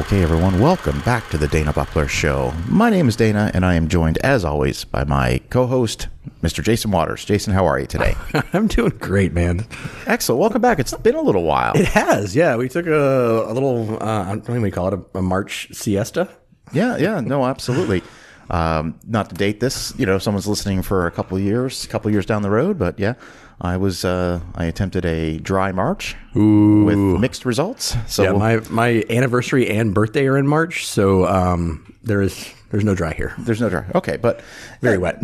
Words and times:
Okay, 0.00 0.22
everyone, 0.22 0.58
welcome 0.58 0.98
back 1.00 1.28
to 1.28 1.36
the 1.36 1.46
Dana 1.46 1.74
Buckler 1.74 2.08
Show. 2.08 2.54
My 2.66 2.88
name 2.88 3.06
is 3.06 3.16
Dana, 3.16 3.50
and 3.52 3.66
I 3.66 3.74
am 3.74 3.86
joined, 3.86 4.16
as 4.24 4.46
always, 4.46 4.82
by 4.82 5.04
my 5.04 5.42
co 5.50 5.66
host, 5.66 6.08
Mr. 6.42 6.64
Jason 6.64 6.90
Waters. 6.90 7.22
Jason, 7.22 7.52
how 7.52 7.66
are 7.66 7.78
you 7.78 7.86
today? 7.86 8.14
I'm 8.54 8.66
doing 8.66 8.96
great, 8.98 9.34
man. 9.34 9.66
Excellent. 10.06 10.40
Welcome 10.40 10.62
back. 10.62 10.78
It's 10.78 10.94
been 10.94 11.16
a 11.16 11.20
little 11.20 11.42
while. 11.42 11.74
It 11.76 11.84
has, 11.84 12.34
yeah. 12.34 12.56
We 12.56 12.70
took 12.70 12.86
a, 12.86 13.44
a 13.46 13.52
little, 13.52 14.02
uh, 14.02 14.22
I 14.22 14.28
don't 14.28 14.48
know 14.48 14.54
what 14.54 14.62
we 14.62 14.70
call 14.70 14.88
it, 14.88 14.94
a, 14.94 15.18
a 15.18 15.22
March 15.22 15.68
siesta. 15.72 16.30
Yeah, 16.72 16.96
yeah, 16.96 17.20
no, 17.20 17.44
absolutely. 17.44 18.02
Um, 18.48 18.98
not 19.06 19.28
to 19.28 19.34
date 19.34 19.60
this, 19.60 19.92
you 19.98 20.06
know, 20.06 20.16
if 20.16 20.22
someone's 20.22 20.48
listening 20.48 20.80
for 20.80 21.08
a 21.08 21.10
couple 21.10 21.36
of 21.36 21.42
years, 21.42 21.84
a 21.84 21.88
couple 21.88 22.08
of 22.08 22.14
years 22.14 22.24
down 22.24 22.40
the 22.40 22.50
road, 22.50 22.78
but 22.78 22.98
yeah, 22.98 23.14
I 23.60 23.76
was, 23.76 24.04
uh, 24.04 24.40
I 24.54 24.64
attempted 24.64 25.04
a 25.04 25.38
dry 25.38 25.70
March 25.72 26.16
with 26.34 26.96
mixed 26.96 27.44
results. 27.44 27.96
So 28.06 28.22
Yeah, 28.22 28.32
my 28.32 28.60
my 28.70 29.04
anniversary 29.10 29.68
and 29.68 29.92
birthday 29.94 30.26
are 30.26 30.38
in 30.38 30.46
March, 30.46 30.86
so 30.86 31.26
um, 31.26 31.94
there 32.02 32.22
is 32.22 32.52
there's 32.70 32.84
no 32.84 32.94
dry 32.94 33.12
here. 33.12 33.34
there's 33.38 33.60
no 33.60 33.68
dry. 33.68 33.84
Okay, 33.94 34.16
but 34.16 34.40
Very 34.80 34.96
wet. 34.96 35.18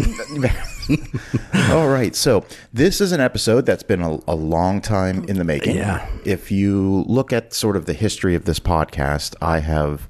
All 1.70 1.88
right. 1.88 2.14
So 2.14 2.44
this 2.72 3.00
is 3.00 3.12
an 3.12 3.20
episode 3.20 3.66
that's 3.66 3.82
been 3.82 4.02
a, 4.02 4.18
a 4.28 4.34
long 4.34 4.80
time 4.80 5.24
in 5.24 5.38
the 5.38 5.44
making. 5.44 5.76
Yeah. 5.76 6.06
If 6.24 6.50
you 6.50 7.04
look 7.08 7.32
at 7.32 7.54
sort 7.54 7.76
of 7.76 7.86
the 7.86 7.92
history 7.94 8.34
of 8.34 8.44
this 8.44 8.60
podcast, 8.60 9.34
I 9.40 9.60
have 9.60 10.08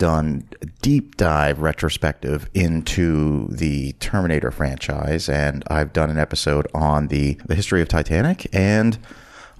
done 0.00 0.48
a 0.62 0.66
deep 0.82 1.16
dive 1.16 1.60
retrospective 1.60 2.48
into 2.54 3.46
the 3.48 3.92
Terminator 4.00 4.50
franchise, 4.50 5.28
and 5.28 5.62
I've 5.68 5.92
done 5.92 6.10
an 6.10 6.18
episode 6.18 6.66
on 6.74 7.06
the 7.08 7.34
the 7.46 7.54
history 7.54 7.80
of 7.82 7.88
Titanic, 7.88 8.48
and 8.52 8.98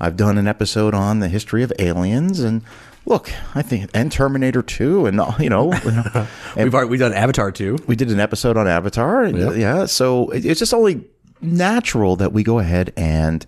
I've 0.01 0.17
done 0.17 0.39
an 0.39 0.49
episode 0.49 0.95
on 0.95 1.21
the 1.21 1.29
history 1.29 1.63
of 1.63 1.73
aliens, 1.79 2.41
and. 2.41 2.63
Look, 3.07 3.33
I 3.55 3.63
think, 3.63 3.91
and 3.95 4.13
Terminator 4.13 4.61
2, 4.61 5.07
and 5.07 5.17
you 5.41 5.49
know, 5.49 5.73
you 5.73 5.91
know, 5.91 6.03
and 6.13 6.29
we've 6.65 6.75
already, 6.75 6.91
we've 6.91 7.01
done 7.01 7.15
Avatar 7.15 7.51
too. 7.51 7.79
we 7.87 7.97
did 7.97 8.11
an 8.11 8.21
episode 8.21 8.59
on 8.59 8.69
Avatar. 8.69 9.25
and, 9.25 9.39
Yep. 9.39 9.57
Yeah. 9.57 9.87
So 9.87 10.29
it's 10.29 10.59
just 10.59 10.75
only 10.75 11.03
natural 11.41 12.15
that 12.17 12.35
we 12.35 12.43
go 12.43 12.59
ahead 12.59 12.93
and 12.99 13.47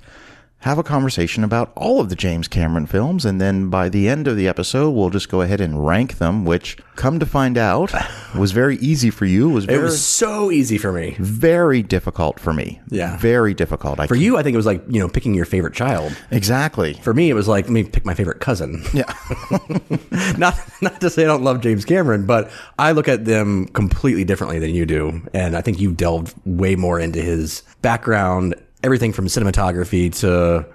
have 0.63 0.79
a 0.79 0.83
conversation 0.83 1.45
about 1.45 1.73
all 1.77 2.01
of 2.01 2.09
the 2.09 2.17
James 2.17 2.49
Cameron 2.49 2.87
films. 2.87 3.25
And 3.25 3.41
then 3.41 3.69
by 3.69 3.89
the 3.89 4.09
end 4.09 4.27
of 4.29 4.37
the 4.37 4.49
episode, 4.49 4.91
we'll 4.91 5.11
just 5.11 5.29
go 5.29 5.41
ahead 5.43 5.61
and 5.61 5.85
rank 5.87 6.19
them, 6.19 6.45
which 6.45 6.77
come 6.97 7.19
to 7.21 7.27
find 7.27 7.59
out 7.59 7.93
was 8.37 8.53
very 8.53 8.77
easy 8.79 9.11
for 9.11 9.25
you. 9.27 9.49
Was 9.51 9.67
It 9.69 9.79
was 9.79 10.03
so 10.05 10.51
easy 10.51 10.79
for 10.79 10.93
me. 10.93 11.17
very 11.19 11.83
difficult 11.83 12.39
for 12.41 12.53
me. 12.53 12.81
Yeah. 12.89 13.17
Very 13.19 13.55
difficult. 13.55 13.99
I 14.01 14.07
For 14.07 14.15
you, 14.15 14.37
I 14.39 14.43
think 14.43 14.55
it 14.55 14.57
was 14.57 14.67
like 14.67 14.83
you 14.89 15.01
know 15.01 15.09
picking 15.09 15.35
your 15.35 15.45
favorite 15.45 15.75
child. 15.75 16.17
Exactly. 16.31 16.95
For 16.95 17.13
me, 17.13 17.29
it 17.31 17.35
was 17.35 17.49
like 17.49 17.65
let 17.67 17.73
me 17.73 17.85
pick 17.85 18.05
my 18.05 18.15
favorite 18.15 18.41
cousin. 18.41 18.83
Yeah. 18.93 19.13
not 20.39 20.55
not 20.81 21.01
to 21.01 21.11
say 21.11 21.25
I 21.25 21.27
don't 21.27 21.43
love 21.43 21.61
James 21.61 21.85
Cameron, 21.85 22.27
but 22.27 22.51
I 22.79 22.93
look 22.93 23.09
at 23.09 23.25
them 23.25 23.67
completely 23.69 24.25
differently 24.25 24.59
than 24.59 24.71
you 24.75 24.87
do, 24.87 25.23
and 25.35 25.57
I 25.57 25.61
think 25.61 25.81
you 25.81 25.93
delved 25.93 26.35
way 26.45 26.77
more 26.77 27.01
into 27.01 27.21
his 27.21 27.63
background, 27.81 28.55
everything 28.83 29.13
from 29.13 29.27
cinematography 29.27 30.13
to 30.21 30.67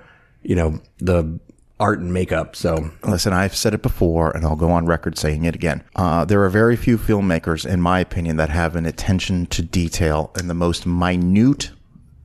you 0.44 0.56
know 0.56 0.80
the 1.00 1.40
art 1.80 2.00
and 2.00 2.12
makeup. 2.12 2.56
So 2.56 2.90
Listen, 3.04 3.34
I've 3.34 3.56
said 3.56 3.74
it 3.74 3.82
before, 3.82 4.32
and 4.36 4.46
I'll 4.46 4.56
go 4.56 4.72
on 4.72 4.86
record 4.88 5.18
saying 5.18 5.46
it 5.46 5.54
again. 5.54 5.84
Uh, 5.96 6.26
there 6.26 6.44
are 6.44 6.50
very 6.50 6.76
few 6.76 6.98
filmmakers, 6.98 7.66
in 7.68 7.82
my 7.82 8.00
opinion, 8.00 8.38
that 8.38 8.50
have 8.50 8.76
an 8.76 8.86
attention 8.88 9.46
to 9.48 9.62
detail 9.62 10.32
and 10.36 10.50
the 10.50 10.56
most 10.56 10.86
minute 10.88 11.70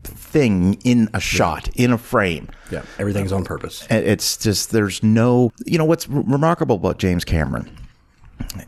thing 0.05 0.75
in 0.85 1.11
a 1.13 1.21
shot, 1.21 1.69
in 1.77 1.93
a 1.93 1.99
frame. 1.99 2.49
yeah, 2.71 2.83
everything's 2.99 3.31
on 3.31 3.45
purpose. 3.45 3.87
It's 3.91 4.39
just, 4.39 4.71
there's 4.71 5.03
no, 5.03 5.53
you 5.67 5.77
know, 5.77 5.85
what's 5.85 6.09
r- 6.09 6.23
remarkable 6.23 6.77
about 6.77 6.99
James 6.99 7.23
Cameron, 7.25 7.71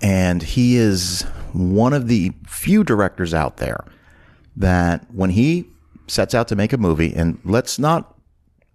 and 0.03 0.43
he 0.43 0.77
is 0.77 1.22
one 1.55 1.94
of 1.94 2.09
the 2.09 2.33
few 2.47 2.84
directors 2.84 3.33
out 3.33 3.56
there 3.56 3.84
that 4.56 5.06
when 5.12 5.31
he 5.31 5.66
sets 6.06 6.34
out 6.34 6.48
to 6.48 6.56
make 6.56 6.72
a 6.72 6.78
movie, 6.78 7.15
and 7.15 7.38
let's 7.44 7.78
not. 7.78 8.10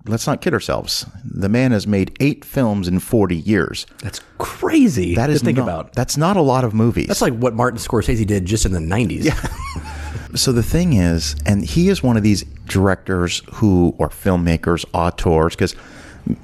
Let's 0.05 0.25
not 0.25 0.39
kid 0.39 0.53
ourselves. 0.53 1.05
The 1.25 1.49
man 1.49 1.71
has 1.71 1.85
made 1.85 2.15
eight 2.21 2.45
films 2.45 2.87
in 2.87 2.99
40 2.99 3.35
years. 3.35 3.85
That's 4.01 4.21
crazy. 4.37 5.13
That 5.13 5.29
is 5.29 5.41
think 5.41 5.57
not, 5.57 5.63
about. 5.63 5.93
That's 5.93 6.15
not 6.15 6.37
a 6.37 6.41
lot 6.41 6.63
of 6.63 6.73
movies. 6.73 7.07
That's 7.07 7.21
like 7.21 7.33
what 7.33 7.53
Martin 7.53 7.79
Scorsese 7.79 8.25
did 8.25 8.45
just 8.45 8.65
in 8.65 8.71
the 8.71 8.79
'90s. 8.79 9.25
Yeah, 9.25 10.35
so 10.35 10.53
the 10.53 10.63
thing 10.63 10.93
is, 10.93 11.35
and 11.45 11.65
he 11.65 11.89
is 11.89 12.01
one 12.01 12.15
of 12.15 12.23
these 12.23 12.43
directors 12.65 13.41
who, 13.55 13.93
or 13.97 14.07
filmmakers, 14.07 14.85
auteurs, 14.93 15.53
because 15.55 15.75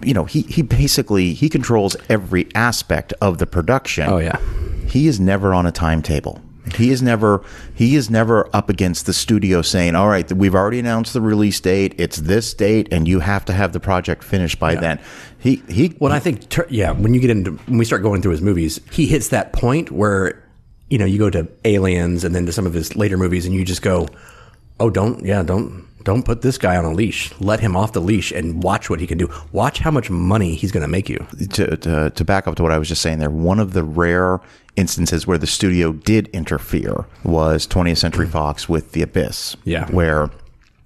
you 0.03 0.13
know 0.13 0.25
he 0.25 0.41
he 0.41 0.62
basically 0.62 1.34
he 1.34 1.47
controls 1.47 1.96
every 2.09 2.47
aspect 2.56 3.13
of 3.22 3.38
the 3.38 3.46
production. 3.46 4.09
Oh, 4.09 4.17
yeah. 4.17 4.38
he 4.88 5.07
is 5.07 5.19
never 5.19 5.53
on 5.53 5.66
a 5.66 5.72
timetable. 5.72 6.41
He 6.75 6.91
is 6.91 7.02
never 7.02 7.41
he 7.74 7.96
is 7.96 8.09
never 8.09 8.50
up 8.53 8.69
against 8.69 9.06
the 9.06 9.13
studio 9.13 9.62
saying, 9.62 9.96
"All 9.96 10.08
right, 10.08 10.31
we've 10.31 10.56
already 10.56 10.80
announced 10.80 11.13
the 11.13 11.22
release 11.22 11.59
date. 11.59 11.96
It's 11.97 12.18
this 12.18 12.53
date, 12.53 12.88
and 12.91 13.08
you 13.08 13.19
have 13.19 13.46
to 13.46 13.53
have 13.53 13.74
the 13.74 13.80
project 13.80 14.24
finished 14.24 14.59
by 14.59 14.75
then." 14.75 15.00
He 15.40 15.62
he 15.69 15.96
Well, 16.00 16.12
I 16.12 16.19
think, 16.19 16.50
ter- 16.50 16.68
yeah, 16.69 16.91
when 16.91 17.14
you 17.14 17.19
get 17.19 17.30
into 17.30 17.52
when 17.68 17.78
we 17.78 17.85
start 17.85 18.02
going 18.02 18.22
through 18.22 18.31
his 18.31 18.41
movies, 18.41 18.80
he 18.91 19.06
hits 19.06 19.30
that 19.30 19.53
point 19.53 19.91
where 19.91 20.44
you 20.90 20.97
know 20.97 21.06
you 21.06 21.18
go 21.18 21.30
to 21.30 21.47
Aliens 21.64 22.24
and 22.24 22.34
then 22.35 22.46
to 22.46 22.52
some 22.52 22.66
of 22.66 22.74
his 22.74 22.96
later 22.96 23.18
movies, 23.18 23.46
and 23.46 23.53
you 23.56 23.64
just 23.66 23.81
go, 23.81 24.08
"Oh, 24.80 24.90
don't, 24.90 25.24
yeah, 25.25 25.44
don't, 25.44 25.85
don't 26.06 26.24
put 26.24 26.42
this 26.42 26.58
guy 26.58 26.78
on 26.78 26.86
a 26.86 26.94
leash. 26.94 27.34
Let 27.42 27.60
him 27.60 27.76
off 27.76 27.92
the 27.92 28.00
leash 28.00 28.32
and 28.32 28.64
watch 28.64 28.90
what 28.90 29.02
he 29.02 29.08
can 29.08 29.18
do. 29.18 29.30
Watch 29.52 29.80
how 29.80 29.92
much 29.92 30.10
money 30.10 30.56
he's 30.56 30.72
going 30.72 30.84
to 30.84 30.88
make 30.88 31.10
you." 31.10 31.26
to, 31.50 31.76
to 31.76 32.10
to 32.12 32.24
back 32.24 32.48
up 32.48 32.56
to 32.56 32.64
what 32.64 32.72
I 32.72 32.78
was 32.78 32.88
just 32.88 33.02
saying 33.02 33.20
there, 33.20 33.30
one 33.30 33.60
of 33.60 33.74
the 33.74 33.84
rare 33.84 34.40
instances 34.76 35.26
where 35.28 35.38
the 35.38 35.48
studio 35.48 35.92
did 35.92 36.28
interfere 36.28 37.06
was 37.24 37.68
20th 37.68 37.98
Century 37.98 38.28
Fox 38.28 38.70
with 38.70 38.92
The 38.92 39.02
Abyss. 39.02 39.58
Yeah. 39.64 39.90
Where 39.90 40.30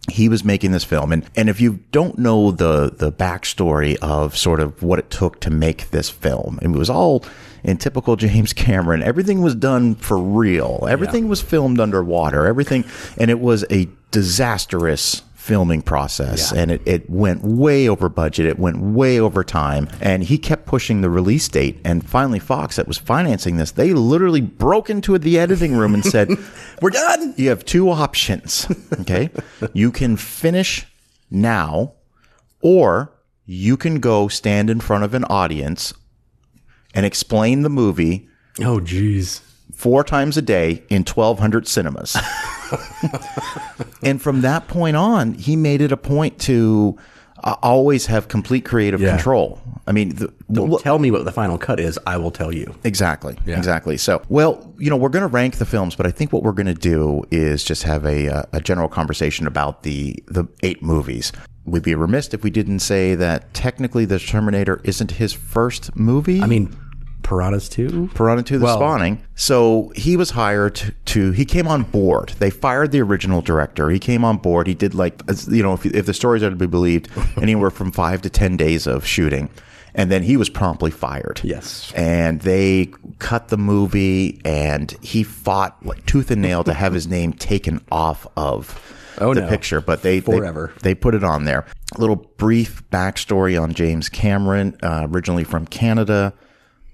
he 0.10 0.30
was 0.30 0.44
making 0.44 0.72
this 0.72 0.84
film 0.84 1.12
and 1.12 1.24
and 1.36 1.50
if 1.50 1.62
you 1.62 1.82
don't 1.92 2.18
know 2.18 2.50
the 2.50 2.90
the 2.90 3.12
backstory 3.12 3.96
of 3.98 4.36
sort 4.36 4.60
of 4.60 4.82
what 4.82 4.98
it 4.98 5.10
took 5.12 5.40
to 5.42 5.50
make 5.52 5.92
this 5.92 6.10
film, 6.10 6.58
it 6.62 6.70
was 6.70 6.90
all 6.90 7.24
in 7.64 7.78
typical 7.78 8.16
James 8.26 8.54
Cameron. 8.54 9.04
Everything 9.04 9.42
was 9.42 9.54
done 9.54 9.96
for 9.96 10.18
real. 10.18 10.88
Everything 10.90 11.28
was 11.28 11.42
filmed 11.42 11.80
underwater. 11.80 12.48
Everything 12.48 12.86
and 13.18 13.30
it 13.30 13.40
was 13.40 13.66
a 13.70 13.88
disastrous 14.12 15.24
filming 15.36 15.82
process 15.82 16.52
Yeah. 16.54 16.62
and 16.62 16.72
it, 16.72 16.82
it 16.86 17.10
went 17.10 17.44
way 17.44 17.88
over 17.90 18.08
budget 18.10 18.46
it 18.46 18.60
went 18.60 18.78
way 18.80 19.20
over 19.20 19.44
time 19.44 19.88
and 20.00 20.24
he 20.24 20.38
kept 20.38 20.66
pushing 20.68 21.02
the 21.02 21.10
release 21.10 21.48
date 21.48 21.80
and 21.84 22.08
finally 22.08 22.38
fox 22.40 22.76
that 22.76 22.88
was 22.88 22.98
financing 23.00 23.58
this 23.58 23.72
they 23.72 23.94
literally 23.94 24.42
broke 24.42 24.90
into 24.92 25.18
the 25.18 25.40
editing 25.40 25.74
room 25.76 25.94
and 25.96 26.06
said 26.06 26.30
We're 26.82 26.92
done. 26.92 27.34
you 27.38 27.50
have 27.50 27.66
two 27.66 27.90
options 27.90 28.68
okay 29.00 29.30
you 29.74 29.92
can 29.92 30.18
finish 30.18 30.86
now 31.32 31.94
or 32.62 33.12
you 33.46 33.76
can 33.78 34.00
go 34.00 34.28
stand 34.28 34.70
in 34.70 34.80
front 34.82 35.04
of 35.04 35.14
an 35.16 35.24
audience 35.26 35.94
and 36.94 37.06
explain 37.06 37.62
the 37.64 37.70
movie 37.70 38.28
Oh, 38.62 38.80
jeez. 38.82 39.40
Four 39.80 40.04
times 40.04 40.36
a 40.38 40.42
day 40.42 40.84
in 40.90 41.04
1200 41.04 41.66
cinemas 41.68 42.18
and 44.04 44.22
from 44.22 44.42
that 44.42 44.68
point 44.68 44.96
on 44.96 45.34
he 45.34 45.56
made 45.56 45.82
it 45.82 45.92
a 45.92 45.98
point 45.98 46.38
to 46.40 46.98
uh, 47.44 47.56
always 47.64 48.08
have 48.08 48.28
complete 48.28 48.66
creative 48.66 49.00
Yeah. 49.00 49.12
control 49.16 49.62
i 49.88 49.92
mean 49.94 50.10
the, 50.16 50.34
Don't 50.52 50.70
well, 50.70 50.80
tell 50.80 51.00
me 51.00 51.12
what 51.12 51.24
the 51.26 51.32
final 51.32 51.58
cut 51.58 51.80
is. 51.80 51.98
I 52.06 52.18
will 52.18 52.32
tell 52.32 52.52
you. 52.54 52.76
Exactly. 52.84 53.38
Exactly. 53.48 53.98
So, 53.98 54.22
well, 54.30 54.74
you 54.78 54.90
know, 54.90 54.98
we're 54.98 55.10
going 55.10 55.22
to 55.22 55.28
rank 55.28 55.56
the 55.58 55.66
films, 55.66 55.96
but 55.96 56.06
I 56.08 56.12
think 56.12 56.34
what 56.34 56.42
we're 56.44 56.52
going 56.62 56.68
to 56.68 56.74
do 56.96 57.24
is 57.32 57.64
just 57.64 57.84
have 57.84 58.04
a, 58.06 58.28
uh, 58.30 58.44
a 58.54 58.60
general 58.62 58.88
conversation 58.90 59.48
about 59.48 59.84
the 59.84 60.16
the 60.28 60.46
eight 60.64 60.82
movies. 60.84 61.32
We'd 61.66 61.84
be 61.84 61.94
remiss 61.96 62.34
if 62.34 62.44
we 62.44 62.50
didn't 62.50 62.80
say 62.80 63.16
that 63.16 63.54
technically, 63.54 64.06
The 64.06 64.20
Terminator 64.20 64.82
isn't 64.84 65.12
his 65.12 65.34
first 65.34 65.96
movie. 65.96 66.42
I 66.42 66.48
mean, 66.48 66.76
Piranhas 67.24 67.70
2? 67.70 68.12
Piranha 68.14 68.44
2 68.44 68.58
The 68.60 68.66
Well- 68.66 68.78
Spawning. 68.78 69.22
So 69.36 69.92
he 69.96 70.18
was 70.18 70.32
hired 70.32 70.96
to, 71.06 71.32
he 71.32 71.46
came 71.46 71.68
on 71.68 71.84
board. 71.84 72.34
They 72.40 72.50
fired 72.50 72.92
the 72.92 73.02
original 73.02 73.42
director. 73.42 73.90
He 73.90 74.00
came 74.00 74.26
on 74.26 74.38
board. 74.38 74.68
He 74.68 74.74
did 74.74 74.94
like, 74.94 75.22
you 75.48 75.62
know, 75.64 75.74
if, 75.74 75.86
if 75.86 76.06
the 76.06 76.14
stories 76.14 76.44
are 76.44 76.50
to 76.50 76.56
be 76.56 76.66
believed, 76.68 77.10
anywhere 77.42 77.70
from 77.72 77.92
five 77.92 78.22
to 78.24 78.30
10 78.30 78.58
days 78.58 78.88
of 78.88 79.06
shooting. 79.06 79.50
And 79.96 80.12
then 80.12 80.22
he 80.24 80.38
was 80.38 80.50
promptly 80.50 80.92
fired. 80.92 81.42
Yes. 81.44 81.92
And 81.96 82.42
they 82.42 82.92
cut 83.18 83.48
the 83.48 83.58
movie 83.58 84.40
and 84.46 84.92
he 85.02 85.24
fought 85.24 85.84
like 85.86 86.06
tooth 86.06 86.30
and 86.32 86.42
nail 86.42 86.64
to 86.64 86.74
have 86.74 86.94
his 86.94 87.08
name 87.08 87.34
taken 87.52 87.84
off 87.92 88.28
of 88.38 88.96
Oh, 89.22 89.34
the 89.34 89.42
no. 89.42 89.50
picture, 89.50 89.82
but 89.82 90.02
they 90.02 90.20
they- 90.20 90.38
Forever. 90.38 90.72
They, 90.84 90.96
put 90.96 91.14
it 91.16 91.24
on 91.26 91.44
there. 91.46 91.66
A 91.96 92.00
little 92.00 92.16
brief 92.38 92.84
backstory 92.92 93.62
on 93.62 93.74
James 93.74 94.08
Cameron, 94.10 94.78
uh, 94.82 95.08
originally 95.12 95.44
from 95.44 95.66
Canada, 95.66 96.34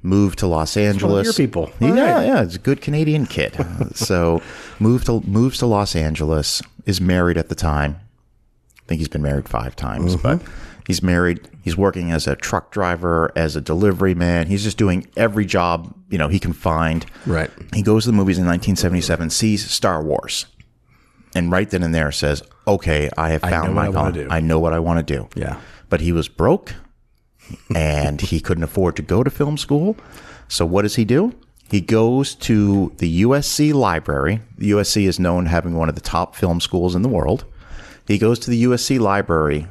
moved 0.06 0.40
to 0.40 0.48
Los 0.48 0.78
Angeles. 0.78 1.26
your 1.26 1.34
people. 1.34 1.72
Yeah, 1.80 1.90
right. 1.90 2.26
yeah, 2.26 2.44
it's 2.44 2.56
a 2.56 2.60
good 2.60 2.82
Canadian 2.82 3.26
kid. 3.26 3.54
So 3.96 4.42
moved 4.80 5.06
to 5.08 5.22
moves 5.22 5.58
to 5.60 5.66
Los 5.66 5.96
Angeles. 5.96 6.62
Is 6.86 7.02
married 7.02 7.38
at 7.38 7.50
the 7.50 7.56
time. 7.56 7.98
I 8.78 8.82
think 8.88 9.00
he's 9.00 9.08
been 9.08 9.24
married 9.24 9.50
five 9.50 9.76
times, 9.76 10.16
Mm-hmm. 10.16 10.22
but 10.44 10.52
He's 10.88 11.02
married. 11.02 11.40
He's 11.64 11.76
working 11.76 12.12
as 12.12 12.28
a 12.28 12.36
truck 12.36 12.70
driver, 12.72 13.32
as 13.36 13.56
a 13.56 13.62
delivery 13.62 14.14
man. 14.14 14.46
He's 14.46 14.62
just 14.64 14.78
doing 14.78 15.08
every 15.18 15.44
job 15.46 15.96
you 16.12 16.20
know 16.20 16.28
he 16.28 16.38
can 16.40 16.54
find. 16.54 17.04
Right. 17.26 17.50
He 17.74 17.82
goes 17.82 18.04
to 18.04 18.12
the 18.12 18.16
movies 18.16 18.38
in 18.38 18.46
1977, 18.46 19.32
sees 19.32 19.68
Star 19.72 20.04
Wars, 20.04 20.46
and 21.34 21.52
right 21.52 21.68
then 21.68 21.82
and 21.82 21.94
there 21.96 22.12
says, 22.12 22.44
"Okay, 22.68 23.10
I 23.18 23.30
have 23.30 23.42
found 23.42 23.74
my 23.74 23.88
I 23.88 23.92
calling. 23.92 24.32
I 24.32 24.40
know 24.42 24.60
what 24.60 24.74
I 24.74 24.80
want 24.80 25.06
to 25.06 25.14
do." 25.16 25.28
Yeah. 25.36 25.60
But 25.90 26.02
he 26.02 26.12
was 26.12 26.28
broke, 26.28 26.76
and 27.74 28.22
he 28.22 28.40
couldn't 28.40 28.64
afford 28.64 28.96
to 28.96 29.02
go 29.02 29.24
to 29.24 29.30
film 29.30 29.58
school. 29.58 29.98
So 30.48 30.66
what 30.66 30.84
does 30.84 30.96
he 30.96 31.06
do? 31.06 31.34
He 31.70 31.82
goes 31.82 32.36
to 32.36 32.94
the 32.98 33.24
USC 33.24 33.74
library. 33.74 34.42
The 34.58 34.72
USC 34.72 35.08
is 35.08 35.20
known 35.20 35.48
having 35.48 35.76
one 35.76 35.90
of 35.90 35.96
the 35.96 36.02
top 36.02 36.36
film 36.36 36.60
schools 36.62 36.96
in 36.96 37.02
the 37.02 37.10
world. 37.10 37.46
He 38.08 38.18
goes 38.18 38.38
to 38.40 38.50
the 38.50 38.64
USC 38.66 39.00
library 39.00 39.68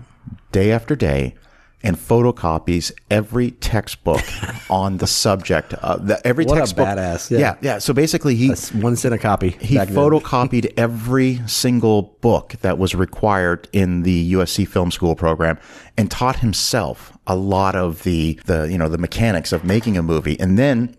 day 0.51 0.73
after 0.73 0.97
day 0.97 1.35
and 1.85 1.97
photocopies 1.97 2.91
every 3.11 3.53
textbook 3.53 4.23
on 4.71 4.97
the 4.97 5.07
subject. 5.07 5.75
Uh, 5.75 5.97
the, 5.97 6.27
every 6.27 6.45
What 6.47 6.59
a 6.59 6.63
badass, 6.75 7.31
Yeah. 7.31 7.39
yeah. 7.39 7.55
yeah, 7.61 7.79
So 7.79 7.93
basically, 7.93 8.35
he 8.35 8.49
That's 8.49 8.73
one 8.73 8.97
cent 8.97 9.15
a 9.15 9.19
copy. 9.19 9.51
he 9.61 9.77
photocopied 9.77 10.73
every 10.77 11.41
single 11.47 12.17
book 12.21 12.55
that 12.63 12.79
was 12.79 12.95
required 12.95 13.69
in 13.73 14.03
the 14.03 14.33
USC 14.33 14.67
Film 14.67 14.91
School 14.91 15.15
program 15.15 15.59
and 15.97 16.11
taught 16.11 16.41
himself 16.41 17.17
a 17.27 17.37
lot 17.37 17.77
of 17.77 18.03
the 18.03 18.39
the 18.47 18.65
you 18.71 18.77
know 18.79 18.89
the 18.89 18.99
mechanics 18.99 19.53
of 19.53 19.65
making 19.65 19.97
a 19.97 20.03
movie 20.03 20.39
and 20.41 20.59
then 20.59 20.95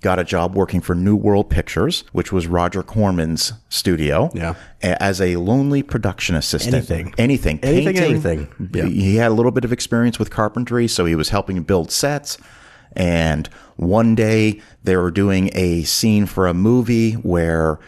got 0.00 0.18
a 0.18 0.24
job 0.24 0.54
working 0.54 0.80
for 0.80 0.94
New 0.94 1.14
World 1.16 1.50
Pictures 1.50 2.04
which 2.12 2.32
was 2.32 2.46
Roger 2.46 2.82
Corman's 2.82 3.52
studio 3.68 4.30
Yeah. 4.34 4.54
as 4.82 5.20
a 5.20 5.36
lonely 5.36 5.82
production 5.82 6.34
assistant 6.36 6.74
Anything. 6.74 7.14
anything 7.18 7.60
Anything, 7.62 7.94
painting. 7.94 8.48
everything. 8.48 8.70
Yeah. 8.74 8.84
he 8.86 9.16
had 9.16 9.30
a 9.30 9.34
little 9.34 9.52
bit 9.52 9.64
of 9.64 9.72
experience 9.72 10.18
with 10.18 10.30
carpentry, 10.30 10.88
so 10.88 11.04
he 11.04 11.14
was 11.14 11.28
helping 11.30 11.62
build 11.62 11.90
sets. 11.90 12.38
And 12.94 13.48
one 13.76 14.14
day 14.14 14.60
they 14.82 14.96
were 14.96 15.10
doing 15.10 15.50
a 15.54 15.82
scene 15.84 16.26
for 16.26 16.46
a 16.48 16.54
movie 16.54 17.12
where, 17.12 17.78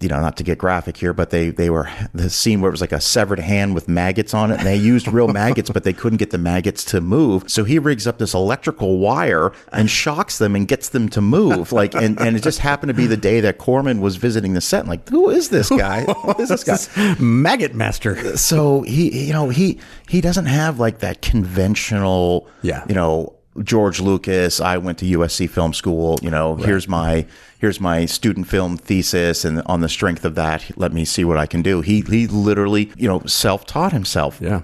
you 0.00 0.08
know, 0.08 0.20
not 0.20 0.36
to 0.36 0.44
get 0.44 0.58
graphic 0.58 0.96
here, 0.96 1.12
but 1.12 1.30
they, 1.30 1.50
they 1.50 1.70
were 1.70 1.88
the 2.14 2.30
scene 2.30 2.60
where 2.60 2.68
it 2.68 2.72
was 2.72 2.80
like 2.80 2.92
a 2.92 3.00
severed 3.00 3.40
hand 3.40 3.74
with 3.74 3.88
maggots 3.88 4.32
on 4.34 4.52
it. 4.52 4.58
And 4.58 4.66
they 4.66 4.76
used 4.76 5.08
real 5.08 5.26
maggots, 5.28 5.70
but 5.70 5.82
they 5.84 5.92
couldn't 5.92 6.18
get 6.18 6.30
the 6.30 6.38
maggots 6.38 6.84
to 6.86 7.00
move. 7.00 7.50
So 7.50 7.64
he 7.64 7.78
rigs 7.78 8.06
up 8.06 8.18
this 8.18 8.32
electrical 8.34 8.98
wire 8.98 9.52
and 9.72 9.90
shocks 9.90 10.38
them 10.38 10.54
and 10.54 10.68
gets 10.68 10.90
them 10.90 11.08
to 11.08 11.20
move. 11.20 11.72
Like, 11.72 11.94
and, 11.94 12.20
and 12.20 12.36
it 12.36 12.42
just 12.42 12.60
happened 12.60 12.88
to 12.90 12.94
be 12.94 13.06
the 13.06 13.16
day 13.16 13.40
that 13.40 13.58
Corman 13.58 14.00
was 14.00 14.16
visiting 14.16 14.52
the 14.52 14.60
set. 14.60 14.86
Like, 14.86 15.08
who 15.08 15.30
is 15.30 15.48
this 15.48 15.68
guy? 15.70 16.04
Who 16.04 16.34
is 16.42 16.48
this 16.50 16.62
guy? 16.62 17.16
Maggot 17.18 17.74
Master. 17.74 18.36
so 18.36 18.82
he 18.82 19.26
you 19.26 19.32
know 19.32 19.48
he 19.48 19.80
he 20.08 20.20
doesn't 20.20 20.46
have 20.46 20.78
like 20.78 20.98
that 21.00 21.22
conventional 21.22 22.46
Yeah. 22.62 22.84
you 22.88 22.94
know 22.94 23.35
George 23.62 24.00
Lucas 24.00 24.60
I 24.60 24.76
went 24.78 24.98
to 24.98 25.18
USC 25.18 25.48
film 25.48 25.72
school 25.72 26.18
you 26.22 26.30
know 26.30 26.56
here's 26.56 26.86
my 26.88 27.26
here's 27.58 27.80
my 27.80 28.06
student 28.06 28.46
film 28.48 28.76
thesis 28.76 29.44
and 29.44 29.62
on 29.66 29.80
the 29.80 29.88
strength 29.88 30.24
of 30.24 30.34
that 30.34 30.70
let 30.76 30.92
me 30.92 31.04
see 31.04 31.24
what 31.24 31.36
I 31.38 31.46
can 31.46 31.62
do 31.62 31.80
he 31.80 32.00
he 32.02 32.26
literally 32.26 32.90
you 32.96 33.08
know 33.08 33.20
self-taught 33.26 33.92
himself 33.92 34.38
Yeah. 34.40 34.62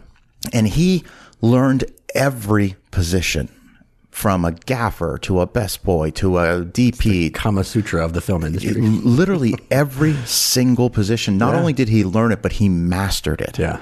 and 0.53 0.69
he 0.69 1.05
learned 1.41 1.85
every 2.15 2.77
position 2.91 3.49
from 4.11 4.45
a 4.45 4.53
gaffer 4.53 5.17
to 5.23 5.41
a 5.41 5.47
best 5.47 5.83
boy 5.83 6.11
to 6.11 6.37
a 6.39 6.65
DP 6.65 7.33
Kama 7.33 7.65
Sutra 7.65 8.05
of 8.05 8.13
the 8.13 8.21
film 8.21 8.45
industry. 8.45 8.75
literally 8.75 9.55
every 9.71 10.15
single 10.27 10.91
position 10.91 11.39
not 11.39 11.55
Yeah. 11.55 11.61
only 11.61 11.73
did 11.73 11.89
he 11.89 12.05
learn 12.05 12.31
it 12.33 12.43
but 12.43 12.53
he 12.53 12.69
mastered 12.69 13.41
it 13.41 13.59
Yeah. 13.59 13.79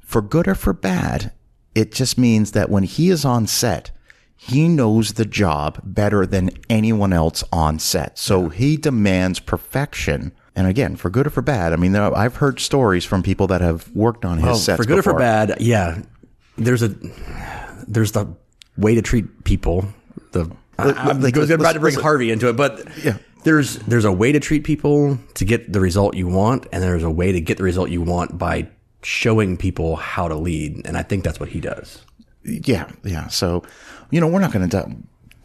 for 0.00 0.22
good 0.22 0.48
or 0.48 0.54
for 0.54 0.72
bad, 0.72 1.32
it 1.74 1.92
just 1.92 2.16
means 2.16 2.52
that 2.52 2.70
when 2.70 2.84
he 2.84 3.10
is 3.10 3.24
on 3.26 3.46
set, 3.46 3.90
he 4.36 4.68
knows 4.68 5.14
the 5.14 5.24
job 5.24 5.80
better 5.82 6.26
than 6.26 6.50
anyone 6.68 7.12
else 7.12 7.42
on 7.52 7.78
set. 7.78 8.18
So 8.18 8.48
he 8.48 8.76
demands 8.76 9.40
perfection. 9.40 10.32
And 10.54 10.66
again, 10.66 10.96
for 10.96 11.10
good 11.10 11.26
or 11.26 11.30
for 11.30 11.42
bad, 11.42 11.72
I 11.72 11.76
mean, 11.76 11.92
there, 11.92 12.14
I've 12.16 12.36
heard 12.36 12.60
stories 12.60 13.04
from 13.04 13.22
people 13.22 13.46
that 13.48 13.60
have 13.60 13.90
worked 13.94 14.24
on 14.24 14.38
his 14.38 14.44
Well, 14.46 14.54
sets 14.56 14.76
for 14.76 14.84
good 14.86 14.98
or 14.98 15.02
for 15.02 15.14
bad, 15.14 15.56
yeah. 15.60 16.00
There's 16.56 16.82
a 16.82 16.94
there's 17.86 18.12
the 18.12 18.26
way 18.78 18.94
to 18.94 19.02
treat 19.02 19.44
people. 19.44 19.86
The 20.32 20.50
I, 20.78 20.92
I'm 20.92 21.20
like, 21.20 21.34
going 21.34 21.48
let's- 21.48 21.60
about 21.60 21.72
to 21.74 21.80
bring 21.80 21.94
Harvey 21.96 22.30
into 22.30 22.48
it, 22.48 22.56
but 22.56 22.86
Yeah. 23.04 23.18
there's 23.44 23.76
there's 23.80 24.04
a 24.06 24.12
way 24.12 24.32
to 24.32 24.40
treat 24.40 24.64
people 24.64 25.18
to 25.34 25.44
get 25.44 25.72
the 25.72 25.80
result 25.80 26.14
you 26.16 26.28
want, 26.28 26.66
and 26.72 26.82
there's 26.82 27.02
a 27.02 27.10
way 27.10 27.32
to 27.32 27.40
get 27.40 27.58
the 27.58 27.64
result 27.64 27.90
you 27.90 28.00
want 28.02 28.38
by 28.38 28.68
showing 29.02 29.56
people 29.56 29.96
how 29.96 30.28
to 30.28 30.34
lead, 30.34 30.80
and 30.86 30.96
I 30.96 31.02
think 31.02 31.24
that's 31.24 31.38
what 31.38 31.50
he 31.50 31.60
does. 31.60 32.02
Yeah, 32.44 32.90
yeah. 33.04 33.26
So, 33.28 33.62
you 34.10 34.20
know, 34.20 34.28
we're 34.28 34.40
not 34.40 34.52
going 34.52 34.68
to 34.68 34.96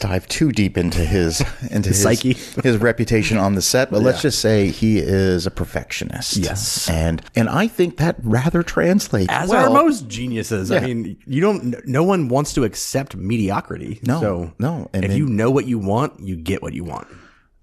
dive 0.02 0.28
too 0.28 0.52
deep 0.52 0.78
into 0.78 1.00
his 1.00 1.42
into 1.72 1.90
his 1.90 2.02
psyche. 2.02 2.34
his 2.64 2.78
reputation 2.78 3.38
on 3.38 3.56
the 3.56 3.62
set, 3.62 3.90
but 3.92 4.02
let's 4.02 4.22
just 4.22 4.40
say 4.40 4.68
he 4.68 4.98
is 4.98 5.46
a 5.46 5.52
perfectionist. 5.52 6.38
Yes. 6.38 6.90
and 6.90 7.22
and 7.36 7.48
I 7.48 7.68
think 7.68 7.98
that 7.98 8.18
rather 8.24 8.64
translates 8.64 9.32
As 9.32 9.50
well. 9.50 9.72
are 9.72 9.84
most 9.84 10.08
geniuses. 10.08 10.72
I 10.72 10.82
mean, 10.82 11.18
you 11.26 11.40
don't. 11.40 11.88
No 11.88 12.04
one 12.04 12.28
wants 12.28 12.54
to 12.56 12.64
accept 12.64 13.16
mediocrity. 13.16 14.00
No, 14.06 14.20
so 14.20 14.54
no, 14.60 14.90
and 14.94 15.06
if 15.06 15.12
then- 15.12 15.18
you 15.18 15.28
know 15.28 15.50
what 15.50 15.68
you 15.68 15.80
want, 15.80 16.20
you 16.20 16.36
get 16.36 16.62
what 16.62 16.74
you 16.74 16.84
want. 16.84 17.08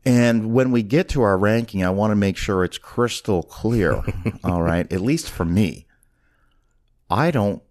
And 0.04 0.54
when 0.54 0.70
we 0.70 0.82
get 0.82 1.10
to 1.10 1.22
our 1.22 1.36
ranking, 1.36 1.84
I 1.84 1.90
want 1.90 2.12
to 2.12 2.16
make 2.16 2.38
sure 2.38 2.64
it's 2.64 2.78
crystal 2.78 3.42
clear. 3.42 4.02
all 4.44 4.62
right. 4.62 4.90
At 4.90 5.02
least 5.02 5.28
for 5.28 5.44
me, 5.44 5.86
I 7.10 7.30
don't 7.30 7.62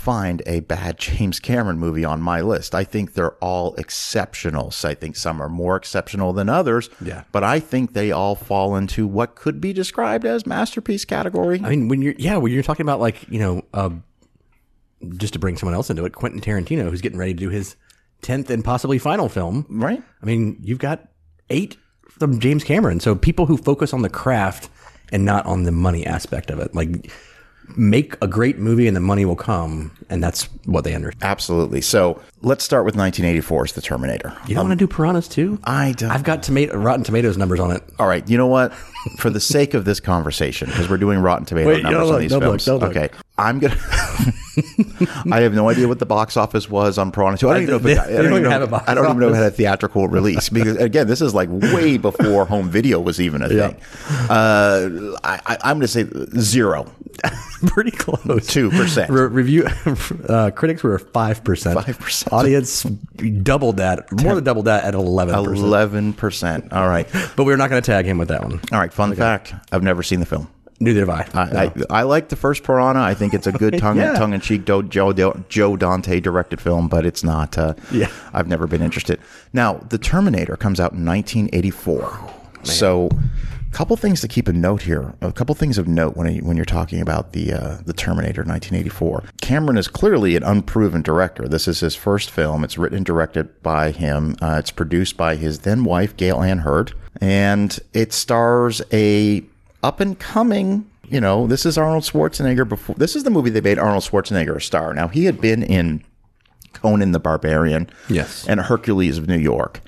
find 0.00 0.42
a 0.46 0.60
bad 0.60 0.98
James 0.98 1.38
Cameron 1.38 1.78
movie 1.78 2.04
on 2.04 2.22
my 2.22 2.40
list. 2.40 2.74
I 2.74 2.84
think 2.84 3.14
they're 3.14 3.34
all 3.34 3.74
exceptional. 3.74 4.70
So 4.70 4.88
I 4.88 4.94
think 4.94 5.16
some 5.16 5.40
are 5.40 5.48
more 5.48 5.76
exceptional 5.76 6.32
than 6.32 6.48
others. 6.48 6.88
Yeah. 7.00 7.24
But 7.32 7.44
I 7.44 7.60
think 7.60 7.92
they 7.92 8.10
all 8.10 8.34
fall 8.34 8.76
into 8.76 9.06
what 9.06 9.34
could 9.34 9.60
be 9.60 9.72
described 9.72 10.24
as 10.24 10.46
masterpiece 10.46 11.04
category. 11.04 11.60
I 11.62 11.68
mean, 11.68 11.88
when 11.88 12.02
you're 12.02 12.14
yeah, 12.16 12.38
when 12.38 12.52
you're 12.52 12.62
talking 12.62 12.84
about 12.84 13.00
like 13.00 13.28
you 13.28 13.38
know, 13.38 13.62
uh, 13.74 13.90
just 15.16 15.34
to 15.34 15.38
bring 15.38 15.56
someone 15.56 15.74
else 15.74 15.90
into 15.90 16.04
it, 16.04 16.14
Quentin 16.14 16.40
Tarantino, 16.40 16.88
who's 16.90 17.00
getting 17.00 17.18
ready 17.18 17.34
to 17.34 17.38
do 17.38 17.50
his 17.50 17.76
tenth 18.22 18.50
and 18.50 18.64
possibly 18.64 18.98
final 18.98 19.28
film. 19.28 19.66
right? 19.68 20.02
I 20.22 20.26
mean, 20.26 20.58
you've 20.62 20.78
got 20.78 21.08
eight 21.48 21.76
from 22.08 22.38
James 22.40 22.64
Cameron. 22.64 23.00
So 23.00 23.14
people 23.14 23.46
who 23.46 23.56
focus 23.56 23.92
on 23.94 24.02
the 24.02 24.10
craft 24.10 24.68
and 25.12 25.24
not 25.24 25.46
on 25.46 25.64
the 25.64 25.72
money 25.72 26.06
aspect 26.06 26.50
of 26.50 26.58
it, 26.58 26.74
like 26.74 27.10
make 27.76 28.16
a 28.22 28.26
great 28.26 28.58
movie 28.58 28.86
and 28.86 28.96
the 28.96 29.00
money 29.00 29.24
will 29.24 29.36
come, 29.36 29.92
and 30.08 30.22
that's 30.22 30.44
what 30.64 30.84
they 30.84 30.94
understand. 30.94 31.22
Absolutely. 31.24 31.80
So 31.80 32.20
let's 32.42 32.64
start 32.64 32.84
with 32.84 32.94
1984's 32.96 33.72
The 33.72 33.80
Terminator. 33.80 34.36
You 34.46 34.54
don't 34.54 34.68
want 34.68 34.78
to 34.78 34.86
do 34.86 34.92
Piranhas 34.92 35.28
too? 35.28 35.58
I 35.64 35.92
don't. 35.92 36.10
I've 36.10 36.24
got 36.24 36.42
tomato 36.42 36.76
Rotten 36.76 37.04
Tomatoes 37.04 37.36
numbers 37.36 37.60
on 37.60 37.70
it. 37.70 37.82
All 37.98 38.06
right, 38.06 38.28
you 38.28 38.36
know 38.36 38.46
what? 38.46 38.72
For 39.18 39.30
the 39.30 39.40
sake 39.40 39.74
of 39.74 39.84
this 39.84 40.00
conversation, 40.00 40.68
because 40.68 40.88
we're 40.88 40.98
doing 40.98 41.18
Rotten 41.20 41.46
Tomato 41.46 41.68
Wait, 41.68 41.82
numbers 41.82 41.92
don't 41.98 42.02
on 42.02 42.12
look, 42.12 42.20
these 42.20 42.30
don't 42.30 42.40
look, 42.40 42.48
films. 42.48 42.64
don't 42.64 42.80
look. 42.80 42.90
Okay, 42.96 43.08
I'm 43.38 43.58
gonna. 43.58 43.76
I 45.32 45.40
have 45.40 45.54
no 45.54 45.68
idea 45.68 45.86
what 45.88 45.98
the 45.98 46.06
box 46.06 46.36
office 46.36 46.68
was 46.68 46.98
on 46.98 47.12
Piranha 47.12 47.38
2. 47.38 47.48
I 47.48 47.52
don't 47.54 47.62
even 47.62 47.70
know 47.72 47.76
if 47.76 47.86
it, 47.86 47.94
got- 47.94 48.06
I 48.08 48.10
don't 48.10 48.16
don't 48.16 48.24
even 48.24 48.32
even 48.38 48.42
know, 48.44 48.50
have 48.50 48.72
a 48.72 48.90
I 48.90 48.94
don't 48.94 49.04
even 49.06 49.18
know 49.18 49.28
if 49.28 49.34
it 49.34 49.36
had 49.36 49.46
a 49.46 49.50
theatrical 49.50 50.08
release 50.08 50.48
because 50.50 50.76
again, 50.76 51.06
this 51.06 51.20
is 51.20 51.34
like 51.34 51.48
way 51.50 51.96
before 51.98 52.44
home 52.46 52.68
video 52.70 53.00
was 53.00 53.20
even 53.20 53.42
a 53.42 53.48
thing. 53.48 53.76
Uh, 54.28 55.16
I, 55.24 55.56
I'm 55.62 55.78
going 55.78 55.80
to 55.82 55.88
say 55.88 56.06
zero, 56.40 56.90
Pretty 57.66 57.90
close. 57.90 58.46
two 58.46 58.70
percent. 58.70 59.10
Re- 59.10 59.26
review 59.26 59.66
uh, 60.28 60.50
critics 60.50 60.82
were 60.82 60.98
five 60.98 61.44
percent. 61.44 61.78
5%. 61.78 62.32
Audience 62.32 62.82
doubled 63.42 63.76
that, 63.78 64.10
more 64.12 64.34
than 64.34 64.44
doubled 64.44 64.64
that 64.66 64.84
at 64.84 64.94
eleven 64.94 65.34
percent. 65.44 65.58
Eleven 65.66 66.12
percent. 66.12 66.72
All 66.72 66.88
right. 66.88 67.06
But 67.36 67.44
we're 67.44 67.56
not 67.56 67.68
going 67.70 67.82
to 67.82 67.86
tag 67.86 68.06
him 68.06 68.18
with 68.18 68.28
that 68.28 68.42
one. 68.42 68.60
All 68.72 68.78
right. 68.78 68.92
Fun 68.92 69.14
fact: 69.14 69.54
I've 69.72 69.82
never 69.82 70.02
seen 70.02 70.20
the 70.20 70.26
film. 70.26 70.48
Neither 70.82 71.00
have 71.06 71.10
I. 71.10 71.26
I, 71.34 71.64
I, 71.66 71.72
I 71.90 72.02
like 72.04 72.30
the 72.30 72.36
first 72.36 72.62
Piranha. 72.62 73.02
I 73.02 73.12
think 73.14 73.34
it's 73.34 73.46
a 73.46 73.52
good 73.52 73.78
tongue 73.78 73.98
Yeah. 73.98 74.14
tongue 74.14 74.32
in 74.32 74.40
cheek 74.40 74.64
Joe, 74.64 74.80
Joe 74.82 75.12
Joe 75.48 75.76
Dante 75.76 76.20
directed 76.20 76.60
film, 76.60 76.88
but 76.88 77.04
it's 77.04 77.22
not. 77.22 77.58
Uh, 77.58 77.74
Yeah. 77.92 78.08
I've 78.32 78.48
never 78.48 78.66
been 78.66 78.80
interested. 78.82 79.20
Now, 79.52 79.74
The 79.90 79.98
Terminator 79.98 80.56
comes 80.56 80.80
out 80.80 80.92
in 80.92 81.04
1984. 81.04 82.30
So, 82.62 83.08
a 83.12 83.72
couple 83.72 83.96
things 83.96 84.20
to 84.22 84.28
keep 84.28 84.48
a 84.48 84.52
note 84.52 84.82
here. 84.82 85.14
A 85.22 85.32
couple 85.32 85.54
things 85.54 85.78
of 85.78 85.86
note 85.88 86.16
when 86.16 86.38
when 86.44 86.56
you're 86.56 86.64
talking 86.66 87.00
about 87.00 87.32
the 87.32 87.52
uh, 87.52 87.78
the 87.86 87.92
Terminator 87.92 88.42
1984. 88.42 89.24
Cameron 89.40 89.78
is 89.78 89.86
clearly 89.88 90.34
an 90.36 90.42
unproven 90.42 91.02
director. 91.02 91.46
This 91.48 91.68
is 91.68 91.80
his 91.80 91.94
first 91.94 92.30
film. 92.30 92.64
It's 92.64 92.76
written 92.76 92.96
and 92.98 93.06
directed 93.06 93.62
by 93.62 93.92
him. 93.92 94.36
Uh, 94.42 94.56
it's 94.58 94.70
produced 94.70 95.16
by 95.16 95.36
his 95.36 95.60
then 95.60 95.84
wife 95.84 96.16
Gale 96.16 96.42
Anne 96.42 96.58
Hurd, 96.58 96.92
and 97.20 97.78
it 97.94 98.12
stars 98.12 98.82
a 98.92 99.42
up 99.82 100.00
and 100.00 100.18
coming. 100.18 100.90
You 101.08 101.20
know, 101.20 101.46
this 101.48 101.66
is 101.66 101.76
Arnold 101.76 102.04
Schwarzenegger 102.04 102.68
before. 102.68 102.94
This 102.96 103.16
is 103.16 103.24
the 103.24 103.30
movie 103.30 103.50
they 103.50 103.60
made 103.60 103.78
Arnold 103.78 104.04
Schwarzenegger 104.04 104.56
a 104.56 104.60
star. 104.60 104.94
Now 104.94 105.08
he 105.08 105.24
had 105.24 105.40
been 105.40 105.62
in 105.62 106.04
Conan 106.72 107.12
the 107.12 107.18
Barbarian, 107.18 107.90
Yes. 108.08 108.46
and 108.48 108.60
Hercules 108.60 109.18
of 109.18 109.26
New 109.26 109.38
York. 109.38 109.80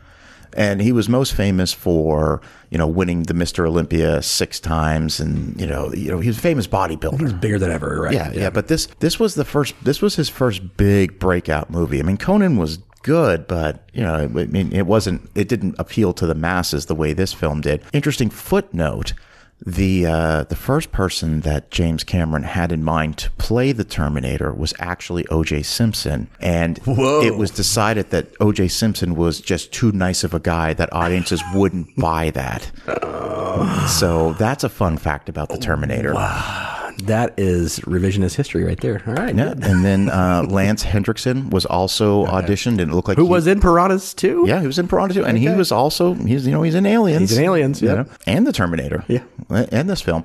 And 0.54 0.82
he 0.82 0.92
was 0.92 1.08
most 1.08 1.32
famous 1.32 1.72
for, 1.72 2.42
you 2.70 2.76
know, 2.76 2.86
winning 2.86 3.22
the 3.22 3.32
Mr. 3.32 3.66
Olympia 3.66 4.20
six 4.20 4.60
times 4.60 5.18
and, 5.18 5.58
you 5.58 5.66
know, 5.66 5.90
you 5.94 6.10
know, 6.10 6.18
he 6.20 6.28
was 6.28 6.36
a 6.36 6.40
famous 6.42 6.66
bodybuilder. 6.66 7.16
He 7.18 7.24
was 7.24 7.32
Bigger 7.32 7.58
than 7.58 7.70
ever, 7.70 8.02
right? 8.02 8.12
Yeah, 8.12 8.32
yeah, 8.32 8.50
but 8.50 8.66
this 8.68 8.86
this 8.98 9.18
was 9.18 9.34
the 9.34 9.46
first 9.46 9.74
this 9.82 10.02
was 10.02 10.16
his 10.16 10.28
first 10.28 10.76
big 10.76 11.18
breakout 11.18 11.70
movie. 11.70 12.00
I 12.00 12.02
mean, 12.02 12.18
Conan 12.18 12.58
was 12.58 12.78
good, 13.02 13.46
but 13.48 13.88
you 13.94 14.02
know, 14.02 14.14
I 14.14 14.26
mean, 14.26 14.72
it 14.72 14.86
wasn't 14.86 15.30
it 15.34 15.48
didn't 15.48 15.76
appeal 15.78 16.12
to 16.14 16.26
the 16.26 16.34
masses 16.34 16.84
the 16.86 16.94
way 16.94 17.14
this 17.14 17.32
film 17.32 17.60
did. 17.62 17.82
Interesting 17.94 18.28
footnote. 18.28 19.14
The 19.64 20.06
uh, 20.06 20.44
the 20.44 20.56
first 20.56 20.90
person 20.90 21.40
that 21.40 21.70
James 21.70 22.02
Cameron 22.02 22.42
had 22.42 22.72
in 22.72 22.82
mind 22.82 23.16
to 23.18 23.30
play 23.32 23.72
the 23.72 23.84
Terminator 23.84 24.52
was 24.52 24.74
actually 24.80 25.26
O.J. 25.28 25.62
Simpson, 25.62 26.28
and 26.40 26.78
Whoa. 26.78 27.22
it 27.22 27.36
was 27.36 27.50
decided 27.50 28.10
that 28.10 28.28
O.J. 28.40 28.68
Simpson 28.68 29.14
was 29.14 29.40
just 29.40 29.72
too 29.72 29.92
nice 29.92 30.24
of 30.24 30.34
a 30.34 30.40
guy 30.40 30.74
that 30.74 30.92
audiences 30.92 31.42
wouldn't 31.54 31.94
buy 31.96 32.30
that. 32.30 32.70
So 33.86 34.32
that's 34.38 34.64
a 34.64 34.70
fun 34.70 34.96
fact 34.96 35.28
about 35.28 35.50
the 35.50 35.58
Terminator. 35.58 36.14
That 37.04 37.34
is 37.38 37.80
revisionist 37.80 38.34
history 38.34 38.64
right 38.64 38.80
there. 38.80 39.02
All 39.06 39.14
right. 39.14 39.34
Yeah, 39.34 39.50
and 39.52 39.84
then 39.84 40.08
uh, 40.08 40.44
Lance 40.48 40.82
Henriksen 40.82 41.50
was 41.50 41.66
also 41.66 42.26
auditioned, 42.26 42.80
and 42.80 42.90
it 42.90 42.94
looked 42.94 43.08
like 43.08 43.16
Who 43.18 43.24
he- 43.24 43.30
was 43.30 43.46
in 43.46 43.60
Piranhas 43.60 44.14
too? 44.14 44.44
Yeah, 44.46 44.60
he 44.60 44.66
was 44.66 44.78
in 44.78 44.88
Piranha 44.88 45.14
too, 45.14 45.24
and 45.24 45.36
he 45.38 45.48
was 45.48 45.72
also 45.72 46.14
he's 46.14 46.46
you 46.46 46.52
know 46.52 46.62
he's 46.62 46.74
in 46.74 46.86
Aliens. 46.86 47.30
He's 47.30 47.38
in 47.38 47.44
Aliens, 47.44 47.82
you 47.82 47.88
yeah. 47.88 47.94
know, 47.94 48.06
and 48.26 48.46
the 48.46 48.52
Terminator. 48.52 49.04
Yeah. 49.08 49.22
and 49.50 49.88
this 49.90 50.00
film. 50.00 50.24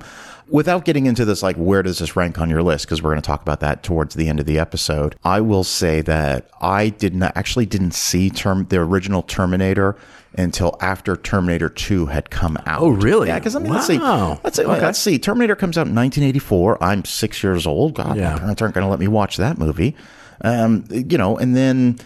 Without 0.50 0.86
getting 0.86 1.04
into 1.04 1.26
this, 1.26 1.42
like 1.42 1.56
where 1.56 1.82
does 1.82 1.98
this 1.98 2.16
rank 2.16 2.38
on 2.38 2.48
your 2.48 2.62
list? 2.62 2.86
Because 2.86 3.02
we're 3.02 3.10
going 3.10 3.20
to 3.20 3.26
talk 3.26 3.42
about 3.42 3.60
that 3.60 3.82
towards 3.82 4.14
the 4.14 4.28
end 4.28 4.40
of 4.40 4.46
the 4.46 4.58
episode. 4.58 5.14
I 5.22 5.42
will 5.42 5.62
say 5.64 6.00
that 6.02 6.48
I 6.62 6.88
did 6.88 7.14
not 7.14 7.36
actually 7.36 7.66
didn't 7.66 7.90
see 7.92 8.30
term 8.30 8.64
the 8.70 8.78
original 8.78 9.20
Terminator 9.22 9.94
until 10.38 10.76
after 10.80 11.16
Terminator 11.16 11.68
Two 11.68 12.06
had 12.06 12.30
come 12.30 12.56
out. 12.66 12.80
Oh, 12.80 12.88
really? 12.88 13.28
Yeah, 13.28 13.38
because 13.38 13.56
I 13.56 13.58
mean, 13.58 13.72
let's 13.72 13.86
see, 13.86 13.98
Wow. 13.98 14.40
let's 14.44 14.56
see, 14.56 14.64
let's 14.64 14.98
see. 14.98 15.18
Terminator 15.18 15.56
comes 15.56 15.76
out 15.76 15.86
in 15.86 15.94
1984. 15.94 16.82
I'm 16.82 17.04
six 17.04 17.42
years 17.42 17.66
old. 17.66 17.94
God, 17.94 18.16
Yeah. 18.16 18.32
my 18.34 18.38
parents 18.38 18.62
aren't 18.62 18.74
going 18.74 18.84
to 18.84 18.90
let 18.90 19.00
me 19.00 19.08
watch 19.08 19.36
that 19.36 19.58
movie. 19.58 19.94
Um, 20.42 20.84
you 20.90 21.18
know, 21.18 21.36
and 21.36 21.56
then 21.56 21.98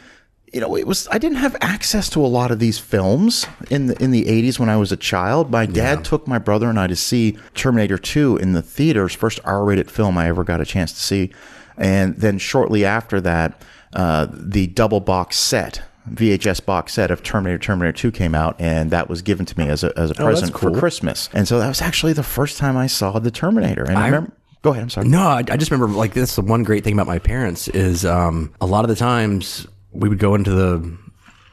you 0.53 0.61
know, 0.61 0.77
it 0.77 0.87
was 0.87 1.09
I 1.11 1.17
didn't 1.17 1.39
have 1.39 1.57
access 1.63 2.11
to 2.11 2.21
a 2.25 2.29
lot 2.29 2.51
of 2.51 2.59
these 2.59 2.79
films 2.79 3.47
in 3.71 3.87
the 3.87 4.03
in 4.03 4.11
the 4.11 4.25
80s 4.27 4.59
when 4.59 4.69
I 4.69 4.77
was 4.77 4.93
a 4.93 4.99
child. 4.99 5.51
My 5.51 5.65
dad 5.65 6.05
took 6.05 6.27
my 6.29 6.39
brother 6.39 6.69
and 6.69 6.79
I 6.79 6.87
to 6.89 6.97
see 6.97 7.39
Terminator 7.55 7.97
2 7.97 8.37
in 8.37 8.53
the 8.53 8.61
theaters, 8.63 9.15
first 9.15 9.41
R-rated 9.45 9.91
film 9.91 10.19
I 10.19 10.29
ever 10.29 10.45
got 10.45 10.61
a 10.61 10.67
chance 10.67 10.93
to 10.93 11.01
see. 11.01 11.31
And 11.79 12.17
then 12.17 12.37
shortly 12.39 12.85
after 12.85 13.19
that, 13.23 13.63
uh, 13.95 14.27
the 14.31 14.67
double 14.67 15.01
box 15.01 15.39
set 15.39 15.81
VHS 16.11 16.65
box 16.65 16.93
set 16.93 17.11
of 17.11 17.23
Terminator 17.23 17.59
Terminator 17.59 17.97
2 17.97 18.11
came 18.13 18.35
out, 18.35 18.57
and 18.59 18.91
that 18.91 19.09
was 19.09 19.23
given 19.23 19.47
to 19.47 19.59
me 19.59 19.69
as 19.69 19.85
a, 19.85 19.97
as 19.97 20.11
a 20.11 20.15
present 20.15 20.59
for. 20.59 20.77
Christmas. 20.77 21.29
And 21.33 21.47
so 21.47 21.59
that 21.61 21.69
was 21.69 21.81
actually 21.81 22.13
the 22.13 22.23
first 22.25 22.59
time 22.59 22.77
I 22.77 22.87
saw 22.89 23.19
the 23.19 23.31
Terminator. 23.31 23.85
And 23.85 23.97
I, 23.97 24.07
remember, 24.07 24.33
go 24.63 24.71
ahead, 24.71 24.83
I'm 24.83 24.91
sorry. 24.91 25.09
No, 25.09 25.23
I, 25.23 25.39
I 25.49 25.57
just 25.57 25.71
remember 25.71 25.95
like 25.95 26.15
this. 26.15 26.35
The 26.37 26.43
one 26.43 26.65
great 26.65 26.83
thing 26.83 26.95
about 26.95 27.07
my 27.07 27.19
parents 27.21 27.69
is 27.69 28.05
um, 28.05 28.53
a 28.61 28.67
lot 28.67 28.85
of 28.85 28.89
the 28.89 28.97
times 28.97 29.67
we 29.93 30.09
would 30.09 30.19
go 30.19 30.35
into 30.35 30.51
the. 30.51 30.99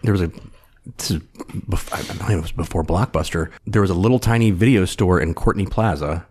There 0.04 0.14
was 0.14 0.22
a. 0.22 0.32
This 0.98 1.12
is 1.12 1.20
bef- 1.20 1.94
I 1.94 2.02
don't 2.02 2.30
know, 2.30 2.38
it 2.40 2.42
was 2.42 2.52
before 2.52 2.84
Blockbuster. 2.84 3.52
There 3.68 3.82
was 3.82 3.92
a 3.92 3.96
little 3.96 4.18
tiny 4.18 4.50
video 4.50 4.86
store 4.86 5.20
in 5.20 5.36
Courtney 5.36 5.68
Plaza. 5.68 6.26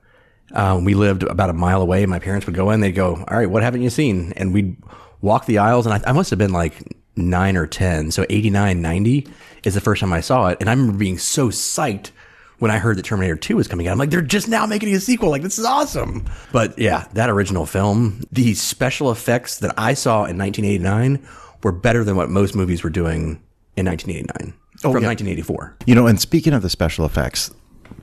Uh, 0.53 0.81
we 0.83 0.95
lived 0.95 1.23
about 1.23 1.51
a 1.51 1.53
mile 1.53 1.83
away. 1.83 2.05
My 2.07 2.19
parents 2.19 2.47
would 2.47 2.57
go 2.57 2.71
in. 2.71 2.81
They'd 2.81 2.93
go, 2.93 3.25
"All 3.29 3.37
right, 3.37 3.49
what 3.49 3.63
haven't 3.63 3.83
you 3.83 3.91
seen?" 3.91 4.33
And 4.37 4.53
we'd 4.53 4.77
walk 5.21 5.47
the 5.47 5.59
aisles. 5.59 5.87
And 5.87 5.95
I, 5.95 6.09
I 6.09 6.13
must 6.13 6.31
have 6.31 6.39
been 6.39 6.53
like 6.53 6.83
nine 7.19 7.57
or 7.57 7.67
ten. 7.67 8.11
So 8.11 8.25
89, 8.31 8.81
90 8.81 9.29
is 9.65 9.75
the 9.75 9.81
first 9.81 10.01
time 10.01 10.13
I 10.13 10.21
saw 10.21 10.49
it. 10.49 10.59
And 10.61 10.71
I 10.71 10.73
remember 10.73 10.97
being 10.97 11.19
so 11.19 11.49
psyched 11.49 12.11
when 12.59 12.71
I 12.71 12.79
heard 12.79 12.97
that 12.97 13.05
Terminator 13.05 13.37
2 13.37 13.57
was 13.57 13.69
coming 13.69 13.87
out. 13.87 13.93
I'm 13.93 13.99
like, 13.99 14.11
they're 14.11 14.23
just 14.23 14.49
now 14.49 14.67
making 14.67 14.95
a 14.95 15.01
sequel. 15.01 15.31
Like, 15.31 15.43
this 15.43 15.59
is 15.59 15.65
awesome. 15.65 16.25
But 16.53 16.79
yeah, 16.79 17.07
that 17.13 17.31
original 17.31 17.67
film, 17.67 18.23
the 18.33 18.55
special 18.55 19.11
effects 19.11 19.59
that 19.59 19.75
I 19.79 19.95
saw 19.95 20.25
in 20.25 20.39
1989 20.39 21.27
were 21.63 21.73
better 21.73 22.05
than 22.05 22.17
what 22.17 22.31
most 22.31 22.55
movies 22.55 22.83
were 22.83 22.91
doing 22.91 23.43
in 23.77 23.87
1989 23.87 24.55
from 24.81 24.93
1984. 24.93 25.77
You 25.87 25.95
know, 25.95 26.07
and 26.07 26.21
speaking 26.21 26.53
of 26.53 26.63
the 26.63 26.71
special 26.71 27.05
effects, 27.05 27.51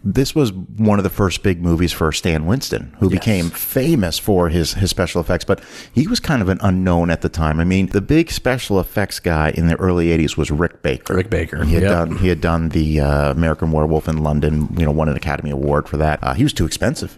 this 0.04 0.36
was 0.36 0.52
one 0.54 1.00
of 1.00 1.04
the 1.04 1.10
first 1.10 1.42
big 1.42 1.62
movies 1.62 1.92
for 1.92 2.12
Stan 2.12 2.46
Winston, 2.46 2.96
who 3.00 3.10
became 3.10 3.50
famous 3.50 4.20
for 4.20 4.50
his, 4.50 4.74
his 4.76 4.90
special 4.92 5.20
effects, 5.20 5.46
but 5.46 5.62
he 5.94 6.06
was 6.08 6.20
kind 6.20 6.42
of 6.42 6.50
an 6.50 6.60
unknown 6.62 7.10
at 7.10 7.22
the 7.22 7.30
time. 7.30 7.60
I 7.60 7.64
mean, 7.64 7.88
the 7.88 8.02
big 8.02 8.30
special 8.32 8.80
effects 8.80 9.20
guy 9.20 9.50
in 9.52 9.68
the 9.68 9.76
early 9.78 10.08
80s 10.16 10.38
was 10.38 10.52
Rick 10.52 10.82
Baker. 10.84 11.16
Rick 11.16 11.30
Baker. 11.32 11.64
He 11.66 11.74
had 11.74 11.84
Yep. 11.84 11.92
done 11.92 12.18
he 12.18 12.28
had 12.28 12.42
done 12.42 12.70
the 12.70 13.00
uh, 13.02 13.32
American 13.32 13.72
Werewolf 13.72 14.08
in 14.08 14.18
London, 14.18 14.68
you 14.78 14.86
know, 14.86 14.92
won 14.92 15.10
an 15.10 15.16
Academy 15.16 15.50
Award 15.50 15.90
for 15.90 15.98
that. 15.98 16.20
Uh, 16.22 16.34
he 16.34 16.44
was 16.44 16.54
too 16.54 16.66
expensive. 16.66 17.18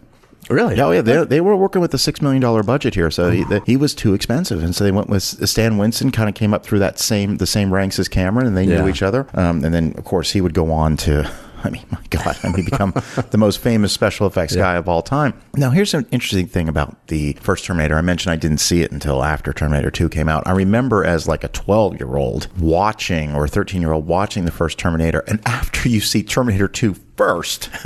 Really? 0.50 0.80
Oh 0.80 0.92
yeah, 0.92 1.02
they, 1.02 1.26
they 1.26 1.42
were 1.42 1.58
working 1.58 1.82
with 1.82 1.94
a 1.94 1.98
six 1.98 2.22
million 2.22 2.42
dollar 2.42 2.64
budget 2.64 2.96
here, 2.96 3.12
so 3.12 3.30
he, 3.32 3.44
he 3.66 3.76
was 3.76 3.94
too 3.94 4.14
expensive, 4.14 4.64
and 4.64 4.74
so 4.74 4.86
they 4.86 4.92
went 4.92 5.10
with 5.10 5.22
Stan 5.24 5.78
Winston. 5.78 6.10
Kind 6.10 6.30
of 6.30 6.36
came 6.36 6.54
up 6.54 6.64
through 6.66 6.80
that 6.80 7.00
same 7.00 7.36
the 7.36 7.46
same 7.46 7.74
ranks 7.74 8.00
as 8.00 8.08
Cameron, 8.08 8.48
and 8.48 8.56
they 8.56 8.64
Yeah. 8.64 8.82
knew 8.82 8.88
each 8.88 9.04
other. 9.04 9.28
Um, 9.34 9.66
and 9.66 9.74
then 9.74 9.94
of 9.98 10.06
course 10.06 10.32
he 10.32 10.40
would 10.40 10.54
go 10.54 10.72
on 10.72 10.96
to. 10.98 11.30
I 11.68 11.70
mean, 11.70 11.86
my 11.92 12.00
God, 12.10 12.38
I 12.44 12.50
mean, 12.50 12.66
become 12.66 12.94
the 13.32 13.38
most 13.38 13.60
famous 13.60 13.92
special 13.94 14.26
effects 14.26 14.56
guy 14.56 14.76
of 14.76 14.88
all 14.90 15.02
time. 15.02 15.34
Now, 15.56 15.70
here's 15.70 15.94
an 15.94 16.08
interesting 16.12 16.48
thing 16.48 16.68
about 16.70 17.08
the 17.08 17.34
first 17.42 17.66
Terminator. 17.66 17.98
I 17.98 18.02
mentioned 18.02 18.32
I 18.32 18.38
didn't 18.38 18.60
see 18.60 18.82
it 18.82 18.92
until 18.92 19.24
after 19.24 19.54
Terminator 19.54 19.92
2 19.92 20.10
came 20.10 20.30
out. 20.30 20.48
I 20.48 20.52
remember 20.54 21.04
as 21.06 21.28
like 21.28 21.44
a 21.44 21.50
12 21.50 22.00
year 22.00 22.16
old 22.16 22.48
watching 22.60 23.36
or 23.36 23.48
13 23.48 23.82
year 23.82 23.92
old 23.92 24.08
watching 24.08 24.46
the 24.46 24.52
first 24.52 24.78
Terminator, 24.80 25.20
and 25.28 25.40
after 25.46 25.90
you 25.90 26.00
see 26.02 26.24
Terminator 26.24 26.68
2 26.68 26.96
first, 27.18 27.70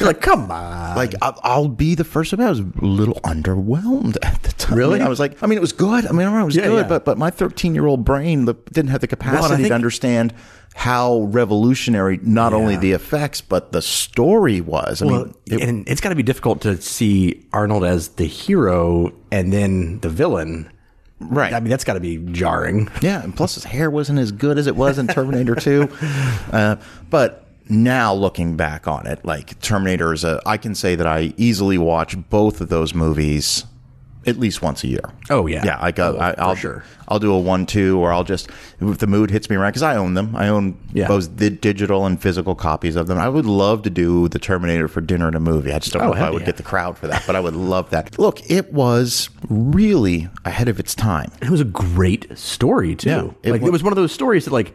You're 0.00 0.08
like, 0.08 0.20
come 0.20 0.50
on. 0.50 0.96
like 0.96 1.14
I'll, 1.22 1.38
I'll 1.42 1.68
be 1.68 1.94
the 1.94 2.04
first 2.04 2.32
one. 2.32 2.40
I 2.44 2.50
was 2.50 2.58
a 2.60 2.66
little 2.80 3.14
underwhelmed 3.24 4.16
at 4.22 4.42
the 4.42 4.52
time. 4.52 4.76
Really? 4.76 5.00
I 5.00 5.08
was 5.08 5.20
like, 5.20 5.42
I 5.42 5.46
mean, 5.46 5.56
it 5.58 5.60
was 5.60 5.72
good. 5.72 6.06
I 6.06 6.12
mean, 6.12 6.26
I 6.26 6.40
it 6.40 6.44
was 6.44 6.56
Yeah, 6.56 6.66
good, 6.66 6.76
yeah. 6.82 6.88
but 6.88 7.04
but 7.04 7.18
my 7.18 7.30
13 7.30 7.74
year 7.74 7.86
old 7.86 8.04
brain 8.04 8.44
didn't 8.72 8.88
have 8.88 9.00
the 9.00 9.06
capacity 9.06 9.56
think- 9.56 9.68
to 9.68 9.74
understand 9.74 10.34
how 10.78 11.22
revolutionary 11.30 12.20
not 12.22 12.52
only 12.52 12.76
the 12.76 12.92
effects 12.92 13.40
but 13.40 13.72
the 13.72 13.80
story 13.82 14.60
was. 14.60 15.00
I 15.02 15.06
Well, 15.06 15.24
mean, 15.24 15.34
it- 15.46 15.62
and 15.68 15.88
it's 15.88 16.00
got 16.02 16.10
to 16.10 16.14
be 16.14 16.22
difficult 16.22 16.60
to 16.60 16.80
see 16.80 17.42
Arnold 17.52 17.82
as 17.82 18.08
the 18.08 18.26
hero 18.26 19.10
and 19.32 19.52
then 19.52 19.98
the 20.00 20.10
villain. 20.10 20.70
right? 21.18 21.54
I 21.54 21.60
mean, 21.60 21.70
that's 21.70 21.82
got 21.84 21.94
to 21.94 22.00
be 22.00 22.18
jarring. 22.32 22.90
Yeah, 23.00 23.22
and 23.24 23.34
plus 23.34 23.54
his 23.54 23.64
hair 23.64 23.90
wasn't 23.90 24.18
as 24.18 24.32
good 24.32 24.58
as 24.58 24.66
it 24.66 24.76
was 24.76 24.98
in 24.98 25.06
Terminator 25.08 25.54
2. 25.54 25.88
Uh, 26.52 26.76
but 27.10 27.46
now 27.68 28.12
looking 28.14 28.56
back 28.56 28.86
on 28.86 29.06
it, 29.06 29.24
like 29.24 29.58
Terminator 29.60 30.12
is 30.12 30.24
a, 30.24 30.40
I 30.46 30.58
can 30.58 30.74
say 30.74 30.94
that 30.94 31.06
I 31.06 31.32
easily 31.38 31.78
watch 31.78 32.16
both 32.30 32.60
of 32.60 32.68
those 32.68 32.94
movies 32.94 33.64
at 34.26 34.38
least 34.38 34.60
once 34.62 34.82
a 34.84 34.88
year. 34.88 35.00
Oh, 35.30 35.46
yeah. 35.46 35.64
yeah. 35.64 35.78
I 35.80 35.92
got, 35.92 36.14
Oh, 36.16 36.18
I, 36.18 36.34
I'll 36.38 36.54
sure. 36.56 36.82
I'll 37.08 37.18
do 37.20 37.32
a 37.32 37.38
one 37.38 37.66
two, 37.66 37.98
or 38.00 38.12
I'll 38.12 38.24
just 38.24 38.48
if 38.80 38.98
the 38.98 39.06
mood 39.06 39.30
hits 39.30 39.48
me 39.48 39.56
right 39.56 39.70
because 39.70 39.82
I 39.82 39.96
own 39.96 40.14
them. 40.14 40.34
I 40.34 40.48
own 40.48 40.76
Yeah. 40.92 41.06
both 41.08 41.36
the 41.36 41.50
digital 41.50 42.04
and 42.04 42.20
physical 42.20 42.54
copies 42.56 42.96
of 42.96 43.06
them. 43.06 43.18
I 43.18 43.28
would 43.28 43.46
love 43.46 43.82
to 43.84 43.90
do 43.90 44.28
the 44.28 44.38
Terminator 44.40 44.88
for 44.88 45.00
dinner 45.00 45.26
and 45.28 45.36
a 45.36 45.40
movie. 45.40 45.72
I 45.72 45.78
just 45.78 45.92
don't 45.92 46.02
Oh, 46.02 46.06
know 46.08 46.14
if 46.14 46.22
I 46.22 46.30
would 46.30 46.40
yeah. 46.42 46.46
get 46.46 46.56
the 46.56 46.62
crowd 46.64 46.98
for 46.98 47.06
that, 47.06 47.22
but 47.26 47.36
I 47.36 47.40
would 47.40 47.54
love 47.54 47.90
that. 47.90 48.18
Look, 48.18 48.50
it 48.50 48.72
was 48.72 49.30
really 49.48 50.28
ahead 50.44 50.68
of 50.68 50.80
its 50.80 50.94
time. 50.94 51.30
It 51.40 51.50
was 51.50 51.60
a 51.60 51.64
great 51.64 52.36
story 52.36 52.96
too. 52.96 53.08
Yeah, 53.08 53.30
it 53.44 53.52
like 53.52 53.62
wa- 53.62 53.68
it 53.68 53.72
was 53.72 53.82
one 53.84 53.92
of 53.92 53.96
those 53.96 54.12
stories 54.12 54.44
that 54.46 54.52
like 54.52 54.74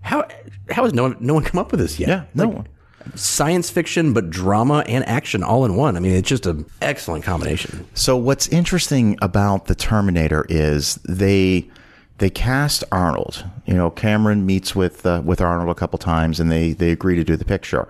how 0.00 0.26
how 0.70 0.82
has 0.84 0.92
no 0.92 1.04
one 1.04 1.16
no 1.20 1.34
one 1.34 1.44
come 1.44 1.58
up 1.60 1.70
with 1.70 1.80
this 1.80 1.98
yet? 2.00 2.08
Yeah, 2.08 2.24
no 2.34 2.44
Like, 2.46 2.54
one. 2.56 2.68
Science 3.14 3.70
fiction, 3.70 4.12
but 4.12 4.28
drama 4.30 4.84
and 4.86 5.06
action 5.08 5.42
all 5.42 5.64
in 5.64 5.76
one. 5.76 5.96
I 5.96 6.00
mean, 6.00 6.12
it's 6.12 6.28
just 6.28 6.46
an 6.46 6.66
excellent 6.82 7.24
combination. 7.24 7.86
So 7.94 8.16
what's 8.16 8.48
interesting 8.48 9.16
about 9.22 9.66
the 9.66 9.74
Terminator 9.74 10.44
is 10.48 10.96
they 11.08 11.68
they 12.18 12.28
cast 12.30 12.84
Arnold. 12.92 13.44
You 13.66 13.74
know, 13.74 13.90
Cameron 13.90 14.44
meets 14.44 14.74
with 14.76 15.06
uh, 15.06 15.22
with 15.24 15.40
Arnold 15.40 15.70
a 15.70 15.74
couple 15.74 15.98
times, 15.98 16.38
and 16.40 16.50
they 16.50 16.72
they 16.72 16.90
agree 16.90 17.14
to 17.16 17.24
do 17.24 17.36
the 17.36 17.44
picture. 17.44 17.88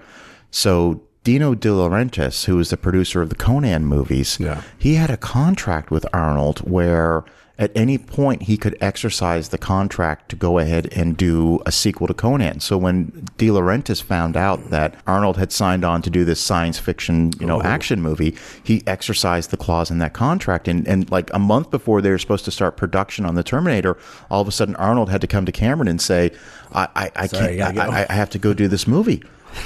So 0.51 1.03
Dino 1.25 1.55
De 1.55 1.69
Laurentiis, 1.69 2.45
who 2.45 2.59
is 2.61 2.71
the 2.71 2.77
producer 2.77 3.21
of 3.21 3.29
the 3.29 3.35
Conan 3.35 3.85
movies, 3.87 4.39
Yeah. 4.41 4.63
he 4.79 4.95
had 4.95 5.11
a 5.11 5.17
contract 5.17 5.91
with 5.91 6.07
Arnold 6.13 6.61
where 6.61 7.25
at 7.59 7.73
any 7.75 7.99
point 7.99 8.43
he 8.43 8.57
could 8.57 8.77
exercise 8.81 9.49
the 9.49 9.59
contract 9.59 10.29
to 10.29 10.37
go 10.37 10.59
ahead 10.59 10.89
and 10.93 11.17
do 11.17 11.61
a 11.67 11.73
sequel 11.73 12.07
to 12.07 12.15
Conan. 12.15 12.61
So 12.61 12.79
when 12.79 13.27
De 13.37 13.49
Laurentiis 13.49 14.01
found 14.01 14.37
out 14.37 14.71
that 14.71 14.95
Arnold 15.07 15.37
had 15.37 15.51
signed 15.51 15.85
on 15.85 16.01
to 16.03 16.11
do 16.11 16.25
this 16.25 16.41
science 16.41 16.79
fiction, 16.79 17.33
you 17.41 17.47
know, 17.47 17.59
oh. 17.59 17.63
action 17.63 18.01
movie, 18.01 18.37
he 18.63 18.83
exercised 18.87 19.51
the 19.51 19.57
clause 19.57 19.91
in 19.91 19.99
that 19.99 20.13
contract. 20.13 20.69
And, 20.69 20.87
and 20.87 21.11
like 21.11 21.33
a 21.35 21.39
month 21.39 21.71
before 21.71 22.01
they 22.01 22.11
were 22.11 22.19
supposed 22.19 22.45
to 22.45 22.53
start 22.53 22.77
production 22.77 23.27
on 23.27 23.35
the 23.35 23.43
Terminator, 23.43 23.99
all 24.31 24.41
of 24.41 24.47
a 24.47 24.53
sudden 24.53 24.77
Arnold 24.77 25.11
had 25.11 25.21
to 25.21 25.27
come 25.27 25.45
to 25.45 25.53
Cameron 25.53 25.89
and 25.89 26.01
say, 26.01 26.31
I, 26.73 26.89
I, 26.95 27.11
I 27.17 27.27
Sorry, 27.27 27.57
can't, 27.57 27.79
I. 27.79 28.03
I, 28.03 28.07
I 28.09 28.13
have 28.13 28.31
to 28.31 28.39
go 28.39 28.55
do 28.55 28.69
this 28.69 28.87
movie. 28.87 29.23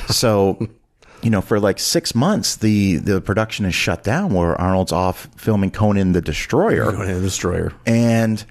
So 0.08 0.66
you 1.22 1.30
know, 1.30 1.40
for 1.40 1.60
like 1.60 1.78
six 1.78 2.14
months, 2.14 2.56
the 2.56 2.96
the 2.96 3.20
production 3.20 3.64
is 3.64 3.74
shut 3.74 4.02
down 4.02 4.34
where 4.34 4.60
Arnold's 4.60 4.92
off 4.92 5.28
filming 5.36 5.70
Conan 5.70 6.12
the 6.12 6.20
Destroyer, 6.20 6.92
Conan 6.92 7.14
The 7.14 7.20
Destroyer. 7.20 7.72
and 7.86 8.44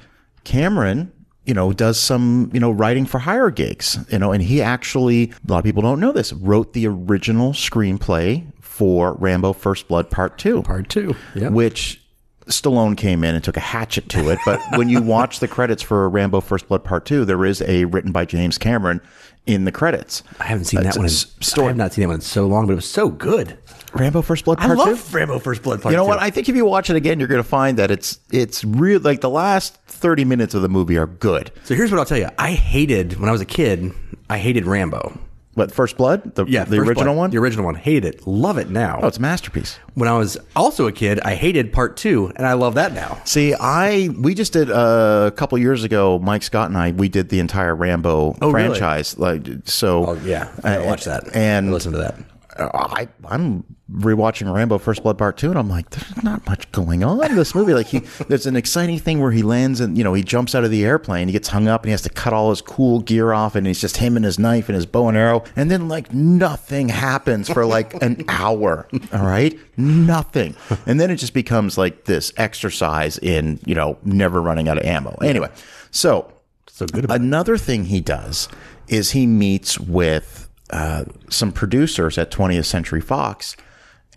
Cameron 0.44 1.12
you 1.44 1.56
know, 1.56 1.74
does 1.74 2.00
some, 2.00 2.52
you 2.54 2.60
know, 2.60 2.70
writing 2.70 3.06
for 3.06 3.18
hire 3.18 3.50
gigs, 3.50 3.98
you 4.12 4.20
know, 4.20 4.32
and 4.32 4.44
he 4.44 4.62
actually, 4.62 5.32
a 5.48 5.52
lot 5.52 5.58
of 5.58 5.64
people 5.64 5.82
don't 5.82 6.00
know 6.00 6.12
this, 6.12 6.32
wrote 6.34 6.74
the 6.74 6.86
original 6.86 7.52
screenplay 7.52 8.46
for 8.60 9.14
Rambo 9.16 9.54
First 9.54 9.88
Blood 9.88 10.10
Part 10.12 10.38
2. 10.38 10.62
Part 10.62 10.88
two. 10.88 11.16
Yeah. 11.34 11.50
Which 11.50 12.02
Stallone 12.46 12.96
came 12.96 13.24
in 13.24 13.36
and 13.36 13.44
took 13.44 13.58
a 13.58 13.62
hatchet 13.62 14.10
to 14.10 14.30
it. 14.30 14.40
But 14.46 14.60
when 14.76 14.90
you 14.90 15.02
watch 15.02 15.40
the 15.40 15.48
credits 15.48 15.82
for 15.82 16.08
Rambo 16.10 16.42
First 16.42 16.68
Blood 16.68 16.84
Part 16.84 17.06
2, 17.06 17.26
there 17.26 17.44
is 17.46 17.62
a 17.64 17.86
written 17.86 18.12
by 18.12 18.26
James 18.26 18.58
Cameron 18.58 19.02
in 19.46 19.66
the 19.66 19.72
credits. 19.72 20.24
I 20.40 20.46
haven't 20.46 20.66
seen 20.66 20.84
that 20.84 20.96
one. 20.96 21.06
In, 21.06 21.10
story. 21.10 21.66
I 21.66 21.68
have 21.70 21.78
not 21.78 21.94
seen 21.94 22.04
that 22.04 22.08
one 22.10 22.16
in 22.16 22.22
so 22.22 22.46
long, 22.48 22.68
but 22.68 22.74
it 22.74 22.76
was 22.76 22.90
so 22.90 23.10
good. 23.10 23.58
Rambo 23.94 24.22
First 24.22 24.46
Blood 24.46 24.60
I 24.60 24.68
Part 24.68 24.78
2? 24.80 24.86
love 24.86 25.14
Rambo 25.14 25.40
First 25.40 25.64
Blood 25.64 25.82
Part 25.82 25.92
You 25.92 25.98
know 25.98 26.04
two. 26.04 26.10
what? 26.10 26.20
I 26.22 26.30
think 26.30 26.48
if 26.48 26.56
you 26.56 26.64
watch 26.66 26.90
it 26.90 26.96
again, 26.96 27.20
you're 27.20 27.28
going 27.28 27.44
to 27.44 27.48
find 27.48 27.78
that 27.78 27.92
it's 27.92 28.20
it's 28.32 28.64
real. 28.64 29.02
Like 29.02 29.22
the 29.22 29.30
last 29.30 29.76
thirty 29.86 30.24
minutes 30.24 30.54
of 30.54 30.62
the 30.62 30.70
movie 30.70 30.98
are 30.98 31.08
good. 31.08 31.52
so 31.64 31.76
here's 31.76 31.92
what 31.92 32.00
I'll 32.00 32.06
tell 32.06 32.18
you. 32.18 32.30
I 32.38 32.52
hated 32.52 33.20
when 33.20 33.28
I 33.28 33.32
was 33.32 33.42
a 33.42 33.46
kid. 33.46 33.92
I 34.30 34.38
hated 34.38 34.66
Rambo. 34.66 35.20
But 35.54 35.70
First 35.72 35.98
Blood, 35.98 36.36
the 36.36 36.46
Yeah, 36.46 36.64
the 36.64 36.78
First 36.78 36.88
original 36.90 37.06
Blood. 37.14 37.18
one, 37.18 37.30
The 37.32 37.38
original 37.40 37.66
one. 37.66 37.76
Hated 37.76 38.06
it. 38.06 38.26
Love 38.28 38.58
it 38.58 38.70
now. 38.70 39.00
oh, 39.04 39.08
it's 39.08 39.18
a 39.18 39.22
masterpiece. 39.22 39.80
when 39.96 40.08
I 40.08 40.18
was 40.18 40.38
also 40.56 40.88
a 40.88 40.94
kid, 40.94 41.20
I 41.20 41.36
hated 41.36 41.74
Part 41.74 41.98
Two, 41.98 42.32
and 42.38 42.48
I 42.48 42.54
love 42.54 42.76
that 42.76 42.94
now. 42.94 43.20
See, 43.26 43.54
I 43.54 44.10
we 44.18 44.34
just 44.34 44.54
did 44.54 44.72
uh, 44.72 45.26
a 45.28 45.32
couple 45.36 45.58
years 45.58 45.84
ago. 45.84 46.20
Mike 46.20 46.44
Scott 46.44 46.70
and 46.70 46.78
I 46.78 46.92
we 46.92 47.10
did 47.10 47.28
the 47.30 47.40
entire 47.40 47.76
Rambo 47.76 48.38
Oh, 48.42 48.52
really? 48.52 48.68
franchise. 48.70 49.18
Like 49.18 49.46
so, 49.66 50.06
Oh 50.08 50.14
yeah, 50.24 50.50
I 50.64 50.80
watch 50.86 51.04
that 51.04 51.36
And 51.36 51.72
listen 51.72 51.92
to 51.92 51.98
that. 51.98 52.16
I 52.58 53.08
I'm 53.30 53.64
rewatching 53.92 54.54
Rambo 54.54 54.78
First 54.78 55.04
Blood 55.04 55.18
Part 55.18 55.38
Two, 55.38 55.50
and 55.50 55.60
I'm 55.60 55.70
like, 55.70 55.90
there's 55.90 56.24
not 56.24 56.46
much 56.46 56.72
going 56.72 57.04
on 57.04 57.24
in 57.26 57.36
this 57.36 57.56
movie. 57.56 57.74
Like 57.74 57.88
he, 57.88 58.00
there's 58.28 58.46
an 58.46 58.56
exciting 58.56 59.00
thing 59.00 59.22
where 59.22 59.32
he 59.32 59.42
lands 59.44 59.80
and 59.80 59.98
you 59.98 60.04
know 60.04 60.14
he 60.14 60.24
jumps 60.24 60.54
out 60.56 60.64
of 60.64 60.72
the 60.72 60.84
airplane, 60.84 61.28
he 61.28 61.32
gets 61.32 61.50
hung 61.50 61.68
up, 61.68 61.84
and 61.84 61.90
he 61.90 61.92
has 61.92 62.02
to 62.04 62.10
cut 62.10 62.34
all 62.34 62.50
his 62.50 62.62
cool 62.62 63.00
gear 63.02 63.34
off, 63.34 63.56
and 63.56 63.68
it's 63.68 63.80
just 63.80 63.98
him 63.98 64.16
and 64.16 64.26
his 64.26 64.38
knife 64.40 64.70
and 64.70 64.76
his 64.76 64.86
bow 64.86 65.08
and 65.08 65.18
arrow, 65.18 65.44
and 65.56 65.72
then 65.72 65.88
like 65.88 66.14
nothing 66.14 66.90
happens 66.90 67.50
for 67.50 67.66
like 67.66 67.94
an 68.04 68.24
hour. 68.28 68.88
All 69.14 69.26
right, 69.26 69.58
nothing, 69.78 70.56
and 70.86 71.00
then 71.00 71.10
it 71.12 71.18
just 71.18 71.34
becomes 71.34 71.78
like 71.78 72.06
this 72.06 72.34
exercise 72.38 73.18
in 73.18 73.60
you 73.66 73.76
know 73.76 73.98
never 74.04 74.42
running 74.42 74.68
out 74.68 74.78
of 74.78 74.84
ammo. 74.86 75.16
Anyway, 75.22 75.50
so 75.92 76.32
So 76.68 76.86
good. 76.86 77.06
About 77.06 77.20
Another 77.22 77.58
thing 77.58 77.86
he 77.86 78.02
does 78.02 78.48
is 78.88 79.12
he 79.12 79.26
meets 79.26 79.80
with 79.80 80.41
uh, 80.72 81.06
some 81.30 81.52
producers 81.52 82.18
at 82.18 82.32
20th 82.32 82.66
Century 82.66 83.02
Fox, 83.02 83.56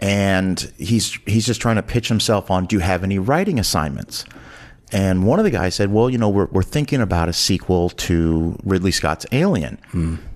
and 0.01 0.73
he's 0.79 1.19
he's 1.27 1.47
just 1.47 1.61
trying 1.61 1.77
to 1.77 1.83
pitch 1.83 2.09
himself 2.09 2.51
on. 2.51 2.67
Do 2.67 2.77
you 2.77 2.81
have 2.81 3.05
any 3.05 3.19
writing 3.19 3.59
assignments? 3.59 4.25
And 4.93 5.27
one 5.27 5.41
of 5.41 5.45
the 5.45 5.51
guys 5.51 5.75
said, 5.75 5.93
"Well, 5.93 6.09
you 6.09 6.19
know, 6.19 6.29
we're, 6.29 6.47
we're 6.53 6.63
thinking 6.63 7.01
about 7.01 7.29
a 7.29 7.33
sequel 7.33 7.91
to 7.91 8.57
Ridley 8.65 8.93
Scott's 8.93 9.27
Alien." 9.33 9.79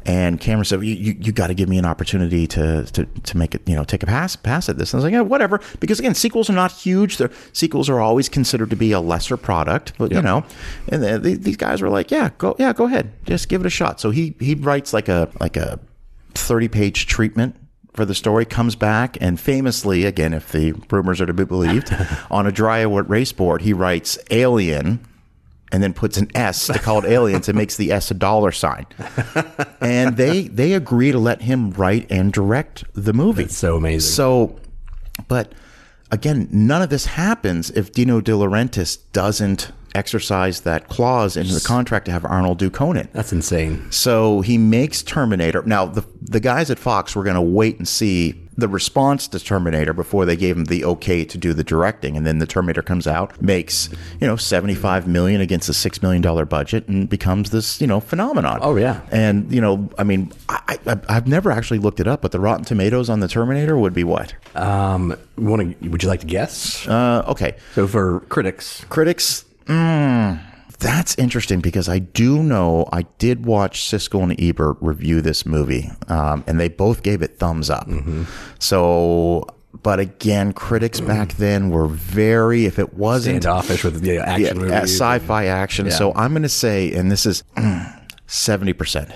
And 0.04 0.40
Cameron 0.40 0.64
said, 0.64 0.82
"You, 0.82 0.94
you, 0.94 1.16
you 1.20 1.32
got 1.32 1.48
to 1.48 1.54
give 1.54 1.68
me 1.68 1.78
an 1.78 1.84
opportunity 1.84 2.46
to, 2.48 2.84
to 2.86 3.04
to 3.04 3.36
make 3.36 3.54
it, 3.54 3.62
you 3.66 3.76
know, 3.76 3.84
take 3.84 4.02
a 4.02 4.06
pass 4.06 4.34
pass 4.34 4.68
at 4.68 4.78
this." 4.78 4.92
And 4.92 4.96
I 4.96 4.98
was 4.98 5.04
like, 5.04 5.12
"Yeah, 5.12 5.20
whatever," 5.20 5.60
because 5.78 6.00
again, 6.00 6.14
sequels 6.14 6.48
are 6.50 6.54
not 6.54 6.72
huge. 6.72 7.18
They're, 7.18 7.30
sequels 7.52 7.88
are 7.88 8.00
always 8.00 8.28
considered 8.28 8.70
to 8.70 8.76
be 8.76 8.90
a 8.90 9.00
lesser 9.00 9.36
product, 9.36 9.92
but 9.98 10.10
you 10.10 10.22
know, 10.22 10.44
and 10.88 11.04
the, 11.04 11.18
the, 11.18 11.34
these 11.34 11.56
guys 11.56 11.80
were 11.82 11.90
like, 11.90 12.10
"Yeah, 12.10 12.30
go, 12.38 12.56
yeah, 12.58 12.72
go 12.72 12.86
ahead, 12.86 13.12
just 13.26 13.48
give 13.48 13.60
it 13.60 13.66
a 13.66 13.70
shot." 13.70 14.00
So 14.00 14.10
he 14.10 14.34
he 14.40 14.54
writes 14.54 14.92
like 14.92 15.08
a 15.08 15.28
like 15.40 15.56
a 15.56 15.78
thirty 16.48 16.68
page 16.68 17.06
treatment 17.06 17.54
for 17.92 18.04
the 18.04 18.14
story 18.14 18.44
comes 18.44 18.74
back 18.74 19.16
and 19.20 19.38
famously 19.38 20.04
again 20.04 20.32
if 20.32 20.50
the 20.52 20.72
rumors 20.90 21.20
are 21.20 21.26
to 21.26 21.32
be 21.34 21.44
believed 21.44 21.94
on 22.30 22.46
a 22.46 22.52
dry 22.52 22.78
erase 22.78 23.32
board 23.32 23.62
he 23.62 23.72
writes 23.72 24.18
alien 24.30 25.00
and 25.70 25.82
then 25.82 25.92
puts 25.92 26.16
an 26.16 26.28
S 26.34 26.66
to 26.68 26.78
call 26.78 27.04
it 27.04 27.08
aliens 27.08 27.48
and 27.48 27.56
makes 27.56 27.76
the 27.76 27.92
S 27.92 28.10
a 28.10 28.14
dollar 28.14 28.52
sign. 28.52 28.86
And 29.80 30.16
they 30.16 30.48
they 30.48 30.72
agree 30.72 31.12
to 31.12 31.18
let 31.18 31.42
him 31.42 31.70
write 31.70 32.10
and 32.10 32.32
direct 32.32 32.82
the 32.94 33.12
movie. 33.12 33.44
That's 33.44 33.56
so 33.56 33.76
amazing. 33.76 34.10
So 34.12 34.58
but 35.28 35.52
again, 36.10 36.48
none 36.50 36.82
of 36.82 36.90
this 36.90 37.06
happens 37.06 37.70
if 37.70 37.92
Dino 37.92 38.20
De 38.20 38.32
Laurentiis 38.32 38.98
doesn't 39.12 39.70
exercise 39.94 40.60
that 40.62 40.88
clause 40.88 41.36
in 41.36 41.46
the 41.48 41.60
contract 41.64 42.06
to 42.06 42.12
have 42.12 42.24
Arnold 42.24 42.58
do 42.58 42.70
Conan. 42.70 43.08
That's 43.12 43.32
insane. 43.32 43.90
So 43.90 44.40
he 44.40 44.58
makes 44.58 45.02
Terminator. 45.02 45.62
Now 45.62 45.86
the 45.86 46.04
the 46.22 46.40
guys 46.40 46.70
at 46.70 46.78
Fox 46.78 47.14
were 47.16 47.24
going 47.24 47.36
to 47.36 47.42
wait 47.42 47.78
and 47.78 47.88
see 47.88 48.44
the 48.58 48.68
response 48.68 49.28
to 49.28 49.38
Terminator 49.38 49.92
before 49.92 50.24
they 50.24 50.34
gave 50.34 50.56
him 50.56 50.64
the 50.64 50.84
okay 50.84 51.24
to 51.24 51.38
do 51.38 51.52
the 51.52 51.62
directing, 51.62 52.16
and 52.16 52.26
then 52.26 52.38
the 52.38 52.46
Terminator 52.46 52.82
comes 52.82 53.06
out, 53.06 53.40
makes 53.40 53.88
you 54.20 54.26
know 54.26 54.36
seventy 54.36 54.74
five 54.74 55.06
million 55.06 55.40
against 55.40 55.68
a 55.68 55.74
six 55.74 56.02
million 56.02 56.20
dollar 56.20 56.44
budget, 56.44 56.88
and 56.88 57.08
becomes 57.08 57.50
this 57.50 57.80
you 57.80 57.86
know 57.86 58.00
phenomenon. 58.00 58.58
Oh, 58.60 58.76
yeah. 58.76 59.00
and 59.12 59.50
you 59.52 59.60
know 59.60 59.88
I 59.96 60.02
mean 60.04 60.32
I, 60.48 60.78
I 60.86 60.98
I've 61.08 61.28
never 61.28 61.52
actually 61.52 61.78
looked 61.78 62.00
it 62.00 62.08
up, 62.08 62.20
but 62.20 62.32
the 62.32 62.40
Rotten 62.40 62.64
Tomatoes 62.64 63.08
on 63.08 63.20
the 63.20 63.28
Terminator 63.28 63.78
would 63.78 63.94
be 63.94 64.04
what? 64.04 64.34
Um, 64.56 65.16
want 65.36 65.80
to? 65.80 65.88
Would 65.88 66.02
you 66.02 66.08
like 66.08 66.20
to 66.20 66.26
guess? 66.26 66.86
Uh, 66.88 67.24
okay, 67.28 67.56
so 67.74 67.86
for 67.86 68.20
critics, 68.28 68.84
critics. 68.88 69.44
Mm, 69.68 70.40
that's 70.78 71.14
interesting 71.18 71.60
because 71.60 71.88
I 71.88 71.98
do 71.98 72.42
know 72.42 72.88
I 72.92 73.02
did 73.18 73.44
watch 73.46 73.82
Siskel 73.82 74.22
and 74.22 74.40
Ebert 74.40 74.78
review 74.80 75.20
this 75.20 75.44
movie, 75.46 75.90
um, 76.08 76.42
and 76.46 76.58
they 76.58 76.68
both 76.68 77.02
gave 77.02 77.22
it 77.22 77.38
thumbs 77.38 77.68
up. 77.70 77.88
So, 78.58 79.46
but 79.82 80.00
again, 80.00 80.52
critics 80.52 81.00
back 81.00 81.34
then 81.34 81.70
were 81.70 81.86
very. 81.86 82.64
If 82.64 82.78
it 82.78 82.94
wasn't 82.94 83.42
standoffish 83.42 83.84
with 83.84 84.00
the 84.00 84.18
action 84.18 84.68
yeah, 84.68 84.82
sci-fi 84.82 85.46
action, 85.46 85.90
so 85.90 86.12
I'm 86.14 86.32
going 86.32 86.42
to 86.42 86.48
say, 86.48 86.92
and 86.92 87.10
this 87.10 87.26
is 87.26 87.44
seventy 88.26 88.72
percent. 88.72 89.10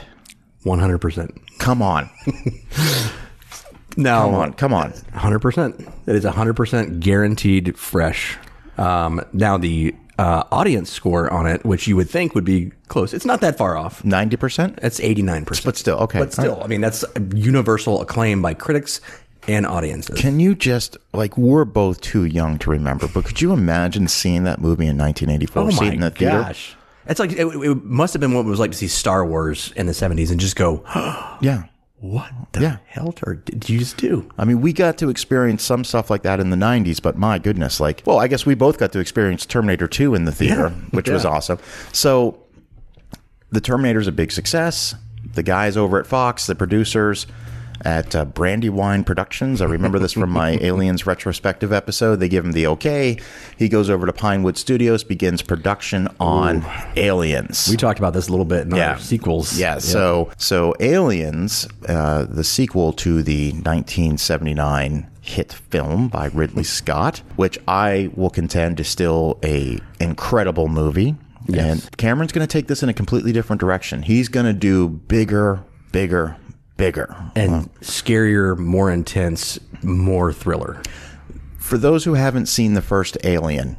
one 0.64 0.78
hundred 0.78 0.98
percent. 0.98 1.30
Come 1.58 1.80
on, 1.80 2.10
No, 3.96 4.20
come 4.22 4.34
on, 4.34 4.52
come 4.54 4.74
on. 4.74 4.92
hundred 5.14 5.40
percent. 5.40 5.80
It 6.06 6.14
is 6.16 6.24
hundred 6.24 6.54
percent 6.54 7.00
guaranteed 7.00 7.76
fresh. 7.78 8.36
Um, 8.78 9.22
now 9.32 9.58
the 9.58 9.94
uh, 10.18 10.44
audience 10.52 10.90
score 10.90 11.32
on 11.32 11.46
it, 11.46 11.64
which 11.64 11.86
you 11.86 11.96
would 11.96 12.08
think 12.10 12.34
would 12.34 12.44
be 12.44 12.72
close, 12.88 13.12
it's 13.14 13.24
not 13.24 13.40
that 13.40 13.56
far 13.56 13.76
off. 13.76 14.04
Ninety 14.04 14.36
percent, 14.36 14.78
It's 14.82 15.00
eighty 15.00 15.22
nine 15.22 15.44
percent. 15.44 15.64
but 15.66 15.76
still 15.76 15.98
okay. 16.00 16.18
But 16.18 16.32
still, 16.32 16.62
I 16.62 16.66
mean, 16.66 16.80
that's 16.80 17.04
universal 17.34 18.00
acclaim 18.00 18.42
by 18.42 18.54
critics 18.54 19.00
and 19.48 19.66
audiences. 19.66 20.20
Can 20.20 20.38
you 20.38 20.54
just 20.54 20.96
like 21.12 21.36
we're 21.36 21.64
both 21.64 22.00
too 22.00 22.24
young 22.24 22.58
to 22.58 22.70
remember, 22.70 23.08
but 23.08 23.24
could 23.24 23.40
you 23.40 23.52
imagine 23.52 24.06
seeing 24.08 24.44
that 24.44 24.60
movie 24.60 24.86
in 24.86 24.96
1984? 24.98 25.62
oh 25.62 25.70
my 25.84 25.92
in 25.92 26.00
the 26.00 26.10
theater? 26.10 26.42
gosh! 26.42 26.76
It's 27.06 27.18
like 27.18 27.32
it, 27.32 27.46
it 27.46 27.84
must 27.84 28.12
have 28.14 28.20
been 28.20 28.32
what 28.34 28.46
it 28.46 28.48
was 28.48 28.60
like 28.60 28.70
to 28.70 28.76
see 28.76 28.86
Star 28.88 29.26
Wars 29.26 29.72
in 29.74 29.86
the 29.86 29.94
seventies 29.94 30.30
and 30.30 30.38
just 30.38 30.54
go, 30.56 30.84
Yeah. 31.40 31.64
"What 32.02 32.30
the 32.52 32.60
Yeah. 32.60 32.76
hell 32.86 33.14
did 33.44 33.68
you 33.70 33.78
just 33.78 33.96
do?" 33.96 34.28
I 34.36 34.44
mean, 34.44 34.60
we 34.60 34.72
got 34.72 34.98
to 34.98 35.08
experience 35.08 35.62
some 35.62 35.84
stuff 35.84 36.10
like 36.10 36.22
that 36.24 36.40
in 36.40 36.50
the 36.50 36.56
90s, 36.56 37.00
but 37.00 37.16
my 37.16 37.38
goodness, 37.38 37.78
like, 37.80 38.02
well, 38.04 38.18
I 38.18 38.26
guess 38.28 38.44
we 38.44 38.54
both 38.54 38.76
got 38.78 38.92
to 38.92 38.98
experience 38.98 39.46
Terminator 39.46 39.86
2 39.86 40.14
in 40.14 40.24
the 40.24 40.32
theater, 40.32 40.72
Yeah. 40.74 40.84
which 40.90 41.08
was 41.08 41.24
awesome. 41.24 41.58
So, 41.92 42.38
the 43.50 43.60
Terminator's 43.60 44.08
a 44.08 44.12
big 44.12 44.32
success. 44.32 44.94
The 45.34 45.42
guys 45.42 45.76
over 45.76 45.98
at 46.00 46.06
Fox, 46.06 46.46
the 46.46 46.54
producers 46.56 47.26
at 47.84 48.14
uh, 48.14 48.24
Brandywine 48.24 49.04
Productions, 49.04 49.60
I 49.60 49.66
remember 49.66 49.98
this 49.98 50.12
from 50.12 50.30
my 50.30 50.50
Aliens 50.60 51.06
retrospective 51.06 51.72
episode. 51.72 52.16
They 52.16 52.28
give 52.28 52.44
him 52.44 52.52
the 52.52 52.66
okay. 52.68 53.18
He 53.56 53.68
goes 53.68 53.90
over 53.90 54.06
to 54.06 54.12
Pinewood 54.12 54.56
Studios, 54.56 55.04
begins 55.04 55.42
production 55.42 56.08
on 56.20 56.64
Aliens. 56.96 57.68
We 57.70 57.76
talked 57.76 57.98
about 57.98 58.12
this 58.14 58.28
a 58.28 58.30
little 58.30 58.44
bit 58.44 58.62
in 58.66 58.74
Yeah. 58.74 58.92
our 58.92 58.98
sequels. 58.98 59.58
Yeah. 59.58 59.78
So 59.78 60.30
so 60.36 60.74
Aliens, 60.80 61.68
uh, 61.88 62.24
the 62.28 62.44
sequel 62.44 62.92
to 62.94 63.22
the 63.22 63.52
1979 63.52 65.08
hit 65.20 65.52
film 65.52 66.08
by 66.08 66.26
Ridley 66.26 66.64
Scott, 66.64 67.22
which 67.36 67.58
I 67.68 68.10
will 68.14 68.30
contend 68.30 68.80
is 68.80 68.88
still 68.88 69.38
a 69.44 69.78
incredible 70.00 70.68
movie. 70.68 71.14
And 71.52 71.84
Cameron's 71.96 72.30
going 72.32 72.46
to 72.46 72.52
take 72.52 72.68
this 72.68 72.82
in 72.84 72.88
a 72.88 72.92
completely 72.94 73.32
different 73.32 73.58
direction. 73.60 74.02
He's 74.02 74.28
going 74.28 74.46
to 74.46 74.52
do 74.52 74.88
bigger, 74.88 75.60
bigger, 75.90 76.36
bigger. 76.82 77.14
and 77.36 77.72
scarier, 77.80 78.58
more 78.58 78.90
intense, 78.90 79.60
more 79.82 80.32
thriller. 80.32 80.82
For 81.58 81.78
those 81.78 82.04
who 82.04 82.14
haven't 82.14 82.46
seen 82.46 82.74
the 82.74 82.82
first 82.82 83.16
Alien, 83.22 83.76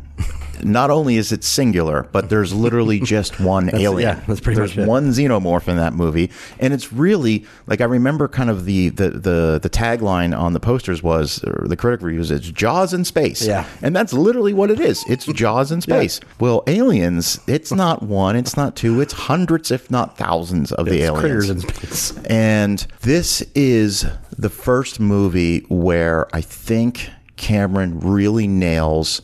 not 0.61 0.91
only 0.91 1.17
is 1.17 1.31
it 1.31 1.43
singular, 1.43 2.07
but 2.11 2.29
there's 2.29 2.53
literally 2.53 2.99
just 3.03 3.39
one 3.39 3.73
alien. 3.73 4.17
yeah, 4.17 4.23
that's 4.27 4.39
pretty 4.39 4.57
there's 4.57 4.75
much 4.75 4.85
it. 4.85 4.87
one 4.87 5.09
xenomorph 5.09 5.67
in 5.67 5.77
that 5.77 5.93
movie, 5.93 6.29
and 6.59 6.73
it's 6.73 6.91
really 6.93 7.45
like 7.67 7.81
I 7.81 7.85
remember 7.85 8.27
kind 8.27 8.49
of 8.49 8.65
the 8.65 8.89
the 8.89 9.09
the, 9.09 9.59
the 9.61 9.69
tagline 9.69 10.37
on 10.37 10.53
the 10.53 10.59
posters 10.59 11.01
was 11.01 11.43
or 11.43 11.67
the 11.67 11.75
critic 11.77 12.01
reviews 12.01 12.31
it's 12.31 12.49
Jaws 12.49 12.93
in 12.93 13.05
space. 13.05 13.45
Yeah. 13.45 13.65
and 13.81 13.95
that's 13.95 14.13
literally 14.13 14.53
what 14.53 14.69
it 14.71 14.79
is. 14.79 15.03
It's 15.07 15.25
Jaws 15.33 15.71
in 15.71 15.81
space. 15.81 16.19
Well, 16.39 16.63
aliens, 16.67 17.39
it's 17.47 17.71
not 17.71 18.03
one, 18.03 18.35
it's 18.35 18.57
not 18.57 18.75
two, 18.75 19.01
it's 19.01 19.13
hundreds, 19.13 19.71
if 19.71 19.89
not 19.89 20.17
thousands 20.17 20.71
of 20.71 20.85
the 20.85 21.01
aliens. 21.03 21.19
critters 21.19 21.49
in 21.49 21.59
space. 21.61 22.17
And 22.25 22.85
this 23.01 23.41
is 23.55 24.05
the 24.37 24.49
first 24.49 24.99
movie 24.99 25.59
where 25.69 26.27
I 26.35 26.41
think 26.41 27.09
Cameron 27.35 27.99
really 27.99 28.47
nails 28.47 29.21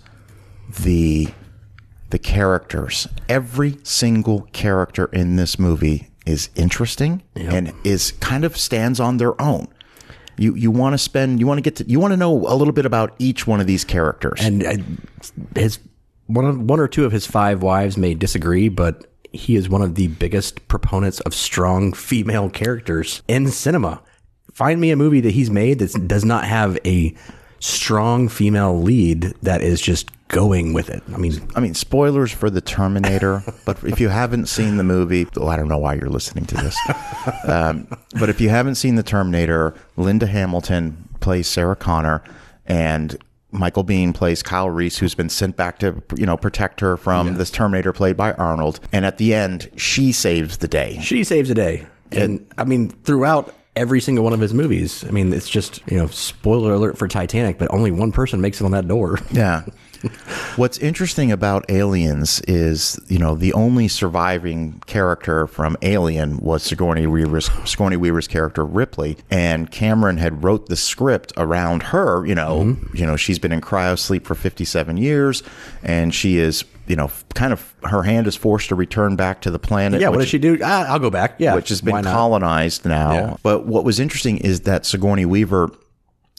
the 0.69 1.29
the 2.09 2.19
characters. 2.19 3.07
Every 3.27 3.77
single 3.83 4.41
character 4.51 5.05
in 5.05 5.35
this 5.35 5.59
movie 5.59 6.09
is 6.25 6.49
interesting 6.55 7.23
and 7.35 7.73
is 7.83 8.11
kind 8.13 8.43
of 8.43 8.57
stands 8.57 8.99
on 8.99 9.17
their 9.17 9.39
own. 9.41 9.67
You 10.37 10.55
you 10.55 10.71
want 10.71 10.93
to 10.93 10.97
spend 10.97 11.39
you 11.39 11.47
want 11.47 11.57
to 11.57 11.61
get 11.61 11.75
to 11.77 11.89
you 11.89 11.99
want 11.99 12.13
to 12.13 12.17
know 12.17 12.33
a 12.47 12.55
little 12.55 12.73
bit 12.73 12.85
about 12.85 13.13
each 13.19 13.45
one 13.45 13.59
of 13.59 13.67
these 13.67 13.83
characters. 13.83 14.39
And 14.41 14.65
uh, 14.65 14.73
his 15.55 15.79
one 16.27 16.45
of, 16.45 16.61
one 16.61 16.79
or 16.79 16.87
two 16.87 17.05
of 17.05 17.11
his 17.11 17.25
five 17.25 17.61
wives 17.61 17.97
may 17.97 18.13
disagree, 18.13 18.69
but 18.69 19.05
he 19.31 19.55
is 19.55 19.67
one 19.67 19.81
of 19.81 19.95
the 19.95 20.07
biggest 20.07 20.67
proponents 20.67 21.19
of 21.21 21.33
strong 21.33 21.93
female 21.93 22.49
characters 22.49 23.21
in 23.27 23.47
cinema. 23.49 24.01
Find 24.53 24.79
me 24.79 24.91
a 24.91 24.95
movie 24.95 25.21
that 25.21 25.31
he's 25.31 25.49
made 25.49 25.79
that 25.79 26.07
does 26.07 26.25
not 26.25 26.45
have 26.45 26.77
a 26.85 27.15
strong 27.59 28.29
female 28.29 28.81
lead 28.81 29.33
that 29.41 29.61
is 29.61 29.81
just 29.81 30.09
going 30.29 30.73
with 30.73 30.89
it. 30.89 31.03
I 31.13 31.17
mean, 31.17 31.33
I 31.55 31.59
mean, 31.59 31.73
spoilers 31.73 32.31
for 32.31 32.49
the 32.49 32.61
Terminator, 32.61 33.43
but 33.65 33.83
if 33.83 33.99
you 33.99 34.07
haven't 34.07 34.45
seen 34.45 34.77
the 34.77 34.83
movie, 34.83 35.27
oh, 35.35 35.47
I 35.47 35.57
don't 35.57 35.67
know 35.67 35.77
why 35.77 35.95
you're 35.95 36.09
listening 36.09 36.45
to 36.45 36.55
this. 36.55 36.77
Um, 37.47 37.87
but 38.19 38.29
if 38.29 38.39
you 38.39 38.49
haven't 38.49 38.75
seen 38.75 38.95
the 38.95 39.03
Terminator, 39.03 39.75
Linda 39.97 40.25
Hamilton 40.25 41.09
plays 41.19 41.47
Sarah 41.47 41.75
Connor, 41.75 42.23
and 42.65 43.17
Michael 43.51 43.83
Biehn 43.83 44.15
plays 44.15 44.41
Kyle 44.41 44.69
Reese, 44.69 44.97
who's 44.97 45.15
been 45.15 45.29
sent 45.29 45.55
back 45.55 45.79
to 45.79 46.01
you 46.15 46.25
know 46.25 46.37
protect 46.37 46.79
her 46.79 46.95
from 46.97 47.35
this 47.35 47.51
Terminator 47.51 47.91
played 47.91 48.15
by 48.15 48.33
Arnold. 48.33 48.79
And 48.91 49.05
at 49.05 49.17
the 49.17 49.33
end, 49.33 49.69
she 49.75 50.11
saves 50.11 50.57
the 50.57 50.67
day. 50.67 50.99
she 51.01 51.23
saves 51.23 51.49
the 51.49 51.55
day. 51.55 51.85
And 52.11 52.47
I 52.57 52.63
mean, 52.63 52.89
throughout 52.89 53.53
every 53.75 54.01
single 54.01 54.23
one 54.23 54.33
of 54.33 54.39
his 54.39 54.53
movies, 54.53 55.03
I 55.05 55.11
mean, 55.11 55.31
it's 55.33 55.49
just, 55.49 55.81
you 55.89 55.97
know, 55.97 56.07
spoiler 56.07 56.73
alert 56.73 56.97
for 56.97 57.07
Titanic, 57.07 57.57
but 57.57 57.71
only 57.71 57.91
one 57.91 58.11
person 58.11 58.41
makes 58.41 58.61
it 58.61 58.65
on 58.65 58.71
that 58.71 58.87
door. 58.87 59.19
Yeah. 59.31 59.65
What's 60.55 60.77
interesting 60.77 61.31
about 61.31 61.69
Aliens 61.69 62.41
is, 62.47 62.99
you 63.07 63.19
know, 63.19 63.35
the 63.35 63.53
only 63.53 63.87
surviving 63.87 64.81
character 64.85 65.47
from 65.47 65.77
Alien 65.81 66.37
was 66.37 66.63
Sigourney 66.63 67.07
Weaver's 67.07 67.49
Sigourney 67.69 67.97
Weaver's 67.97 68.27
character 68.27 68.65
Ripley, 68.65 69.17
and 69.29 69.69
Cameron 69.71 70.17
had 70.17 70.43
wrote 70.43 70.67
the 70.67 70.75
script 70.75 71.33
around 71.37 71.83
her. 71.83 72.25
You 72.25 72.35
know, 72.35 72.77
you 72.93 73.05
know, 73.05 73.15
she's 73.15 73.39
been 73.39 73.51
in 73.51 73.61
cryo 73.61 73.97
sleep 73.97 74.25
for 74.25 74.35
57 74.35 74.97
years, 74.97 75.43
and 75.83 76.13
she 76.13 76.37
is, 76.37 76.63
you 76.87 76.95
know, 76.95 77.11
kind 77.35 77.53
of 77.53 77.73
her 77.83 78.03
hand 78.03 78.27
is 78.27 78.35
forced 78.35 78.69
to 78.69 78.75
return 78.75 79.15
back 79.15 79.41
to 79.41 79.51
the 79.51 79.59
planet. 79.59 80.01
Yeah, 80.01 80.09
what 80.09 80.19
does 80.19 80.29
she 80.29 80.39
do? 80.39 80.59
Ah, 80.63 80.85
I'll 80.87 80.99
go 80.99 81.09
back. 81.09 81.35
Yeah. 81.39 81.55
which 81.55 81.69
has 81.69 81.81
been 81.81 82.03
colonized 82.03 82.85
now. 82.85 83.13
Yeah. 83.13 83.37
But 83.43 83.65
what 83.65 83.83
was 83.83 83.99
interesting 83.99 84.37
is 84.37 84.61
that 84.61 84.85
Sigourney 84.85 85.25
Weaver 85.25 85.71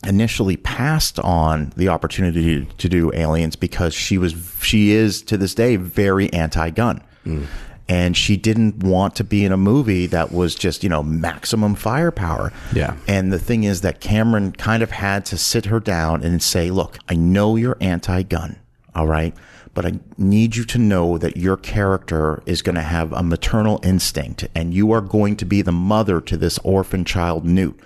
initially 0.07 0.57
passed 0.57 1.19
on 1.21 1.73
the 1.77 1.89
opportunity 1.89 2.65
to 2.79 2.89
do 2.89 3.13
aliens 3.15 3.57
because 3.57 3.95
she 3.95 4.19
was 4.19 4.35
she 4.63 4.93
is 4.93 5.23
to 5.23 5.37
this 5.37 5.55
day 5.55 5.77
very 5.77 6.33
anti-gun. 6.33 7.03
Hmm. 7.25 7.45
And 7.89 8.17
she 8.17 8.37
didn't 8.37 8.85
want 8.85 9.17
to 9.17 9.25
be 9.25 9.45
in 9.45 9.51
a 9.51 9.57
movie 9.57 10.07
that 10.07 10.31
was 10.31 10.55
just, 10.55 10.85
you 10.85 10.89
know, 10.89 11.03
maximum 11.03 11.75
firepower. 11.75 12.53
Yeah. 12.73 12.97
And 13.09 13.33
the 13.33 13.39
thing 13.39 13.65
is 13.65 13.81
that 13.81 14.01
Cameron 14.01 14.53
kind 14.53 14.85
of 14.85 14.93
had 14.93 15.27
to 15.27 15.37
sit 15.37 15.67
her 15.67 15.81
down 15.81 16.23
and 16.23 16.41
say, 16.41 16.71
look, 16.71 16.99
I 17.09 17.17
know 17.17 17.57
you're 17.57 17.77
anti 17.81 18.23
gun, 18.23 18.61
all 18.95 19.09
right? 19.09 19.35
But 19.75 19.87
I 19.87 19.99
need 20.17 20.55
you 20.55 20.65
to 20.67 20.79
know 20.79 21.19
that 21.19 21.37
your 21.37 21.57
character 21.57 22.45
is 22.47 22.63
going 22.63 22.77
to 22.77 22.83
have 22.83 23.13
a 23.13 23.25
maternal 23.25 23.81
instinct 23.83 24.47
and 24.55 24.73
you 24.73 24.93
are 24.93 25.01
going 25.01 25.35
to 25.37 25.45
be 25.45 25.61
the 25.61 25.73
mother 25.73 26.21
to 26.21 26.37
this 26.37 26.59
orphan 26.59 27.05
child, 27.05 27.45
Newt. 27.45 27.79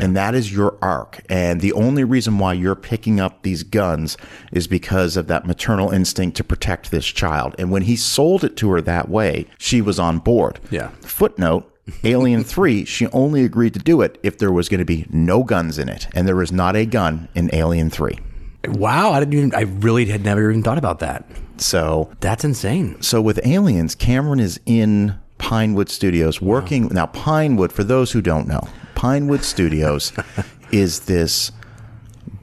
And 0.00 0.16
that 0.16 0.34
is 0.34 0.52
your 0.52 0.76
arc. 0.82 1.20
And 1.28 1.60
the 1.60 1.72
only 1.72 2.04
reason 2.04 2.38
why 2.38 2.54
you're 2.54 2.74
picking 2.74 3.20
up 3.20 3.42
these 3.42 3.62
guns 3.62 4.16
is 4.52 4.66
because 4.66 5.16
of 5.16 5.26
that 5.26 5.46
maternal 5.46 5.90
instinct 5.90 6.36
to 6.38 6.44
protect 6.44 6.90
this 6.90 7.06
child. 7.06 7.54
And 7.58 7.70
when 7.70 7.82
he 7.82 7.96
sold 7.96 8.44
it 8.44 8.56
to 8.58 8.70
her 8.70 8.80
that 8.80 9.08
way, 9.08 9.46
she 9.58 9.80
was 9.80 9.98
on 9.98 10.18
board. 10.18 10.60
Yeah. 10.70 10.88
Footnote 11.00 11.68
Alien 12.04 12.44
3, 12.44 12.84
she 12.84 13.06
only 13.08 13.44
agreed 13.44 13.74
to 13.74 13.80
do 13.80 14.00
it 14.02 14.18
if 14.22 14.38
there 14.38 14.52
was 14.52 14.68
going 14.68 14.78
to 14.78 14.84
be 14.84 15.06
no 15.10 15.42
guns 15.42 15.78
in 15.78 15.88
it. 15.88 16.06
And 16.14 16.28
there 16.28 16.36
was 16.36 16.52
not 16.52 16.76
a 16.76 16.86
gun 16.86 17.28
in 17.34 17.50
Alien 17.52 17.90
3. 17.90 18.18
Wow, 18.68 19.10
I 19.10 19.18
didn't 19.18 19.34
even, 19.34 19.54
I 19.54 19.62
really 19.62 20.06
had 20.06 20.24
never 20.24 20.48
even 20.48 20.62
thought 20.62 20.78
about 20.78 21.00
that. 21.00 21.24
So, 21.56 22.10
That's 22.20 22.44
insane. 22.44 23.00
so 23.02 23.20
with 23.20 23.44
Aliens, 23.44 23.94
Cameron 23.94 24.40
is 24.40 24.60
in 24.66 25.18
Pinewood 25.38 25.88
Studios 25.88 26.40
working. 26.40 26.86
Now, 26.88 27.06
Pinewood, 27.06 27.72
for 27.72 27.82
those 27.82 28.12
who 28.12 28.22
don't 28.22 28.46
know, 28.46 28.66
Pinewood 29.02 29.42
Studios 29.42 30.12
is 30.70 31.00
this 31.00 31.50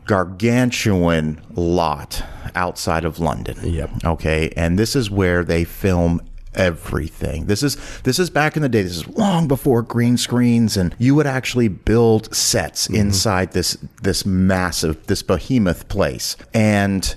gargantuan 0.06 1.42
lot 1.52 2.22
outside 2.54 3.06
of 3.06 3.18
London. 3.18 3.58
Yep. 3.64 3.90
Okay, 4.04 4.52
and 4.58 4.78
this 4.78 4.94
is 4.94 5.10
where 5.10 5.46
they 5.46 5.64
film 5.64 6.20
everything. 6.54 7.46
This 7.46 7.64
is 7.64 7.78
this 8.02 8.20
is 8.20 8.30
back 8.30 8.58
in 8.58 8.62
the 8.62 8.68
day. 8.68 8.82
This 8.84 8.98
is 8.98 9.08
long 9.08 9.48
before 9.48 9.82
green 9.82 10.18
screens 10.18 10.76
and 10.76 10.94
you 11.00 11.16
would 11.16 11.28
actually 11.28 11.70
build 11.70 12.36
sets 12.36 12.90
mm-hmm. 12.90 12.96
inside 12.98 13.54
this 13.54 13.78
this 14.02 14.26
massive 14.26 15.08
this 15.08 15.24
behemoth 15.24 15.88
place. 15.88 16.36
And 16.54 17.16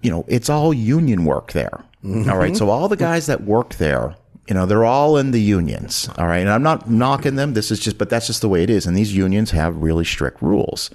you 0.00 0.12
know, 0.12 0.24
it's 0.28 0.48
all 0.48 0.72
union 0.72 1.24
work 1.24 1.54
there. 1.54 1.82
Mm-hmm. 2.04 2.30
All 2.30 2.38
right. 2.38 2.56
So 2.56 2.70
all 2.70 2.86
the 2.86 2.96
guys 2.96 3.26
that 3.26 3.42
work 3.42 3.74
there, 3.74 4.14
you 4.48 4.54
know, 4.54 4.64
they're 4.66 4.84
all 4.84 5.16
in 5.18 5.30
the 5.30 5.40
unions. 5.40 6.08
All 6.16 6.26
right. 6.26 6.38
And 6.38 6.48
I'm 6.48 6.62
not 6.62 6.88
knocking 6.90 7.34
them. 7.36 7.52
This 7.54 7.70
is 7.70 7.78
just, 7.78 7.98
but 7.98 8.08
that's 8.08 8.26
just 8.26 8.40
the 8.40 8.48
way 8.48 8.62
it 8.62 8.70
is. 8.70 8.86
And 8.86 8.96
these 8.96 9.14
unions 9.14 9.50
have 9.50 9.76
really 9.76 10.04
strict 10.04 10.40
rules. 10.40 10.90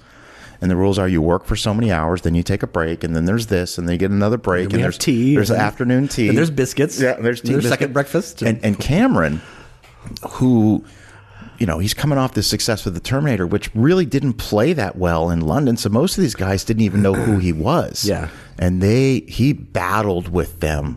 And 0.60 0.70
the 0.70 0.76
rules 0.76 0.98
are 0.98 1.08
you 1.08 1.20
work 1.20 1.44
for 1.44 1.56
so 1.56 1.74
many 1.74 1.92
hours, 1.92 2.22
then 2.22 2.34
you 2.34 2.42
take 2.42 2.62
a 2.62 2.66
break, 2.66 3.04
and 3.04 3.14
then 3.14 3.26
there's 3.26 3.48
this, 3.48 3.76
and 3.76 3.86
then 3.86 3.92
you 3.94 3.98
get 3.98 4.10
another 4.10 4.38
break, 4.38 4.68
we 4.68 4.74
and 4.74 4.84
there's 4.84 4.96
tea, 4.96 5.34
There's 5.34 5.50
and- 5.50 5.60
afternoon 5.60 6.08
tea, 6.08 6.28
and 6.28 6.38
there's 6.38 6.50
biscuits. 6.50 6.98
Yeah, 6.98 7.14
there's 7.14 7.40
tea, 7.42 7.48
There's 7.52 7.64
biscuit. 7.64 7.78
second 7.80 7.92
breakfast. 7.92 8.40
and 8.40 8.58
and 8.64 8.78
Cameron, 8.78 9.42
who, 10.30 10.82
you 11.58 11.66
know, 11.66 11.80
he's 11.80 11.92
coming 11.92 12.18
off 12.18 12.32
this 12.34 12.46
success 12.46 12.84
with 12.84 12.94
the 12.94 13.00
Terminator, 13.00 13.46
which 13.46 13.68
really 13.74 14.06
didn't 14.06 14.34
play 14.34 14.72
that 14.72 14.96
well 14.96 15.28
in 15.30 15.40
London. 15.40 15.76
So 15.76 15.90
most 15.90 16.16
of 16.16 16.22
these 16.22 16.34
guys 16.36 16.64
didn't 16.64 16.82
even 16.82 17.02
know 17.02 17.14
who 17.14 17.38
he 17.38 17.52
was. 17.52 18.04
Yeah. 18.08 18.28
and 18.58 18.80
they 18.80 19.20
he 19.28 19.52
battled 19.52 20.28
with 20.28 20.60
them 20.60 20.96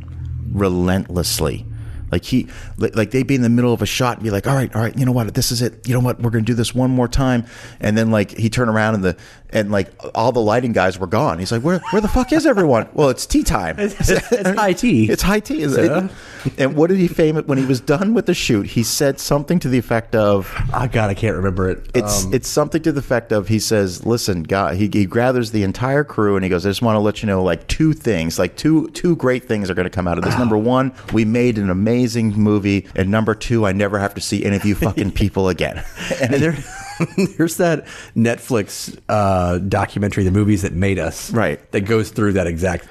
relentlessly. 0.54 1.66
Like 2.12 2.24
he, 2.24 2.48
like 2.78 3.12
they'd 3.12 3.28
be 3.28 3.36
in 3.36 3.42
the 3.42 3.50
middle 3.50 3.74
of 3.74 3.82
a 3.82 3.86
shot 3.86 4.18
and 4.18 4.24
be 4.24 4.30
like, 4.30 4.48
"All 4.48 4.56
right, 4.56 4.74
all 4.76 4.82
right, 4.82 4.98
you 4.98 5.06
know 5.06 5.12
what? 5.12 5.34
This 5.34 5.52
is 5.52 5.62
it. 5.62 5.88
You 5.88 5.94
know 5.94 6.00
what? 6.00 6.22
We're 6.22 6.30
gonna 6.30 6.44
do 6.46 6.54
this 6.54 6.74
one 6.74 6.92
more 6.92 7.08
time." 7.08 7.46
And 7.80 7.98
then 7.98 8.12
like 8.12 8.32
he 8.32 8.50
turned 8.50 8.70
around 8.70 8.96
and 8.96 9.04
the 9.04 9.18
and 9.52 9.72
like 9.72 9.92
all 10.14 10.32
the 10.32 10.42
lighting 10.42 10.74
guys 10.74 11.00
were 11.00 11.08
gone. 11.08 11.40
He's 11.40 11.52
like, 11.52 11.62
"Where 11.62 11.80
where 11.92 12.02
the 12.02 12.08
fuck 12.08 12.32
is 12.32 12.46
everyone?" 12.46 12.88
well, 12.94 13.10
it's 13.10 13.26
tea 13.26 13.44
time. 13.44 13.78
It's, 13.88 14.10
it's 14.10 14.50
high 14.50 14.74
tea. 14.74 15.10
It's 15.12 15.24
high 15.24 15.40
tea. 15.40 15.62
Is 15.62 15.76
it? 15.78 16.12
And 16.58 16.76
what 16.76 16.90
did 16.90 16.98
he 16.98 17.08
fame 17.08 17.38
it 17.38 17.48
when 17.48 17.58
he 17.58 17.66
was 17.66 17.80
done 17.82 18.14
with 18.14 18.26
the 18.26 18.34
shoot? 18.34 18.68
He 18.68 18.84
said 18.84 19.20
something 19.20 19.60
to 19.60 19.70
the 19.70 19.78
effect 19.78 20.16
of, 20.16 20.54
oh 20.74 20.88
God, 20.88 21.10
I 21.10 21.14
can't 21.14 21.36
remember 21.36 21.70
it. 21.70 21.90
"It's 21.94 22.26
um, 22.26 22.34
it's 22.34 22.48
something 22.48 22.82
to 22.84 22.92
the 22.92 23.00
effect 23.00 23.32
of." 23.32 23.48
He 23.48 23.60
says, 23.60 24.06
"Listen, 24.06 24.44
God." 24.44 24.76
He, 24.76 24.90
he 24.92 25.06
gathers 25.06 25.52
the 25.52 25.64
entire 25.64 26.04
crew 26.04 26.36
and 26.36 26.44
he 26.44 26.50
goes, 26.50 26.66
"I 26.66 26.70
just 26.70 26.82
want 26.82 26.96
to 26.96 27.00
let 27.00 27.22
you 27.22 27.28
know, 27.28 27.44
like 27.44 27.68
two 27.68 27.94
things, 27.94 28.38
like 28.38 28.56
two 28.56 28.90
two 28.90 29.16
great 29.16 29.48
things 29.48 29.70
are 29.70 29.74
going 29.74 29.86
to 29.86 29.90
come 29.90 30.08
out 30.08 30.18
of 30.18 30.24
this. 30.24 30.38
Number 30.38 30.58
one, 30.58 30.94
we 31.14 31.26
made 31.26 31.58
an 31.58 31.70
amazing 31.70 31.97
movie, 32.06 32.88
and 32.96 33.10
number 33.10 33.34
two, 33.36 33.66
I 33.66 33.72
never 33.72 34.00
have 34.00 34.14
to 34.16 34.22
see 34.22 34.44
any 34.46 34.56
of 34.56 34.66
you 34.66 34.76
fucking 34.76 35.12
people 35.24 35.50
again." 35.50 35.84
and 36.22 36.34
there, 36.36 36.58
there's 37.38 37.58
that 37.58 37.86
Netflix 38.16 38.98
uh, 39.10 39.58
documentary, 39.60 40.24
"The 40.24 40.32
Movies 40.32 40.62
That 40.62 40.74
Made 40.74 41.00
Us," 41.00 41.32
Right. 41.32 41.60
That 41.72 41.82
goes 41.82 42.10
through 42.10 42.34
that 42.34 42.48
exact, 42.48 42.88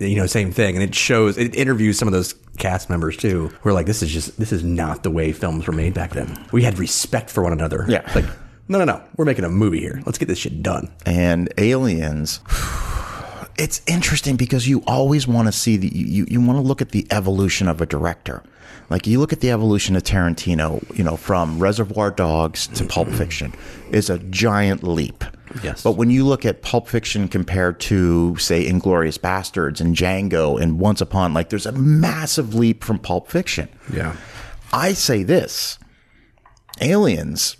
you 0.00 0.16
know, 0.16 0.26
same 0.26 0.52
thing, 0.52 0.74
and 0.76 0.82
it 0.82 0.94
shows, 0.94 1.38
it 1.38 1.54
interviews 1.54 1.98
some 1.98 2.08
of 2.08 2.12
those 2.12 2.34
cast 2.58 2.90
members 2.90 3.16
too, 3.16 3.48
who 3.60 3.68
are 3.70 3.72
like, 3.72 3.86
"This 3.86 4.02
is 4.02 4.10
just, 4.10 4.38
this 4.38 4.52
is 4.52 4.64
not 4.64 5.02
the 5.02 5.10
way 5.10 5.32
films 5.32 5.66
were 5.66 5.72
made 5.72 5.94
back 5.94 6.12
then. 6.12 6.36
We 6.52 6.62
had 6.62 6.78
respect 6.78 7.30
for 7.30 7.42
one 7.42 7.52
another." 7.52 7.84
Yeah. 7.88 8.02
It's 8.06 8.14
like, 8.14 8.26
no, 8.68 8.78
no, 8.78 8.84
no, 8.84 9.02
we're 9.16 9.24
making 9.24 9.44
a 9.44 9.48
movie 9.48 9.80
here. 9.80 10.02
Let's 10.04 10.18
get 10.18 10.28
this 10.28 10.38
shit 10.38 10.62
done. 10.62 10.90
and 11.06 11.48
aliens 11.56 12.40
it's 13.58 13.82
interesting 13.86 14.36
because 14.36 14.68
you 14.68 14.82
always 14.86 15.26
want 15.26 15.46
to 15.48 15.52
see 15.52 15.76
the 15.76 15.88
you, 15.88 16.24
you 16.28 16.40
want 16.40 16.56
to 16.58 16.62
look 16.62 16.80
at 16.80 16.90
the 16.90 17.06
evolution 17.10 17.68
of 17.68 17.80
a 17.80 17.86
director 17.86 18.42
like 18.90 19.06
you 19.06 19.18
look 19.18 19.32
at 19.32 19.40
the 19.40 19.50
evolution 19.50 19.96
of 19.96 20.02
tarantino 20.04 20.82
you 20.96 21.02
know 21.04 21.16
from 21.16 21.58
reservoir 21.58 22.10
dogs 22.10 22.66
to 22.68 22.84
pulp 22.84 23.08
fiction 23.08 23.52
is 23.90 24.08
a 24.10 24.18
giant 24.18 24.82
leap 24.82 25.24
Yes. 25.62 25.82
but 25.82 25.92
when 25.92 26.10
you 26.10 26.26
look 26.26 26.44
at 26.44 26.60
pulp 26.60 26.88
fiction 26.88 27.26
compared 27.26 27.80
to 27.80 28.36
say 28.36 28.66
inglorious 28.66 29.16
bastards 29.16 29.80
and 29.80 29.96
django 29.96 30.60
and 30.60 30.78
once 30.78 31.00
upon 31.00 31.32
like 31.34 31.48
there's 31.48 31.64
a 31.66 31.72
massive 31.72 32.54
leap 32.54 32.84
from 32.84 32.98
pulp 32.98 33.28
fiction 33.30 33.68
Yeah. 33.92 34.14
I 34.72 34.92
say 34.92 35.22
this 35.22 35.78
Aliens 36.80 37.56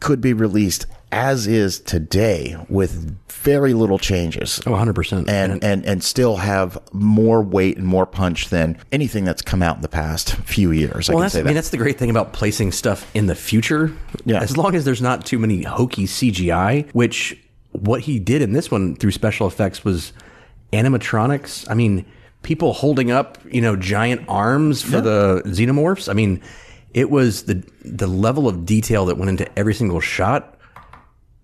could 0.00 0.20
be 0.20 0.32
released 0.32 0.86
as 1.12 1.46
is 1.46 1.80
today 1.80 2.56
with 2.68 3.16
very 3.28 3.72
little 3.72 3.98
changes. 3.98 4.60
Oh, 4.66 4.72
100 4.72 4.94
percent. 4.94 5.28
And, 5.28 5.62
and 5.64 5.84
and 5.86 6.04
still 6.04 6.36
have 6.36 6.78
more 6.92 7.42
weight 7.42 7.76
and 7.78 7.86
more 7.86 8.06
punch 8.06 8.50
than 8.50 8.78
anything 8.92 9.24
that's 9.24 9.42
come 9.42 9.62
out 9.62 9.76
in 9.76 9.82
the 9.82 9.88
past 9.88 10.34
few 10.36 10.70
years. 10.72 11.08
I 11.08 11.14
Well, 11.14 11.20
can 11.20 11.22
that's, 11.24 11.34
say 11.34 11.40
I 11.40 11.44
mean, 11.44 11.54
that's 11.54 11.70
the 11.70 11.78
great 11.78 11.98
thing 11.98 12.10
about 12.10 12.32
placing 12.32 12.72
stuff 12.72 13.10
in 13.14 13.26
the 13.26 13.34
future. 13.34 13.92
Yeah. 14.24 14.40
As 14.40 14.56
long 14.56 14.74
as 14.74 14.84
there's 14.84 15.02
not 15.02 15.24
too 15.24 15.38
many 15.38 15.62
hokey 15.62 16.04
CGI, 16.04 16.90
which 16.92 17.36
what 17.72 18.02
he 18.02 18.18
did 18.18 18.42
in 18.42 18.52
this 18.52 18.70
one 18.70 18.96
through 18.96 19.12
special 19.12 19.46
effects 19.46 19.84
was 19.84 20.12
animatronics. 20.72 21.68
I 21.70 21.74
mean, 21.74 22.04
people 22.42 22.72
holding 22.72 23.10
up, 23.10 23.38
you 23.50 23.60
know, 23.60 23.76
giant 23.76 24.22
arms 24.28 24.82
for 24.82 25.00
the 25.00 25.42
xenomorphs. 25.46 26.08
I 26.08 26.12
mean, 26.12 26.42
it 26.94 27.10
was 27.10 27.44
the 27.44 27.64
the 27.84 28.06
level 28.06 28.48
of 28.48 28.66
detail 28.66 29.06
that 29.06 29.16
went 29.16 29.30
into 29.30 29.58
every 29.58 29.74
single 29.74 30.00
shot. 30.00 30.56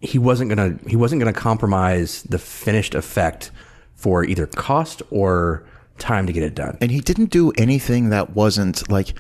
He 0.07 0.19
wasn't 0.19 0.49
gonna 0.51 0.79
he 0.87 0.97
wasn't 0.97 1.21
gonna 1.21 1.33
compromise 1.33 2.23
the 2.23 2.39
finished 2.39 2.95
effect 2.95 3.51
for 3.95 4.25
either 4.25 4.47
cost 4.47 5.03
or 5.11 5.65
time 5.99 6.27
to 6.27 6.33
get 6.33 6.43
it 6.43 6.55
done. 6.55 6.77
and 6.81 6.91
he 6.91 7.01
didn't 7.01 7.31
do 7.31 7.51
anything 7.53 8.11
that 8.11 8.35
wasn't 8.37 8.89
like 8.91 9.15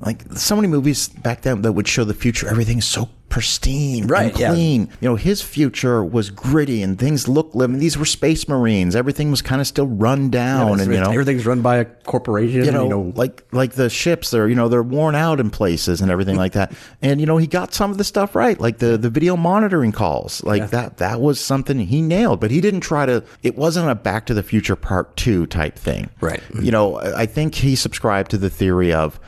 like 0.00 0.22
so 0.32 0.54
many 0.56 0.68
movies 0.68 1.08
back 1.08 1.42
then 1.42 1.62
that 1.62 1.72
would 1.72 1.88
show 1.88 2.04
the 2.04 2.14
future 2.14 2.48
everything's 2.48 2.84
so 2.86 3.08
pristine 3.28 4.06
Right, 4.06 4.30
and 4.30 4.38
yeah. 4.40 4.48
clean. 4.52 4.88
You 5.00 5.08
know 5.10 5.16
his 5.16 5.42
future 5.42 6.02
was 6.02 6.30
gritty 6.30 6.82
and 6.82 6.98
things 6.98 7.28
looked 7.28 7.54
living. 7.54 7.78
These 7.78 7.98
were 7.98 8.06
space 8.06 8.48
marines. 8.48 8.96
Everything 8.96 9.30
was 9.30 9.42
kind 9.42 9.60
of 9.60 9.66
still 9.66 9.86
run 9.86 10.30
down 10.30 10.80
and 10.80 10.90
you 10.92 10.98
know. 10.98 11.10
everything's 11.10 11.44
run 11.44 11.60
by 11.60 11.76
a 11.76 11.84
corporation. 11.84 12.64
you 12.64 12.72
know, 12.72 13.12
like 13.16 13.44
like 13.52 13.72
the 13.72 13.90
ships 13.90 14.30
they're 14.30 14.48
you 14.48 14.54
know 14.54 14.68
they're 14.68 14.82
worn 14.82 15.14
out 15.14 15.40
in 15.40 15.50
places 15.50 16.00
and 16.00 16.10
everything 16.10 16.36
like 16.36 16.52
that. 16.52 16.72
And 17.02 17.20
you 17.20 17.26
know 17.26 17.36
he 17.36 17.46
got 17.46 17.74
some 17.74 17.90
of 17.90 17.98
the 17.98 18.04
stuff 18.04 18.34
right 18.34 18.58
like 18.58 18.78
the 18.78 18.96
the 18.96 19.10
video 19.10 19.36
monitoring 19.36 19.92
calls. 19.92 20.42
Like 20.42 20.70
that 20.70 20.96
that 20.96 21.20
was 21.20 21.38
something 21.38 21.78
he 21.80 22.00
nailed 22.00 22.40
but 22.40 22.50
he 22.50 22.60
didn't 22.60 22.80
try 22.80 23.04
to 23.04 23.22
it 23.42 23.56
wasn't 23.56 23.90
a 23.90 23.94
back 23.94 24.24
to 24.26 24.34
the 24.34 24.42
future 24.42 24.74
part 24.76 25.16
2 25.16 25.46
type 25.46 25.76
thing. 25.76 26.08
Right. 26.20 26.40
you 26.62 26.70
know 26.70 26.98
I 26.98 27.26
think 27.26 27.56
he 27.56 27.76
subscribed 27.76 28.30
to 28.30 28.38
the 28.38 28.48
theory 28.50 28.92
of 28.92 29.20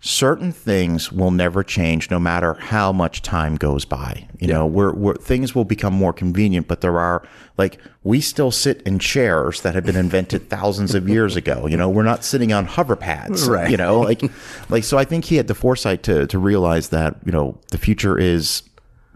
certain 0.00 0.52
things 0.52 1.10
will 1.10 1.30
never 1.30 1.64
change 1.64 2.10
no 2.10 2.18
matter 2.20 2.54
how 2.54 2.92
much 2.92 3.22
time 3.22 3.56
goes 3.56 3.84
by 3.84 4.28
you 4.38 4.46
know 4.46 4.64
we're, 4.66 4.92
we're 4.92 5.14
things 5.16 5.54
will 5.54 5.64
become 5.64 5.92
more 5.94 6.12
convenient 6.12 6.68
but 6.68 6.80
there 6.82 6.98
are 7.00 7.26
like 7.56 7.78
we 8.04 8.20
still 8.20 8.50
sit 8.50 8.82
in 8.82 8.98
chairs 8.98 9.62
that 9.62 9.74
have 9.74 9.84
been 9.84 9.96
invented 9.96 10.48
thousands 10.50 10.94
of 10.94 11.08
years 11.08 11.34
ago 11.34 11.66
you 11.66 11.76
know 11.76 11.88
we're 11.88 12.02
not 12.04 12.22
sitting 12.22 12.52
on 12.52 12.66
hover 12.66 12.94
pads 12.94 13.48
Right. 13.48 13.70
you 13.70 13.76
know 13.76 14.00
like 14.10 14.22
like 14.68 14.84
so 14.84 14.96
i 14.98 15.04
think 15.04 15.24
he 15.24 15.36
had 15.36 15.48
the 15.48 15.54
foresight 15.54 16.02
to 16.04 16.26
to 16.28 16.38
realize 16.38 16.90
that 16.90 17.16
you 17.24 17.32
know 17.32 17.58
the 17.70 17.78
future 17.78 18.18
is 18.18 18.62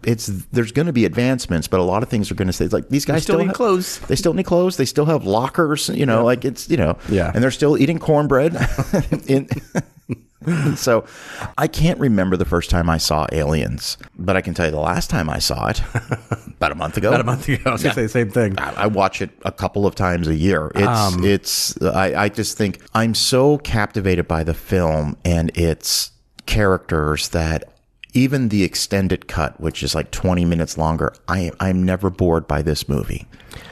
it's 0.02 0.26
there's 0.50 0.72
going 0.72 0.86
to 0.86 0.94
be 0.94 1.04
advancements 1.04 1.68
but 1.68 1.78
a 1.78 1.82
lot 1.84 2.02
of 2.02 2.08
things 2.08 2.30
are 2.30 2.34
going 2.34 2.48
to 2.48 2.54
say 2.54 2.66
like 2.68 2.88
these 2.88 3.04
guys 3.04 3.22
still 3.22 3.34
still, 3.34 3.38
need 3.40 3.46
have- 3.48 3.54
clothes. 3.54 3.98
they 4.08 4.16
still 4.16 4.32
need 4.32 4.44
clothes 4.46 4.78
they 4.78 4.86
still 4.86 5.04
have 5.04 5.24
lockers 5.26 5.90
you 5.90 6.06
know 6.06 6.24
like 6.24 6.44
it's 6.46 6.68
you 6.70 6.78
know 6.78 6.96
Yeah. 7.10 7.30
and 7.34 7.44
they're 7.44 7.50
still 7.50 7.76
eating 7.76 7.98
cornbread 7.98 8.56
in, 9.28 9.46
so 10.76 11.04
I 11.58 11.66
can't 11.66 11.98
remember 11.98 12.36
the 12.36 12.44
first 12.44 12.70
time 12.70 12.88
I 12.88 12.98
saw 12.98 13.26
Aliens, 13.32 13.98
but 14.18 14.36
I 14.36 14.40
can 14.40 14.54
tell 14.54 14.66
you 14.66 14.72
the 14.72 14.80
last 14.80 15.10
time 15.10 15.28
I 15.28 15.38
saw 15.38 15.68
it 15.68 15.82
about 16.46 16.72
a 16.72 16.74
month 16.74 16.96
ago. 16.96 17.08
about 17.08 17.20
a 17.20 17.24
month 17.24 17.48
ago, 17.48 17.62
I 17.66 17.72
was 17.72 17.82
gonna 17.82 17.94
say 17.94 18.02
the 18.02 18.08
same 18.08 18.30
thing. 18.30 18.58
I 18.58 18.84
I 18.84 18.86
watch 18.86 19.20
it 19.20 19.30
a 19.44 19.52
couple 19.52 19.86
of 19.86 19.94
times 19.94 20.28
a 20.28 20.34
year. 20.34 20.72
It's 20.74 20.86
Um, 20.86 21.24
it's 21.24 21.80
I, 21.82 22.24
I 22.24 22.28
just 22.28 22.56
think 22.56 22.80
I'm 22.94 23.14
so 23.14 23.58
captivated 23.58 24.26
by 24.26 24.44
the 24.44 24.54
film 24.54 25.16
and 25.24 25.50
its 25.56 26.12
characters 26.46 27.28
that 27.30 27.64
even 28.12 28.48
the 28.48 28.64
extended 28.64 29.28
cut, 29.28 29.60
which 29.60 29.82
is 29.82 29.94
like 29.94 30.10
20 30.10 30.44
minutes 30.44 30.76
longer, 30.78 31.14
I 31.28 31.52
I'm 31.60 31.84
never 31.84 32.10
bored 32.10 32.48
by 32.48 32.62
this 32.62 32.88
movie. 32.88 33.26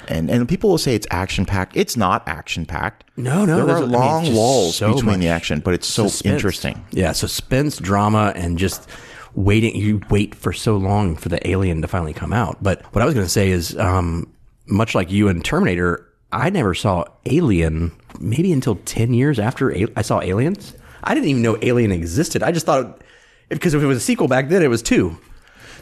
And 0.08 0.30
and 0.30 0.48
people 0.48 0.70
will 0.70 0.78
say 0.78 0.94
it's 0.94 1.06
action 1.10 1.44
packed. 1.44 1.76
It's 1.76 1.96
not 1.96 2.26
action 2.26 2.64
packed. 2.66 3.04
No, 3.16 3.44
no, 3.44 3.64
there 3.66 3.76
are 3.76 3.78
a- 3.78 3.82
I 3.82 3.82
mean, 3.82 3.90
long 3.92 4.34
walls 4.34 4.76
so 4.76 4.94
between 4.94 5.20
the 5.20 5.28
action, 5.28 5.60
but 5.60 5.74
it's 5.74 5.86
so 5.86 6.08
Suspense. 6.08 6.32
interesting. 6.34 6.84
Yeah, 6.90 7.12
suspense, 7.12 7.76
drama, 7.78 8.32
and 8.34 8.58
just 8.58 8.88
waiting. 9.34 9.76
You 9.76 10.00
wait 10.10 10.34
for 10.34 10.52
so 10.52 10.76
long 10.76 11.14
for 11.16 11.28
the 11.28 11.46
alien 11.48 11.82
to 11.82 11.88
finally 11.88 12.14
come 12.14 12.32
out. 12.32 12.62
But 12.62 12.82
what 12.94 13.02
I 13.02 13.04
was 13.04 13.14
going 13.14 13.26
to 13.26 13.30
say 13.30 13.50
is, 13.50 13.76
um, 13.78 14.26
much 14.66 14.94
like 14.94 15.10
you 15.10 15.28
and 15.28 15.44
Terminator, 15.44 16.06
I 16.32 16.50
never 16.50 16.74
saw 16.74 17.04
Alien 17.26 17.92
maybe 18.20 18.52
until 18.52 18.76
10 18.76 19.14
years 19.14 19.38
after 19.38 19.72
A- 19.74 19.86
I 19.96 20.02
saw 20.02 20.20
Aliens. 20.20 20.74
I 21.04 21.14
didn't 21.14 21.28
even 21.28 21.42
know 21.42 21.56
Alien 21.62 21.92
existed. 21.92 22.42
I 22.42 22.50
just 22.52 22.66
thought, 22.66 23.02
because 23.48 23.72
if 23.74 23.82
it 23.82 23.86
was 23.86 23.96
a 23.98 24.00
sequel 24.00 24.28
back 24.28 24.48
then, 24.48 24.62
it 24.62 24.68
was 24.68 24.82
two. 24.82 25.16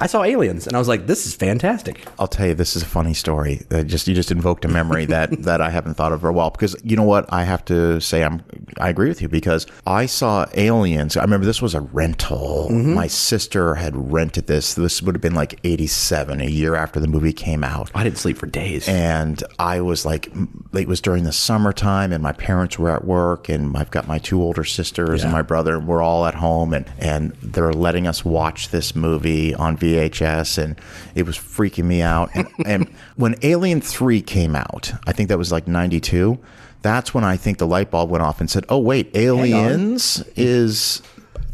I 0.00 0.06
saw 0.06 0.22
Aliens, 0.24 0.66
and 0.66 0.76
I 0.76 0.78
was 0.78 0.88
like, 0.88 1.06
this 1.06 1.26
is 1.26 1.35
fantastic. 1.35 2.06
I'll 2.18 2.26
tell 2.26 2.46
you, 2.46 2.54
this 2.54 2.76
is 2.76 2.82
a 2.82 2.87
funny 2.87 3.14
story. 3.14 3.62
Uh, 3.70 3.82
just 3.82 4.06
you 4.06 4.14
just 4.14 4.30
invoked 4.30 4.64
a 4.64 4.68
memory 4.68 5.04
that 5.06 5.30
that 5.42 5.61
I 5.61 5.70
haven't 5.70 5.94
thought 5.94 6.12
of 6.12 6.20
for 6.20 6.28
a 6.28 6.32
while. 6.32 6.50
Because 6.50 6.76
you 6.82 6.96
know 6.96 7.02
what, 7.02 7.32
I 7.32 7.44
have 7.44 7.64
to 7.66 8.00
say, 8.00 8.22
I'm 8.24 8.42
I 8.78 8.88
agree 8.88 9.09
with 9.09 9.22
you 9.22 9.28
because 9.28 9.66
I 9.87 10.06
saw 10.06 10.46
Aliens. 10.54 11.16
I 11.16 11.22
remember 11.22 11.46
this 11.46 11.62
was 11.62 11.74
a 11.74 11.80
rental. 11.80 12.70
My 12.70 13.06
sister 13.06 13.74
had 13.74 13.96
rented 14.12 14.46
this. 14.46 14.74
This 14.74 15.02
would 15.02 15.14
have 15.14 15.22
been 15.22 15.35
like 15.35 15.59
'87, 15.64 16.40
a 16.40 16.44
year 16.46 16.74
after 16.74 17.00
the 17.00 17.09
movie 17.09 17.32
came 17.32 17.64
out. 17.64 17.90
I 17.94 18.04
didn't 18.04 18.18
sleep 18.18 18.37
for 18.37 18.46
days. 18.46 18.88
And 18.88 19.42
I 19.59 19.80
was 19.80 20.04
like, 20.04 20.30
it 20.74 20.88
was 20.88 21.00
during 21.00 21.24
the 21.24 21.32
summertime, 21.32 22.12
and 22.12 22.22
my 22.22 22.32
parents 22.32 22.78
were 22.78 22.90
at 22.90 23.04
work, 23.04 23.48
and 23.48 23.76
I've 23.76 23.90
got 23.90 24.06
my 24.06 24.18
two 24.18 24.42
older 24.42 24.64
sisters 24.64 25.22
and 25.22 25.32
my 25.32 25.42
brother, 25.42 25.78
we're 25.78 26.02
all 26.02 26.26
at 26.26 26.35
home, 26.35 26.72
and 26.72 26.87
and 26.98 27.32
they're 27.42 27.72
letting 27.72 28.06
us 28.06 28.24
watch 28.24 28.68
this 28.70 28.94
movie 28.94 29.54
on 29.54 29.76
VHS, 29.87 30.62
and 30.62 30.81
it 31.14 31.25
was 31.25 31.37
freaking 31.37 31.85
me 31.85 32.03
out. 32.03 32.31
And, 32.35 32.49
and 32.66 32.88
when 33.16 33.37
Alien 33.42 33.81
Three 33.81 34.22
came 34.22 34.57
out, 34.57 34.92
I 35.07 35.12
think 35.12 35.29
that 35.29 35.38
was 35.38 35.53
like 35.53 35.68
'92. 35.68 36.38
That's 36.83 37.14
when 37.14 37.25
I 37.25 37.37
think 37.37 37.59
the 37.59 37.66
light 37.66 37.90
bulb 37.90 38.11
went 38.11 38.22
off 38.22 38.40
and 38.40 38.51
said, 38.51 38.64
"Oh 38.68 38.79
wait, 38.79 39.16
Aliens 39.16 40.22
is 40.37 41.03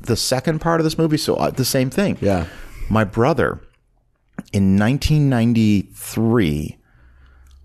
the 0.00 0.16
second 0.16 0.60
part 0.60 0.80
of 0.80 0.84
this 0.84 0.98
movie." 0.98 1.16
So 1.16 1.36
uh, 1.36 1.50
the 1.50 1.64
same 1.64 1.90
thing. 1.90 2.18
Yeah. 2.20 2.46
My 2.88 3.04
brother 3.04 3.60
in 4.52 4.78
1993 4.78 6.78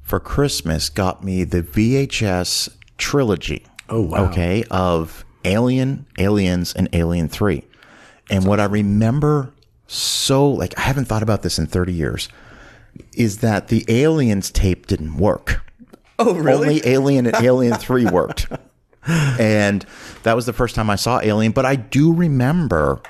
for 0.02 0.20
Christmas 0.20 0.90
got 0.90 1.24
me 1.24 1.44
the 1.44 1.62
VHS 1.62 2.70
trilogy. 2.98 3.66
Oh, 3.90 4.02
wow. 4.02 4.26
Okay, 4.26 4.64
of 4.72 5.26
Alien, 5.44 6.06
Aliens, 6.18 6.74
and 6.74 6.88
Alien 6.94 7.28
Three. 7.28 7.64
And 8.30 8.46
what 8.46 8.60
I 8.60 8.66
remember 8.66 9.54
so 9.88 10.50
like 10.50 10.78
I 10.78 10.82
haven't 10.82 11.06
thought 11.06 11.24
about 11.24 11.42
this 11.42 11.58
in 11.58 11.66
30 11.66 11.94
years 11.94 12.30
is 13.14 13.40
that 13.40 13.68
the 13.68 13.86
Aliens 13.88 14.52
tape 14.52 14.88
didn't 14.88 15.18
work. 15.18 15.62
oh, 16.20 16.36
really? 16.36 16.82
Only 16.82 16.88
Alien 16.88 17.26
and 17.28 17.36
Alien 17.36 17.76
3 17.78 18.06
worked. 18.06 18.48
And 19.08 19.86
that 20.24 20.36
was 20.36 20.46
the 20.46 20.54
first 20.54 20.76
time 20.76 20.90
I 20.90 20.96
saw 20.96 21.22
Alien, 21.22 21.54
but 21.54 21.66
I 21.66 21.76
do 21.76 22.12
remember 22.12 23.02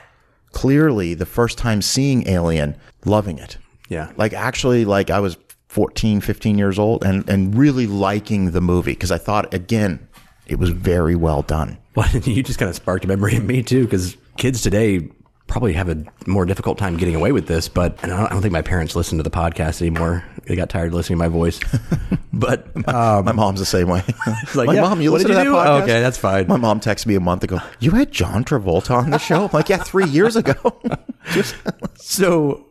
clearly 0.51 1.13
the 1.13 1.25
first 1.25 1.57
time 1.57 1.81
seeing 1.81 2.27
Alien, 2.27 2.75
loving 3.05 3.39
it. 3.39 3.57
Yeah. 3.89 4.11
Like 4.17 4.33
actually 4.33 4.85
like 4.85 5.09
I 5.09 5.19
was 5.19 5.37
14, 5.69 6.21
15 6.21 6.57
years 6.57 6.77
old 6.77 7.03
and 7.03 7.27
and 7.29 7.55
really 7.55 7.87
liking 7.87 8.51
the 8.51 8.61
movie 8.61 8.91
because 8.93 9.11
I 9.11 9.17
thought 9.17 9.53
again 9.53 10.07
it 10.47 10.59
was 10.59 10.69
very 10.69 11.15
well 11.15 11.41
done. 11.41 11.77
Well, 11.95 12.07
you 12.23 12.43
just 12.43 12.59
kind 12.59 12.69
of 12.69 12.75
sparked 12.75 13.05
a 13.05 13.07
memory 13.07 13.35
in 13.35 13.47
me 13.47 13.63
too, 13.63 13.83
because 13.83 14.15
kids 14.37 14.61
today 14.61 15.09
probably 15.47 15.73
have 15.73 15.89
a 15.89 16.03
more 16.25 16.45
difficult 16.45 16.77
time 16.77 16.97
getting 16.97 17.15
away 17.15 17.31
with 17.31 17.47
this. 17.47 17.67
But 17.69 17.97
and 18.03 18.11
I 18.11 18.17
don't, 18.17 18.25
I 18.27 18.29
don't 18.29 18.41
think 18.41 18.51
my 18.51 18.61
parents 18.61 18.95
listen 18.95 19.17
to 19.17 19.23
the 19.23 19.31
podcast 19.31 19.81
anymore. 19.81 20.23
They 20.45 20.55
got 20.55 20.69
tired 20.69 20.87
of 20.87 20.93
listening 20.93 21.17
to 21.17 21.23
my 21.23 21.27
voice. 21.29 21.59
but 22.33 22.67
um, 22.87 23.25
My 23.25 23.31
mom's 23.31 23.59
the 23.59 23.65
same 23.65 23.87
way. 23.87 24.03
like, 24.55 24.67
my 24.67 24.75
yeah, 24.75 24.81
mom, 24.81 25.01
you 25.01 25.11
listen 25.11 25.29
to 25.29 25.35
that 25.35 25.43
do? 25.43 25.53
podcast? 25.53 25.81
Okay, 25.83 26.01
that's 26.01 26.17
fine. 26.17 26.47
My 26.47 26.57
mom 26.57 26.79
texted 26.79 27.07
me 27.07 27.15
a 27.15 27.19
month 27.19 27.43
ago. 27.43 27.59
You 27.79 27.91
had 27.91 28.11
John 28.11 28.43
Travolta 28.45 28.91
on 28.91 29.09
the 29.09 29.17
show. 29.17 29.45
I'm 29.45 29.49
like, 29.51 29.69
yeah, 29.69 29.77
three 29.77 30.07
years 30.07 30.35
ago. 30.35 30.53
Just 31.31 31.55
so 31.95 32.65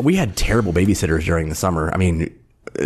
we 0.00 0.14
had 0.14 0.36
terrible 0.36 0.72
babysitters 0.72 1.24
during 1.24 1.48
the 1.48 1.54
summer. 1.54 1.92
I 1.92 1.96
mean, 1.96 2.36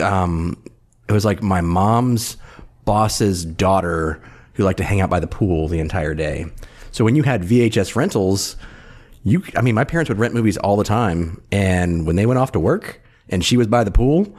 um, 0.02 0.62
it 1.08 1.12
was 1.12 1.24
like 1.24 1.42
my 1.42 1.60
mom's 1.60 2.36
boss's 2.84 3.44
daughter 3.44 4.22
who 4.54 4.64
liked 4.64 4.78
to 4.78 4.84
hang 4.84 5.00
out 5.00 5.10
by 5.10 5.20
the 5.20 5.26
pool 5.26 5.68
the 5.68 5.78
entire 5.78 6.14
day. 6.14 6.46
So 6.90 7.04
when 7.04 7.16
you 7.16 7.22
had 7.22 7.42
VHS 7.42 7.96
rentals, 7.96 8.56
you, 9.24 9.42
I 9.56 9.62
mean, 9.62 9.74
my 9.74 9.84
parents 9.84 10.08
would 10.08 10.18
rent 10.18 10.34
movies 10.34 10.56
all 10.56 10.76
the 10.76 10.84
time. 10.84 11.42
And 11.52 12.06
when 12.06 12.16
they 12.16 12.26
went 12.26 12.38
off 12.38 12.52
to 12.52 12.60
work 12.60 13.00
and 13.28 13.44
she 13.44 13.56
was 13.56 13.66
by 13.66 13.84
the 13.84 13.90
pool, 13.90 14.34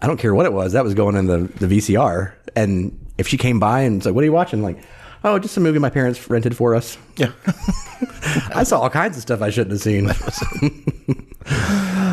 I 0.00 0.06
don't 0.06 0.18
care 0.18 0.34
what 0.34 0.46
it 0.46 0.52
was, 0.52 0.72
that 0.72 0.84
was 0.84 0.94
going 0.94 1.16
in 1.16 1.26
the, 1.26 1.38
the 1.58 1.66
VCR. 1.66 2.32
And 2.56 2.98
if 3.18 3.28
she 3.28 3.36
came 3.36 3.60
by 3.60 3.80
and 3.80 3.96
was 3.96 4.06
like, 4.06 4.14
what 4.14 4.22
are 4.22 4.26
you 4.26 4.32
watching? 4.32 4.62
Like, 4.62 4.78
oh, 5.22 5.38
just 5.38 5.56
a 5.56 5.60
movie 5.60 5.78
my 5.78 5.90
parents 5.90 6.28
rented 6.28 6.56
for 6.56 6.74
us. 6.74 6.98
Yeah. 7.16 7.32
I 8.54 8.64
saw 8.64 8.80
all 8.80 8.90
kinds 8.90 9.16
of 9.16 9.22
stuff 9.22 9.42
I 9.42 9.50
shouldn't 9.50 9.72
have 9.72 9.82
seen. 9.82 10.08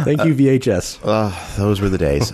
Thank 0.04 0.26
you, 0.26 0.36
VHS. 0.36 1.00
Uh, 1.04 1.58
those 1.58 1.80
were 1.80 1.88
the 1.88 1.98
days. 1.98 2.34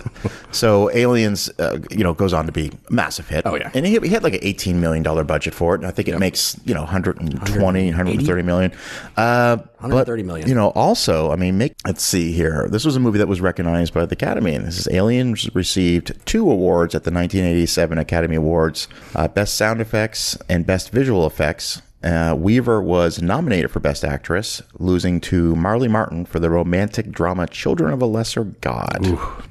so 0.51 0.89
Aliens, 0.91 1.49
uh, 1.59 1.79
you 1.91 2.03
know, 2.03 2.13
goes 2.13 2.33
on 2.33 2.45
to 2.47 2.51
be 2.51 2.71
a 2.89 2.93
massive 2.93 3.27
hit. 3.27 3.45
Oh, 3.45 3.55
yeah. 3.55 3.69
and 3.73 3.85
he, 3.85 3.99
he 3.99 4.09
had 4.09 4.23
like 4.23 4.33
an 4.33 4.39
eighteen 4.41 4.81
million 4.81 5.03
dollar 5.03 5.23
budget 5.23 5.53
for 5.53 5.75
it, 5.75 5.81
and 5.81 5.87
I 5.87 5.91
think 5.91 6.07
it 6.07 6.17
makes 6.17 6.59
you 6.65 6.73
know 6.73 6.81
120, 6.81 7.85
130 7.85 8.41
million. 8.41 8.71
Uh, 9.15 9.57
130 9.79 10.21
but, 10.23 10.27
million. 10.27 10.49
You 10.49 10.55
know, 10.55 10.69
also, 10.69 11.31
I 11.31 11.35
mean, 11.35 11.57
make 11.57 11.75
let's 11.85 12.03
see 12.03 12.31
here. 12.31 12.67
This 12.69 12.83
was 12.83 12.95
a 12.95 12.99
movie 12.99 13.19
that 13.19 13.27
was 13.27 13.41
recognized 13.41 13.93
by 13.93 14.05
the 14.05 14.13
Academy, 14.13 14.55
and 14.55 14.65
this 14.65 14.79
is 14.79 14.87
Aliens 14.89 15.53
received 15.53 16.13
two 16.25 16.49
awards 16.49 16.95
at 16.95 17.03
the 17.03 17.11
1987 17.11 17.97
Academy 17.97 18.37
Awards: 18.37 18.87
uh, 19.13 19.27
Best 19.27 19.55
Sound 19.55 19.81
Effects 19.81 20.37
and 20.49 20.65
Best 20.65 20.91
Visual 20.91 21.27
Effects. 21.27 21.81
Uh, 22.03 22.35
Weaver 22.37 22.81
was 22.81 23.21
nominated 23.21 23.71
for 23.71 23.79
Best 23.79 24.03
Actress, 24.05 24.61
losing 24.77 25.19
to 25.21 25.55
Marlee 25.55 25.89
Matlin 25.89 26.27
for 26.27 26.39
the 26.39 26.49
romantic 26.49 27.11
drama 27.11 27.47
"Children 27.47 27.91
of 27.91 28.01
a 28.01 28.05
Lesser 28.05 28.43
God." 28.43 28.99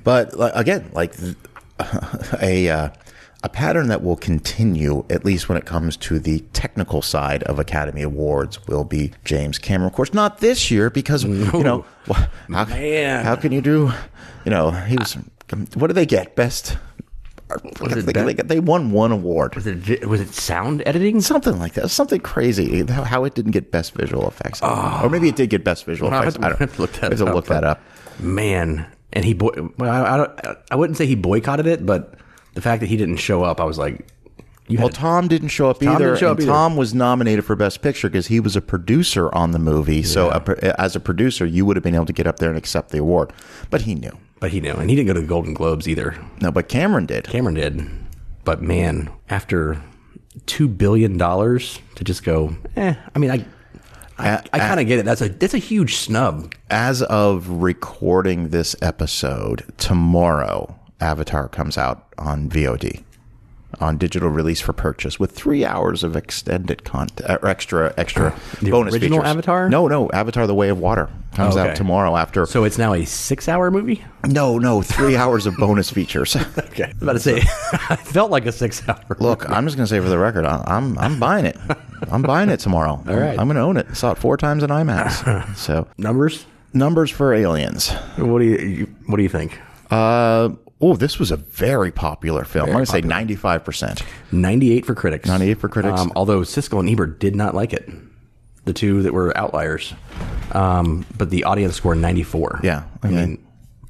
But 0.04 0.38
like, 0.38 0.52
again, 0.54 0.88
like 0.92 1.14
a 2.40 2.68
uh, 2.68 2.88
a 3.42 3.48
pattern 3.48 3.88
that 3.88 4.02
will 4.02 4.16
continue, 4.16 5.04
at 5.10 5.24
least 5.24 5.48
when 5.48 5.58
it 5.58 5.66
comes 5.66 5.96
to 5.98 6.18
the 6.18 6.40
technical 6.52 7.02
side 7.02 7.42
of 7.44 7.58
Academy 7.58 8.02
Awards, 8.02 8.66
will 8.66 8.84
be 8.84 9.12
James 9.24 9.58
Cameron. 9.58 9.88
Of 9.88 9.94
course, 9.94 10.14
not 10.14 10.38
this 10.38 10.70
year 10.70 10.88
because 10.90 11.24
you 11.24 11.62
know 11.62 11.84
how, 12.48 12.64
how 13.22 13.36
can 13.36 13.52
you 13.52 13.60
do? 13.60 13.92
You 14.44 14.50
know, 14.50 14.70
he 14.70 14.96
was. 14.96 15.16
What 15.74 15.88
do 15.88 15.92
they 15.92 16.06
get? 16.06 16.34
Best. 16.34 16.76
They, 17.48 18.00
they, 18.00 18.34
they 18.34 18.60
won 18.60 18.90
one 18.90 19.12
award. 19.12 19.54
Was 19.54 19.66
it 19.66 20.06
was 20.06 20.20
it 20.20 20.34
sound 20.34 20.82
editing? 20.84 21.20
Something 21.20 21.58
like 21.58 21.74
that. 21.74 21.88
Something 21.90 22.20
crazy. 22.20 22.84
How, 22.86 23.24
it 23.24 23.34
didn't 23.34 23.52
get 23.52 23.70
best 23.70 23.92
visual 23.94 24.26
effects. 24.26 24.60
or 24.62 25.08
maybe 25.08 25.28
it 25.28 25.36
did 25.36 25.50
get 25.50 25.62
best 25.62 25.84
visual 25.84 26.10
I'll 26.12 26.22
effects. 26.22 26.38
I 26.42 26.48
don't 26.48 26.58
have 26.58 26.74
to 26.74 26.80
look 26.82 26.92
that 26.94 27.12
have 27.12 27.18
to 27.18 27.26
up, 27.26 27.34
look 27.34 27.46
that 27.46 27.64
up. 27.64 27.80
Man, 28.18 28.86
and 29.12 29.24
he 29.24 29.32
boy. 29.34 29.50
Well, 29.78 29.90
I, 29.90 30.14
I, 30.14 30.16
don't, 30.16 30.58
I 30.70 30.76
wouldn't 30.76 30.96
say 30.96 31.06
he 31.06 31.14
boycotted 31.14 31.66
it, 31.66 31.86
but 31.86 32.14
the 32.54 32.60
fact 32.60 32.80
that 32.80 32.88
he 32.88 32.96
didn't 32.96 33.16
show 33.18 33.44
up, 33.44 33.60
I 33.60 33.64
was 33.64 33.78
like, 33.78 34.06
you 34.68 34.78
Well, 34.78 34.88
Tom 34.88 35.28
didn't 35.28 35.48
show 35.48 35.70
up 35.70 35.82
either. 35.82 35.98
didn't 35.98 36.18
show 36.18 36.30
and 36.30 36.38
up 36.38 36.42
either. 36.42 36.50
Tom 36.50 36.76
was 36.76 36.94
nominated 36.94 37.44
for 37.44 37.54
Best 37.54 37.82
Picture 37.82 38.08
because 38.08 38.26
he 38.26 38.40
was 38.40 38.56
a 38.56 38.60
producer 38.60 39.32
on 39.34 39.52
the 39.52 39.58
movie. 39.58 40.02
So, 40.02 40.30
a, 40.30 40.80
as 40.80 40.96
a 40.96 41.00
producer, 41.00 41.46
you 41.46 41.64
would 41.64 41.76
have 41.76 41.84
been 41.84 41.94
able 41.94 42.06
to 42.06 42.12
get 42.12 42.26
up 42.26 42.38
there 42.38 42.48
and 42.48 42.58
accept 42.58 42.90
the 42.90 42.98
award. 42.98 43.32
But 43.70 43.82
he 43.82 43.94
knew. 43.94 44.18
But 44.40 44.50
he 44.50 44.60
knew, 44.60 44.72
and 44.74 44.90
he 44.90 44.96
didn't 44.96 45.08
go 45.08 45.14
to 45.14 45.20
the 45.20 45.26
Golden 45.26 45.54
Globes 45.54 45.88
either. 45.88 46.14
No, 46.40 46.50
but 46.50 46.68
Cameron 46.68 47.06
did. 47.06 47.24
Cameron 47.24 47.54
did, 47.54 47.88
but 48.44 48.62
man, 48.62 49.10
after 49.28 49.82
two 50.46 50.68
billion 50.68 51.16
dollars 51.16 51.80
to 51.94 52.04
just 52.04 52.24
go, 52.24 52.56
eh. 52.76 52.94
I 53.14 53.18
mean, 53.18 53.30
I, 53.30 53.44
I 54.18 54.58
kind 54.58 54.80
of 54.80 54.86
get 54.86 54.98
it. 54.98 55.04
That's 55.04 55.20
a 55.20 55.28
that's 55.28 55.54
a 55.54 55.58
huge 55.58 55.96
snub. 55.96 56.54
As 56.70 57.02
of 57.02 57.48
recording 57.48 58.48
this 58.48 58.74
episode, 58.82 59.64
tomorrow, 59.76 60.78
Avatar 61.00 61.48
comes 61.48 61.76
out 61.76 62.06
on 62.18 62.48
VOD, 62.48 63.02
on 63.80 63.98
digital 63.98 64.28
release 64.30 64.60
for 64.60 64.72
purchase, 64.72 65.18
with 65.20 65.32
three 65.32 65.64
hours 65.64 66.02
of 66.02 66.16
extended 66.16 66.84
content, 66.84 67.28
or 67.42 67.46
extra 67.48 67.92
extra 67.96 68.34
The 68.62 68.70
bonus 68.70 68.94
original 68.94 69.18
features. 69.18 69.30
Avatar? 69.30 69.68
No, 69.68 69.86
no, 69.88 70.10
Avatar: 70.12 70.46
The 70.46 70.54
Way 70.54 70.68
of 70.70 70.78
Water 70.78 71.08
comes 71.34 71.56
Oh, 71.56 71.60
okay. 71.60 71.70
out 71.70 71.76
tomorrow. 71.76 72.16
After 72.16 72.46
So 72.46 72.64
it's 72.64 72.78
now 72.78 72.94
a 72.94 73.04
six-hour 73.04 73.70
movie. 73.70 74.02
no, 74.26 74.58
no, 74.58 74.80
three 74.82 75.16
hours 75.16 75.46
of 75.46 75.56
bonus 75.56 75.90
features. 75.90 76.36
Okay, 76.76 76.84
I 76.84 76.88
was 76.92 77.02
about 77.02 77.12
to 77.14 77.18
say, 77.20 77.36
I 77.88 77.96
felt 77.96 78.30
like 78.30 78.44
a 78.46 78.52
six-hour. 78.52 79.16
Look, 79.18 79.48
I'm 79.48 79.64
just 79.66 79.76
going 79.76 79.86
to 79.86 79.90
say 79.90 79.98
for 80.00 80.08
the 80.10 80.18
record, 80.18 80.44
I'm 80.44 80.98
I'm 80.98 81.18
buying 81.18 81.46
it. 81.46 81.56
I'm 82.10 82.22
buying 82.22 82.50
it 82.50 82.60
tomorrow. 82.60 83.02
All 83.08 83.16
right. 83.16 83.38
I'm 83.38 83.46
going 83.46 83.56
to 83.56 83.62
own 83.62 83.76
it. 83.78 83.96
Saw 83.96 84.12
it 84.12 84.18
four 84.18 84.36
times 84.36 84.62
in 84.62 84.68
IMAX. 84.70 85.56
So 85.56 85.86
numbers. 85.96 86.44
numbers 86.74 87.10
for 87.10 87.32
Aliens. 87.32 87.90
What 88.18 88.40
do 88.40 88.44
you, 88.44 88.58
you 88.58 88.86
What 89.06 89.16
do 89.16 89.22
you 89.22 89.28
think? 89.30 89.58
Uh, 89.90 90.50
oh, 90.80 90.96
this 90.96 91.18
was 91.18 91.30
a 91.30 91.36
very 91.36 91.90
popular 91.90 92.44
film. 92.44 92.66
I'm 92.66 92.72
going 92.72 92.84
to 92.84 92.90
say 92.90 93.00
95 93.00 93.64
percent. 93.64 94.02
Ninety-eight 94.32 94.84
for 94.86 94.94
critics. 94.94 95.28
98 95.28 95.54
for 95.58 95.68
critics. 95.68 96.00
Um, 96.00 96.12
although 96.16 96.40
Siskel 96.40 96.80
and 96.80 96.88
Ebert 96.88 97.18
did 97.18 97.34
not 97.34 97.54
like 97.54 97.72
it, 97.72 97.88
the 98.64 98.72
two 98.72 99.02
that 99.02 99.12
were 99.12 99.36
outliers. 99.36 99.94
Um, 100.52 101.06
but 101.16 101.30
the 101.30 101.44
audience 101.44 101.74
score 101.76 101.94
ninety-four. 101.94 102.60
Yeah, 102.62 102.84
I 103.02 103.08
mean, 103.08 103.44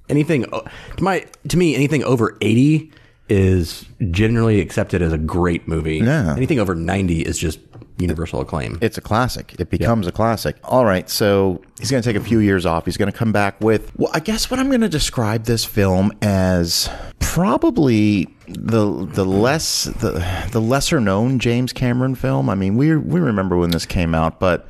anything 0.08 0.44
to 0.44 1.02
my 1.02 1.26
to 1.48 1.56
me, 1.56 1.74
anything 1.74 2.04
over 2.04 2.36
eighty 2.40 2.92
is 3.28 3.84
generally 4.10 4.60
accepted 4.60 5.02
as 5.02 5.12
a 5.12 5.18
great 5.18 5.66
movie. 5.66 5.98
Yeah. 5.98 6.34
Anything 6.36 6.60
over 6.60 6.74
ninety 6.74 7.22
is 7.22 7.38
just 7.38 7.58
universal 7.98 8.40
acclaim. 8.40 8.78
It's 8.80 8.98
a 8.98 9.00
classic. 9.00 9.54
It 9.58 9.70
becomes 9.70 10.06
a 10.06 10.12
classic. 10.12 10.56
All 10.64 10.84
right, 10.84 11.08
so 11.08 11.62
he's 11.78 11.90
going 11.90 12.02
to 12.02 12.08
take 12.08 12.20
a 12.20 12.24
few 12.24 12.40
years 12.40 12.66
off. 12.66 12.84
He's 12.84 12.96
going 12.96 13.10
to 13.10 13.16
come 13.16 13.32
back 13.32 13.60
with. 13.60 13.92
Well, 13.96 14.10
I 14.12 14.20
guess 14.20 14.50
what 14.50 14.60
I'm 14.60 14.68
going 14.68 14.82
to 14.82 14.88
describe 14.88 15.44
this 15.44 15.64
film 15.64 16.12
as 16.22 16.90
probably 17.18 18.28
the 18.48 19.06
the 19.06 19.24
less 19.24 19.84
the 19.84 20.24
the 20.52 20.60
lesser 20.60 21.00
known 21.00 21.38
James 21.38 21.72
Cameron 21.72 22.14
film. 22.14 22.48
I 22.50 22.54
mean, 22.54 22.76
we 22.76 22.96
we 22.96 23.20
remember 23.20 23.56
when 23.56 23.70
this 23.70 23.86
came 23.86 24.14
out, 24.14 24.40
but 24.40 24.68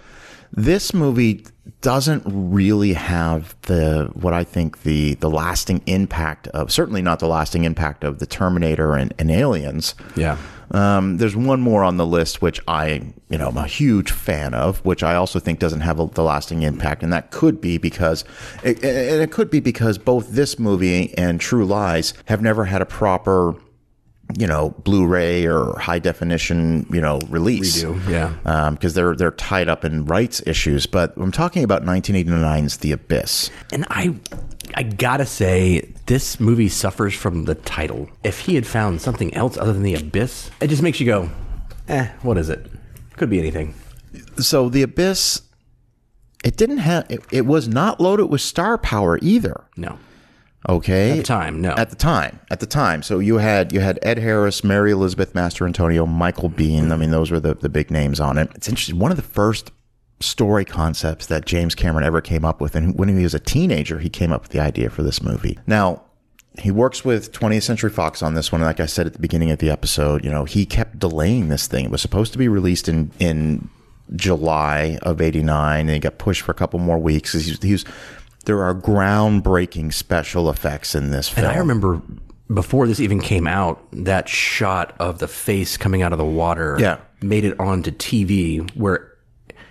this 0.53 0.95
movie 0.95 1.45
doesn't 1.87 2.25
really 2.27 2.95
have 2.95 3.55
the 3.63 4.11
what 4.15 4.35
I 4.35 4.43
think 4.43 4.83
the 4.83 5.15
the 5.15 5.31
lasting 5.31 5.83
impact 5.87 6.49
of 6.49 6.73
certainly 6.73 7.01
not 7.01 7.21
the 7.21 7.29
lasting 7.29 7.63
impact 7.63 8.03
of 8.03 8.19
the 8.19 8.27
Terminator 8.27 8.95
and, 8.95 9.15
and 9.21 9.31
Aliens. 9.31 9.95
yeah. 10.17 10.37
Um, 10.73 11.19
there's 11.19 11.37
one 11.37 11.61
more 11.61 11.85
on 11.85 11.97
the 11.97 12.05
list 12.05 12.43
which 12.43 12.61
I, 12.67 13.15
you 13.29 13.39
know, 13.39 13.51
I'm 13.51 13.57
a 13.57 13.69
huge 13.69 14.11
fan 14.11 14.53
of, 14.53 14.85
which 14.85 15.05
I 15.05 15.15
also 15.15 15.39
think 15.39 15.61
doesn't 15.61 15.83
have 15.83 16.01
a, 16.01 16.07
the 16.07 16.25
lasting 16.25 16.63
impact, 16.63 17.05
and 17.05 17.13
that 17.13 17.31
could 17.31 17.61
be 17.61 17.79
because, 17.79 18.25
it, 18.65 18.83
and 18.83 19.23
it 19.23 19.31
could 19.31 19.49
be 19.49 19.61
because 19.61 19.97
both 19.97 20.31
this 20.31 20.59
movie 20.59 21.17
and 21.17 21.41
True 21.41 21.65
Lies 21.65 22.15
have 22.25 22.43
never 22.43 22.65
had 22.65 22.83
a 22.83 22.85
proper, 22.85 23.55
you 24.39 24.47
know, 24.47 24.71
Blu-ray 24.85 25.47
or 25.47 25.79
high 25.79 25.99
definition, 25.99 26.87
you 26.91 27.01
know, 27.01 27.21
release. 27.29 27.85
Redo, 27.85 28.09
yeah. 28.09 28.71
because 28.71 28.95
they're 28.95 29.15
they're 29.15 29.31
tied 29.31 29.69
up 29.69 29.85
in 29.85 30.05
rights 30.07 30.43
issues. 30.47 30.87
But 30.87 31.17
I'm 31.17 31.33
talking 31.33 31.63
about 31.63 31.85
1989's 31.85 32.79
The 32.79 32.93
Abyss. 32.93 33.51
And 33.73 33.87
I, 33.89 34.15
I 34.75 34.83
gotta 34.83 35.27
say, 35.27 35.93
this 36.07 36.41
movie 36.41 36.69
suffers 36.69 37.15
from 37.15 37.45
the 37.45 37.55
title. 37.55 38.09
If 38.25 38.41
he 38.41 38.55
had 38.55 38.67
found 38.67 39.01
something 39.01 39.33
else 39.35 39.57
other 39.57 39.73
than 39.73 39.83
the 39.83 39.95
abyss, 39.95 40.51
it 40.61 40.69
just 40.69 40.83
makes 40.83 41.01
you 41.01 41.07
go, 41.07 41.31
eh, 41.89 42.09
what 42.23 42.39
is 42.39 42.49
it? 42.49 42.67
Could 43.17 43.31
be 43.31 43.39
anything. 43.39 43.75
So 44.39 44.69
The 44.69 44.83
Abyss, 44.83 45.43
it 46.45 46.57
didn't 46.57 46.79
have, 46.79 47.11
it, 47.11 47.21
it 47.33 47.47
was 47.47 47.69
not 47.69 48.01
loaded 48.01 48.27
with 48.27 48.41
star 48.41 48.79
power 48.79 49.19
either. 49.21 49.65
No, 49.77 49.99
Okay, 50.69 51.13
at 51.13 51.17
the 51.19 51.23
time, 51.23 51.61
no. 51.61 51.71
At 51.73 51.91
the 51.91 51.97
time, 51.97 52.41
at 52.51 52.61
the 52.61 52.67
time. 52.67 53.03
So 53.03 53.21
you 53.21 53.37
had 53.39 53.73
you 53.73 53.81
had 53.81 53.99
Ed 54.03 54.19
Harris, 54.19 54.65
Mary 54.65 54.91
Elizabeth 54.91 55.33
Mastrantonio, 55.33 56.09
Michael 56.09 56.51
Biehn. 56.51 56.91
I 56.91 56.97
mean, 56.97 57.11
those 57.13 57.31
were 57.31 57.39
the, 57.39 57.55
the 57.55 57.69
big 57.69 57.91
names 57.91 58.19
on 58.19 58.37
it. 58.37 58.51
It's 58.55 58.69
interesting. 58.69 58.99
One 58.99 59.13
of 59.13 59.17
the 59.17 59.23
first 59.23 59.71
story 60.19 60.65
concepts 60.65 61.27
that 61.27 61.45
James 61.45 61.75
Cameron 61.75 62.05
ever 62.05 62.21
came 62.21 62.45
up 62.45 62.61
with, 62.61 62.75
and 62.75 62.99
when 62.99 63.09
he 63.09 63.23
was 63.23 63.35
a 63.35 63.41
teenager, 63.41 64.01
he 64.01 64.09
came 64.09 64.33
up 64.33 64.43
with 64.43 64.51
the 64.51 64.61
idea 64.61 64.91
for 64.91 65.03
this 65.03 65.23
movie. 65.23 65.59
Now. 65.67 66.03
He 66.59 66.71
works 66.71 67.05
with 67.05 67.33
20th 67.33 67.65
Century 67.65 67.91
Fox 67.91 68.23
on 68.23 68.33
this 68.33 68.51
one. 68.51 68.63
Like 68.63 68.81
I 68.81 68.87
said 68.87 69.07
at 69.07 69.13
the 69.13 69.19
beginning 69.19 69.51
of 69.51 69.59
the 69.59 69.69
episode, 69.69 70.25
you 70.25 70.31
know, 70.31 70.47
he 70.47 70.65
kept 70.65 70.99
delaying 70.99 71.51
this 71.51 71.67
thing. 71.67 71.85
It 71.85 71.91
was 71.91 72.01
supposed 72.01 72.33
to 72.33 72.39
be 72.39 72.49
released 72.49 72.89
in, 72.89 73.11
in 73.19 73.69
July 74.15 74.99
of 75.03 75.21
89 75.21 75.81
and 75.81 75.91
it 75.91 75.99
got 75.99 76.17
pushed 76.17 76.41
for 76.41 76.53
a 76.53 76.55
couple 76.55 76.79
more 76.79 76.99
weeks. 76.99 77.33
He 77.33 77.51
was, 77.51 77.63
he 77.63 77.73
was, 77.73 77.85
there 78.47 78.63
are 78.65 78.75
groundbreaking 78.75 79.93
special 79.93 80.49
effects 80.51 80.95
in 80.95 81.11
this 81.11 81.29
film. 81.29 81.47
and 81.47 81.55
I 81.55 81.59
remember 81.59 82.01
before 82.53 82.87
this 82.87 83.01
even 83.01 83.21
came 83.21 83.47
out, 83.47 83.83
that 83.93 84.29
shot 84.29 84.95
of 85.01 85.19
the 85.19 85.29
face 85.29 85.77
coming 85.77 86.03
out 86.03 86.13
of 86.13 86.19
the 86.19 86.25
water 86.25 86.77
Yeah. 86.81 86.99
made 87.21 87.45
it 87.45 87.59
onto 87.59 87.91
TV 87.91 88.61
where, 88.77 89.13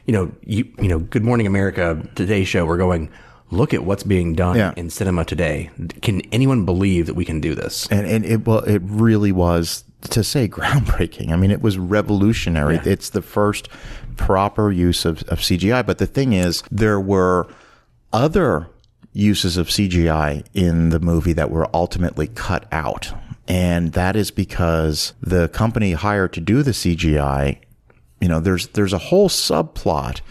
you 0.05 0.11
know, 0.13 0.31
you, 0.45 0.67
you 0.79 0.89
know, 0.89 0.99
Good 0.99 1.23
Morning 1.23 1.47
America, 1.47 2.01
Today 2.15 2.43
Show, 2.43 2.65
we're 2.65 2.77
going, 2.77 3.09
look 3.49 3.73
at 3.73 3.85
what's 3.85 4.03
being 4.03 4.33
done 4.35 4.57
Yeah. 4.57 4.73
in 4.75 4.89
cinema 4.89 5.23
today. 5.23 5.69
Can 6.01 6.21
anyone 6.33 6.65
believe 6.65 7.05
that 7.05 7.13
we 7.13 7.23
can 7.23 7.39
do 7.39 7.55
this? 7.55 7.88
and 7.89 8.05
and 8.05 8.25
it 8.25 8.45
well 8.45 8.59
it 8.59 8.81
really 8.83 9.31
was 9.31 9.85
to 10.09 10.21
say 10.23 10.47
groundbreaking. 10.57 11.31
I 11.31 11.38
mean, 11.38 11.51
it 11.51 11.61
was 11.61 11.77
revolutionary. 11.77 12.81
It's 12.83 13.09
the 13.09 13.21
first 13.21 13.69
proper 14.17 14.69
use 14.71 15.05
of, 15.05 15.23
of 15.23 15.39
CGI. 15.39 15.85
But 15.85 15.97
the 15.99 16.05
thing 16.07 16.33
is, 16.33 16.61
there 16.69 16.99
were 16.99 17.47
other 18.15 18.69
uses 19.12 19.58
of 19.58 19.67
CGI 19.67 20.45
in 20.54 20.89
the 20.89 21.01
movie 21.01 21.34
that 21.34 21.51
were 21.51 21.69
ultimately 21.73 22.28
cut 22.28 22.65
out. 22.71 23.13
And 23.45 23.91
that 23.91 24.15
is 24.15 24.32
because 24.32 25.13
the 25.21 25.49
company 25.49 25.91
hired 25.91 26.32
to 26.34 26.41
do 26.41 26.63
the 26.63 26.71
CGI, 26.71 27.60
you 28.21 28.30
know, 28.30 28.39
there's 28.39 28.67
there's 28.69 28.93
a 28.93 28.97
whole 28.97 29.28
subplot 29.28 30.21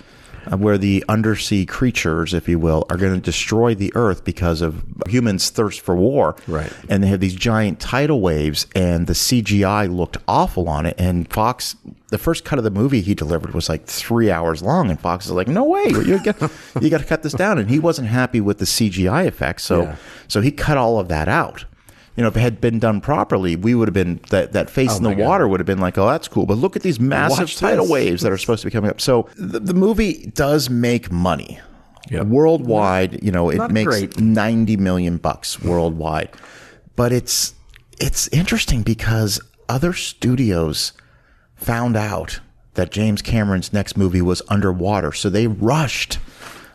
Uh, 0.53 0.57
where 0.57 0.77
the 0.79 1.05
undersea 1.09 1.65
creatures, 1.67 2.35
if 2.35 2.49
you 2.49 2.59
will, 2.59 2.87
are 2.91 2.97
going 2.97 3.15
to 3.15 3.21
destroy 3.21 3.75
the 3.75 3.93
Earth 3.95 4.25
because 4.25 4.61
of 4.61 4.85
humans' 5.09 5.51
thirst 5.51 5.81
for 5.81 5.95
war. 5.97 6.37
Right. 6.47 6.73
And 6.89 7.03
they 7.03 7.09
have 7.09 7.21
these 7.21 7.35
giant 7.35 7.81
tidal 7.81 8.21
waves, 8.21 8.67
and 8.75 9.07
the 9.07 9.13
CGI 9.15 9.95
looked 9.95 10.19
awful 10.29 10.69
on 10.69 10.87
it. 10.87 10.95
And 10.99 11.31
Fox, 11.33 11.77
the 12.11 12.19
first 12.19 12.45
cut 12.45 12.59
of 12.59 12.65
the 12.65 12.71
movie 12.71 13.01
he 13.01 13.15
delivered 13.15 13.55
was 13.55 13.69
like 13.69 13.87
three 13.87 14.31
hours 14.31 14.63
long, 14.63 14.91
and 14.91 15.01
Fox 15.01 15.27
is 15.27 15.33
like, 15.33 15.49
"No 15.49 15.65
way, 15.65 15.85
you 15.87 16.23
got 16.23 16.41
you 16.81 16.91
got 16.91 16.99
to 17.01 17.07
cut 17.07 17.23
this 17.23 17.33
down." 17.33 17.59
And 17.59 17.71
he 17.71 17.79
wasn't 17.79 18.09
happy 18.09 18.41
with 18.41 18.59
the 18.59 18.65
CGI 18.67 19.27
effects, 19.27 19.65
so 19.65 19.83
Yeah. 19.83 19.97
so 20.29 20.41
he 20.41 20.51
cut 20.51 20.77
all 20.77 20.99
of 20.99 21.09
that 21.09 21.29
out. 21.29 21.65
You 22.17 22.23
know, 22.23 22.29
if 22.29 22.37
it 22.37 22.41
had 22.41 22.61
been 22.61 22.79
done 22.79 23.01
properly, 23.01 23.57
we 23.57 23.75
would 23.75 23.89
have 23.89 23.95
been 23.95 24.21
that 24.31 24.53
that 24.53 24.71
face 24.71 24.93
oh 24.93 24.97
in 24.99 25.03
the 25.03 25.15
God. 25.15 25.19
water 25.27 25.49
would 25.49 25.59
have 25.61 25.67
been 25.67 25.81
like, 25.81 25.99
"Oh, 25.99 26.07
that's 26.07 26.29
cool." 26.29 26.47
But 26.47 26.59
look 26.59 26.77
at 26.77 26.83
these 26.83 27.01
massive 27.01 27.39
Watch 27.41 27.57
tidal 27.57 27.85
this. 27.87 27.93
waves 27.93 28.23
that 28.23 28.31
are 28.31 28.39
supposed 28.39 28.63
to 28.63 28.69
be 28.69 28.71
coming 28.71 28.91
up. 28.91 29.01
So 29.01 29.29
the, 29.37 29.59
the 29.61 29.75
movie 29.75 30.31
does 30.35 30.71
make 30.71 31.11
money 31.11 31.59
Yep. 32.11 32.27
worldwide. 32.27 33.23
You 33.25 33.33
know, 33.33 33.51
it 33.51 33.57
Not 33.57 33.73
makes 33.73 33.89
great. 33.89 34.21
ninety 34.21 34.77
million 34.77 35.17
bucks 35.17 35.61
worldwide. 35.61 36.29
But 36.97 37.13
it's 37.13 37.55
it's 37.99 38.29
interesting 38.29 38.83
because 38.83 39.41
other 39.69 39.93
studios 39.93 40.93
found 41.57 41.97
out 41.97 42.41
that 42.75 42.91
James 42.93 43.23
Cameron's 43.23 43.73
next 43.73 43.97
movie 43.97 44.23
was 44.23 44.43
underwater, 44.49 45.13
so 45.13 45.29
they 45.31 45.47
rushed 45.47 46.19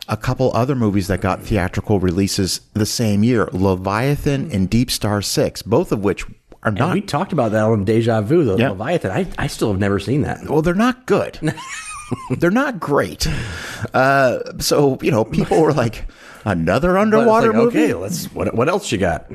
a 0.10 0.18
couple 0.18 0.51
other 0.53 0.76
movies 0.76 1.07
that 1.07 1.22
got 1.22 1.41
theatrical 1.41 1.99
releases 1.99 2.62
the 2.74 2.86
same 2.86 3.24
year 3.24 3.47
Leviathan 3.53 4.51
and 4.51 4.70
Deep 4.70 4.91
Star 4.91 5.22
6, 5.22 5.62
both 5.62 5.91
of 5.91 6.03
which 6.03 6.26
are 6.64 6.72
not 6.72 6.93
we 6.93 7.01
talked 7.01 7.32
about 7.32 7.51
that 7.53 7.64
on 7.64 7.86
Deja 7.86 8.22
Vu, 8.22 8.43
the. 8.43 8.57
Leviathan. 8.57 9.12
I, 9.12 9.28
I 9.38 9.47
still 9.47 9.72
have 9.72 9.80
never 9.80 9.99
seen 9.99 10.24
that. 10.24 10.43
well, 10.49 10.62
they're 10.62 10.74
not 10.74 11.05
good. 11.05 11.39
they're 12.38 12.51
not 12.51 12.80
great. 12.80 13.28
Uh, 13.93 14.39
so 14.60 14.97
you 15.01 15.12
know, 15.12 15.24
people 15.24 15.62
were 15.62 15.72
like, 15.72 16.05
another 16.43 16.97
underwater 16.97 17.47
like, 17.47 17.55
movie. 17.55 17.84
Okay, 17.84 17.93
let's. 17.93 18.26
What, 18.34 18.53
what 18.53 18.68
else 18.68 18.91
you 18.91 18.97
got? 18.97 19.32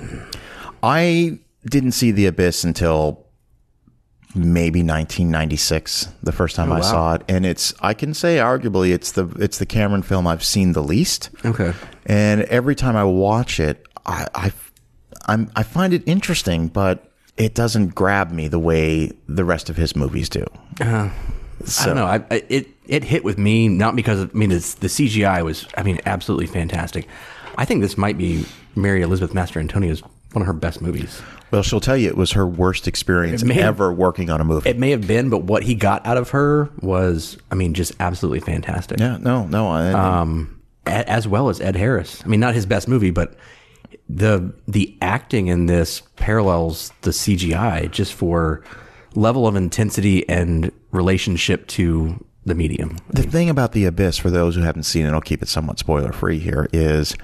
I 0.83 1.39
didn't 1.65 1.93
see 1.93 2.11
The 2.11 2.27
Abyss 2.27 2.65
until 2.65 3.24
maybe 4.35 4.81
1996, 4.81 6.09
the 6.23 6.33
first 6.33 6.57
time 6.57 6.71
oh, 6.71 6.77
I 6.77 6.79
wow. 6.79 6.83
saw 6.83 7.15
it, 7.15 7.23
and 7.29 7.47
it's 7.47 7.73
I 7.81 7.95
can 7.95 8.15
say 8.15 8.37
arguably 8.39 8.93
it's 8.93 9.13
the 9.13 9.27
it's 9.39 9.59
the 9.59 9.67
Cameron 9.67 10.03
film 10.03 10.27
I've 10.27 10.45
seen 10.45 10.73
the 10.73 10.83
least. 10.83 11.31
Okay. 11.45 11.73
And 12.07 12.43
every 12.43 12.75
time 12.75 12.97
I 12.97 13.05
watch 13.05 13.61
it, 13.61 13.87
I 14.05 14.27
I 14.35 14.53
I'm, 15.27 15.51
I 15.57 15.63
find 15.63 15.93
it 15.95 16.03
interesting, 16.07 16.69
but 16.69 17.11
it 17.37 17.55
doesn't 17.55 17.95
grab 17.95 18.31
me 18.31 18.49
the 18.49 18.59
way 18.59 19.13
the 19.29 19.45
rest 19.45 19.71
of 19.71 19.77
his 19.77 19.97
movies 19.97 20.29
do. 20.29 20.45
Uh-huh. 20.81 21.09
I 21.81 21.87
don't 21.87 21.97
know. 21.97 22.07
I, 22.07 22.17
I, 22.31 22.43
it 22.49 22.69
it 22.87 23.05
hit 23.05 23.25
with 23.25 23.39
me 23.39 23.69
not 23.69 23.97
because 23.97 24.21
of, 24.21 24.31
I 24.35 24.39
mean 24.39 24.53
it's, 24.53 24.75
the 24.75 24.89
CGI 24.89 25.43
was 25.43 25.67
I 25.77 25.83
mean 25.83 26.01
absolutely 26.05 26.47
fantastic. 26.47 27.09
I 27.57 27.65
think 27.65 27.81
this 27.81 27.97
might 27.97 28.19
be 28.19 28.45
Mary 28.75 29.03
Elizabeth 29.03 29.35
Mastrantonio's 29.35 30.03
one 30.33 30.43
of 30.43 30.47
her 30.47 30.53
best 30.53 30.83
movies. 30.83 31.23
Well, 31.55 31.63
she'll 31.63 31.81
tell 31.81 31.97
you 31.97 32.09
it 32.09 32.17
was 32.17 32.33
her 32.33 32.47
worst 32.47 32.89
experience 32.89 33.43
have- 33.43 33.57
ever 33.57 33.93
working 33.93 34.29
on 34.29 34.41
a 34.41 34.45
movie. 34.45 34.69
It 34.69 34.77
may 34.77 34.91
have 34.91 35.07
been, 35.07 35.31
but 35.31 35.45
what 35.45 35.63
he 35.63 35.77
got 35.77 36.05
out 36.05 36.17
of 36.17 36.31
her 36.31 36.69
was 36.81 37.39
I 37.51 37.55
mean 37.55 37.75
just 37.75 37.93
absolutely 38.01 38.41
fantastic. 38.41 38.99
yeah, 38.99 39.19
no, 39.21 39.47
no. 39.47 39.69
I, 39.69 39.93
um, 39.93 40.61
as 40.85 41.29
well 41.29 41.49
as 41.49 41.61
Ed 41.61 41.77
Harris. 41.77 42.23
I 42.25 42.29
mean, 42.29 42.41
not 42.41 42.55
his 42.55 42.67
best 42.67 42.89
movie, 42.89 43.11
but 43.13 43.37
the 44.09 44.53
the 44.67 44.97
acting 45.01 45.47
in 45.47 45.67
this 45.67 46.03
parallels 46.17 46.93
the 47.03 47.11
CGI 47.11 47.89
just 47.91 48.13
for 48.15 48.63
level 49.15 49.47
of 49.47 49.55
intensity 49.55 50.29
and 50.29 50.73
relationship 50.91 51.69
to 51.69 52.25
the 52.45 52.55
medium. 52.57 52.99
The 53.11 53.23
thing 53.23 53.49
about 53.49 53.73
The 53.73 53.85
Abyss, 53.85 54.19
for 54.19 54.29
those 54.29 54.57
who 54.57 54.63
haven't 54.63 54.83
seen 54.83 55.07
it, 55.07 55.13
I'll 55.13 55.21
keep 55.21 55.41
it 55.41 55.49
somewhat 55.49 55.79
spoiler 55.79 56.13
free 56.13 56.41
here, 56.41 56.69
is 56.73 57.15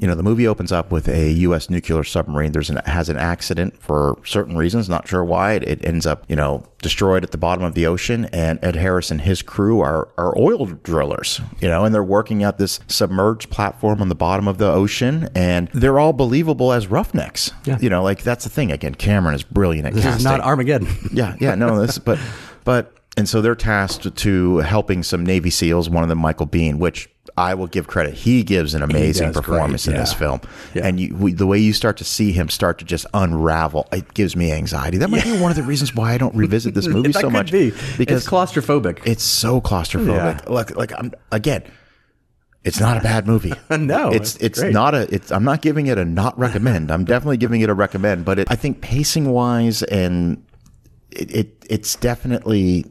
you 0.00 0.06
know, 0.06 0.14
the 0.14 0.22
movie 0.22 0.46
opens 0.46 0.72
up 0.72 0.90
with 0.90 1.08
a 1.08 1.30
U.S. 1.32 1.68
nuclear 1.68 2.02
submarine. 2.02 2.52
There's 2.52 2.70
an 2.70 2.78
has 2.86 3.10
an 3.10 3.18
accident 3.18 3.76
for 3.82 4.18
certain 4.24 4.56
reasons, 4.56 4.88
not 4.88 5.06
sure 5.06 5.22
why. 5.22 5.52
It, 5.52 5.62
it 5.64 5.84
ends 5.84 6.06
up, 6.06 6.24
you 6.26 6.36
know, 6.36 6.64
destroyed 6.80 7.22
at 7.22 7.32
the 7.32 7.38
bottom 7.38 7.62
of 7.62 7.74
the 7.74 7.86
ocean. 7.86 8.24
And 8.32 8.58
Ed 8.62 8.76
Harris 8.76 9.10
and 9.10 9.20
his 9.20 9.42
crew 9.42 9.80
are 9.80 10.08
are 10.16 10.36
oil 10.38 10.64
drillers, 10.66 11.40
you 11.60 11.68
know, 11.68 11.84
and 11.84 11.94
they're 11.94 12.02
working 12.02 12.42
out 12.42 12.56
this 12.56 12.80
submerged 12.88 13.50
platform 13.50 14.00
on 14.00 14.08
the 14.08 14.14
bottom 14.14 14.48
of 14.48 14.56
the 14.56 14.70
ocean, 14.72 15.28
and 15.34 15.68
they're 15.74 15.98
all 16.00 16.14
believable 16.14 16.72
as 16.72 16.86
roughnecks. 16.86 17.52
Yeah. 17.66 17.76
You 17.78 17.90
know, 17.90 18.02
like 18.02 18.22
that's 18.22 18.44
the 18.44 18.50
thing. 18.50 18.72
Again, 18.72 18.94
Cameron 18.94 19.34
is 19.34 19.42
brilliant 19.42 19.86
at 19.86 19.92
This 19.92 20.04
casting. 20.04 20.18
is 20.20 20.24
not 20.24 20.40
Armageddon. 20.40 20.88
Yeah, 21.12 21.36
yeah, 21.40 21.54
no, 21.56 21.78
this, 21.84 21.98
but, 21.98 22.18
but, 22.64 22.94
and 23.16 23.28
so 23.28 23.42
they're 23.42 23.54
tasked 23.56 24.14
to 24.16 24.56
helping 24.58 25.02
some 25.02 25.26
Navy 25.26 25.50
SEALs. 25.50 25.90
One 25.90 26.02
of 26.04 26.08
them, 26.08 26.18
Michael 26.18 26.46
Biehn, 26.46 26.78
which 26.78 27.08
I 27.40 27.54
will 27.54 27.66
give 27.66 27.86
credit. 27.86 28.14
He 28.14 28.42
gives 28.42 28.74
an 28.74 28.82
amazing 28.82 29.32
performance 29.32 29.86
great, 29.86 29.94
in 29.94 30.00
this 30.00 30.12
film, 30.12 30.40
Yeah. 30.74 30.86
and 30.86 31.00
you, 31.00 31.14
we, 31.16 31.32
the 31.32 31.46
way 31.46 31.58
you 31.58 31.72
start 31.72 31.96
to 31.98 32.04
see 32.04 32.32
him 32.32 32.48
start 32.48 32.78
to 32.80 32.84
just 32.84 33.06
unravel, 33.14 33.88
it 33.92 34.12
gives 34.14 34.36
me 34.36 34.52
anxiety. 34.52 34.98
That 34.98 35.08
might 35.10 35.24
be 35.24 35.38
one 35.38 35.50
of 35.50 35.56
the 35.56 35.62
reasons 35.62 35.94
why 35.94 36.12
I 36.12 36.18
don't 36.18 36.34
revisit 36.34 36.74
this 36.74 36.86
movie 36.96 37.12
so 37.12 37.30
much 37.30 37.50
be 37.50 37.70
because 37.96 38.22
it's 38.22 38.30
claustrophobic. 38.30 39.00
it's 39.06 39.24
so 39.24 39.60
claustrophobic. 39.60 40.44
Yeah. 40.44 40.52
Like, 40.52 40.76
like 40.76 40.92
I'm 40.98 41.12
again. 41.32 41.62
It's 42.62 42.78
not 42.78 42.98
a 42.98 43.00
bad 43.00 43.26
movie. 43.26 43.54
No, 43.70 44.10
it's 44.10 44.36
it's 44.36 44.60
not 44.60 44.94
a. 44.94 45.08
It's 45.14 45.32
I'm 45.32 45.44
not 45.44 45.62
giving 45.62 45.86
it 45.86 45.96
a 45.96 46.04
not 46.04 46.38
recommend. 46.46 46.90
I'm 46.90 47.06
definitely 47.06 47.38
giving 47.38 47.62
it 47.62 47.70
a 47.70 47.74
recommend. 47.74 48.26
But 48.26 48.38
it, 48.40 48.48
I 48.50 48.56
think 48.56 48.82
pacing 48.82 49.30
wise 49.30 49.82
and 49.84 50.44
it, 51.10 51.34
it 51.34 51.64
it's 51.70 51.96
definitely 51.96 52.84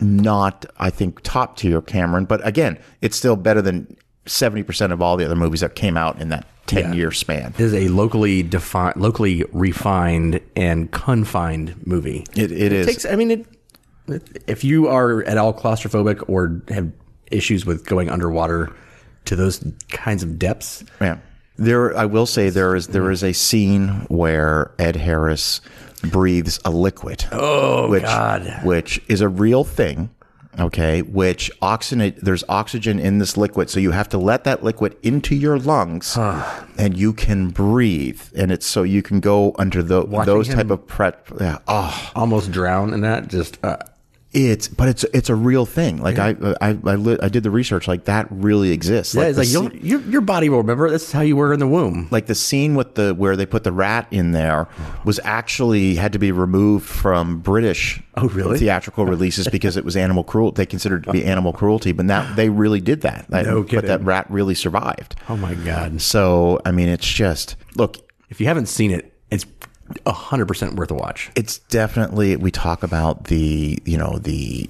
not. 0.00 0.66
I 0.78 0.90
think 0.90 1.20
top 1.22 1.56
tier 1.56 1.80
Cameron. 1.82 2.24
But 2.24 2.46
again, 2.46 2.78
it's 3.00 3.16
still 3.16 3.36
better 3.36 3.62
than 3.62 3.96
seventy 4.26 4.62
percent 4.62 4.92
of 4.92 5.00
all 5.02 5.16
the 5.16 5.24
other 5.24 5.36
movies 5.36 5.60
that 5.60 5.74
came 5.74 5.96
out 5.96 6.20
in 6.20 6.28
that 6.30 6.46
ten 6.66 6.92
year 6.94 7.12
span. 7.12 7.54
It 7.54 7.60
is 7.60 7.74
a 7.74 7.88
locally 7.88 8.42
defined, 8.42 8.96
locally 9.00 9.44
refined 9.52 10.40
and 10.54 10.90
confined 10.90 11.86
movie. 11.86 12.24
It, 12.34 12.52
it 12.52 12.72
is. 12.72 12.86
takes. 12.86 13.04
I 13.04 13.16
mean, 13.16 13.30
it. 13.30 13.46
If 14.46 14.62
you 14.62 14.86
are 14.86 15.24
at 15.24 15.36
all 15.36 15.52
claustrophobic 15.52 16.28
or 16.28 16.62
have 16.68 16.92
issues 17.30 17.66
with 17.66 17.86
going 17.86 18.08
underwater 18.08 18.72
to 19.24 19.34
those 19.34 19.64
kinds 19.88 20.22
of 20.22 20.38
depths, 20.38 20.84
Yeah. 21.00 21.18
There, 21.58 21.96
I 21.96 22.04
will 22.04 22.26
say 22.26 22.50
there 22.50 22.76
is 22.76 22.88
there 22.88 23.10
is 23.10 23.24
a 23.24 23.32
scene 23.32 23.88
where 24.08 24.72
Ed 24.78 24.94
Harris 24.94 25.62
breathes 26.10 26.58
a 26.64 26.70
liquid. 26.70 27.24
Oh, 27.32 27.88
which, 27.88 28.02
God. 28.02 28.60
Which 28.64 29.00
is 29.08 29.20
a 29.20 29.28
real 29.28 29.64
thing. 29.64 30.10
Okay, 30.58 31.02
which 31.02 31.50
oxygen 31.60 32.14
there's 32.22 32.42
oxygen 32.48 32.98
in 32.98 33.18
this 33.18 33.36
liquid, 33.36 33.68
so 33.68 33.78
you 33.78 33.90
have 33.90 34.08
to 34.08 34.16
let 34.16 34.44
that 34.44 34.64
liquid 34.64 34.96
into 35.02 35.34
your 35.34 35.58
lungs, 35.58 36.16
and 36.16 36.96
you 36.96 37.12
can 37.12 37.50
breathe, 37.50 38.22
and 38.34 38.50
it's 38.50 38.66
so 38.66 38.82
you 38.82 39.02
can 39.02 39.20
go 39.20 39.54
under 39.58 39.82
the 39.82 40.06
those 40.24 40.48
type 40.48 40.70
of 40.70 40.86
prep. 40.86 41.28
Yeah, 41.38 41.58
oh, 41.68 42.10
almost 42.14 42.52
drown 42.52 42.94
in 42.94 43.02
that. 43.02 43.28
Just 43.28 43.62
uh, 43.62 43.76
it's 44.36 44.68
but 44.68 44.88
it's 44.88 45.02
it's 45.14 45.30
a 45.30 45.34
real 45.34 45.64
thing. 45.64 46.02
Like 46.02 46.18
I 46.18 46.36
I 46.60 46.68
I, 46.84 46.94
li- 46.96 47.18
I 47.22 47.28
did 47.30 47.42
the 47.42 47.50
research. 47.50 47.88
Like 47.88 48.04
that 48.04 48.26
really 48.30 48.70
exists. 48.70 49.14
yeah, 49.14 49.24
it's 49.24 49.38
like 49.38 49.48
your 49.82 50.00
your 50.02 50.20
body 50.20 50.48
will 50.50 50.58
remember. 50.58 50.90
This 50.90 51.04
is 51.04 51.12
how 51.12 51.22
you 51.22 51.36
were 51.36 51.54
in 51.54 51.58
the 51.60 51.66
womb. 51.66 52.08
like 52.10 52.26
the 52.26 52.34
scene 52.34 52.74
with 52.74 52.94
the 52.96 53.14
where 53.14 53.34
they 53.34 53.46
put 53.46 53.64
the 53.64 53.72
rat 53.72 54.06
in 54.10 54.32
there 54.32 54.68
was 55.04 55.18
actually 55.24 55.94
had 55.94 56.12
to 56.12 56.18
be 56.18 56.32
removed 56.32 56.86
from 56.86 57.40
British 57.40 58.02
Oh, 58.16 58.28
really? 58.28 58.58
theatrical 58.58 59.06
releases 59.14 59.48
because 59.48 59.76
it 59.78 59.84
was 59.84 59.96
animal 59.96 60.22
cruel. 60.24 60.52
They 60.52 60.66
considered 60.66 61.02
it 61.04 61.06
to 61.06 61.12
be 61.12 61.24
animal 61.24 61.52
cruelty, 61.54 61.92
but 61.92 62.04
now 62.04 62.34
they 62.34 62.48
really 62.50 62.80
did 62.80 63.00
that. 63.02 63.26
That- 63.30 63.46
No 63.46 63.62
But 63.62 63.86
that 63.86 64.02
rat 64.02 64.30
really 64.30 64.54
survived. 64.54 65.16
Oh 65.30 65.36
my 65.36 65.54
god! 65.54 66.00
So 66.02 66.60
I 66.66 66.72
mean, 66.72 66.88
it's 66.88 67.06
just 67.10 67.56
look. 67.74 67.96
If 68.28 68.40
you 68.40 68.46
haven't 68.48 68.66
seen 68.66 68.90
it, 68.90 69.14
it's 69.30 69.46
hundred 70.06 70.46
percent 70.46 70.74
worth 70.74 70.90
a 70.90 70.94
watch. 70.94 71.30
It's 71.34 71.58
definitely 71.58 72.36
we 72.36 72.50
talk 72.50 72.82
about 72.82 73.24
the 73.24 73.80
you 73.84 73.96
know 73.96 74.18
the 74.18 74.68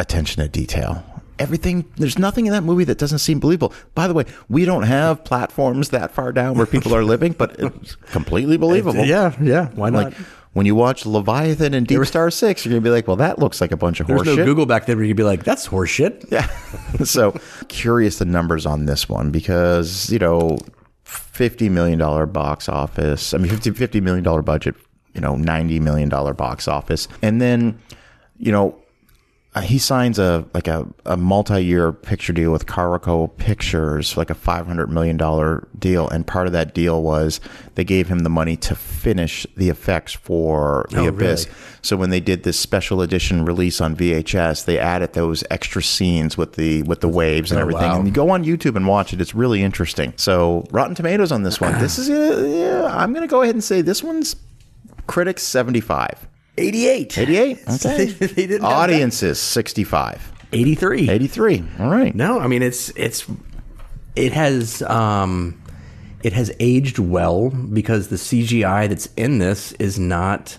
attention 0.00 0.42
to 0.42 0.48
detail. 0.48 1.04
Everything 1.38 1.84
there's 1.96 2.18
nothing 2.18 2.46
in 2.46 2.52
that 2.52 2.62
movie 2.62 2.84
that 2.84 2.98
doesn't 2.98 3.18
seem 3.18 3.40
believable. 3.40 3.72
By 3.94 4.06
the 4.06 4.14
way, 4.14 4.24
we 4.48 4.64
don't 4.64 4.84
have 4.84 5.24
platforms 5.24 5.90
that 5.90 6.12
far 6.12 6.32
down 6.32 6.56
where 6.56 6.66
people 6.66 6.94
are 6.94 7.04
living, 7.04 7.32
but 7.32 7.58
it's 7.58 7.96
completely 7.96 8.56
believable. 8.56 9.04
Yeah, 9.04 9.34
yeah. 9.40 9.68
Why 9.70 9.90
not? 9.90 10.04
Like 10.04 10.14
when 10.54 10.66
you 10.66 10.76
watch 10.76 11.04
Leviathan 11.04 11.74
and 11.74 11.86
Deep 11.86 12.04
Star 12.06 12.30
Six, 12.30 12.64
you're 12.64 12.70
gonna 12.70 12.80
be 12.80 12.90
like, 12.90 13.08
"Well, 13.08 13.16
that 13.16 13.40
looks 13.40 13.60
like 13.60 13.72
a 13.72 13.76
bunch 13.76 13.98
of 13.98 14.06
There's 14.06 14.18
horse 14.18 14.26
no 14.28 14.36
shit." 14.36 14.46
Google 14.46 14.66
back 14.66 14.86
then 14.86 14.96
where 14.96 15.04
you'd 15.04 15.16
be 15.16 15.24
like, 15.24 15.42
"That's 15.42 15.66
horseshit." 15.66 16.30
Yeah. 16.30 16.46
so 17.04 17.36
curious 17.68 18.18
the 18.18 18.24
numbers 18.24 18.64
on 18.64 18.86
this 18.86 19.08
one 19.08 19.30
because 19.32 20.10
you 20.10 20.20
know, 20.20 20.58
fifty 21.04 21.68
million 21.68 21.98
dollar 21.98 22.26
box 22.26 22.68
office. 22.68 23.34
I 23.34 23.38
mean, 23.38 23.50
50, 23.50 23.70
50 23.72 24.00
million 24.00 24.24
dollar 24.24 24.42
budget. 24.42 24.74
You 25.14 25.20
know, 25.20 25.36
ninety 25.36 25.78
million 25.78 26.08
dollar 26.08 26.34
box 26.34 26.66
office, 26.66 27.08
and 27.22 27.40
then 27.40 27.78
you 28.38 28.50
know. 28.52 28.78
Uh, 29.56 29.60
He 29.60 29.78
signs 29.78 30.18
a 30.18 30.44
like 30.52 30.66
a, 30.66 30.84
a 31.06 31.16
multi 31.16 31.64
year 31.64 31.92
picture 31.92 32.32
deal 32.32 32.50
with 32.50 32.66
Carolco 32.66 33.28
Pictures, 33.36 34.16
like 34.16 34.28
a 34.30 34.34
five 34.34 34.66
hundred 34.66 34.90
million 34.90 35.16
dollar 35.16 35.68
deal, 35.78 36.08
and 36.08 36.26
part 36.26 36.46
of 36.48 36.52
that 36.52 36.74
deal 36.74 37.02
was 37.02 37.40
they 37.76 37.84
gave 37.84 38.08
him 38.08 38.20
the 38.20 38.28
money 38.30 38.56
to 38.56 38.74
finish 38.74 39.46
the 39.56 39.68
effects 39.68 40.12
for 40.12 40.86
The 40.90 41.02
Oh, 41.04 41.08
Abyss. 41.08 41.46
really? 41.46 41.56
So 41.82 41.96
when 41.96 42.10
they 42.10 42.18
did 42.20 42.42
this 42.42 42.58
special 42.58 43.00
edition 43.00 43.44
release 43.44 43.80
on 43.80 43.94
VHS, 43.94 44.64
they 44.64 44.78
added 44.78 45.12
those 45.12 45.44
extra 45.50 45.82
scenes 45.82 46.36
with 46.36 46.54
the 46.54 46.82
with 46.82 47.00
the 47.00 47.08
waves 47.08 47.52
and 47.52 47.58
Oh, 47.60 47.62
everything. 47.62 47.90
wow. 47.90 47.96
And 47.98 48.06
you 48.08 48.12
go 48.12 48.30
on 48.30 48.44
YouTube 48.44 48.74
and 48.74 48.88
watch 48.88 49.12
it; 49.12 49.20
it's 49.20 49.34
really 49.36 49.62
interesting. 49.62 50.14
So 50.16 50.66
Rotten 50.72 50.96
Tomatoes 50.96 51.30
on 51.30 51.44
this 51.44 51.60
one, 51.60 51.78
this 51.78 51.96
is 51.98 52.08
yeah. 52.08 52.86
I'm 52.90 53.12
going 53.12 53.22
to 53.26 53.30
go 53.30 53.42
ahead 53.42 53.54
and 53.54 53.62
say 53.62 53.82
this 53.82 54.02
one's 54.02 54.34
critics 55.06 55.42
75, 55.44 56.26
88. 56.56 57.18
88. 57.18 57.58
Okay, 57.68 58.04
They 58.06 58.46
didn't 58.46 58.64
audiences 58.64 59.40
65, 59.40 60.32
83. 60.52 61.10
83. 61.10 61.64
All 61.80 61.88
right. 61.90 62.14
No, 62.14 62.38
I 62.38 62.46
mean 62.46 62.62
it's 62.62 62.90
it's 62.90 63.26
it 64.16 64.32
has 64.32 64.82
um 64.82 65.60
it 66.22 66.32
has 66.32 66.52
aged 66.60 66.98
well 66.98 67.50
because 67.50 68.08
the 68.08 68.16
CGI 68.16 68.88
that's 68.88 69.06
in 69.16 69.38
this 69.38 69.72
is 69.72 69.98
not 69.98 70.58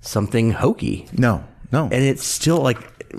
something 0.00 0.52
hokey. 0.52 1.08
No, 1.12 1.44
no. 1.72 1.84
And 1.84 1.94
it's 1.94 2.24
still 2.24 2.58
like 2.58 2.78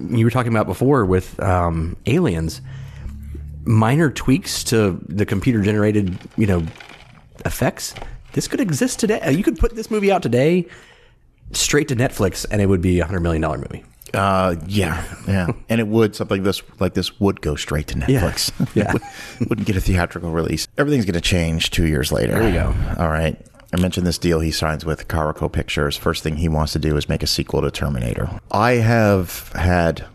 you 0.09 0.24
were 0.26 0.32
talking 0.32 0.51
about 0.51 0.68
before 0.68 1.05
with 1.05 1.39
um, 1.41 1.97
aliens. 2.05 2.61
Minor 3.66 4.09
tweaks 4.11 4.64
to 4.66 4.99
the 5.07 5.26
computer 5.26 5.61
generated, 5.61 6.18
you 6.36 6.45
know, 6.45 6.66
effects. 7.45 7.93
This 8.34 8.47
could 8.47 8.59
exist 8.59 8.99
today. 8.99 9.32
You 9.32 9.43
could 9.43 9.57
put 9.57 9.76
this 9.76 9.89
movie 9.89 10.11
out 10.11 10.22
today, 10.22 10.68
straight 11.51 11.87
to 11.89 11.95
Netflix, 11.95 12.45
and 12.49 12.61
it 12.61 12.67
would 12.67 12.81
be 12.81 12.99
a 12.99 13.05
hundred 13.05 13.21
million 13.21 13.41
dollar 13.41 13.57
movie. 13.57 13.83
Uh, 14.13 14.55
yeah, 14.67 15.03
yeah, 15.27 15.47
and 15.69 15.81
it 15.81 15.87
would 15.87 16.15
something 16.15 16.43
this 16.43 16.61
like 16.79 16.93
this 16.93 17.19
would 17.19 17.41
go 17.41 17.55
straight 17.55 17.87
to 17.87 17.95
Netflix. 17.95 18.51
Yeah. 18.75 18.93
Wouldn't 19.49 19.67
get 19.67 19.75
a 19.75 19.81
theatrical 19.81 20.31
release. 20.31 20.67
Everything's 20.77 21.05
going 21.05 21.13
to 21.13 21.21
change 21.21 21.69
two 21.69 21.85
years 21.87 22.11
later. 22.11 22.33
There 22.33 22.43
we 22.43 22.51
go. 22.51 22.73
All 22.97 23.09
right. 23.09 23.39
I 23.71 23.81
mentioned 23.81 24.05
this 24.05 24.19
deal 24.19 24.39
he 24.39 24.51
signs 24.51 24.85
with 24.85 25.07
Carolco 25.07 25.51
Pictures. 25.51 25.97
First 25.97 26.21
thing 26.23 26.37
he 26.37 26.47
wants 26.47 26.73
to 26.73 26.79
do 26.79 26.95
is 26.95 27.09
make 27.09 27.23
a 27.23 27.27
sequel 27.27 27.61
to 27.61 27.71
Terminator. 27.71 28.39
I 28.51 28.73
have 28.73 29.51
had 29.53 30.05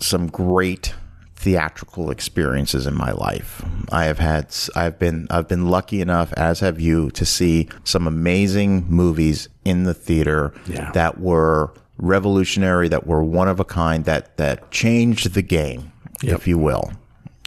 some 0.00 0.26
great 0.26 0.94
theatrical 1.36 2.10
experiences 2.10 2.86
in 2.86 2.94
my 2.94 3.10
life. 3.12 3.64
I 3.90 4.04
have 4.04 4.18
had 4.18 4.54
I've 4.76 4.98
been 4.98 5.26
I've 5.30 5.48
been 5.48 5.68
lucky 5.68 6.00
enough 6.00 6.32
as 6.34 6.60
have 6.60 6.80
you 6.80 7.10
to 7.12 7.26
see 7.26 7.68
some 7.84 8.06
amazing 8.06 8.86
movies 8.88 9.48
in 9.64 9.84
the 9.84 9.94
theater 9.94 10.52
Yeah. 10.66 10.90
that 10.92 11.20
were 11.20 11.70
revolutionary 11.98 12.88
that 12.88 13.06
were 13.06 13.22
one 13.22 13.48
of 13.48 13.60
a 13.60 13.64
kind 13.64 14.04
that 14.04 14.36
that 14.36 14.70
changed 14.70 15.34
the 15.34 15.42
game 15.42 15.92
if 16.22 16.46
you 16.46 16.56
will. 16.58 16.92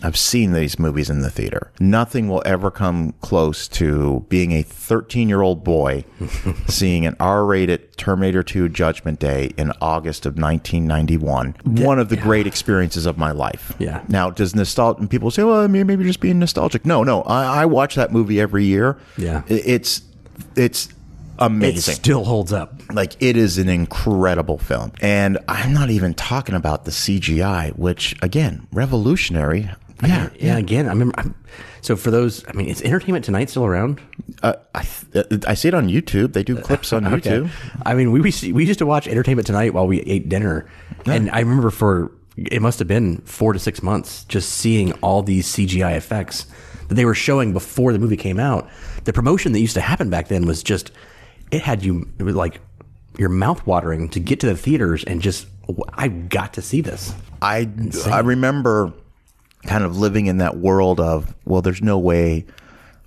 I've 0.03 0.17
seen 0.17 0.51
these 0.51 0.77
movies 0.77 1.09
in 1.09 1.21
the 1.21 1.29
theater. 1.31 1.71
Nothing 1.79 2.27
will 2.27 2.43
ever 2.45 2.69
come 2.69 3.13
close 3.21 3.67
to 3.69 4.25
being 4.29 4.51
a 4.51 4.61
13 4.61 5.29
year 5.29 5.41
old 5.41 5.63
boy 5.63 6.03
seeing 6.67 7.05
an 7.05 7.15
R 7.19 7.45
rated 7.45 7.95
Terminator 7.97 8.43
2 8.43 8.69
Judgment 8.69 9.19
Day 9.19 9.51
in 9.57 9.71
August 9.81 10.25
of 10.25 10.37
1991. 10.37 11.55
One 11.85 11.97
of 11.97 12.09
the 12.09 12.17
great 12.17 12.45
experiences 12.45 13.05
of 13.05 13.17
my 13.17 13.31
life. 13.31 13.73
Yeah. 13.79 14.03
Now, 14.09 14.29
does 14.29 14.53
nostalgia, 14.53 14.99
and 14.99 15.09
people 15.09 15.31
say, 15.31 15.43
well, 15.43 15.67
maybe 15.69 16.03
just 16.03 16.19
being 16.19 16.39
nostalgic. 16.39 16.85
No, 16.85 17.03
no. 17.03 17.23
I, 17.23 17.61
I 17.61 17.65
watch 17.65 17.95
that 17.95 18.11
movie 18.11 18.39
every 18.39 18.65
year. 18.65 18.97
Yeah. 19.17 19.43
It's, 19.47 20.01
It's, 20.55 20.89
it's, 21.37 21.41
It 21.41 21.45
Amazing 21.45 21.95
still 21.95 22.23
holds 22.25 22.53
up. 22.53 22.73
like 22.93 23.15
it 23.21 23.35
is 23.37 23.57
an 23.57 23.69
incredible 23.69 24.57
film 24.57 24.91
and 25.01 25.37
i'm 25.47 25.73
not 25.73 25.89
even 25.89 26.13
talking 26.13 26.55
about 26.55 26.85
the 26.85 26.91
cgi 26.91 27.75
which 27.77 28.15
again 28.21 28.67
revolutionary 28.71 29.69
yeah 30.05 30.29
Yeah, 30.39 30.57
again, 30.57 30.87
I 30.87 30.89
remember. 30.89 31.13
I'm, 31.17 31.33
so 31.81 31.95
for 31.95 32.11
those, 32.11 32.43
I 32.49 32.53
mean, 32.53 32.67
is 32.67 32.81
Entertainment 32.81 33.23
Tonight 33.23 33.49
still 33.49 33.63
around? 33.65 34.01
uh, 34.43 34.53
I, 34.73 34.79
I 35.47 35.53
see 35.53 35.67
it 35.69 35.73
on 35.73 35.87
youtube 35.87 36.33
they 36.33 36.43
do 36.43 36.57
clips 36.67 36.91
on 36.91 37.03
youtube 37.05 37.49
I 37.85 37.93
mean, 37.93 38.11
we 38.11 38.19
we, 38.21 38.31
see, 38.31 38.51
we 38.51 38.65
used 38.65 38.79
to 38.79 38.85
watch 38.85 39.07
Entertainment 39.07 39.47
Tonight 39.47 39.73
while 39.73 39.87
we 39.87 40.01
ate 40.01 40.27
dinner, 40.27 40.67
and 41.05 41.29
I 41.31 41.39
remember 41.39 41.69
for 41.69 42.11
it 42.35 42.61
must 42.61 42.79
have 42.79 42.87
been 42.89 43.19
four 43.21 43.53
to 43.53 43.59
six 43.59 43.81
months 43.81 44.25
just 44.25 44.49
seeing 44.49 44.91
all 45.01 45.21
these 45.23 45.47
CGI 45.47 45.95
effects 45.95 46.45
that 46.89 46.95
they 46.95 47.05
were 47.05 47.15
showing 47.15 47.53
before 47.53 47.93
the 47.93 47.99
movie 47.99 48.17
came 48.17 48.39
out. 48.39 48.67
The 49.05 49.13
promotion 49.13 49.53
that 49.53 49.59
used 49.61 49.75
to 49.75 49.81
happen 49.81 50.09
back 50.09 50.27
then 50.27 50.45
was 50.45 50.61
just 50.61 50.91
it 51.55 51.61
had 51.61 51.83
you 51.83 52.07
it 52.19 52.23
was 52.23 52.35
like 52.35 52.59
your 53.17 53.29
mouth 53.29 53.65
watering 53.65 54.09
to 54.09 54.19
get 54.19 54.39
to 54.41 54.47
the 54.47 54.57
theaters 54.57 55.03
and 55.05 55.21
just 55.21 55.47
I 55.93 56.09
got 56.09 56.53
to 56.53 56.61
see 56.61 56.81
this. 56.81 57.13
i 57.41 57.69
i 58.07 58.19
remember 58.19 58.93
kind 59.65 59.83
of 59.83 59.97
living 59.97 60.27
in 60.27 60.37
that 60.37 60.57
world 60.57 60.99
of 60.99 61.33
well 61.45 61.61
there's 61.61 61.81
no 61.81 61.97
way 61.97 62.45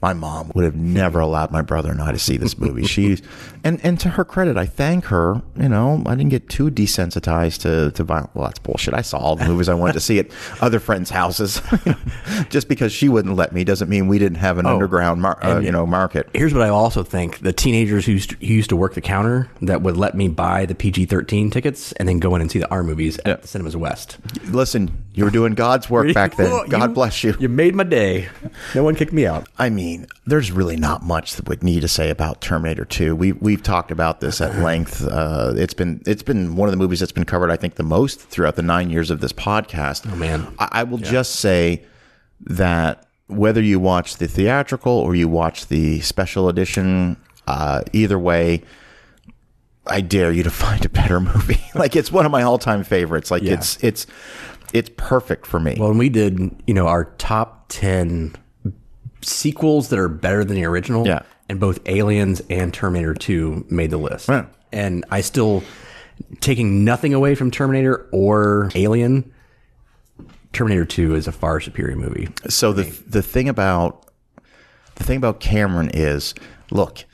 my 0.00 0.12
mom 0.12 0.52
would 0.54 0.64
have 0.64 0.76
never 0.76 1.20
allowed 1.20 1.50
my 1.50 1.62
brother 1.62 1.90
and 1.90 2.00
I 2.00 2.12
to 2.12 2.18
see 2.18 2.36
this 2.36 2.58
movie. 2.58 2.86
She's 2.86 3.22
and 3.64 3.80
and 3.82 3.98
to 4.00 4.10
her 4.10 4.24
credit, 4.24 4.56
I 4.56 4.66
thank 4.66 5.06
her. 5.06 5.42
You 5.56 5.68
know, 5.68 6.02
I 6.06 6.14
didn't 6.14 6.30
get 6.30 6.48
too 6.48 6.70
desensitized 6.70 7.62
to 7.62 7.90
to 7.92 8.04
violence. 8.04 8.30
Well, 8.34 8.46
that's 8.46 8.58
bullshit. 8.58 8.94
I 8.94 9.02
saw 9.02 9.18
all 9.18 9.36
the 9.36 9.46
movies 9.46 9.68
I 9.68 9.74
wanted 9.74 9.94
to 9.94 10.00
see 10.00 10.18
at 10.18 10.28
other 10.60 10.78
friends' 10.78 11.10
houses. 11.10 11.60
Just 12.48 12.68
because 12.68 12.92
she 12.92 13.08
wouldn't 13.08 13.36
let 13.36 13.52
me 13.52 13.64
doesn't 13.64 13.88
mean 13.88 14.06
we 14.08 14.18
didn't 14.18 14.38
have 14.38 14.58
an 14.58 14.66
underground, 14.66 15.22
mar- 15.22 15.44
uh, 15.44 15.58
you 15.58 15.72
know, 15.72 15.86
market. 15.86 16.28
Here's 16.32 16.54
what 16.54 16.62
I 16.62 16.68
also 16.68 17.02
think: 17.02 17.40
the 17.40 17.52
teenagers 17.52 18.06
who 18.06 18.12
used, 18.12 18.32
who 18.32 18.46
used 18.46 18.70
to 18.70 18.76
work 18.76 18.94
the 18.94 19.00
counter 19.00 19.50
that 19.62 19.82
would 19.82 19.96
let 19.96 20.14
me 20.14 20.28
buy 20.28 20.66
the 20.66 20.74
PG-13 20.74 21.50
tickets 21.50 21.92
and 21.92 22.08
then 22.08 22.18
go 22.20 22.34
in 22.34 22.40
and 22.40 22.50
see 22.50 22.58
the 22.58 22.70
R 22.70 22.82
movies 22.82 23.18
at 23.24 23.42
the 23.42 23.48
Cinemas 23.48 23.76
West. 23.76 24.18
Listen, 24.44 25.04
you 25.18 25.24
were 25.24 25.30
doing 25.30 25.54
God's 25.54 25.90
work 25.90 26.14
back 26.14 26.36
then. 26.36 26.68
God 26.68 26.94
bless 26.94 27.24
you. 27.24 27.34
You 27.40 27.48
made 27.48 27.74
my 27.74 27.84
day. 27.84 28.28
No 28.74 28.84
one 28.84 28.94
kicked 28.94 29.12
me 29.12 29.26
out. 29.26 29.48
I 29.58 29.68
mean, 29.68 30.06
there's 30.26 30.52
really 30.52 30.76
not 30.76 31.02
much 31.02 31.34
that 31.34 31.48
would 31.48 31.62
need 31.62 31.80
to 31.80 31.88
say 31.88 32.08
about 32.10 32.40
Terminator 32.40 32.84
2. 32.84 33.16
We 33.16 33.32
we've 33.32 33.62
talked 33.62 33.90
about 33.90 34.20
this 34.20 34.40
at 34.40 34.56
length. 34.62 35.04
Uh, 35.06 35.54
it's 35.56 35.74
been 35.74 36.00
it's 36.06 36.22
been 36.22 36.56
one 36.56 36.68
of 36.68 36.72
the 36.72 36.76
movies 36.78 37.00
that's 37.00 37.12
been 37.12 37.24
covered, 37.24 37.50
I 37.50 37.56
think, 37.56 37.74
the 37.74 37.82
most 37.82 38.20
throughout 38.20 38.56
the 38.56 38.62
nine 38.62 38.90
years 38.90 39.10
of 39.10 39.20
this 39.20 39.32
podcast. 39.32 40.10
Oh 40.10 40.16
man. 40.16 40.46
I, 40.58 40.68
I 40.72 40.82
will 40.84 40.98
just 40.98 41.36
say 41.36 41.84
that 42.46 43.06
whether 43.26 43.60
you 43.60 43.80
watch 43.80 44.16
the 44.16 44.28
theatrical 44.28 44.92
or 44.92 45.14
you 45.14 45.28
watch 45.28 45.66
the 45.66 46.00
special 46.00 46.48
edition, 46.48 47.16
uh, 47.46 47.82
either 47.92 48.18
way. 48.18 48.62
I 49.90 50.02
dare 50.02 50.30
you 50.30 50.42
to 50.42 50.50
find 50.66 50.84
a 50.84 50.88
better 50.90 51.18
movie. 51.18 51.60
like 51.74 51.96
it's 51.96 52.12
one 52.12 52.26
of 52.26 52.30
my 52.32 52.42
all-time 52.42 52.84
favorites. 52.84 53.30
Like 53.30 53.42
Yeah. 53.42 53.54
it's 53.54 53.82
it's 53.82 54.06
it's 54.72 54.90
perfect 54.96 55.46
for 55.46 55.58
me. 55.60 55.76
Well, 55.78 55.88
when 55.88 55.98
we 55.98 56.08
did, 56.08 56.38
you 56.66 56.74
know, 56.74 56.86
our 56.86 57.04
top 57.18 57.66
ten 57.68 58.34
sequels 59.22 59.88
that 59.88 59.98
are 59.98 60.08
better 60.08 60.44
than 60.44 60.56
the 60.56 60.64
original, 60.64 61.06
Yeah. 61.06 61.22
and 61.48 61.58
both 61.58 61.80
Aliens 61.86 62.42
and 62.50 62.72
Terminator 62.72 63.14
Two 63.14 63.66
made 63.70 63.90
the 63.90 63.96
list. 63.98 64.28
Right. 64.28 64.46
And 64.72 65.04
I 65.10 65.20
still 65.22 65.62
taking 66.40 66.84
nothing 66.84 67.14
away 67.14 67.34
from 67.34 67.50
Terminator 67.50 68.06
or 68.12 68.70
Alien. 68.74 69.30
Terminator 70.52 70.84
Two 70.84 71.14
is 71.14 71.26
a 71.26 71.32
far 71.32 71.60
superior 71.60 71.96
movie. 71.96 72.28
So 72.48 72.72
the 72.72 72.84
the 73.06 73.22
thing 73.22 73.48
about 73.48 74.06
the 74.96 75.04
thing 75.04 75.16
about 75.16 75.40
Cameron 75.40 75.90
is, 75.94 76.34
look, 76.70 77.04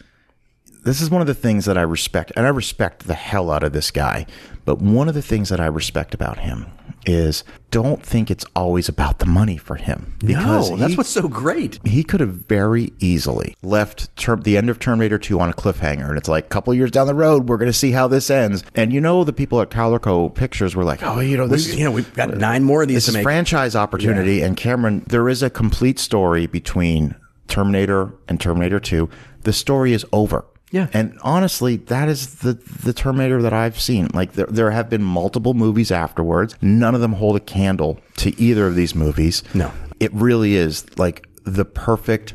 this 0.84 1.00
is 1.00 1.10
one 1.10 1.20
of 1.20 1.26
the 1.26 1.34
things 1.34 1.64
that 1.66 1.76
I 1.78 1.82
respect, 1.82 2.32
and 2.36 2.46
I 2.46 2.50
respect 2.50 3.06
the 3.06 3.14
hell 3.14 3.50
out 3.50 3.62
of 3.62 3.72
this 3.72 3.90
guy. 3.90 4.26
But 4.64 4.80
one 4.80 5.08
of 5.08 5.14
the 5.14 5.22
things 5.22 5.48
that 5.50 5.60
I 5.60 5.66
respect 5.66 6.14
about 6.14 6.38
him 6.38 6.66
is 7.06 7.44
don't 7.70 8.02
think 8.02 8.30
it's 8.30 8.44
always 8.54 8.88
about 8.88 9.18
the 9.18 9.26
money 9.26 9.56
for 9.56 9.74
him 9.76 10.14
because 10.20 10.70
no, 10.70 10.76
that's 10.76 10.92
he- 10.92 10.96
what's 10.96 11.08
so 11.10 11.28
great. 11.28 11.80
he 11.84 12.04
could 12.04 12.20
have 12.20 12.30
very 12.30 12.92
easily 13.00 13.56
left 13.62 14.14
term, 14.16 14.42
the 14.42 14.56
end 14.56 14.70
of 14.70 14.78
Terminator 14.78 15.18
2 15.18 15.40
on 15.40 15.50
a 15.50 15.52
cliffhanger. 15.52 16.08
And 16.08 16.16
it's 16.16 16.28
like, 16.28 16.44
a 16.46 16.48
couple 16.48 16.72
years 16.74 16.90
down 16.90 17.06
the 17.06 17.14
road, 17.14 17.48
we're 17.48 17.56
going 17.56 17.70
to 17.70 17.76
see 17.76 17.90
how 17.90 18.06
this 18.08 18.30
ends. 18.30 18.62
And 18.74 18.92
you 18.92 19.00
know, 19.00 19.24
the 19.24 19.32
people 19.32 19.60
at 19.60 19.70
Carolco 19.70 20.32
Pictures 20.34 20.76
were 20.76 20.84
like, 20.84 21.02
oh, 21.02 21.20
you 21.20 21.36
know, 21.36 21.46
this 21.46 21.66
is 21.66 21.76
you 21.76 21.84
know, 21.84 21.90
we've 21.90 22.12
got 22.14 22.36
nine 22.36 22.62
more 22.64 22.82
of 22.82 22.88
these 22.88 22.96
this 22.98 23.04
to 23.06 23.10
is 23.10 23.14
make. 23.16 23.22
franchise 23.24 23.74
opportunity. 23.76 24.42
And 24.42 24.56
Cameron, 24.56 25.04
there 25.08 25.28
is 25.28 25.42
a 25.42 25.50
complete 25.50 25.98
story 25.98 26.46
between 26.46 27.16
Terminator 27.48 28.14
and 28.28 28.40
Terminator 28.40 28.80
2. 28.80 29.08
The 29.42 29.52
story 29.52 29.92
is 29.92 30.06
over. 30.12 30.44
Yeah. 30.70 30.88
And 30.92 31.18
honestly, 31.22 31.76
that 31.76 32.08
is 32.08 32.36
the 32.36 32.54
the 32.54 32.92
Terminator 32.92 33.42
that 33.42 33.52
I've 33.52 33.78
seen. 33.78 34.08
Like 34.12 34.32
there 34.32 34.46
there 34.46 34.70
have 34.70 34.90
been 34.90 35.04
multiple 35.04 35.54
movies 35.54 35.92
afterwards. 35.92 36.56
None 36.60 36.94
of 36.94 37.00
them 37.00 37.12
hold 37.12 37.36
a 37.36 37.40
candle 37.40 38.00
to 38.16 38.38
either 38.40 38.66
of 38.66 38.74
these 38.74 38.94
movies. 38.94 39.42
No. 39.54 39.70
It 40.00 40.12
really 40.12 40.56
is 40.56 40.84
like 40.98 41.28
the 41.44 41.64
perfect 41.64 42.34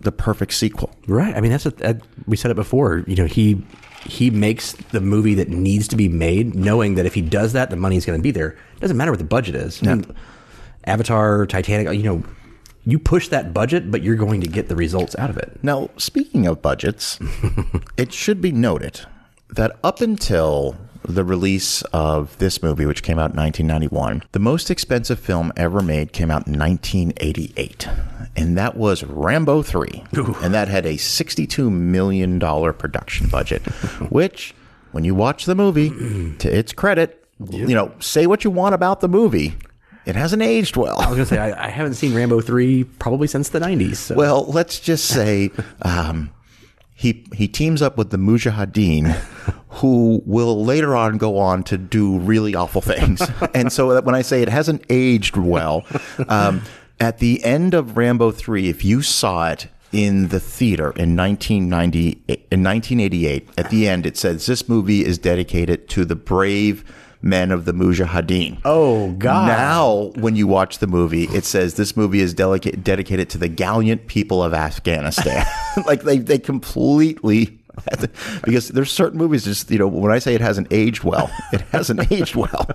the 0.00 0.12
perfect 0.12 0.52
sequel. 0.52 0.90
Right. 1.06 1.34
I 1.34 1.40
mean, 1.40 1.50
that's 1.50 1.66
a, 1.66 1.70
that, 1.70 2.02
we 2.26 2.36
said 2.36 2.50
it 2.50 2.54
before. 2.54 3.04
You 3.06 3.16
know, 3.16 3.26
he 3.26 3.62
he 4.04 4.30
makes 4.30 4.72
the 4.72 5.00
movie 5.00 5.34
that 5.34 5.48
needs 5.48 5.88
to 5.88 5.96
be 5.96 6.08
made, 6.08 6.54
knowing 6.54 6.94
that 6.94 7.06
if 7.06 7.14
he 7.14 7.20
does 7.22 7.52
that, 7.52 7.70
the 7.70 7.76
money's 7.76 8.06
going 8.06 8.18
to 8.18 8.22
be 8.22 8.30
there. 8.30 8.50
It 8.76 8.80
doesn't 8.80 8.96
matter 8.96 9.12
what 9.12 9.18
the 9.18 9.24
budget 9.24 9.54
is. 9.54 9.82
I 9.82 9.94
mean, 9.94 10.16
Avatar, 10.84 11.46
Titanic. 11.46 11.94
You 11.94 12.02
know, 12.02 12.24
you 12.90 12.98
push 12.98 13.28
that 13.28 13.52
budget, 13.52 13.90
but 13.90 14.02
you're 14.02 14.16
going 14.16 14.40
to 14.40 14.48
get 14.48 14.68
the 14.68 14.76
results 14.76 15.16
out 15.18 15.30
of 15.30 15.36
it. 15.36 15.58
Now, 15.62 15.90
speaking 15.96 16.46
of 16.46 16.62
budgets, 16.62 17.18
it 17.96 18.12
should 18.12 18.40
be 18.40 18.52
noted 18.52 19.00
that 19.50 19.78
up 19.82 20.00
until 20.00 20.76
the 21.02 21.24
release 21.24 21.82
of 21.92 22.36
this 22.38 22.62
movie, 22.62 22.86
which 22.86 23.02
came 23.02 23.18
out 23.18 23.30
in 23.30 23.36
1991, 23.36 24.22
the 24.32 24.38
most 24.38 24.70
expensive 24.70 25.18
film 25.18 25.52
ever 25.56 25.80
made 25.80 26.12
came 26.12 26.30
out 26.30 26.46
in 26.46 26.58
1988. 26.58 27.88
And 28.36 28.56
that 28.56 28.76
was 28.76 29.02
Rambo 29.02 29.62
3. 29.62 30.04
And 30.42 30.54
that 30.54 30.68
had 30.68 30.86
a 30.86 30.94
$62 30.94 31.70
million 31.70 32.38
production 32.38 33.28
budget, 33.28 33.62
which, 34.10 34.54
when 34.92 35.04
you 35.04 35.14
watch 35.14 35.46
the 35.46 35.54
movie, 35.54 35.90
to 36.38 36.48
its 36.48 36.72
credit, 36.72 37.24
you 37.50 37.74
know, 37.74 37.92
say 38.00 38.26
what 38.26 38.44
you 38.44 38.50
want 38.50 38.74
about 38.74 39.00
the 39.00 39.08
movie, 39.08 39.54
it 40.10 40.16
hasn't 40.16 40.42
aged 40.42 40.76
well. 40.76 41.00
I 41.00 41.08
was 41.08 41.16
going 41.16 41.18
to 41.18 41.26
say 41.26 41.38
I, 41.38 41.66
I 41.66 41.68
haven't 41.70 41.94
seen 41.94 42.14
Rambo 42.14 42.40
three 42.40 42.84
probably 42.84 43.28
since 43.28 43.48
the 43.48 43.60
'90s. 43.60 43.96
So. 43.96 44.14
Well, 44.16 44.44
let's 44.46 44.80
just 44.80 45.06
say 45.06 45.50
um, 45.82 46.30
he 46.94 47.24
he 47.34 47.48
teams 47.48 47.80
up 47.80 47.96
with 47.96 48.10
the 48.10 48.18
Mujahideen, 48.18 49.12
who 49.68 50.22
will 50.26 50.64
later 50.64 50.94
on 50.94 51.16
go 51.16 51.38
on 51.38 51.62
to 51.64 51.78
do 51.78 52.18
really 52.18 52.54
awful 52.54 52.82
things. 52.82 53.22
and 53.54 53.72
so 53.72 54.00
when 54.02 54.14
I 54.14 54.22
say 54.22 54.42
it 54.42 54.48
hasn't 54.48 54.84
aged 54.90 55.36
well, 55.36 55.86
um, 56.28 56.62
at 56.98 57.18
the 57.18 57.42
end 57.44 57.72
of 57.72 57.96
Rambo 57.96 58.32
three, 58.32 58.68
if 58.68 58.84
you 58.84 59.00
saw 59.00 59.50
it 59.50 59.68
in 59.92 60.28
the 60.28 60.40
theater 60.40 60.92
in 60.96 61.16
1990 61.16 62.22
in 62.28 62.62
1988, 62.62 63.48
at 63.56 63.70
the 63.70 63.88
end 63.88 64.06
it 64.06 64.16
says 64.16 64.46
this 64.46 64.68
movie 64.68 65.04
is 65.04 65.18
dedicated 65.18 65.88
to 65.90 66.04
the 66.04 66.16
brave 66.16 66.84
men 67.22 67.50
of 67.50 67.64
the 67.64 67.72
Mujahideen. 67.72 68.60
Oh, 68.64 69.12
God. 69.12 69.46
Now, 69.46 70.12
when 70.20 70.36
you 70.36 70.46
watch 70.46 70.78
the 70.78 70.86
movie, 70.86 71.24
it 71.24 71.44
says 71.44 71.74
this 71.74 71.96
movie 71.96 72.20
is 72.20 72.34
delica- 72.34 72.82
dedicated 72.82 73.28
to 73.30 73.38
the 73.38 73.48
gallant 73.48 74.06
people 74.06 74.42
of 74.42 74.54
Afghanistan. 74.54 75.44
like 75.86 76.02
they, 76.02 76.18
they 76.18 76.38
completely 76.38 77.60
because 78.44 78.68
there's 78.68 78.90
certain 78.90 79.18
movies 79.18 79.44
just 79.44 79.70
you 79.70 79.78
know 79.78 79.88
when 79.88 80.12
I 80.12 80.18
say 80.18 80.34
it 80.34 80.40
hasn't 80.40 80.68
aged 80.70 81.04
well, 81.04 81.30
it 81.52 81.60
hasn't 81.72 82.10
aged 82.10 82.34
well. 82.34 82.68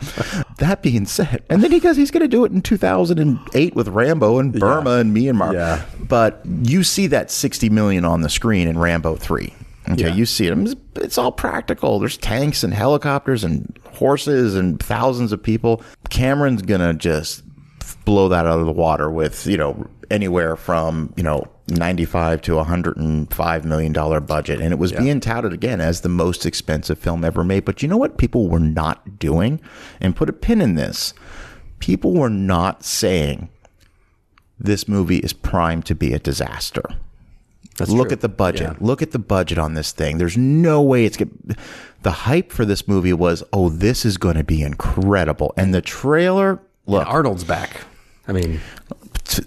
That 0.58 0.80
being 0.82 1.06
said, 1.06 1.44
and 1.50 1.64
then 1.64 1.72
he 1.72 1.80
goes 1.80 1.98
he's 1.98 2.12
going 2.12 2.22
to 2.22 2.28
do 2.28 2.46
it 2.46 2.52
in 2.52 2.62
2008 2.62 3.76
with 3.76 3.88
Rambo 3.90 4.40
and 4.40 4.58
Burma 4.58 4.98
and 4.98 5.16
Myanmar. 5.16 5.54
Yeah. 5.54 5.86
But 6.00 6.42
you 6.46 6.84
see 6.84 7.08
that 7.08 7.32
60 7.32 7.70
million 7.70 8.06
on 8.06 8.22
the 8.22 8.30
screen 8.30 8.68
in 8.68 8.78
Rambo 8.78 9.16
3. 9.16 9.54
Okay, 9.90 10.08
Yeah. 10.08 10.14
you 10.16 10.26
see 10.26 10.48
it. 10.48 10.58
It's, 10.58 10.76
it's 10.96 11.18
all 11.18 11.32
practical. 11.32 12.00
There's 12.00 12.18
tanks 12.18 12.64
and 12.64 12.74
helicopters 12.74 13.44
and 13.44 13.78
horses 13.94 14.56
and 14.56 14.80
thousands 14.82 15.32
of 15.32 15.42
people. 15.44 15.82
Cameron's 16.10 16.62
gonna 16.64 16.94
just 16.94 17.44
blow 18.04 18.30
that 18.30 18.46
out 18.48 18.60
of 18.60 18.66
the 18.66 18.72
water 18.72 19.10
with 19.10 19.46
you 19.48 19.58
know 19.58 19.88
anywhere 20.12 20.56
from 20.56 21.12
you 21.16 21.24
know 21.24 21.44
95 21.70 22.42
to 22.44 22.56
105 22.56 23.66
million 23.66 23.92
dollar 23.92 24.20
budget 24.20 24.62
and 24.62 24.72
it 24.72 24.78
was 24.78 24.92
being 24.92 25.20
touted 25.20 25.52
again 25.54 25.82
as 25.82 26.02
the 26.02 26.10
most 26.10 26.46
expensive 26.46 27.00
film 27.00 27.26
ever 27.26 27.44
made 27.44 27.66
but 27.66 27.82
you 27.82 27.88
know 27.88 27.98
what 27.98 28.20
people 28.20 28.48
were 28.48 28.60
not 28.60 29.18
doing 29.18 29.60
and 30.00 30.16
put 30.16 30.30
a 30.30 30.34
pin 30.34 30.62
in 30.62 30.76
this 30.76 31.16
people 31.80 32.14
were 32.14 32.30
not 32.30 32.84
saying 32.84 33.50
this 34.60 34.88
movie 34.88 35.18
is 35.18 35.34
primed 35.34 35.86
to 35.86 35.96
be 35.96 36.14
a 36.14 36.20
disaster 36.20 36.84
That's 37.78 37.92
Look 37.92 38.08
true. 38.10 38.14
at 38.14 38.22
the 38.22 38.30
budget. 38.30 38.62
Yeah. 38.72 38.78
Look 38.80 39.02
at 39.02 39.12
the 39.12 39.20
budget 39.20 39.58
on 39.58 39.74
this 39.74 39.92
thing. 39.92 40.18
There's 40.18 40.38
no 40.38 40.82
way 40.82 41.06
it's 41.06 41.18
going 41.18 41.56
The 42.04 42.12
hype 42.12 42.52
for 42.52 42.64
this 42.66 42.88
movie 42.88 43.14
was, 43.14 43.44
oh, 43.52 43.70
this 43.70 44.06
is 44.06 44.18
going 44.18 44.36
to 44.38 44.44
be 44.44 44.62
incredible. 44.62 45.54
And 45.58 45.74
the 45.74 45.82
trailer, 45.82 46.62
look, 46.86 47.06
Arnold's 47.08 47.44
back. 47.44 47.82
I 48.28 48.32
mean, 48.32 48.62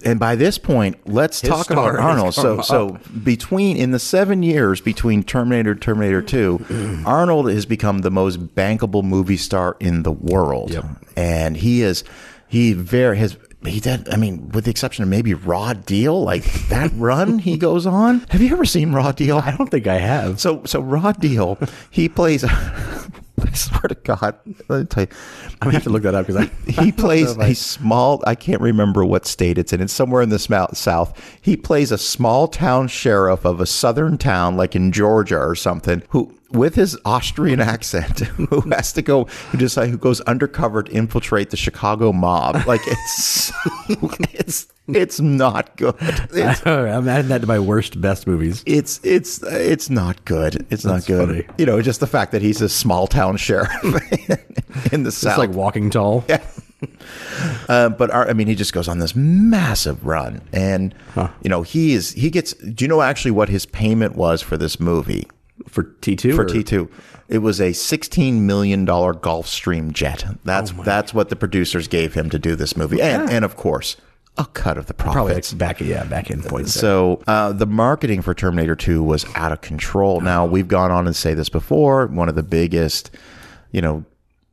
and 0.05 0.21
by 0.21 0.37
this 0.37 0.59
point, 0.59 0.99
let's 1.07 1.41
talk 1.41 1.71
about 1.71 1.97
Arnold. 1.97 2.35
So, 2.35 2.57
come 2.57 2.65
so 2.65 2.99
between 3.25 3.77
in 3.77 3.93
the 3.93 3.99
seven 3.99 4.43
years 4.43 4.81
between 4.81 5.23
Terminator, 5.23 5.75
Terminator 5.75 6.21
Two, 6.23 6.65
Arnold 7.07 7.51
has 7.51 7.65
become 7.65 8.01
the 8.01 8.11
most 8.11 8.55
bankable 8.55 9.03
movie 9.03 9.37
star 9.37 9.77
in 9.81 10.03
the 10.03 10.13
world, 10.13 10.73
Yep. 10.73 10.85
and 11.17 11.57
he 11.57 11.83
is 11.83 12.05
he 12.47 12.73
very 12.73 13.19
has. 13.19 13.37
He 13.67 13.81
did. 13.81 14.09
I 14.09 14.17
mean, 14.17 14.51
with 14.51 14.65
the 14.65 14.71
exception 14.71 15.03
of 15.03 15.09
maybe 15.09 15.35
Raw 15.35 15.73
Deal, 15.73 16.23
like 16.23 16.45
that 16.69 16.91
run 16.95 17.39
he 17.41 17.57
goes 17.59 17.87
on. 17.87 18.21
Have 18.31 18.41
you 18.41 18.53
ever 18.53 18.65
seen 18.65 18.93
Raw 18.93 19.13
Deal? 19.13 19.39
I 19.39 19.57
don't 19.57 19.71
think 19.71 19.87
I 19.87 19.99
have. 19.99 20.41
So 20.41 20.63
so 20.65 20.81
Raw 20.81 21.13
Deal, 21.13 21.59
he 21.91 22.09
plays. 22.09 22.45
I 23.41 23.53
swear 23.53 23.83
to 23.83 23.95
God, 23.95 24.37
let 24.69 24.81
me 24.81 24.85
tell 24.87 25.05
you, 25.05 25.09
I'm 25.61 25.67
gonna 25.67 25.73
have 25.75 25.85
to 25.85 25.91
look 25.91 26.03
that 26.03 26.15
up 26.15 26.27
because 26.27 26.45
I 26.45 26.51
he 26.83 26.91
plays 26.93 27.37
a 27.37 27.55
small. 27.55 28.23
I 28.27 28.35
can't 28.35 28.61
remember 28.61 29.05
what 29.05 29.27
state 29.27 29.59
it's 29.59 29.73
in. 29.73 29.81
It's 29.81 29.93
somewhere 29.93 30.23
in 30.23 30.29
the 30.29 30.37
smou- 30.37 30.75
south. 30.77 31.39
He 31.41 31.57
plays 31.57 31.93
a 31.93 31.99
small 31.99 32.49
town 32.49 32.89
sheriff 32.89 33.45
of 33.45 33.61
a 33.61 33.67
southern 33.67 34.19
town, 34.19 34.57
like 34.57 34.75
in 34.77 34.93
Georgia 34.93 35.39
or 35.39 35.55
something, 35.55 36.03
who. 36.11 36.35
With 36.51 36.77
his 36.77 36.97
Austrian 37.05 37.61
accent, 37.75 38.21
who 38.21 38.61
has 38.71 38.93
to 38.95 39.03
go, 39.03 39.25
who 39.25 39.59
decide 39.59 39.91
who 39.91 39.99
goes 39.99 40.21
undercover 40.23 40.83
to 40.83 40.91
infiltrate 40.93 41.51
the 41.51 41.57
Chicago 41.59 42.13
mob? 42.13 42.67
Like 42.67 42.81
it's, 42.87 43.53
it's, 44.35 44.67
it's 44.89 45.21
not 45.21 45.77
good. 45.77 45.95
It's 46.33 46.65
I'm 46.67 47.07
adding 47.09 47.29
that 47.29 47.43
to 47.43 47.47
my 47.47 47.59
worst 47.59 48.01
best 48.01 48.27
movies. 48.27 48.63
it's 48.65 48.99
it's 49.03 49.43
it's 49.43 49.91
not 49.91 50.25
good. 50.25 50.67
It's 50.71 50.85
not 50.87 51.05
good. 51.07 51.29
funny. 51.29 51.47
You 51.59 51.67
know, 51.67 51.83
just 51.83 52.01
the 52.01 52.07
fact 52.07 52.33
that 52.33 52.41
he's 52.41 52.63
a 52.63 52.69
small 52.69 53.07
town 53.07 53.37
sheriff 53.37 53.71
in 54.93 55.03
the 55.03 55.09
It's 55.09 55.19
south. 55.19 55.37
like 55.39 55.51
Walking 55.51 55.91
Tall. 55.91 56.25
Uh, 57.69 57.89
but 57.91 58.11
our, 58.11 58.29
I 58.29 58.33
mean, 58.33 58.47
he 58.47 58.55
just 58.55 58.73
goes 58.73 58.89
on 58.89 58.99
this 59.01 59.15
massive 59.17 60.07
run, 60.07 60.41
and 60.53 60.95
you 61.43 61.49
know, 61.51 61.63
he 61.63 61.93
is 61.93 62.13
he 62.13 62.31
gets. 62.31 62.55
Do 62.55 62.85
you 62.85 62.89
know 62.89 63.03
actually 63.03 63.33
what 63.33 63.49
his 63.49 63.67
payment 63.67 64.17
was 64.17 64.41
for 64.43 64.57
this 64.57 64.79
movie? 64.81 65.27
For 65.67 65.85
T2? 65.85 66.35
For 66.37 66.45
T 66.45 66.63
two, 66.63 66.91
it 67.29 67.39
was 67.39 67.61
a 67.61 67.73
sixteen 67.73 68.47
million 68.47 68.85
dollar 68.85 69.13
Gulfstream 69.15 69.93
jet. 69.93 70.25
That's 70.45 70.73
Oh 70.77 70.83
that's 70.83 71.13
what 71.13 71.29
the 71.29 71.37
producers 71.37 71.89
gave 71.89 72.15
him 72.15 72.31
to 72.31 72.39
do 72.39 72.55
this 72.55 72.77
movie, 72.77 73.03
and 73.03 73.29
and 73.31 73.45
of 73.45 73.57
course, 73.57 73.97
a 74.37 74.45
cut 74.47 74.79
of 74.79 74.87
the 74.87 74.95
Probably 74.95 75.33
profits. 75.33 75.53
like 75.53 75.59
back, 75.59 75.81
yeah, 75.81 76.05
back 76.05 76.31
in 76.31 76.43
points. 76.43 76.73
So 76.73 77.23
uh, 77.27 77.53
the 77.53 77.67
marketing 77.67 78.23
for 78.23 78.35
Terminator 78.35 78.77
2 78.77 79.03
was 79.03 79.27
out 79.35 79.51
of 79.53 79.61
control. 79.61 80.21
Now 80.21 80.47
we've 80.47 80.69
gone 80.69 80.91
on 80.93 81.07
and 81.07 81.17
say 81.17 81.35
this 81.35 81.49
before. 81.49 82.07
One 82.07 82.29
of 82.29 82.37
the 82.37 82.45
biggest, 82.45 83.11
you 83.73 83.81
know, 83.83 84.05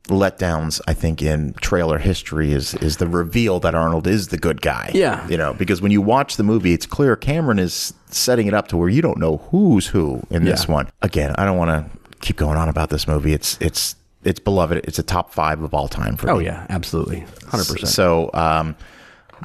letdowns 0.08 0.80
I 0.86 0.94
think 0.94 1.20
in 1.22 1.52
trailer 1.54 1.98
history 1.98 2.52
is 2.52 2.74
is 2.74 2.98
the 2.98 3.06
reveal 3.06 3.60
that 3.60 3.74
Arnold 3.74 4.06
is 4.06 4.28
the 4.28 4.38
good 4.38 4.62
guy. 4.62 4.90
Yeah. 4.94 5.26
you 5.28 5.36
know, 5.36 5.54
because 5.54 5.82
when 5.82 5.90
you 5.92 6.00
watch 6.00 6.36
the 6.36 6.42
movie, 6.42 6.72
it's 6.72 6.86
clear 6.86 7.16
Cameron 7.16 7.58
is 7.58 7.92
setting 8.06 8.46
it 8.46 8.54
up 8.54 8.68
to 8.68 8.76
where 8.76 8.88
you 8.88 9.02
don't 9.02 9.18
know 9.18 9.38
who's 9.50 9.88
who 9.88 10.22
in 10.30 10.44
this 10.44 10.66
Yeah. 10.66 10.72
one. 10.74 10.88
Again, 11.02 11.34
I 11.36 11.44
don't 11.44 11.56
want 11.58 11.70
to 11.70 11.98
keep 12.20 12.36
going 12.36 12.56
on 12.56 12.68
about 12.68 12.90
this 12.90 13.06
movie. 13.08 13.32
It's 13.32 13.58
it's 13.60 13.96
it's 14.24 14.40
beloved. 14.40 14.78
It's 14.84 14.98
a 14.98 15.02
top 15.04 15.32
five 15.32 15.62
of 15.62 15.72
all 15.74 15.88
time 15.88 16.16
for 16.16 16.30
oh, 16.30 16.38
me. 16.38 16.44
Oh 16.44 16.52
yeah, 16.52 16.66
absolutely. 16.68 17.20
100%. 17.50 17.86
So 17.86 18.30
um, 18.34 18.76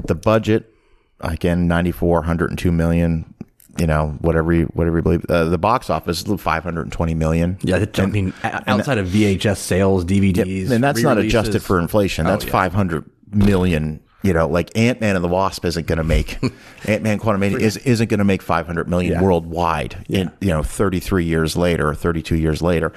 the 0.05 0.16
budget 0.16 0.74
again 1.20 1.68
94 1.68 2.20
102 2.22 2.72
million 2.72 3.30
you 3.78 3.88
know 3.88 4.17
whatever 4.22 4.51
you 4.53 4.65
whatever 4.74 4.97
you 4.97 5.01
believe 5.03 5.26
uh, 5.30 5.45
the 5.45 5.57
box 5.57 5.89
office 5.89 6.22
520 6.24 7.13
million 7.13 7.57
yeah, 7.61 7.80
that- 7.80 7.99
I 7.99 8.05
mean, 8.05 8.34
outside 8.43 8.97
of 8.97 9.07
VHS 9.07 9.57
sales, 9.57 10.03
DVDs. 10.05 10.69
and 10.72 10.84
that's 10.84 11.01
not 11.01 11.17
adjusted 11.17 11.61
for 11.63 11.80
inflation 11.80 12.26
that's 12.26 12.43
Oh, 12.43 12.47
yeah. 12.47 12.51
500 12.51 13.09
million 13.32 14.01
you 14.24 14.34
know 14.34 14.47
like 14.47 14.69
ant-man 14.78 15.15
and 15.15 15.24
the 15.24 15.30
wasp 15.30 15.63
isn't 15.65 15.88
going 15.88 15.97
to 15.97 16.03
make 16.03 16.38
ant-man 16.86 17.17
quantumania 17.19 17.59
is, 17.59 17.78
isn't 17.78 18.09
going 18.09 18.17
to 18.19 18.24
make 18.26 18.41
500 18.41 18.89
million 18.89 19.13
Yeah. 19.13 19.22
worldwide 19.22 20.05
in 20.09 20.32
you 20.41 20.49
know 20.49 20.63
33 20.63 21.24
years 21.26 21.55
later 21.55 21.88
or 21.89 21.95
32 21.95 22.36
years 22.36 22.61
later 22.61 22.91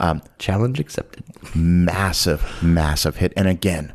um, 0.00 0.22
Challenge 0.38 0.78
accepted. 0.78 1.24
massive, 1.56 2.44
massive 2.62 3.16
hit. 3.16 3.32
And 3.36 3.48
again, 3.48 3.92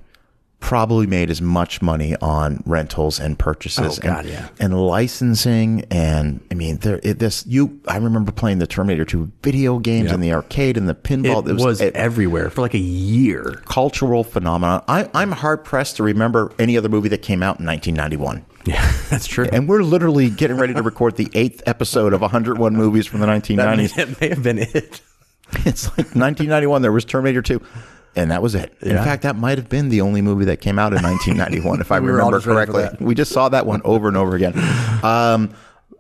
probably 0.64 1.06
made 1.06 1.30
as 1.30 1.42
much 1.42 1.82
money 1.82 2.16
on 2.22 2.64
rentals 2.66 3.20
and 3.20 3.38
purchases 3.38 4.00
Oh, 4.00 4.02
God, 4.02 4.20
and, 4.24 4.30
yeah. 4.34 4.48
and 4.62 4.74
licensing. 4.82 5.84
And 5.92 6.40
I 6.50 6.54
mean, 6.54 6.78
there, 6.78 7.02
it, 7.04 7.20
this, 7.20 7.46
you, 7.46 7.82
I 7.86 7.98
remember 7.98 8.32
playing 8.32 8.60
the 8.60 8.66
Terminator 8.66 9.04
2 9.04 9.30
video 9.44 9.78
games 9.78 10.08
Yeah. 10.08 10.14
in 10.14 10.22
the 10.22 10.32
arcade 10.32 10.78
and 10.78 10.88
the 10.88 10.96
pinball. 10.96 11.46
It, 11.50 11.62
was, 11.62 11.82
everywhere 11.82 12.50
for 12.50 12.62
like 12.62 12.74
a 12.76 12.80
year. 12.80 13.62
cultural 13.66 14.24
phenomenon. 14.24 14.82
I, 14.88 15.10
I'm 15.14 15.34
hard 15.34 15.66
pressed 15.66 15.98
to 15.98 16.04
remember 16.04 16.54
any 16.58 16.78
other 16.78 16.88
movie 16.88 17.10
that 17.10 17.22
came 17.22 17.44
out 17.44 17.60
in 17.60 17.66
1991. 17.66 18.46
Yeah, 18.66 18.90
that's 19.10 19.28
true. 19.28 19.50
And 19.52 19.68
we're 19.68 19.84
literally 19.84 20.30
getting 20.30 20.56
ready 20.58 20.74
to 20.76 20.82
record 20.82 21.18
the 21.18 21.30
eighth 21.34 21.62
episode 21.66 22.14
of 22.14 22.22
101 22.22 22.74
movies 22.74 23.06
from 23.06 23.20
the 23.20 23.28
1990s. 23.28 23.96
That 23.96 24.22
may 24.22 24.30
have 24.30 24.42
been 24.42 24.60
it. 24.60 25.02
It's 25.66 25.86
like 25.90 26.16
1991. 26.16 26.82
There 26.82 26.92
was 26.92 27.06
Terminator 27.06 27.44
2, 27.44 27.62
and 28.16 28.30
that 28.32 28.42
was 28.42 28.56
it. 28.56 28.76
In 28.82 28.92
Yeah. 28.92 29.04
fact, 29.04 29.24
that 29.24 29.36
might 29.36 29.58
have 29.58 29.70
been 29.70 29.90
the 29.90 30.02
only 30.02 30.22
movie 30.22 30.46
that 30.46 30.62
came 30.62 30.78
out 30.80 30.94
in 30.94 31.02
1991, 31.04 31.82
if 31.82 31.92
I 31.92 32.00
We 32.00 32.08
remember 32.10 32.38
just 32.38 32.46
ready 32.48 32.72
for 32.72 32.78
correctly. 32.78 33.06
We 33.06 33.16
just 33.16 33.32
saw 33.32 33.50
that 33.50 33.66
one 33.66 33.82
over 33.84 34.08
and 34.08 34.18
over 34.18 34.36
again. 34.36 34.54
Um, 35.04 35.54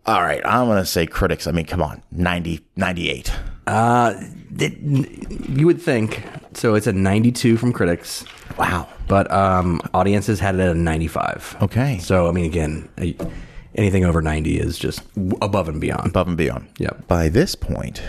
all 0.05 0.21
right, 0.21 0.41
I'm 0.45 0.67
going 0.67 0.77
to 0.79 0.85
say 0.85 1.05
critics. 1.07 1.45
I 1.47 1.51
mean, 1.51 1.65
come 1.65 1.81
on, 1.81 2.01
90, 2.11 2.61
98. 2.77 3.31
Uh, 3.67 4.13
it, 4.59 4.77
you 5.49 5.65
would 5.65 5.81
think 5.81 6.23
so. 6.53 6.75
It's 6.75 6.87
a 6.87 6.93
92 6.93 7.57
from 7.57 7.71
critics, 7.73 8.25
Wow. 8.57 8.87
but 9.07 9.29
um, 9.31 9.81
audiences 9.93 10.39
had 10.39 10.55
it 10.55 10.61
at 10.61 10.71
a 10.71 10.73
95. 10.79 11.57
Okay. 11.61 11.97
So 11.99 12.27
I 12.27 12.31
mean, 12.31 12.45
again, 12.45 12.87
anything 13.75 14.03
over 14.05 14.21
90 14.21 14.57
is 14.59 14.77
just 14.77 15.01
above 15.41 15.67
and 15.69 15.79
beyond. 15.81 16.07
Above 16.07 16.27
and 16.27 16.37
beyond. 16.37 16.67
Yep. 16.79 17.07
By 17.07 17.29
this 17.29 17.55
point, 17.55 18.01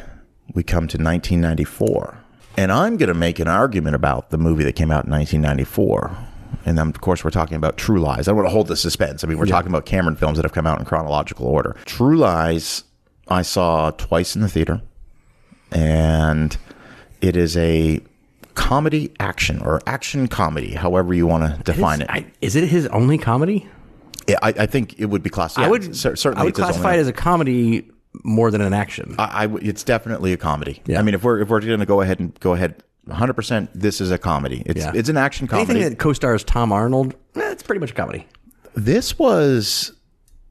we 0.52 0.62
come 0.62 0.86
to 0.88 0.98
1994. 0.98 2.18
And 2.56 2.70
I'm 2.70 2.96
going 2.96 3.08
to 3.08 3.14
make 3.14 3.38
an 3.40 3.48
argument 3.48 3.96
about 3.96 4.30
the 4.30 4.38
movie 4.38 4.64
that 4.64 4.74
came 4.74 4.90
out 4.90 5.04
in 5.06 5.10
1994. 5.10 6.16
And 6.66 6.78
then, 6.78 6.88
of 6.88 7.00
course, 7.00 7.24
we're 7.24 7.30
talking 7.30 7.56
about 7.56 7.76
True 7.76 8.00
Lies. 8.00 8.26
I 8.28 8.30
don't 8.30 8.36
want 8.36 8.46
to 8.46 8.52
hold 8.52 8.68
the 8.68 8.76
suspense. 8.76 9.22
I 9.24 9.26
mean, 9.26 9.38
we're 9.38 9.46
talking 9.46 9.70
about 9.70 9.86
Cameron 9.86 10.16
films 10.16 10.38
that 10.38 10.44
have 10.44 10.52
come 10.52 10.66
out 10.66 10.78
in 10.78 10.84
chronological 10.84 11.46
order. 11.46 11.76
True 11.84 12.16
Lies, 12.16 12.84
I 13.28 13.42
saw 13.42 13.90
twice 13.90 14.34
in 14.36 14.42
the 14.42 14.48
theater. 14.48 14.80
And 15.72 16.56
it 17.20 17.36
is 17.36 17.56
a 17.56 18.00
comedy 18.54 19.12
action 19.18 19.60
or 19.60 19.80
action 19.86 20.28
comedy, 20.28 20.74
however 20.74 21.12
you 21.12 21.26
want 21.26 21.56
to 21.56 21.72
define 21.72 22.00
it. 22.00 22.08
I, 22.08 22.26
is 22.40 22.54
it 22.54 22.68
his 22.68 22.86
only 22.88 23.18
comedy? 23.18 23.68
Yeah, 24.28 24.36
I, 24.40 24.48
I 24.50 24.66
think 24.66 24.98
it 24.98 25.06
would 25.06 25.22
be 25.22 25.28
classified. 25.30 25.66
I 25.66 25.68
would 25.68 25.96
cer- 25.96 26.16
certainly 26.16 26.40
I 26.42 26.44
would 26.44 26.50
it's 26.50 26.58
his 26.58 26.64
only- 26.64 26.72
classify 26.74 26.94
it 26.94 27.00
as 27.00 27.08
a 27.08 27.12
comedy 27.12 27.90
more 28.22 28.50
than 28.50 28.60
an 28.60 28.72
action. 28.72 29.14
I, 29.18 29.42
I 29.42 29.46
w- 29.46 29.68
it's 29.68 29.82
definitely 29.82 30.32
a 30.32 30.36
comedy. 30.36 30.82
Yeah. 30.86 30.98
I 30.98 31.02
mean, 31.02 31.14
if 31.14 31.24
we're 31.24 31.40
if 31.40 31.48
we're 31.48 31.60
going 31.60 31.80
to 31.80 31.86
go 31.86 32.00
ahead 32.00 32.20
and 32.20 32.38
go 32.40 32.54
ahead, 32.54 32.82
100, 33.04 33.32
percent 33.34 33.70
this 33.74 34.00
is 34.00 34.10
a 34.10 34.18
comedy. 34.18 34.62
It's 34.66 34.80
Yeah. 34.80 34.92
it's 34.94 35.08
an 35.08 35.16
action 35.16 35.46
comedy. 35.46 35.70
Anything 35.72 35.90
that 35.90 35.98
co-stars 35.98 36.44
Tom 36.44 36.72
Arnold, 36.72 37.14
eh, 37.36 37.50
it's 37.50 37.62
pretty 37.62 37.80
much 37.80 37.90
a 37.90 37.94
comedy. 37.94 38.26
this 38.74 39.18
was 39.18 39.92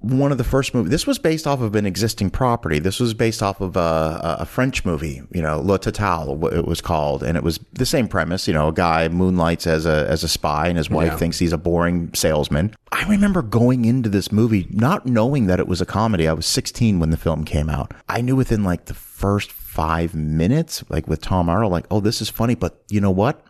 one 0.04 0.32
of 0.32 0.38
the 0.38 0.44
first 0.44 0.74
movies. 0.74 0.92
This 0.92 1.08
was 1.08 1.18
based 1.18 1.48
off 1.48 1.62
of 1.62 1.76
an 1.76 1.86
existing 1.86 2.30
property. 2.30 2.78
This 2.78 3.00
was 3.00 3.14
based 3.14 3.42
off 3.42 3.62
of 3.62 3.76
a, 3.78 4.38
a 4.42 4.46
French 4.46 4.84
movie, 4.86 5.22
you 5.32 5.42
know, 5.42 5.60
La 5.62 5.78
Totale, 5.78 6.36
what 6.36 6.54
it 6.54 6.66
was 6.66 6.82
called, 6.82 7.24
and 7.24 7.38
it 7.38 7.44
was 7.44 7.60
the 7.72 7.86
same 7.86 8.08
premise. 8.08 8.48
You 8.48 8.54
know, 8.54 8.68
a 8.68 8.74
guy 8.74 9.08
moonlights 9.08 9.66
as 9.66 9.86
a 9.86 10.06
as 10.10 10.24
a 10.24 10.28
spy, 10.28 10.68
and 10.68 10.78
his 10.78 10.90
wife 10.90 11.14
Yeah. 11.14 11.18
thinks 11.18 11.40
he's 11.40 11.54
a 11.54 11.58
boring 11.58 12.12
salesman. 12.14 12.76
I 12.92 13.08
remember 13.08 13.42
going 13.42 13.86
into 13.86 14.10
this 14.10 14.32
movie 14.32 14.68
not 14.70 15.06
knowing 15.06 15.48
that 15.48 15.60
it 15.60 15.68
was 15.68 15.82
a 15.82 15.86
comedy. 15.86 16.28
I 16.28 16.34
was 16.34 16.46
16 16.46 17.00
when 17.00 17.10
the 17.10 17.18
film 17.18 17.44
came 17.46 17.70
out. 17.70 17.94
I 18.10 18.22
knew 18.22 18.36
within 18.36 18.64
like 18.64 18.86
the 18.86 18.94
first 18.94 19.52
five 19.52 20.14
minutes, 20.14 20.84
like 20.90 21.08
with 21.08 21.22
Tom 21.22 21.50
Arnold, 21.50 21.72
like, 21.72 21.86
oh, 21.90 22.00
this 22.02 22.22
is 22.22 22.30
funny, 22.30 22.56
but 22.56 22.84
you 22.90 23.00
know 23.02 23.10
what? 23.10 23.44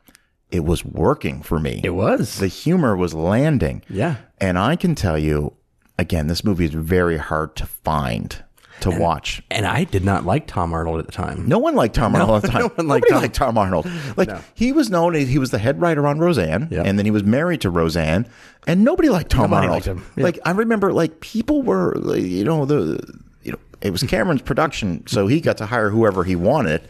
It 0.52 0.64
was 0.64 0.86
working 0.86 1.42
for 1.42 1.60
me. 1.60 1.82
It 1.84 1.96
was. 1.96 2.38
the 2.38 2.48
humor 2.48 2.96
was 2.96 3.16
landing. 3.16 3.82
Yeah. 3.90 4.18
And 4.40 4.60
I 4.60 4.76
can 4.76 4.94
tell 4.94 5.18
you, 5.18 5.54
again, 6.00 6.28
this 6.28 6.44
movie 6.44 6.66
is 6.66 6.72
very 6.74 7.18
hard 7.18 7.56
to 7.58 7.66
find 7.66 8.44
to 8.80 8.90
watch. 8.90 9.42
and 9.52 9.66
I 9.66 9.84
did 9.86 10.04
not 10.04 10.26
like 10.26 10.46
Tom 10.48 10.74
Arnold 10.74 11.00
at 11.00 11.06
the 11.06 11.12
time. 11.12 11.48
No 11.48 11.58
one 11.60 11.74
liked 11.76 11.96
Tom 11.96 12.16
Arnold 12.16 12.38
at 12.38 12.42
the 12.42 12.48
time. 12.52 12.62
no 12.64 12.68
one 12.76 12.88
liked 12.88 13.06
Nobody 13.06 13.12
Tom- 13.14 13.22
liked 13.22 13.36
Tom 13.36 13.58
Arnold. 13.58 13.88
Like 14.18 14.30
he 14.56 14.72
was 14.74 14.90
known 14.90 15.16
as 15.16 15.30
he 15.30 15.38
was 15.40 15.52
the 15.52 15.58
head 15.60 15.80
writer 15.80 16.06
on 16.08 16.20
Roseanne, 16.20 16.68
Yeah. 16.72 16.82
and 16.84 16.98
then 16.98 17.06
he 17.06 17.12
was 17.12 17.24
married 17.24 17.62
to 17.62 17.70
Roseanne, 17.70 18.28
and 18.68 18.84
nobody 18.84 19.10
liked 19.10 19.30
Tom 19.32 19.52
Nobody 19.52 19.68
Arnold. 19.68 19.74
liked 19.76 19.86
him. 19.86 20.06
Yeah. 20.18 20.24
Like 20.24 20.40
I 20.46 20.52
remember, 20.52 20.92
like 20.92 21.20
people 21.22 21.62
were, 21.62 21.94
like, 21.96 22.24
you 22.24 22.44
know, 22.44 22.66
the 22.66 23.00
you 23.44 23.52
know, 23.54 23.60
it 23.82 23.92
was 23.92 24.04
Cameron's 24.04 24.42
production, 24.42 25.06
so 25.08 25.28
he 25.28 25.40
got 25.40 25.58
to 25.58 25.66
hire 25.68 25.90
whoever 25.90 26.24
he 26.26 26.36
wanted. 26.36 26.82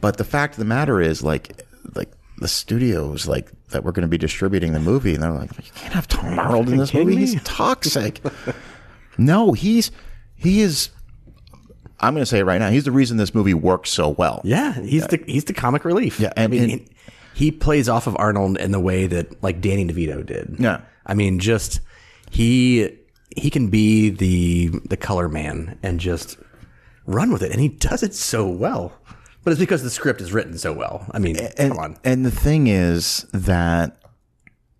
But 0.00 0.18
the 0.18 0.24
fact 0.24 0.54
of 0.54 0.58
the 0.58 0.64
matter 0.64 1.00
is, 1.00 1.22
like, 1.22 1.62
like 1.94 2.10
the 2.38 2.48
studios, 2.48 3.26
like 3.28 3.50
that 3.68 3.84
were 3.84 3.92
going 3.92 4.02
to 4.02 4.08
be 4.08 4.18
distributing 4.18 4.72
the 4.72 4.80
movie, 4.80 5.14
and 5.14 5.22
they're 5.22 5.30
like, 5.30 5.50
you 5.58 5.72
can't 5.74 5.92
have 5.92 6.08
Tom 6.08 6.38
Arnold 6.38 6.68
in 6.68 6.78
this 6.78 6.92
movie. 6.92 7.14
me? 7.14 7.16
He's 7.18 7.42
toxic. 7.44 8.20
no, 9.18 9.52
he's 9.52 9.90
he 10.34 10.60
is. 10.60 10.90
I'm 12.00 12.14
going 12.14 12.22
to 12.22 12.26
say 12.26 12.40
it 12.40 12.44
right 12.44 12.58
now. 12.58 12.70
He's 12.70 12.84
the 12.84 12.90
reason 12.92 13.16
this 13.16 13.34
movie 13.34 13.54
works 13.54 13.90
so 13.90 14.08
well. 14.08 14.40
Yeah, 14.44 14.72
he's 14.74 15.06
the 15.06 15.22
he's 15.26 15.44
the 15.44 15.52
comic 15.54 15.84
relief. 15.84 16.18
Yeah, 16.18 16.32
and- 16.36 16.44
I 16.44 16.46
mean, 16.48 16.62
and- 16.62 16.70
he, 17.34 17.44
he 17.46 17.50
plays 17.52 17.88
off 17.88 18.06
of 18.06 18.16
Arnold 18.18 18.58
in 18.58 18.72
the 18.72 18.80
way 18.80 19.06
that 19.06 19.42
like 19.42 19.60
Danny 19.60 19.86
DeVito 19.86 20.24
did. 20.26 20.56
Yeah. 20.58 20.80
I 21.06 21.14
mean, 21.14 21.38
just 21.38 21.80
he 22.30 22.98
he 23.36 23.50
can 23.50 23.68
be 23.68 24.10
the 24.10 24.68
the 24.88 24.96
color 24.96 25.28
man 25.28 25.78
and 25.82 26.00
just 26.00 26.38
run 27.06 27.32
with 27.32 27.42
it, 27.42 27.52
and 27.52 27.60
he 27.60 27.68
does 27.68 28.02
it 28.02 28.14
so 28.14 28.48
well. 28.48 28.92
But 29.44 29.50
it's 29.52 29.60
because 29.60 29.82
the 29.82 29.90
script 29.90 30.20
is 30.20 30.32
written 30.32 30.56
so 30.56 30.72
well. 30.72 31.06
I 31.10 31.18
mean, 31.18 31.36
and, 31.36 31.72
come 31.72 31.78
on. 31.78 31.96
And 32.04 32.24
the 32.24 32.30
thing 32.30 32.68
is 32.68 33.26
that 33.32 33.96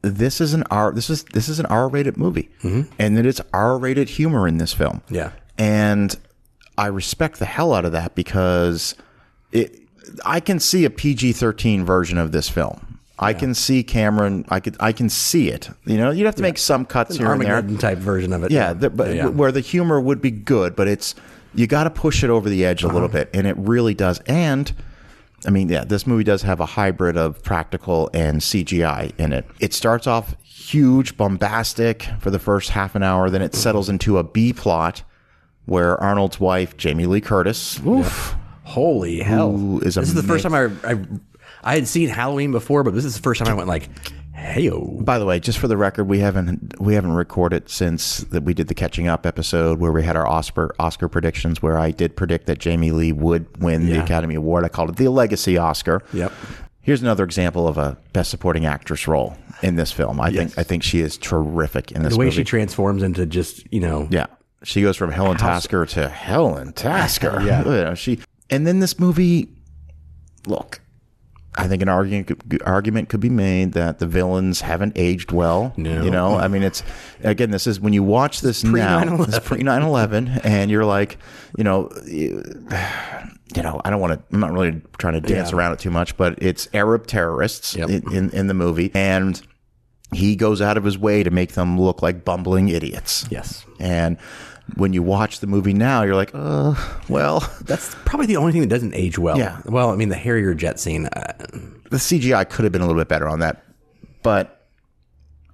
this 0.02 0.40
is 0.40 0.54
an 0.54 0.62
R 0.70 0.92
this 0.92 1.10
is 1.10 1.24
this 1.24 1.48
is 1.48 1.58
an 1.60 1.66
R 1.66 1.88
rated 1.88 2.16
movie, 2.16 2.48
and 2.62 3.16
that 3.16 3.26
it's 3.26 3.40
R 3.52 3.78
rated 3.78 4.08
humor 4.08 4.46
in 4.48 4.58
this 4.58 4.72
film. 4.72 5.02
Mm-hmm. 5.06 5.14
Yeah. 5.14 5.32
and 5.58 6.16
I 6.78 6.86
respect 6.86 7.38
the 7.38 7.44
hell 7.44 7.72
out 7.74 7.84
of 7.84 7.92
that 7.92 8.14
because 8.14 8.94
it. 9.52 9.78
I 10.24 10.40
can 10.40 10.58
see 10.58 10.84
a 10.84 10.90
PG 10.90 11.32
thirteen 11.34 11.84
version 11.84 12.18
of 12.18 12.32
this 12.32 12.48
film. 12.48 12.98
I 13.18 13.34
can 13.34 13.54
see 13.54 13.84
Cameron. 13.84 14.44
I 14.48 14.58
could. 14.58 14.76
I 14.80 14.90
can 14.92 15.08
see 15.08 15.48
it. 15.48 15.70
You 15.84 15.96
know, 15.96 16.10
you'd 16.10 16.26
have 16.26 16.34
to 16.36 16.42
make 16.42 16.58
some 16.58 16.84
cuts 16.84 17.16
here 17.16 17.30
and 17.30 17.40
there. 17.40 17.54
Armageddon 17.54 17.78
type 17.78 17.98
version 17.98 18.32
of 18.32 18.42
it. 18.42 18.50
Yeah, 18.50 18.72
the, 18.72 18.90
but 18.90 19.14
Yeah. 19.14 19.26
where 19.26 19.52
the 19.52 19.60
humor 19.60 20.00
would 20.00 20.20
be 20.20 20.32
good, 20.32 20.74
but 20.74 20.88
it's 20.88 21.14
you 21.54 21.66
got 21.66 21.84
to 21.84 21.90
push 21.90 22.22
it 22.24 22.30
over 22.30 22.48
the 22.48 22.64
edge 22.64 22.82
a 22.82 22.86
little 22.86 23.04
Uh-huh. 23.04 23.12
bit, 23.24 23.30
and 23.34 23.46
it 23.46 23.56
really 23.58 23.94
does. 23.94 24.20
And 24.26 24.72
I 25.46 25.50
mean, 25.50 25.68
yeah, 25.68 25.84
this 25.84 26.06
movie 26.06 26.24
does 26.24 26.42
have 26.42 26.60
a 26.60 26.66
hybrid 26.66 27.16
of 27.16 27.42
practical 27.42 28.08
and 28.14 28.40
CGI 28.40 29.12
in 29.18 29.32
it. 29.32 29.44
It 29.58 29.74
starts 29.74 30.06
off 30.06 30.36
huge, 30.42 31.16
bombastic 31.16 32.06
for 32.20 32.30
the 32.30 32.38
first 32.38 32.70
half 32.70 32.94
an 32.94 33.02
hour, 33.02 33.28
then 33.28 33.42
it 33.42 33.54
settles 33.54 33.88
into 33.88 34.18
a 34.18 34.22
B 34.24 34.52
plot 34.52 35.02
where 35.66 36.00
Arnold's 36.00 36.38
wife, 36.40 36.76
Jamie 36.76 37.06
Lee 37.06 37.20
Curtis, 37.20 37.80
oof, 37.86 38.36
Holy 38.64 39.18
hell! 39.18 39.50
Who 39.56 39.80
is 39.80 39.96
this 39.96 40.08
is 40.08 40.14
the 40.14 40.22
first 40.22 40.44
time. 40.44 40.54
I, 40.54 40.70
I 40.88 40.98
I 41.64 41.74
had 41.74 41.88
seen 41.88 42.08
Halloween 42.08 42.52
before, 42.52 42.84
but 42.84 42.94
this 42.94 43.04
is 43.04 43.16
the 43.16 43.22
first 43.22 43.40
time 43.40 43.52
I 43.52 43.54
went 43.54 43.68
like, 43.68 43.88
"Hey 44.34 44.62
yo!" 44.62 44.98
By 45.02 45.18
the 45.18 45.26
way, 45.26 45.38
just 45.40 45.58
for 45.58 45.68
the 45.68 45.76
record, 45.76 46.04
we 46.04 46.18
haven't 46.20 46.74
we 46.80 46.94
haven't 46.94 47.12
recorded 47.12 47.68
since 47.68 48.18
that 48.18 48.42
we 48.44 48.54
did 48.54 48.68
the 48.68 48.74
catching 48.74 49.08
up 49.08 49.26
episode 49.26 49.78
where 49.78 49.92
we 49.92 50.02
had 50.02 50.16
our 50.16 50.26
Oscar 50.26 50.74
Oscar 50.78 51.08
predictions, 51.08 51.60
where 51.62 51.78
I 51.78 51.90
did 51.90 52.16
predict 52.16 52.46
that 52.46 52.58
Jamie 52.58 52.90
Lee 52.92 53.12
would 53.12 53.62
win 53.62 53.86
the 53.86 54.02
Academy 54.02 54.34
Award. 54.34 54.64
I 54.64 54.68
called 54.68 54.90
it 54.90 54.96
the 54.96 55.08
Legacy 55.08 55.56
Oscar. 55.58 56.02
Yep. 56.12 56.32
Here's 56.80 57.00
another 57.00 57.22
example 57.22 57.68
of 57.68 57.78
a 57.78 57.96
Best 58.12 58.30
Supporting 58.30 58.66
Actress 58.66 59.06
role 59.06 59.36
in 59.62 59.76
this 59.76 59.92
film. 59.92 60.20
I 60.20 60.30
think 60.32 60.58
I 60.58 60.64
think 60.64 60.82
she 60.82 60.98
is 61.00 61.16
terrific 61.16 61.92
in 61.92 62.02
this 62.02 62.14
The 62.14 62.18
way 62.18 62.24
movie. 62.26 62.36
she 62.38 62.44
transforms 62.44 63.02
into 63.04 63.24
just 63.26 63.64
you 63.72 63.78
know 63.80 64.08
yeah, 64.10 64.26
she 64.64 64.82
goes 64.82 64.96
from 64.96 65.12
Helen 65.12 65.36
Tasker 65.36 65.86
to 65.86 66.08
Helen 66.08 66.72
Tasker. 66.72 67.40
Yeah. 67.44 67.62
You 67.64 67.70
know, 67.84 67.94
she 67.94 68.18
and 68.50 68.66
then 68.66 68.80
this 68.80 68.98
movie. 68.98 69.48
Look, 70.48 70.80
I 71.54 71.68
think 71.68 71.82
an 71.82 71.88
argument 71.90 72.26
could, 72.28 72.62
argument 72.64 73.10
could 73.10 73.20
be 73.20 73.28
made 73.28 73.72
that 73.72 73.98
the 73.98 74.06
villains 74.06 74.62
haven't 74.62 74.94
aged 74.96 75.32
well. 75.32 75.74
No. 75.76 76.02
You 76.02 76.10
know, 76.10 76.36
I 76.36 76.48
mean, 76.48 76.62
it's 76.62 76.82
again, 77.22 77.50
this 77.50 77.66
is 77.66 77.78
when 77.78 77.92
you 77.92 78.02
watch 78.02 78.40
this 78.40 78.64
now, 78.64 79.00
9/11. 79.04 79.28
it's 79.28 79.38
pre 79.46 79.62
9 79.62 79.82
11, 79.82 80.28
and 80.44 80.70
you're 80.70 80.86
like, 80.86 81.18
you 81.58 81.64
know, 81.64 81.90
you, 82.06 82.42
you 83.54 83.62
know, 83.62 83.80
I 83.84 83.90
don't 83.90 84.00
want 84.00 84.14
to, 84.14 84.24
I'm 84.34 84.40
not 84.40 84.52
really 84.52 84.80
trying 84.96 85.12
to 85.12 85.20
dance 85.20 85.50
Yeah. 85.50 85.56
around 85.58 85.72
it 85.74 85.78
too 85.78 85.90
much, 85.90 86.16
but 86.16 86.42
it's 86.42 86.68
Arab 86.72 87.06
terrorists 87.06 87.76
Yep. 87.76 87.90
in, 87.90 88.12
in, 88.12 88.30
in 88.30 88.46
the 88.46 88.54
movie. 88.54 88.90
And 88.94 89.40
he 90.14 90.36
goes 90.36 90.62
out 90.62 90.76
of 90.78 90.84
his 90.84 90.96
way 90.98 91.22
to 91.22 91.30
make 91.30 91.52
them 91.52 91.78
look 91.78 92.00
like 92.02 92.24
bumbling 92.24 92.68
idiots. 92.70 93.26
yes. 93.30 93.64
And 93.78 94.16
when 94.76 94.92
you 94.92 95.02
watch 95.02 95.40
the 95.40 95.46
movie 95.46 95.74
now, 95.74 96.02
you're 96.02 96.14
like, 96.14 96.30
uh, 96.34 96.74
well, 97.08 97.40
That's 97.64 97.94
probably 98.04 98.26
the 98.26 98.36
only 98.36 98.52
thing 98.52 98.60
that 98.62 98.68
doesn't 98.68 98.94
age 98.94 99.18
well. 99.18 99.38
Yeah. 99.38 99.60
Well, 99.64 99.90
I 99.90 99.96
mean, 99.96 100.08
the 100.08 100.16
Harrier 100.16 100.54
jet 100.54 100.78
scene. 100.80 101.06
Uh, 101.06 101.32
the 101.90 101.98
CGI 101.98 102.48
could 102.48 102.64
have 102.64 102.72
been 102.72 102.82
a 102.82 102.86
little 102.86 103.00
bit 103.00 103.08
better 103.08 103.28
on 103.28 103.40
that, 103.40 103.64
but 104.22 104.66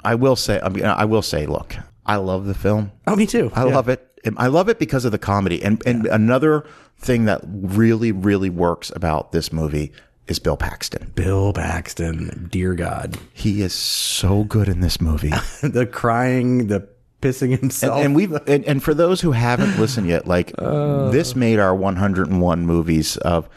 I 0.05 0.15
will 0.15 0.37
say, 0.37 0.61
I 0.63 0.69
mean, 0.69 0.85
I 0.85 1.05
will 1.05 1.23
say, 1.23 1.47
look, 1.47 1.77
I 2.07 2.17
love 2.17 2.47
the 2.47 2.55
film. 2.55 2.93
oh, 3.07 3.17
me 3.17 3.27
too. 3.27 3.51
I 3.55 3.65
love 3.65 3.89
it. 3.89 4.05
I 4.37 4.47
love 4.49 4.69
it 4.69 4.79
because 4.79 5.05
of 5.05 5.13
the 5.13 5.19
comedy. 5.19 5.63
And 5.63 5.83
and 5.87 6.07
another 6.07 6.65
thing 6.99 7.25
that 7.27 7.41
really, 7.45 8.13
really 8.13 8.51
works 8.51 8.91
about 8.95 9.33
this 9.33 9.53
movie 9.53 9.93
is 10.27 10.39
Bill 10.39 10.57
Paxton. 10.57 11.13
Bill 11.15 11.53
Paxton. 11.53 12.49
Dear 12.51 12.75
God, 12.75 13.17
He 13.33 13.63
is 13.63 13.73
so 13.73 14.45
good 14.45 14.69
in 14.69 14.81
this 14.81 15.01
movie. 15.01 15.31
the 15.63 15.87
crying, 15.91 16.67
the 16.67 16.89
pissing 17.21 17.59
himself. 17.59 18.05
and 18.05 18.15
we've 18.15 18.33
and, 18.47 18.65
and 18.65 18.83
for 18.83 18.95
those 18.95 19.21
who 19.21 19.33
haven't 19.33 19.79
listened 19.79 20.09
yet, 20.09 20.27
like 20.27 20.53
uh. 20.59 21.11
this 21.11 21.35
made 21.37 21.59
our 21.59 21.75
101 21.75 22.67
movies 22.67 23.17
of. 23.19 23.49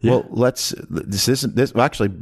Well, 0.00 0.24
let's. 0.30 0.72
This 0.88 1.28
isn't 1.28 1.56
this. 1.56 1.74
Well, 1.74 1.84
actually, 1.84 2.12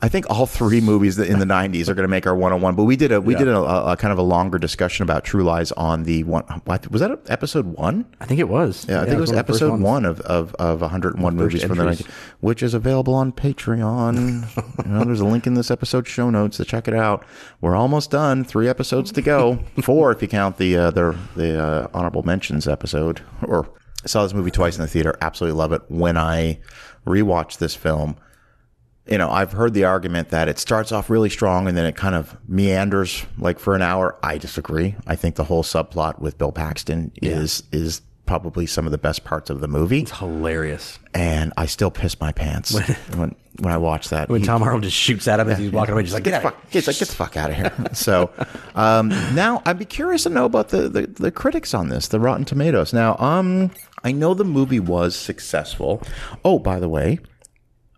I 0.00 0.08
think 0.08 0.30
all 0.30 0.46
three 0.46 0.80
movies 0.80 1.16
that 1.16 1.28
in 1.28 1.40
the 1.40 1.44
90s 1.44 1.88
are 1.88 1.94
going 1.94 2.04
to 2.04 2.08
make 2.08 2.24
our 2.24 2.34
101. 2.34 2.76
But 2.76 2.84
we 2.84 2.94
did 2.94 3.10
a 3.10 3.20
we 3.20 3.34
did 3.34 3.48
a, 3.48 3.56
a, 3.58 3.92
a 3.92 3.96
kind 3.96 4.12
of 4.12 4.18
a 4.18 4.22
longer 4.22 4.56
discussion 4.56 5.02
about 5.02 5.24
True 5.24 5.42
Lies 5.42 5.72
on 5.72 6.04
the 6.04 6.22
one. 6.22 6.44
what- 6.66 6.88
Was 6.92 7.00
that 7.00 7.18
episode 7.28 7.66
one? 7.66 8.04
I 8.20 8.24
think 8.26 8.38
it 8.38 8.48
was. 8.48 8.86
Yeah, 8.88 9.00
I 9.00 9.06
think 9.06 9.16
it 9.16 9.20
was 9.20 9.30
the 9.30 9.36
first 9.38 9.48
episode 9.62 9.80
one 9.80 10.04
of, 10.04 10.20
of, 10.20 10.54
of 10.54 10.82
101 10.82 11.34
movies 11.36 11.64
from 11.64 11.78
the 11.78 11.84
90s, 11.84 12.06
which 12.38 12.62
is 12.62 12.74
available 12.74 13.12
on 13.14 13.32
Patreon. 13.32 14.46
you 14.86 14.92
know, 14.92 15.04
there's 15.04 15.18
a 15.20 15.24
link 15.26 15.48
in 15.48 15.54
this 15.54 15.68
episode 15.70 16.06
show 16.06 16.30
notes 16.30 16.58
to 16.58 16.64
check 16.64 16.86
it 16.86 16.94
out. 16.94 17.24
We're 17.60 17.74
almost 17.76 18.12
done. 18.12 18.44
Three 18.44 18.68
episodes 18.68 19.10
to 19.12 19.20
go. 19.22 19.58
Four 19.82 20.12
if 20.12 20.22
you 20.22 20.28
count 20.28 20.58
the 20.58 20.76
uh, 20.76 20.90
the 20.92 21.18
the 21.34 21.60
uh, 21.60 21.88
honorable 21.92 22.22
mentions 22.22 22.68
episode. 22.68 23.20
Or 23.42 23.68
I 24.04 24.06
saw 24.06 24.22
this 24.22 24.32
movie 24.32 24.52
twice 24.52 24.76
in 24.76 24.82
the 24.82 24.88
theater. 24.88 25.18
Absolutely 25.20 25.58
love 25.58 25.72
it. 25.72 25.82
When 25.88 26.16
I 26.16 26.60
rewatched 27.04 27.58
this 27.58 27.74
film, 27.74 28.16
you 29.10 29.18
know, 29.18 29.30
I've 29.30 29.52
heard 29.52 29.74
the 29.74 29.84
argument 29.84 30.30
that 30.30 30.48
it 30.48 30.58
starts 30.58 30.92
off 30.92 31.08
really 31.10 31.30
strong 31.30 31.66
and 31.68 31.76
then 31.76 31.86
it 31.86 31.96
kind 31.96 32.14
of 32.14 32.36
meanders 32.48 33.24
like 33.38 33.58
for 33.58 33.74
an 33.74 33.82
hour. 33.82 34.18
I 34.22 34.38
disagree. 34.38 34.94
I 35.06 35.16
think 35.16 35.36
the 35.36 35.44
whole 35.44 35.62
subplot 35.62 36.18
with 36.20 36.38
Bill 36.38 36.52
Paxton 36.52 37.12
is 37.22 37.62
is 37.72 38.02
probably 38.26 38.66
some 38.66 38.84
of 38.84 38.92
the 38.92 38.98
best 38.98 39.24
parts 39.24 39.48
of 39.48 39.60
the 39.62 39.68
movie. 39.68 40.02
It's 40.02 40.18
hilarious. 40.18 40.98
And 41.14 41.50
I 41.56 41.64
still 41.64 41.90
piss 41.90 42.20
my 42.20 42.30
pants 42.32 42.74
when 43.16 43.34
when 43.60 43.72
I 43.72 43.78
watch 43.78 44.10
that. 44.10 44.28
When 44.28 44.42
He- 44.42 44.46
Tom 44.46 44.62
Arnold 44.62 44.82
just 44.82 44.96
shoots 44.96 45.26
at 45.26 45.40
him 45.40 45.48
as 45.48 45.58
he's 45.58 45.72
walking 45.72 45.94
away, 45.94 46.02
just 46.02 46.14
like, 46.14 46.24
get 46.24 46.34
out 46.34 46.38
of 46.38 46.42
here. 46.42 46.50
fuck, 46.60 46.70
get, 46.70 46.86
like, 46.86 46.98
get 46.98 47.08
the 47.08 47.14
fuck 47.14 47.36
out 47.36 47.50
of 47.50 47.56
here. 47.56 47.72
so 47.94 48.30
um, 48.74 49.08
now 49.34 49.62
I'd 49.64 49.78
be 49.78 49.84
curious 49.86 50.24
to 50.24 50.28
know 50.28 50.44
about 50.44 50.68
the, 50.68 50.88
the, 50.88 51.06
the 51.06 51.30
critics 51.32 51.72
on 51.74 51.88
this, 51.88 52.08
the 52.08 52.20
Rotten 52.20 52.44
Tomatoes. 52.44 52.92
Now, 52.92 53.16
um, 53.18 53.70
I 54.04 54.12
know 54.12 54.34
the 54.34 54.44
movie 54.44 54.78
was 54.78 55.16
successful. 55.16 56.02
Oh, 56.44 56.58
by 56.60 56.78
the 56.78 56.88
way, 56.88 57.18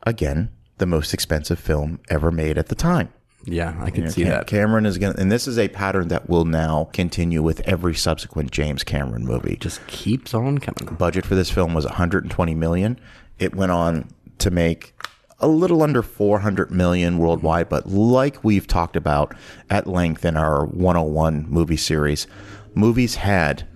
again, 0.07 0.49
the 0.81 0.87
most 0.87 1.15
expensive 1.15 1.61
film 1.61 2.01
ever 2.09 2.33
made 2.33 2.59
at 2.59 2.67
the 2.67 2.75
time. 2.75 3.13
Yeah, 3.45 3.75
I 3.81 3.91
can 3.91 4.11
see 4.11 4.23
Cam- 4.23 4.31
that. 4.33 4.47
Cameron 4.47 4.85
is 4.85 4.99
going 4.99 5.15
to, 5.15 5.21
and 5.21 5.33
this 5.33 5.47
is 5.47 5.59
a 5.59 5.69
pattern 5.69 6.09
that 6.09 6.29
will 6.29 6.45
now 6.45 6.91
continue 6.93 7.43
with 7.43 7.61
every 7.61 7.95
subsequent 7.95 8.51
James 8.51 8.85
Cameron 8.85 9.25
movie. 9.25 9.57
Just 9.57 9.87
keeps 9.87 10.35
on 10.35 10.59
coming. 10.59 10.95
budget 10.97 11.25
for 11.25 11.35
this 11.35 11.51
film 11.51 11.73
was 11.73 11.87
120 11.87 12.55
million. 12.55 13.01
It 13.39 13.55
went 13.55 13.73
on 13.73 14.09
to 14.39 14.51
make 14.51 14.95
a 15.39 15.49
little 15.49 15.83
under 15.83 16.03
400 16.03 16.71
million 16.71 17.17
worldwide, 17.17 17.71
but 17.71 17.87
like 17.87 18.45
we've 18.45 18.67
talked 18.67 18.97
about 18.97 19.35
at 19.71 19.87
length 19.87 20.25
in 20.25 20.37
our 20.37 20.67
101 20.67 21.47
movie 21.49 21.79
series, 21.79 22.27
movies 22.75 23.17
had 23.17 23.67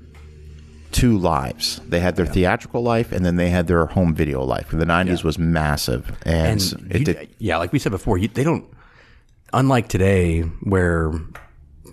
two 0.94 1.18
lives. 1.18 1.80
They 1.86 2.00
had 2.00 2.16
their 2.16 2.24
theatrical 2.26 2.82
life, 2.82 3.12
and 3.12 3.24
then 3.26 3.36
they 3.36 3.50
had 3.50 3.66
their 3.66 3.84
home 3.86 4.14
video 4.14 4.42
life. 4.42 4.70
The 4.70 4.86
'90s 4.86 5.22
was 5.24 5.38
massive, 5.38 6.10
and, 6.24 6.62
And 6.62 6.90
it 6.92 6.98
you- 7.00 7.04
did. 7.04 7.28
yeah, 7.38 7.58
like 7.58 7.72
we 7.72 7.78
said 7.78 7.92
before, 7.92 8.16
you, 8.16 8.28
they 8.28 8.44
don't. 8.44 8.64
Unlike 9.52 9.88
today, 9.88 10.40
where 10.62 11.10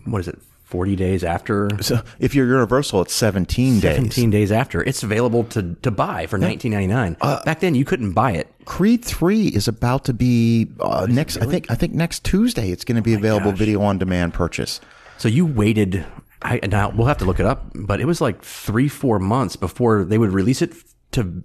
what 0.06 0.20
is 0.22 0.28
it, 0.28 0.39
forty 0.64 0.95
days 0.95 1.24
after, 1.24 1.70
So 1.82 2.02
if 2.20 2.34
you're 2.34 2.47
Universal, 2.47 3.02
it's 3.04 3.14
17 3.14 3.80
days. 3.82 3.95
seventeen 3.95 4.30
days 4.32 4.52
after, 4.52 4.82
it's 4.82 5.04
available 5.04 5.43
to 5.45 5.76
to 5.82 5.91
buy 5.91 6.26
for 6.28 6.38
nineteen 6.38 6.72
ninety 6.72 6.88
nine. 6.88 7.18
Uh, 7.22 7.43
Back 7.43 7.60
then, 7.60 7.76
you 7.76 7.86
couldn't 7.86 8.14
buy 8.14 8.32
it. 8.32 8.47
Creed 8.66 9.04
Three 9.06 9.47
is 9.47 9.68
about 9.68 10.06
to 10.06 10.14
be 10.14 10.70
uh, 10.80 11.06
next. 11.10 11.38
I 11.38 11.45
think. 11.45 11.70
I 11.70 11.76
think 11.76 11.93
next 11.93 12.24
Tuesday 12.24 12.72
it's 12.72 12.84
going 12.86 12.95
to 12.95 13.02
be 13.02 13.14
available 13.14 13.52
video 13.52 13.82
on 13.82 13.97
demand 13.99 14.34
purchase. 14.34 14.80
So 15.18 15.28
you 15.28 15.45
waited. 15.45 16.06
I, 16.42 16.60
now 16.68 16.89
we'll 16.89 17.08
have 17.08 17.20
to 17.20 17.26
look 17.26 17.39
it 17.39 17.46
up, 17.46 17.72
but 17.76 18.00
it 18.00 18.06
was 18.06 18.22
like 18.22 18.42
three, 18.44 18.88
four 18.88 19.20
months 19.20 19.56
before 19.56 20.04
they 20.04 20.18
would 20.18 20.32
release 20.32 20.62
it 20.62 20.76
to 21.12 21.44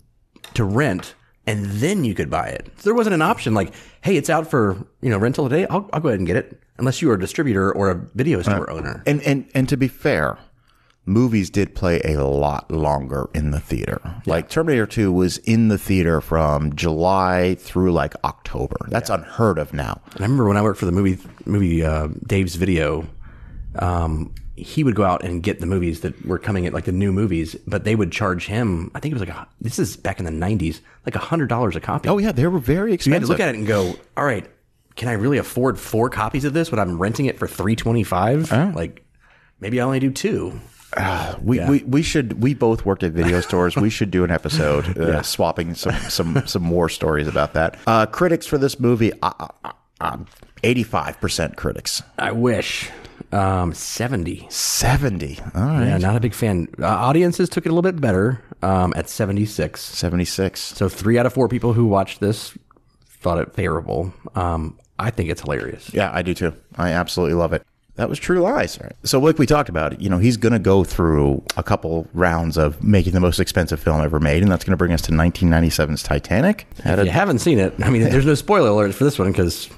to 0.54 0.64
rent, 0.64 1.14
and 1.46 1.66
then 1.66 2.04
you 2.04 2.14
could 2.14 2.30
buy 2.30 2.48
it. 2.48 2.70
So 2.76 2.84
there 2.84 2.94
wasn't 2.94 3.14
an 3.14 3.22
option 3.22 3.54
like, 3.54 3.74
"Hey, 4.00 4.16
it's 4.16 4.30
out 4.30 4.50
for 4.50 4.86
you 5.02 5.10
know 5.10 5.18
rental 5.18 5.48
today. 5.48 5.66
I'll, 5.66 5.88
I'll 5.92 6.00
go 6.00 6.08
ahead 6.08 6.20
and 6.20 6.26
get 6.26 6.36
it," 6.36 6.62
unless 6.78 7.02
you 7.02 7.08
were 7.08 7.14
a 7.14 7.20
distributor 7.20 7.72
or 7.72 7.90
a 7.90 7.94
video 8.14 8.42
store 8.42 8.70
owner. 8.70 9.02
And 9.06 9.22
and 9.22 9.48
and 9.54 9.68
to 9.68 9.76
be 9.76 9.88
fair, 9.88 10.38
movies 11.04 11.50
did 11.50 11.74
play 11.74 12.00
a 12.02 12.24
lot 12.24 12.70
longer 12.70 13.30
in 13.34 13.52
the 13.52 13.60
theater. 13.60 14.00
Like 14.26 14.48
Terminator 14.48 14.86
2 14.86 15.12
was 15.12 15.38
in 15.38 15.68
the 15.68 15.78
theater 15.78 16.20
from 16.20 16.74
July 16.74 17.54
through 17.54 17.92
like 17.92 18.14
October. 18.24 18.76
That's 18.88 19.08
unheard 19.08 19.58
of 19.58 19.72
now. 19.72 20.00
And 20.12 20.20
I 20.20 20.24
remember 20.24 20.48
when 20.48 20.56
I 20.56 20.62
worked 20.62 20.80
for 20.80 20.86
the 20.86 20.92
movie 20.92 21.18
movie 21.44 21.84
uh, 21.84 22.08
Dave's 22.26 22.56
Video, 22.56 23.06
um, 23.78 24.34
he 24.56 24.82
would 24.82 24.94
go 24.94 25.04
out 25.04 25.22
and 25.22 25.42
get 25.42 25.60
the 25.60 25.66
movies 25.66 26.00
that 26.00 26.24
were 26.26 26.38
coming 26.38 26.64
in, 26.64 26.72
like 26.72 26.84
the 26.84 26.92
new 26.92 27.12
movies, 27.12 27.54
but 27.66 27.84
they 27.84 27.94
would 27.94 28.10
charge 28.10 28.46
him. 28.46 28.90
I 28.94 29.00
think 29.00 29.12
it 29.12 29.18
was 29.20 29.28
like 29.28 29.36
a, 29.36 29.46
this 29.60 29.78
is 29.78 29.96
back 29.96 30.18
in 30.18 30.24
the 30.24 30.30
'90s, 30.30 30.80
like 31.04 31.14
a 31.14 31.18
hundred 31.20 31.48
dollars 31.48 31.76
a 31.76 31.80
copy. 31.80 32.08
Oh 32.08 32.18
yeah, 32.18 32.32
they 32.32 32.46
were 32.46 32.58
very 32.58 32.92
expensive. 32.94 33.06
you 33.06 33.14
had 33.14 33.22
to 33.22 33.28
look 33.28 33.40
at 33.40 33.54
it 33.54 33.58
and 33.58 33.66
go, 33.66 33.94
"All 34.16 34.24
right, 34.24 34.46
can 34.96 35.08
I 35.08 35.12
really 35.12 35.38
afford 35.38 35.78
four 35.78 36.08
copies 36.10 36.44
of 36.44 36.52
this 36.54 36.70
when 36.70 36.78
I'm 36.80 36.98
renting 36.98 37.26
it 37.26 37.38
for 37.38 37.46
three 37.46 37.76
twenty 37.76 38.02
five? 38.02 38.50
Like, 38.50 39.04
maybe 39.60 39.80
I 39.80 39.84
only 39.84 40.00
do 40.00 40.10
two. 40.10 40.58
We, 41.42 41.60
we 41.60 41.82
we 41.82 42.02
should 42.02 42.42
we 42.42 42.54
both 42.54 42.86
worked 42.86 43.02
at 43.02 43.12
video 43.12 43.40
stores. 43.42 43.76
We 43.76 43.90
should 43.90 44.10
do 44.10 44.24
an 44.24 44.30
episode 44.30 44.96
uh, 44.96 45.20
swapping 45.22 45.74
some 45.74 45.94
some 46.08 46.46
some 46.46 46.62
more 46.62 46.88
stories 46.88 47.28
about 47.28 47.52
that. 47.52 47.78
Uh, 47.86 48.06
critics 48.06 48.46
for 48.46 48.56
this 48.56 48.80
movie, 48.80 49.12
eighty 50.62 50.82
five 50.82 51.20
percent 51.20 51.56
critics, 51.56 52.02
I 52.18 52.32
wish." 52.32 52.90
Um, 53.32 53.74
seventy. 53.74 54.46
seventy. 54.50 55.38
All 55.54 55.62
right, 55.62 55.86
Yeah, 55.88 55.98
not 55.98 56.16
a 56.16 56.20
big 56.20 56.34
fan. 56.34 56.68
Uh, 56.80 56.86
audiences 56.86 57.48
took 57.48 57.66
it 57.66 57.70
a 57.70 57.72
little 57.72 57.82
bit 57.90 58.00
better 58.00 58.42
um, 58.62 58.92
at 58.96 59.08
seventy 59.08 59.44
six. 59.46 59.80
seventy 59.82 60.24
six. 60.24 60.60
So 60.60 60.88
three 60.88 61.18
out 61.18 61.26
of 61.26 61.32
four 61.32 61.48
people 61.48 61.72
who 61.72 61.86
watched 61.86 62.20
this 62.20 62.56
thought 63.20 63.38
it 63.38 63.52
favorable. 63.54 64.12
Um, 64.34 64.78
I 64.98 65.10
think 65.10 65.30
it's 65.30 65.42
hilarious. 65.42 65.92
Yeah, 65.92 66.10
I 66.12 66.22
do 66.22 66.34
too. 66.34 66.54
I 66.76 66.90
absolutely 66.92 67.34
love 67.34 67.52
it. 67.52 67.62
That 67.96 68.10
was 68.10 68.18
True 68.18 68.40
Lies. 68.40 68.78
So, 69.04 69.18
like 69.20 69.38
we 69.38 69.46
talked 69.46 69.70
about, 69.70 70.02
you 70.02 70.10
know, 70.10 70.18
he's 70.18 70.36
going 70.36 70.52
to 70.52 70.58
go 70.58 70.84
through 70.84 71.42
a 71.56 71.62
couple 71.62 72.06
rounds 72.12 72.58
of 72.58 72.82
making 72.84 73.14
the 73.14 73.20
most 73.20 73.40
expensive 73.40 73.80
film 73.80 74.02
ever 74.02 74.20
made, 74.20 74.42
and 74.42 74.52
that's 74.52 74.64
going 74.64 74.72
to 74.72 74.76
bring 74.76 74.92
us 74.92 75.00
to 75.02 75.12
1997's 75.12 76.02
Titanic. 76.02 76.66
Had 76.84 76.98
If 76.98 77.04
a, 77.04 77.06
you 77.06 77.10
haven't 77.12 77.38
seen 77.38 77.58
it, 77.58 77.72
I 77.82 77.88
mean, 77.88 78.02
there's 78.02 78.26
no 78.26 78.34
spoiler 78.34 78.68
alerts 78.68 78.92
for 78.94 79.04
this 79.04 79.18
one 79.18 79.32
because 79.32 79.70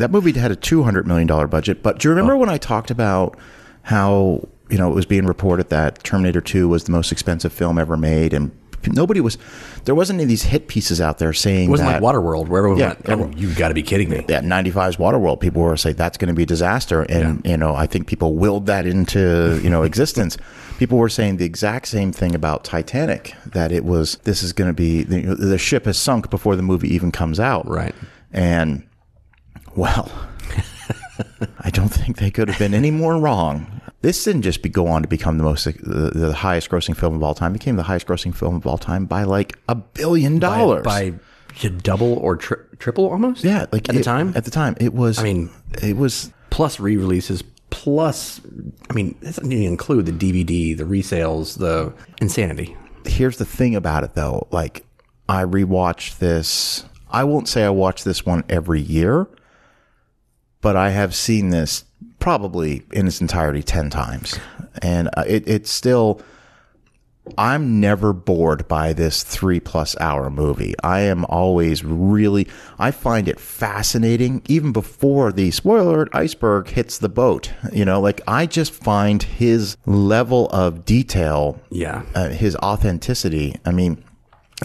that 0.00 0.10
movie 0.10 0.32
had 0.32 0.50
a 0.50 0.56
200 0.56 1.06
million 1.06 1.26
dollar 1.26 1.46
budget. 1.46 1.82
But 1.82 1.98
do 1.98 2.08
you 2.08 2.10
remember 2.10 2.34
oh. 2.34 2.38
when 2.38 2.48
I 2.48 2.58
talked 2.58 2.90
about 2.90 3.38
how 3.82 4.46
you 4.68 4.78
know 4.78 4.90
it 4.90 4.94
was 4.94 5.06
being 5.06 5.26
reported 5.26 5.70
that 5.70 6.02
Terminator 6.04 6.40
2 6.40 6.68
was 6.68 6.84
the 6.84 6.92
most 6.92 7.12
expensive 7.12 7.52
film 7.52 7.78
ever 7.78 7.96
made, 7.96 8.32
and 8.32 8.50
nobody 8.86 9.20
was 9.20 9.38
there 9.84 9.94
wasn't 9.94 10.16
any 10.16 10.24
of 10.24 10.28
these 10.28 10.42
hit 10.44 10.68
pieces 10.68 11.00
out 11.00 11.18
there 11.18 11.32
saying 11.32 11.68
it 11.68 11.70
wasn't 11.70 11.88
that 11.88 12.02
like 12.02 12.14
Waterworld 12.14 12.48
where 12.48 12.58
everyone 12.58 12.78
Yeah, 12.78 12.94
went, 13.06 13.34
oh, 13.34 13.38
you've 13.38 13.56
got 13.56 13.68
to 13.68 13.74
be 13.74 13.82
kidding 13.82 14.08
me. 14.08 14.24
yeah, 14.28 14.40
95's 14.40 14.96
Waterworld, 14.96 15.40
people 15.40 15.62
were 15.62 15.76
saying 15.76 15.96
that's 15.96 16.18
going 16.18 16.28
to 16.28 16.34
be 16.34 16.42
a 16.42 16.46
disaster. 16.46 17.02
And, 17.02 17.44
you 17.44 17.56
know, 17.56 17.74
I 17.74 17.86
think 17.86 18.06
people 18.06 18.34
willed 18.34 18.66
that 18.66 18.86
into, 18.86 19.60
you 19.62 19.70
know, 19.70 19.82
existence. 19.82 20.36
people 20.78 20.98
were 20.98 21.08
saying 21.08 21.38
the 21.38 21.44
exact 21.44 21.88
same 21.88 22.12
thing 22.12 22.34
about 22.34 22.64
Titanic, 22.64 23.34
that 23.46 23.72
it 23.72 23.84
was, 23.84 24.16
this 24.24 24.42
is 24.42 24.52
going 24.52 24.68
to 24.68 24.74
be, 24.74 25.02
the, 25.02 25.34
the 25.34 25.58
ship 25.58 25.86
has 25.86 25.98
sunk 25.98 26.30
before 26.30 26.54
the 26.54 26.62
movie 26.62 26.92
even 26.94 27.10
comes 27.10 27.40
out. 27.40 27.66
Right. 27.68 27.94
And, 28.32 28.87
well, 29.76 30.10
I 31.60 31.70
don't 31.70 31.88
think 31.88 32.18
they 32.18 32.30
could 32.30 32.48
have 32.48 32.58
been 32.58 32.74
any 32.74 32.90
more 32.90 33.18
wrong. 33.18 33.80
This 34.00 34.22
didn't 34.22 34.42
just 34.42 34.62
be, 34.62 34.68
go 34.68 34.86
on 34.86 35.02
to 35.02 35.08
become 35.08 35.38
the 35.38 35.44
most, 35.44 35.66
uh, 35.66 35.72
the, 35.82 36.10
the 36.14 36.32
highest 36.32 36.70
grossing 36.70 36.96
film 36.96 37.14
of 37.14 37.22
all 37.22 37.34
time. 37.34 37.52
It 37.52 37.58
became 37.58 37.76
the 37.76 37.82
highest 37.82 38.06
grossing 38.06 38.34
film 38.34 38.54
of 38.54 38.66
all 38.66 38.78
time 38.78 39.06
by 39.06 39.24
like 39.24 39.58
a 39.68 39.74
billion 39.74 40.38
dollars. 40.38 40.84
By, 40.84 41.10
by 41.10 41.68
double 41.82 42.14
or 42.14 42.36
tri- 42.36 42.58
triple 42.78 43.10
almost? 43.10 43.42
yeah, 43.42 43.66
like 43.72 43.88
at 43.88 43.96
the 43.96 44.02
time? 44.04 44.32
At 44.36 44.44
the 44.44 44.50
time, 44.52 44.76
it 44.80 44.94
was. 44.94 45.18
I 45.18 45.24
mean, 45.24 45.50
it 45.82 45.96
was 45.96 46.32
plus 46.50 46.78
re 46.78 46.96
releases, 46.96 47.42
plus, 47.70 48.40
I 48.88 48.92
mean, 48.92 49.16
that 49.22 49.34
doesn't 49.34 49.50
even 49.50 49.66
include 49.66 50.06
the 50.06 50.12
DVD, 50.12 50.76
the 50.76 50.84
resales, 50.84 51.58
the 51.58 51.92
insanity. 52.20 52.76
here's 53.04 53.38
the 53.38 53.44
thing 53.44 53.74
about 53.74 54.04
it 54.04 54.14
though 54.14 54.46
like 54.50 54.84
i 55.30 55.42
rewatched 55.42 56.18
this 56.18 56.84
i 57.10 57.24
won't 57.24 57.48
say 57.48 57.64
i 57.64 57.70
watch 57.70 58.04
this 58.04 58.26
one 58.26 58.44
every 58.50 58.80
year 58.82 59.26
but 60.60 60.76
i 60.76 60.90
have 60.90 61.14
seen 61.14 61.50
this 61.50 61.84
probably 62.18 62.82
in 62.92 63.06
its 63.06 63.20
entirety 63.20 63.62
10 63.62 63.90
times 63.90 64.38
and 64.82 65.08
uh, 65.16 65.24
it, 65.26 65.46
it's 65.48 65.70
still 65.70 66.20
i'm 67.36 67.78
never 67.78 68.12
bored 68.14 68.66
by 68.68 68.92
this 68.94 69.22
three 69.22 69.60
plus 69.60 69.94
hour 70.00 70.30
movie 70.30 70.74
i 70.82 71.00
am 71.00 71.24
always 71.26 71.84
really 71.84 72.48
i 72.78 72.90
find 72.90 73.28
it 73.28 73.38
fascinating 73.38 74.40
even 74.48 74.72
before 74.72 75.30
the 75.30 75.50
spoiler 75.50 75.90
alert 75.90 76.08
iceberg 76.14 76.68
hits 76.68 76.98
the 76.98 77.08
boat 77.08 77.52
you 77.72 77.84
know 77.84 78.00
like 78.00 78.20
i 78.26 78.46
just 78.46 78.72
find 78.72 79.22
his 79.24 79.76
level 79.84 80.48
of 80.50 80.84
detail 80.86 81.60
Yeah. 81.70 82.02
uh, 82.14 82.30
his 82.30 82.56
authenticity. 82.56 83.56
I 83.66 83.72
mean, 83.72 84.02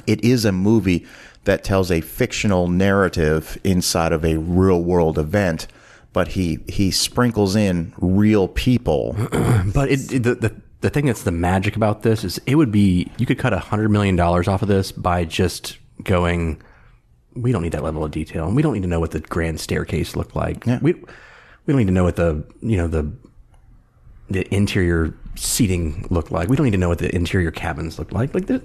it 0.08 0.24
is 0.24 0.46
a 0.46 0.52
movie 0.54 1.06
that 1.44 1.64
tells 1.66 1.92
a 1.92 2.00
fictional 2.02 2.68
narrative 2.70 3.60
inside 3.66 4.12
of 4.14 4.24
a 4.24 4.38
real 4.38 4.82
world 4.82 5.18
event, 5.20 5.68
but 6.14 6.30
he 6.30 6.60
he 6.68 6.92
sprinkles 6.92 7.56
in 7.56 7.94
real 7.98 8.48
people. 8.48 9.16
But 9.74 9.90
it, 9.92 10.12
it- 10.14 10.24
the, 10.24 10.36
the 10.36 10.56
the 10.82 10.90
thing 10.90 11.06
that's 11.06 11.24
the 11.24 11.32
magic 11.32 11.76
about 11.76 12.02
this 12.04 12.24
is 12.24 12.40
it 12.46 12.56
would 12.56 12.72
be 12.72 13.10
you 13.18 13.26
could 13.26 13.40
cut 13.40 13.54
a 13.54 13.60
hundred 13.60 13.90
million 13.90 14.16
dollars 14.16 14.48
off 14.48 14.62
of 14.62 14.68
this 14.68 14.92
by 14.92 15.26
just 15.26 15.78
going. 16.04 16.62
We 17.36 17.52
don't 17.52 17.64
need 17.64 17.72
that 17.72 17.84
level 17.84 18.04
of 18.06 18.12
detail. 18.12 18.52
We 18.52 18.62
don't 18.62 18.74
need 18.74 18.84
to 18.84 18.88
know 18.88 19.00
what 19.00 19.12
the 19.12 19.20
grand 19.22 19.60
staircase 19.60 20.16
looked 20.16 20.36
like. 20.36 20.66
We 20.66 20.94
we 20.94 21.04
don't 21.68 21.78
need 21.78 21.88
to 21.88 21.94
know 21.94 22.04
what 22.04 22.16
the 22.18 22.44
you 22.62 22.78
know 22.78 22.88
the 22.88 23.12
the 24.30 24.54
interior 24.54 25.14
seating 25.36 26.06
looked 26.10 26.32
like. 26.32 26.50
We 26.50 26.56
don't 26.56 26.66
need 26.66 26.72
to 26.72 26.78
know 26.78 26.90
what 26.90 27.00
the 27.00 27.14
interior 27.16 27.52
cabins 27.52 27.98
looked 27.98 28.14
like. 28.14 28.34
Like 28.34 28.48
the, 28.48 28.62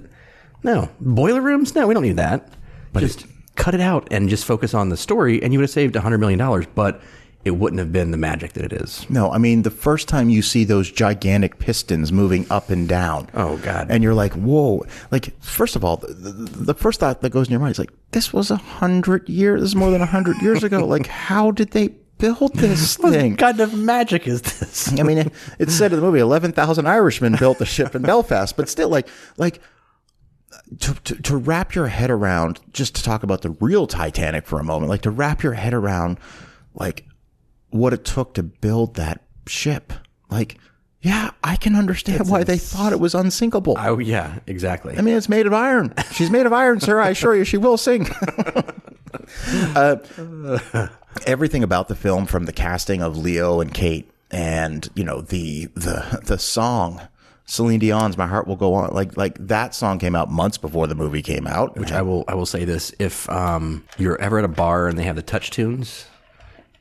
no 0.63 0.89
boiler 0.99 1.41
rooms. 1.41 1.73
No, 1.75 1.87
we 1.87 1.93
don't 1.93 2.03
need 2.03 2.17
that. 2.17 2.53
But 2.93 2.99
just 3.01 3.25
cut 3.55 3.73
it 3.73 3.81
out 3.81 4.07
and 4.11 4.29
just 4.29 4.45
focus 4.45 4.73
on 4.73 4.89
the 4.89 4.97
story, 4.97 5.41
and 5.41 5.53
you 5.53 5.59
would 5.59 5.63
have 5.63 5.69
saved 5.71 5.95
a 5.95 6.01
hundred 6.01 6.19
million 6.19 6.39
dollars. 6.39 6.65
But 6.75 7.01
it 7.49 7.57
wouldn't 7.57 7.79
have 7.79 7.91
been 7.91 8.11
the 8.11 8.17
magic 8.17 8.53
that 8.53 8.63
it 8.63 8.71
is. 8.71 9.09
No, 9.09 9.31
I 9.31 9.39
mean 9.39 9.63
the 9.63 9.71
first 9.71 10.07
time 10.07 10.29
you 10.29 10.43
see 10.43 10.63
those 10.63 10.91
gigantic 10.91 11.57
pistons 11.57 12.11
moving 12.11 12.45
up 12.51 12.69
and 12.69 12.87
down. 12.87 13.27
Oh, 13.33 13.57
God. 13.57 13.87
And 13.89 14.03
you're 14.03 14.13
like, 14.13 14.33
whoa! 14.33 14.85
Like 15.09 15.33
first 15.41 15.75
of 15.75 15.83
all, 15.83 15.97
the, 15.97 16.13
the, 16.13 16.75
first 16.75 16.99
thought 16.99 17.21
that 17.21 17.31
goes 17.31 17.47
in 17.47 17.51
your 17.51 17.59
mind 17.59 17.71
is 17.71 17.79
like, 17.79 17.91
this 18.11 18.31
was 18.31 18.51
a 18.51 18.55
hundred 18.55 19.27
years. 19.27 19.61
This 19.61 19.71
is 19.71 19.75
more 19.75 19.89
than 19.89 20.01
a 20.01 20.05
hundred 20.05 20.39
years 20.43 20.63
ago. 20.63 20.85
Like, 20.85 21.07
how 21.29 21.49
did 21.49 21.71
they 21.71 21.87
build 22.19 22.53
this 22.53 22.97
thing? 22.97 23.31
What 23.31 23.39
kind 23.39 23.59
of 23.59 23.73
magic 23.73 24.27
is 24.27 24.43
this? 24.43 24.99
I 24.99 25.01
mean, 25.01 25.17
it, 25.17 25.33
it 25.57 25.71
said 25.71 25.91
in 25.91 25.99
the 25.99 26.05
movie, 26.05 26.19
eleven 26.19 26.51
thousand 26.51 26.85
Irishmen 26.85 27.35
built 27.35 27.57
the 27.57 27.65
ship 27.65 27.95
in 27.95 28.03
Belfast, 28.03 28.55
but 28.55 28.69
still, 28.69 28.89
like, 28.89 29.07
like 29.37 29.59
to, 30.81 30.93
to 30.93 31.15
to 31.23 31.37
wrap 31.37 31.73
your 31.73 31.87
head 31.87 32.11
around. 32.11 32.59
Just 32.73 32.93
to 32.95 33.03
talk 33.03 33.23
about 33.23 33.41
the 33.41 33.49
real 33.49 33.87
Titanic 33.87 34.45
for 34.45 34.59
a 34.59 34.63
moment, 34.63 34.91
like 34.91 35.01
to 35.01 35.11
wrap 35.11 35.41
your 35.41 35.53
head 35.53 35.73
around, 35.73 36.19
like 36.75 37.08
what 37.69 37.93
it 37.93 38.05
took 38.05 38.33
to 38.35 38.43
build 38.43 38.95
that 38.95 39.21
ship. 39.47 39.93
Like, 40.29 40.57
yeah, 41.01 41.31
I 41.43 41.55
can 41.55 41.75
understand 41.75 42.29
why 42.29 42.43
they 42.43 42.57
thought 42.57 42.91
it 42.91 42.99
was 42.99 43.15
unsinkable. 43.15 43.75
Oh 43.79 43.99
yeah, 43.99 44.39
exactly. 44.47 44.97
I 44.97 45.01
mean, 45.01 45.15
it's 45.15 45.29
made 45.29 45.47
of 45.47 45.53
iron. 45.53 45.93
She's 46.11 46.29
made 46.29 46.45
of 46.45 46.53
iron, 46.53 46.81
sir. 46.81 46.99
I 46.99 47.09
assure 47.09 47.35
you, 47.35 47.45
she 47.45 47.57
will 47.57 47.77
sink. 47.77 48.11
uh, 49.75 49.95
everything 51.25 51.63
about 51.63 51.87
the 51.87 51.95
film, 51.95 52.25
from 52.25 52.45
the 52.45 52.51
casting 52.51 53.01
of 53.01 53.17
Leo 53.17 53.61
and 53.61 53.73
Kate, 53.73 54.11
and 54.29 54.89
you 54.93 55.05
know 55.05 55.21
the 55.21 55.67
the 55.67 56.21
the 56.25 56.37
song, 56.37 57.01
Celine 57.45 57.79
Dion's 57.79 58.17
"My 58.17 58.27
Heart 58.27 58.47
Will 58.47 58.57
Go 58.57 58.73
On." 58.73 58.93
Like 58.93 59.15
like 59.15 59.37
that 59.47 59.73
song 59.73 59.99
came 59.99 60.15
out 60.15 60.29
months 60.29 60.57
before 60.57 60.85
the 60.87 60.95
movie 60.95 61.21
came 61.21 61.47
out. 61.47 61.77
Which 61.77 61.93
I 61.93 62.01
will 62.01 62.25
I 62.27 62.35
will 62.35 62.45
say 62.45 62.65
this: 62.65 62.93
if 62.99 63.29
um, 63.29 63.85
you're 63.97 64.19
ever 64.19 64.39
at 64.39 64.45
a 64.45 64.49
bar 64.49 64.89
and 64.89 64.97
they 64.97 65.03
have 65.03 65.15
the 65.15 65.21
touch 65.21 65.49
tunes, 65.49 66.05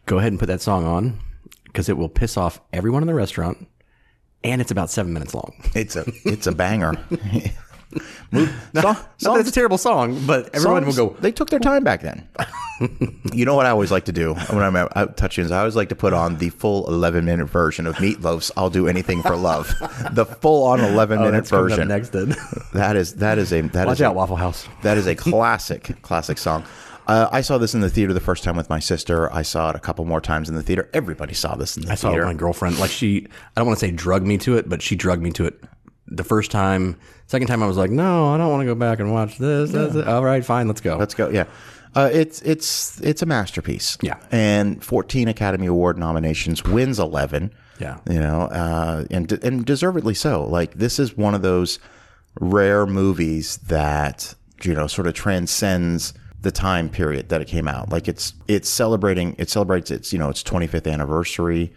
go 0.09 0.19
ahead 0.19 0.33
and 0.33 0.39
put 0.41 0.47
that 0.47 0.61
song 0.61 0.85
on 0.87 1.21
because 1.65 1.89
it 1.89 1.97
will 1.97 2.09
piss 2.09 2.37
off 2.37 2.61
everyone 2.73 3.03
in 3.03 3.07
the 3.07 3.15
restaurant, 3.15 3.69
and 4.43 4.61
it's 4.61 4.71
about 4.73 4.91
seven 4.91 5.13
minutes 5.13 5.35
long. 5.35 5.53
It's 5.75 5.95
a 5.97 6.05
it's 6.25 6.47
a 6.47 6.53
banger. 6.53 6.95
Move, 8.31 8.51
song, 8.75 8.97
Not 9.23 9.35
that 9.35 9.41
it's 9.41 9.49
a 9.49 9.53
terrible 9.53 9.79
song, 9.79 10.23
but 10.27 10.55
everyone 10.55 10.83
songs, 10.83 10.99
will 10.99 11.07
go. 11.09 11.17
They 11.21 11.33
took 11.33 11.49
their 11.49 11.59
time 11.59 11.85
back 11.85 12.03
then. 12.03 12.29
you 13.33 13.47
know 13.47 13.55
what 13.55 13.65
I 13.65 13.71
always 13.71 13.91
like 13.91 14.05
to 14.05 14.13
do 14.13 14.35
when 14.35 14.63
I'm 14.63 14.77
out- 14.77 15.17
touching 15.17 15.47
is 15.47 15.51
I 15.51 15.61
always 15.61 15.75
like 15.75 15.89
to 15.89 15.95
put 15.97 16.13
on 16.13 16.37
the 16.37 16.51
full 16.51 16.87
11 16.87 17.25
minute 17.25 17.47
version 17.47 17.87
of 17.87 17.97
Meatloaf's 17.97 18.53
"I'll 18.59 18.69
Do 18.69 18.89
Anything 18.89 19.23
for 19.23 19.37
Love." 19.37 19.69
the 20.13 20.27
full 20.27 20.65
on 20.65 20.81
11 20.93 21.19
minute 21.19 21.29
Oh, 21.29 21.33
That's 21.33 21.51
version. 21.51 21.89
next. 21.89 22.11
Then 22.11 22.37
That 22.75 22.95
is 22.97 23.15
that 23.15 23.39
is 23.39 23.55
a 23.55 23.63
that 23.63 23.87
watch 23.87 23.95
is 23.97 24.01
a- 24.03 24.07
out, 24.09 24.15
Waffle 24.15 24.37
House. 24.37 24.69
that 24.83 24.99
is 24.99 25.07
a 25.07 25.15
classic 25.15 26.01
classic 26.03 26.37
song. 26.37 26.65
Uh, 27.09 27.27
I 27.33 27.41
saw 27.41 27.57
this 27.57 27.75
in 27.75 27.81
the 27.81 27.89
theater 27.89 28.13
the 28.13 28.21
first 28.21 28.45
time 28.45 28.55
with 28.55 28.69
my 28.69 28.79
sister. 28.81 29.33
I 29.33 29.41
saw 29.41 29.71
it 29.71 29.77
a 29.77 29.79
couple 29.79 30.05
more 30.05 30.21
times 30.21 30.51
in 30.51 30.55
the 30.55 30.63
theater. 30.63 30.91
Everybody 30.93 31.33
saw 31.33 31.55
this 31.55 31.77
in 31.77 31.87
the 31.87 31.93
I 31.93 31.95
saw 31.95 32.13
it 32.13 32.17
with 32.17 32.27
my 32.27 32.35
girlfriend. 32.35 32.79
Like 32.79 32.91
she, 32.91 33.27
I 33.57 33.61
don't 33.61 33.67
want 33.67 33.79
to 33.79 33.87
say 33.87 33.91
drug 33.91 34.27
me 34.27 34.37
to 34.39 34.59
it, 34.59 34.69
but 34.69 34.83
she 34.83 34.95
drugged 34.95 35.23
me 35.23 35.31
to 35.33 35.47
it. 35.47 35.59
The 36.07 36.25
first 36.25 36.51
time, 36.51 36.97
second 37.27 37.49
time, 37.49 37.63
I 37.63 37.67
was 37.67 37.79
like, 37.79 37.91
no, 37.91 38.29
I 38.29 38.37
don't 38.37 38.51
want 38.51 38.61
to 38.61 38.67
go 38.67 38.75
back 38.75 38.99
and 39.01 39.11
watch 39.11 39.39
this. 39.39 39.71
That's. 39.71 39.97
All 39.97 40.23
right, 40.25 40.45
fine, 40.45 40.69
let's 40.69 40.83
go. 40.83 40.97
Let's 40.99 41.15
go. 41.15 41.31
Yeah. 41.31 41.45
Uh, 41.95 42.11
it's 42.13 42.43
it's 42.43 43.01
it's 43.01 43.23
a 43.23 43.27
masterpiece. 43.27 43.97
Yeah. 44.03 44.19
and 44.31 44.85
14 44.85 45.29
Academy 45.29 45.67
Award 45.67 45.99
nominations, 45.99 46.63
wins 46.63 46.99
11. 46.99 47.53
Yeah. 47.81 47.99
you 48.11 48.21
know, 48.21 48.43
uh, 48.43 49.05
and 49.11 49.33
and 49.43 49.65
deservedly 49.65 50.15
so. 50.15 50.45
Like 50.45 50.75
this 50.75 50.99
is 50.99 51.17
one 51.17 51.35
of 51.35 51.41
those 51.43 51.79
rare 52.39 52.87
movies 52.87 53.57
that 53.69 54.35
you 54.63 54.75
know 54.75 54.87
sort 54.87 55.07
of 55.07 55.15
transcends 55.15 56.13
the 56.43 56.51
time 56.51 56.89
period 56.89 57.29
that 57.31 57.41
it 57.41 57.47
came 57.49 57.67
out. 57.69 57.91
Like 57.91 58.09
it's 58.09 58.35
it's 58.47 58.69
celebrating 58.69 59.35
it 59.39 59.51
celebrates 59.51 59.91
its 59.91 60.13
you 60.13 60.19
know 60.19 60.29
its 60.31 60.43
25th 60.43 60.91
anniversary 60.93 61.73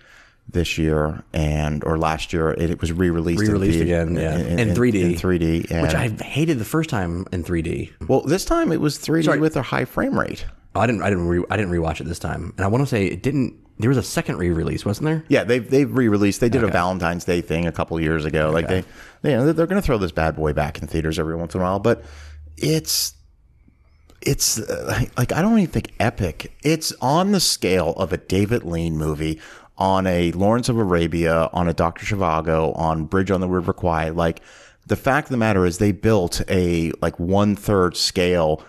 this 0.49 0.78
year 0.78 1.24
and 1.34 1.84
or 1.86 1.97
last 1.97 2.34
year 2.34 2.51
it, 2.51 2.72
it 2.72 2.82
was 2.82 2.91
re-released 2.91 3.39
Re-released 3.41 3.78
the- 3.78 3.84
again, 3.84 4.16
yeah. 4.16 4.38
in, 4.38 4.59
In 4.59 4.70
3D. 4.76 5.01
in 5.01 5.14
3D 5.14 5.72
and, 5.72 5.82
which 5.84 5.93
I 5.93 6.09
hated 6.24 6.57
the 6.59 6.66
first 6.66 6.89
time 6.89 7.26
in 7.32 7.43
3D. 7.43 8.07
well 8.09 8.22
this 8.22 8.43
time 8.43 8.72
it 8.72 8.82
was 8.82 8.97
3D 8.97 9.39
with 9.39 9.55
a 9.55 9.62
high 9.62 9.86
frame 9.86 10.20
rate 10.20 10.45
oh, 10.76 10.80
I 10.82 10.88
didn't, 10.88 11.03
I 11.03 11.09
didn't, 11.09 11.28
re, 11.28 11.43
I 11.49 11.57
didn't 11.57 11.72
rewatch 11.72 12.01
it 12.01 12.05
this 12.05 12.20
time, 12.20 12.53
and 12.57 12.64
I 12.66 12.68
want 12.68 12.82
to 12.82 12.88
say 12.88 13.05
it 13.05 13.22
didn't. 13.22 13.55
There 13.80 13.89
was 13.89 13.97
a 13.97 14.03
second 14.03 14.38
re-release, 14.38 14.86
wasn't 14.86 15.05
there? 15.05 15.24
Yeah, 15.28 15.43
they've 15.43 15.68
they've 15.70 15.91
re-released. 15.91 16.39
They 16.39 16.47
did 16.49 16.64
a 16.64 16.68
Valentine's 16.68 17.26
Day 17.26 17.41
thing 17.41 17.66
a 17.68 17.72
couple 17.74 17.99
years 17.99 18.24
ago. 18.26 18.51
Like 18.51 18.68
they, 18.70 18.84
they, 19.22 19.32
you 19.32 19.38
know, 19.38 19.51
they're 19.53 19.68
going 19.68 19.82
to 19.82 19.86
throw 19.86 19.97
this 19.97 20.12
bad 20.14 20.36
boy 20.36 20.53
back 20.53 20.82
in 20.82 20.88
theaters 20.88 21.20
every 21.20 21.36
once 21.36 21.55
in 21.55 21.62
a 21.62 21.64
while. 21.66 21.80
But 21.80 22.03
it's 22.57 23.14
it's 24.22 24.60
uh, 24.60 25.06
like 25.18 25.32
I 25.32 25.42
don't 25.42 25.58
even 25.58 25.72
think 25.72 25.94
epic. 26.00 26.54
It's 26.64 26.94
on 27.02 27.32
the 27.32 27.40
scale 27.40 27.94
of 27.98 28.14
a 28.14 28.18
David 28.18 28.64
Lean 28.64 28.98
movie, 28.98 29.40
on 29.78 30.06
a 30.08 30.32
Lawrence 30.34 30.70
of 30.70 30.78
Arabia, 30.78 31.50
on 31.54 31.68
a 31.68 31.74
Doctor 31.74 32.06
Zhivago, 32.06 32.78
on 32.78 33.06
Bridge 33.06 33.32
on 33.32 33.42
the 33.42 33.50
River 33.50 33.74
Kwai. 33.74 34.10
Like 34.10 34.42
the 34.86 34.96
fact 34.96 35.28
of 35.28 35.32
the 35.32 35.38
matter 35.38 35.66
is, 35.66 35.78
they 35.78 35.92
built 35.92 36.42
a 36.50 36.92
like 37.02 37.20
one 37.20 37.56
third 37.56 37.98
scale 37.98 38.64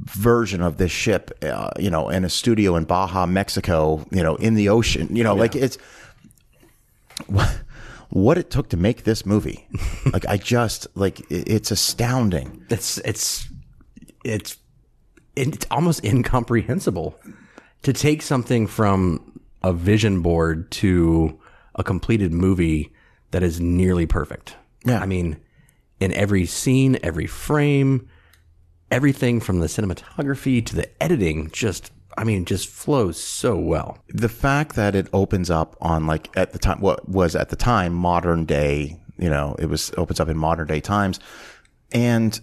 version 0.00 0.60
of 0.60 0.76
this 0.76 0.92
ship, 0.92 1.30
uh, 1.42 1.70
you 1.78 1.90
know, 1.90 2.08
in 2.08 2.24
a 2.24 2.28
studio 2.28 2.76
in 2.76 2.84
Baja, 2.84 3.26
Mexico, 3.26 4.04
you 4.10 4.22
know, 4.22 4.36
in 4.36 4.54
the 4.54 4.68
ocean, 4.68 5.14
you 5.14 5.24
know, 5.24 5.34
like 5.34 5.56
it's 5.56 5.78
what, 7.26 7.60
what 8.10 8.38
it 8.38 8.50
took 8.50 8.68
to 8.70 8.76
make 8.76 9.04
this 9.04 9.24
movie. 9.24 9.66
like 10.12 10.26
I 10.26 10.36
just 10.36 10.86
like 10.94 11.20
it's 11.30 11.70
astounding. 11.70 12.64
It's 12.70 12.98
it's 12.98 13.48
it's 14.24 14.56
it's 15.36 15.66
almost 15.70 16.04
incomprehensible 16.04 17.18
to 17.82 17.92
take 17.92 18.22
something 18.22 18.66
from 18.66 19.40
a 19.62 19.72
vision 19.72 20.22
board 20.22 20.70
to 20.70 21.38
a 21.74 21.84
completed 21.84 22.32
movie 22.32 22.92
that 23.30 23.42
is 23.42 23.60
nearly 23.60 24.06
perfect. 24.06 24.56
Yeah. 24.84 25.00
I 25.00 25.06
mean, 25.06 25.38
in 25.98 26.12
every 26.12 26.46
scene, 26.46 26.98
every 27.02 27.26
frame, 27.26 28.08
everything 28.90 29.40
from 29.40 29.60
the 29.60 29.66
cinematography 29.66 30.64
to 30.66 30.76
the 30.76 31.02
editing, 31.02 31.50
just 31.50 31.92
I 32.18 32.24
mean, 32.24 32.44
just 32.44 32.68
flows 32.68 33.22
so 33.22 33.56
well. 33.56 33.98
The 34.08 34.28
fact 34.28 34.74
that 34.76 34.94
it 34.94 35.08
opens 35.12 35.48
up 35.48 35.76
on 35.80 36.06
like 36.06 36.28
at 36.36 36.52
the 36.52 36.58
time 36.58 36.80
what 36.80 37.08
was 37.08 37.36
at 37.36 37.50
the 37.50 37.56
time 37.56 37.94
modern 37.94 38.44
day, 38.44 39.00
you 39.16 39.30
know, 39.30 39.54
it 39.58 39.66
was 39.66 39.92
opens 39.96 40.18
up 40.20 40.28
in 40.28 40.36
modern 40.36 40.66
day 40.66 40.80
times 40.80 41.20
and 41.92 42.40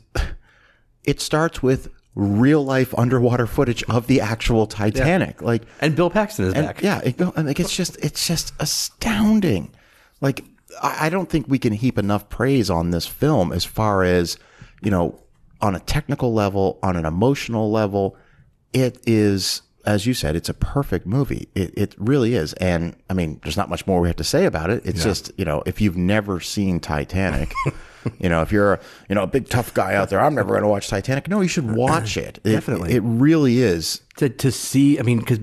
it 1.04 1.20
starts 1.20 1.62
with 1.62 1.90
real 2.18 2.66
life 2.66 2.98
underwater 2.98 3.46
footage 3.46 3.84
of 3.84 4.08
the 4.08 4.20
actual 4.20 4.66
Titanic. 4.66 5.42
Like 5.42 5.62
And 5.80 5.96
Bill 5.96 6.10
Paxton 6.10 6.46
is 6.46 6.54
back. 6.56 6.82
Yeah, 6.82 7.00
it 7.04 7.20
like 7.20 7.60
it's 7.60 7.76
just 7.76 7.98
it's 8.04 8.28
just 8.28 8.54
astounding. 8.60 9.72
Like 10.20 10.44
I, 10.82 11.08
I 11.08 11.10
don't 11.10 11.30
think 11.30 11.48
we 11.48 11.60
can 11.60 11.74
heap 11.74 11.98
enough 11.98 12.28
praise 12.30 12.70
on 12.70 12.90
this 12.90 13.06
film 13.06 13.54
as 13.54 13.64
far 13.66 14.04
as 14.04 14.38
you 14.82 14.90
know 14.90 15.20
on 15.62 15.76
a 15.76 15.80
technical 15.80 16.34
level, 16.34 16.80
on 16.82 16.96
an 16.96 17.06
emotional 17.06 17.72
level. 17.72 18.18
It 18.74 19.00
is, 19.08 19.62
as 19.88 20.06
you 20.06 20.14
said, 20.14 20.36
it's 20.36 20.50
a 20.50 20.54
perfect 20.54 21.08
movie. 21.08 21.48
It 21.56 21.74
it 21.76 21.96
really 21.98 22.36
is. 22.36 22.54
And 22.54 22.96
I 23.10 23.14
mean, 23.14 23.40
there's 23.42 23.58
not 23.58 23.70
much 23.70 23.88
more 23.88 24.00
we 24.02 24.08
have 24.10 24.18
to 24.18 24.24
say 24.24 24.46
about 24.46 24.70
it. 24.70 24.86
It's 24.86 25.04
just 25.04 25.32
you 25.38 25.46
know 25.46 25.64
if 25.66 25.82
you've 25.82 25.98
never 25.98 26.40
seen 26.40 26.80
Titanic. 26.80 27.54
You 28.20 28.30
know, 28.30 28.42
if 28.42 28.54
you're 28.54 28.76
a 28.76 28.80
you 29.10 29.16
know 29.16 29.24
a 29.24 29.28
big 29.28 29.50
tough 29.50 29.74
guy 29.74 29.94
out 29.96 30.10
there, 30.10 30.22
I'm 30.22 30.34
never 30.34 30.52
going 30.52 30.62
to 30.62 30.70
watch 30.70 30.88
Titanic. 30.88 31.28
No, 31.28 31.42
you 31.42 31.50
should 31.50 31.70
watch 31.76 32.16
it. 32.16 32.40
It- 32.46 32.52
Definitely. 32.52 32.94
it 32.94 33.02
really 33.04 33.58
is. 33.60 34.00
to 34.16 34.30
to 34.30 34.50
see. 34.50 34.98
I 34.98 35.02
mean, 35.02 35.20
because 35.20 35.40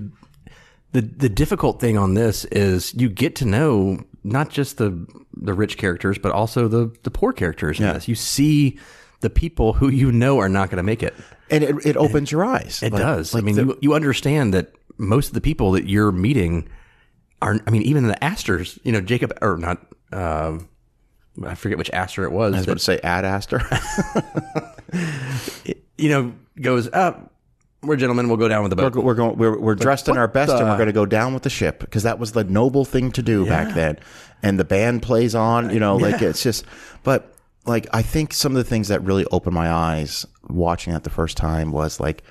the 0.91 1.01
the 1.01 1.29
difficult 1.29 1.79
thing 1.79 1.95
on 1.95 2.15
this 2.15 2.43
is 2.45 2.91
you 2.95 3.07
get 3.07 3.35
to 3.35 3.45
know 3.45 3.99
not 4.23 4.49
just 4.49 4.77
the 4.77 5.05
the 5.35 5.53
rich 5.53 5.77
characters, 5.77 6.17
but 6.17 6.31
also 6.31 6.67
the 6.67 6.91
the 7.03 7.11
poor 7.11 7.33
characters 7.33 7.79
in 7.79 7.85
this. 7.85 8.07
You 8.07 8.15
see 8.15 8.79
the 9.19 9.29
people 9.29 9.73
who 9.73 9.89
you 9.89 10.11
know 10.11 10.39
are 10.39 10.49
not 10.49 10.69
going 10.71 10.77
to 10.77 10.83
make 10.83 11.03
it. 11.03 11.13
And 11.49 11.63
it, 11.63 11.75
it 11.85 11.97
opens 11.97 12.31
your 12.31 12.43
eyes. 12.45 12.81
It 12.81 12.91
Like- 12.93 13.01
does. 13.01 13.33
like 13.33 13.43
I 13.43 13.45
mean, 13.45 13.55
the- 13.55 13.63
you 13.65 13.77
you 13.81 13.93
understand 13.93 14.53
that 14.53 14.73
most 14.97 15.27
of 15.27 15.33
the 15.33 15.41
people 15.41 15.71
that 15.73 15.87
you're 15.87 16.11
meeting 16.11 16.67
are. 17.41 17.59
I 17.67 17.69
mean, 17.69 17.81
even 17.83 18.07
the 18.07 18.23
Astors. 18.23 18.79
You 18.83 18.91
know, 18.91 19.01
Jacob 19.01 19.31
or 19.41 19.57
not. 19.57 19.85
Um, 20.11 20.69
I 21.45 21.53
forget 21.55 21.77
which 21.77 21.91
Astor 21.91 22.23
it 22.23 22.31
was. 22.31 22.53
I 22.53 22.57
was 22.57 22.65
that- 22.65 22.71
about 22.71 22.77
to 22.79 22.83
say 22.83 22.99
Ad 23.03 23.25
Astor. 23.25 23.61
you 25.97 26.09
know, 26.09 26.33
goes 26.59 26.89
up. 26.93 27.31
we're 27.83 27.95
gentlemen. 27.97 28.27
We'll 28.27 28.37
go 28.37 28.47
down 28.47 28.63
with 28.63 28.69
the 28.71 28.75
boat. 28.75 28.95
we're 28.95 29.13
going. 29.13 29.37
We're, 29.37 29.59
we're 29.59 29.75
dressed 29.75 30.07
in 30.09 30.17
our 30.17 30.27
best, 30.27 30.51
and 30.51 30.67
we're 30.67 30.77
going 30.77 30.87
to 30.87 30.93
go 30.93 31.05
down 31.05 31.33
with 31.33 31.43
the 31.43 31.49
ship 31.49 31.79
because 31.79 32.03
that 32.03 32.19
was 32.19 32.31
the 32.31 32.43
noble 32.43 32.85
thing 32.85 33.11
to 33.13 33.21
do 33.21 33.45
back 33.45 33.73
then. 33.75 33.99
And 34.41 34.59
the 34.59 34.65
band 34.65 35.01
plays 35.03 35.35
on. 35.35 35.69
You 35.71 35.79
know, 35.79 35.95
like 35.97 36.21
it's 36.21 36.41
just. 36.43 36.65
But 37.03 37.34
like, 37.65 37.87
I 37.93 38.01
think 38.01 38.33
some 38.33 38.51
of 38.51 38.57
the 38.57 38.63
things 38.69 38.87
that 38.89 39.01
really 39.03 39.25
opened 39.31 39.55
my 39.55 39.71
eyes 39.71 40.25
watching 40.47 40.93
that 40.93 41.03
the 41.03 41.09
first 41.09 41.37
time 41.37 41.71
was 41.71 41.99
like, 41.99 42.23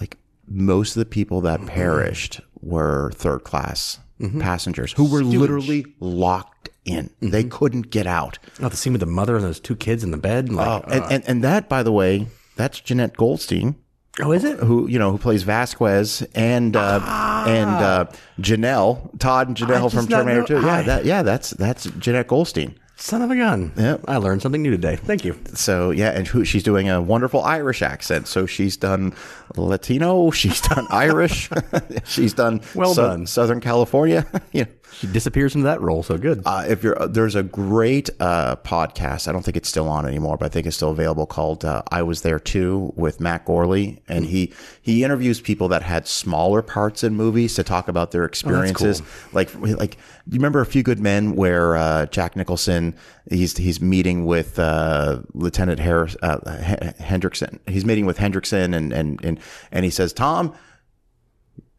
like 0.00 0.16
most 0.46 0.96
of 0.96 1.00
the 1.00 1.06
people 1.06 1.40
that 1.42 1.60
Mm-hmm. 1.60 1.68
perished 1.68 2.40
were 2.60 3.10
third 3.14 3.44
class 3.44 3.98
passengers 4.40 4.92
who 4.92 5.10
were 5.10 5.22
literally 5.22 5.84
locked 6.00 6.70
in. 6.86 7.06
Mm-hmm. 7.20 7.28
They 7.30 7.44
couldn't 7.44 7.90
get 7.90 8.06
out. 8.06 8.38
Oh, 8.62 8.68
the 8.70 8.76
scene 8.76 8.92
with 8.94 9.00
the 9.00 9.06
mother 9.06 9.36
and 9.36 9.44
those 9.44 9.60
two 9.60 9.76
kids 9.76 10.02
in 10.02 10.12
the 10.12 10.16
bed. 10.16 10.50
Like, 10.50 10.66
Oh, 10.66 10.90
and, 10.90 11.04
and 11.12 11.24
and 11.28 11.44
that, 11.44 11.68
by 11.68 11.82
the 11.82 11.92
way, 11.92 12.28
that's 12.56 12.80
Jeanette 12.80 13.16
Goldstein. 13.18 13.74
oh, 14.22 14.32
is 14.32 14.44
it? 14.44 14.60
who 14.60 14.86
you 14.88 14.98
know 14.98 15.10
who 15.10 15.18
plays 15.18 15.42
Vasquez 15.42 16.22
and 16.34 16.74
uh, 16.74 17.00
and 17.46 17.68
uh, 17.70 18.06
Janelle 18.40 19.18
Todd 19.18 19.48
and 19.48 19.56
Janelle 19.56 19.92
from 19.92 20.06
Terminator 20.06 20.44
Two. 20.44 20.60
Yeah, 20.62 20.74
I- 20.76 20.82
that 20.82 21.04
yeah 21.04 21.22
that's 21.22 21.50
that's 21.50 21.84
Jeanette 21.98 22.28
Goldstein. 22.28 22.78
Son 23.04 23.20
of 23.20 23.30
a 23.30 23.36
gun. 23.36 23.70
Yep. 23.76 24.06
I 24.08 24.16
learned 24.16 24.40
something 24.40 24.62
new 24.62 24.70
today. 24.70 24.96
Thank 24.96 25.26
you. 25.26 25.38
So 25.52 25.90
yeah, 25.90 26.12
and 26.12 26.26
who 26.26 26.42
she's 26.46 26.62
doing 26.62 26.88
a 26.88 27.02
wonderful 27.02 27.42
Irish 27.44 27.82
accent. 27.82 28.26
So 28.26 28.46
she's 28.46 28.78
done 28.78 29.14
Latino, 29.56 30.30
she's 30.30 30.62
done 30.62 30.86
Irish, 30.88 31.50
she's 32.06 32.32
done 32.32 32.62
Well 32.74 32.94
done. 32.94 33.26
Southern 33.26 33.60
California. 33.60 34.26
you 34.52 34.62
know. 34.64 34.70
She 34.98 35.06
disappears 35.06 35.54
into 35.54 35.64
that 35.66 35.80
role. 35.80 36.02
So 36.02 36.18
good. 36.18 36.42
Uh, 36.44 36.64
if 36.68 36.82
you're 36.82 36.94
there's 37.08 37.34
a 37.34 37.42
great 37.42 38.10
uh, 38.20 38.56
podcast. 38.56 39.28
I 39.28 39.32
don't 39.32 39.42
think 39.44 39.56
it's 39.56 39.68
still 39.68 39.88
on 39.88 40.06
anymore, 40.06 40.36
but 40.36 40.46
I 40.46 40.48
think 40.48 40.66
it's 40.66 40.76
still 40.76 40.90
available. 40.90 41.26
Called 41.26 41.64
uh, 41.64 41.82
"I 41.90 42.02
Was 42.02 42.22
There 42.22 42.38
Too" 42.38 42.92
with 42.96 43.20
Matt 43.20 43.46
Gourley, 43.46 44.00
and 44.08 44.24
he 44.24 44.52
he 44.82 45.04
interviews 45.04 45.40
people 45.40 45.68
that 45.68 45.82
had 45.82 46.06
smaller 46.06 46.62
parts 46.62 47.04
in 47.04 47.14
movies 47.14 47.54
to 47.54 47.62
talk 47.62 47.88
about 47.88 48.10
their 48.10 48.24
experiences. 48.24 49.02
Like 49.32 49.54
like 49.60 49.96
you 50.26 50.38
remember 50.38 50.60
A 50.60 50.66
Few 50.66 50.82
Good 50.82 51.00
Men, 51.00 51.34
where 51.36 51.76
uh, 51.76 52.06
Jack 52.06 52.36
Nicholson 52.36 52.94
he's 53.30 53.56
he's 53.56 53.80
meeting 53.80 54.24
with 54.24 54.58
uh, 54.58 55.20
Lieutenant 55.32 55.80
Harris 55.80 56.16
uh, 56.22 56.38
H- 56.46 56.94
Hendrickson. 56.98 57.58
He's 57.66 57.84
meeting 57.84 58.06
with 58.06 58.18
Hendrickson, 58.18 58.74
and 58.74 58.92
and 58.92 59.24
and 59.24 59.40
and 59.72 59.84
he 59.84 59.90
says, 59.90 60.12
"Tom." 60.12 60.54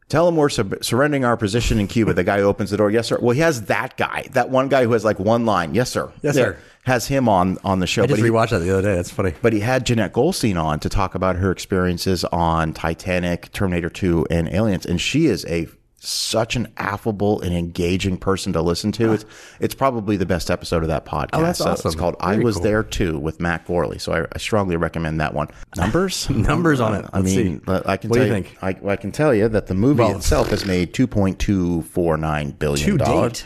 Tell 0.07 0.27
him 0.27 0.35
we're 0.35 0.49
sub- 0.49 0.83
surrendering 0.83 1.25
our 1.25 1.35
position 1.35 1.79
in 1.79 1.87
Cuba. 1.87 2.13
The 2.13 2.23
guy 2.23 2.37
who 2.39 2.43
opens 2.45 2.69
the 2.69 2.77
door. 2.77 2.91
Yes, 2.91 3.07
sir. 3.07 3.17
Well, 3.19 3.33
he 3.33 3.41
has 3.41 3.63
that 3.63 3.97
guy, 3.97 4.27
that 4.31 4.49
one 4.49 4.67
guy 4.67 4.83
who 4.83 4.91
has 4.91 5.03
like 5.03 5.19
one 5.19 5.45
line. 5.45 5.73
Yes, 5.73 5.89
sir. 5.89 6.11
Yes, 6.21 6.35
sir. 6.35 6.57
Has 6.83 7.07
him 7.07 7.27
on 7.27 7.57
on 7.63 7.79
the 7.79 7.87
show. 7.87 8.03
I 8.03 8.07
just 8.07 8.21
but, 8.21 8.25
he, 8.25 8.31
rewatched 8.31 8.51
that 8.51 8.59
the 8.59 8.71
other 8.71 8.83
day. 8.83 8.95
That's 8.95 9.09
funny. 9.09 9.33
but 9.41 9.53
he 9.53 9.61
had 9.61 9.85
Jeanette 9.87 10.13
Goldstein 10.13 10.57
on 10.57 10.79
to 10.81 10.89
talk 10.89 11.15
about 11.15 11.37
her 11.37 11.49
experiences 11.49 12.23
on 12.25 12.73
Titanic, 12.73 13.51
Terminator 13.51 13.89
2, 13.89 14.27
and 14.29 14.47
Aliens. 14.49 14.85
And 14.85 15.01
she 15.01 15.25
is 15.25 15.45
a 15.45 15.67
such 16.05 16.55
an 16.55 16.67
affable 16.77 17.41
and 17.41 17.53
engaging 17.55 18.17
person 18.17 18.53
to 18.53 18.61
listen 18.61 18.91
to. 18.93 19.13
It's 19.13 19.25
it's 19.59 19.75
probably 19.75 20.17
the 20.17 20.25
best 20.25 20.49
episode 20.51 20.83
of 20.83 20.89
that 20.89 21.05
podcast. 21.05 21.29
Oh, 21.33 21.41
that's 21.41 21.59
So 21.59 21.69
awesome. 21.71 21.89
It's 21.89 21.95
called 21.95 22.15
"I 22.19 22.37
Was 22.37 22.55
cool. 22.55 22.63
There 22.63 22.83
Too" 22.83 23.17
with 23.19 23.39
Matt 23.39 23.65
Gourley. 23.67 23.99
So 23.99 24.13
I, 24.13 24.25
I 24.33 24.37
strongly 24.37 24.75
recommend 24.77 25.19
that 25.21 25.33
one. 25.33 25.47
Numbers, 25.77 26.29
Numbers 26.29 26.79
on 26.79 26.95
it. 26.95 27.05
I 27.13 27.19
Let's 27.19 27.35
mean, 27.35 27.61
see. 27.65 27.71
I 27.85 27.97
can 27.97 28.09
What 28.09 28.17
do 28.17 28.27
tell 28.27 28.37
you 28.37 28.43
think? 28.43 28.57
I, 28.61 28.75
I 28.91 28.95
can 28.95 29.11
tell 29.11 29.33
you 29.33 29.47
that 29.49 29.67
the 29.67 29.75
movie 29.75 30.03
Well- 30.03 30.15
itself 30.17 30.49
has 30.49 30.65
made 30.65 30.93
two 30.93 31.07
point 31.07 31.39
two 31.39 31.81
four 31.83 32.17
nine 32.17 32.51
billion 32.51 32.89
To 32.91 32.97
dollars. 32.97 33.31
date. 33.41 33.45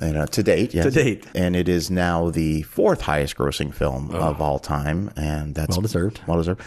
And, 0.00 0.16
uh, 0.16 0.26
to 0.28 0.42
date, 0.42 0.72
yes. 0.72 0.84
To 0.84 0.90
date. 0.90 1.26
and 1.34 1.54
it 1.54 1.68
is 1.68 1.90
now 1.90 2.30
the 2.30 2.62
fourth 2.62 3.02
highest 3.02 3.36
grossing 3.36 3.74
film 3.74 4.10
of 4.12 4.40
all 4.40 4.58
time, 4.58 5.10
and 5.16 5.54
that's 5.54 5.76
Well 5.76 5.82
deserved. 5.82 6.20
Well 6.26 6.38
deserved. 6.38 6.62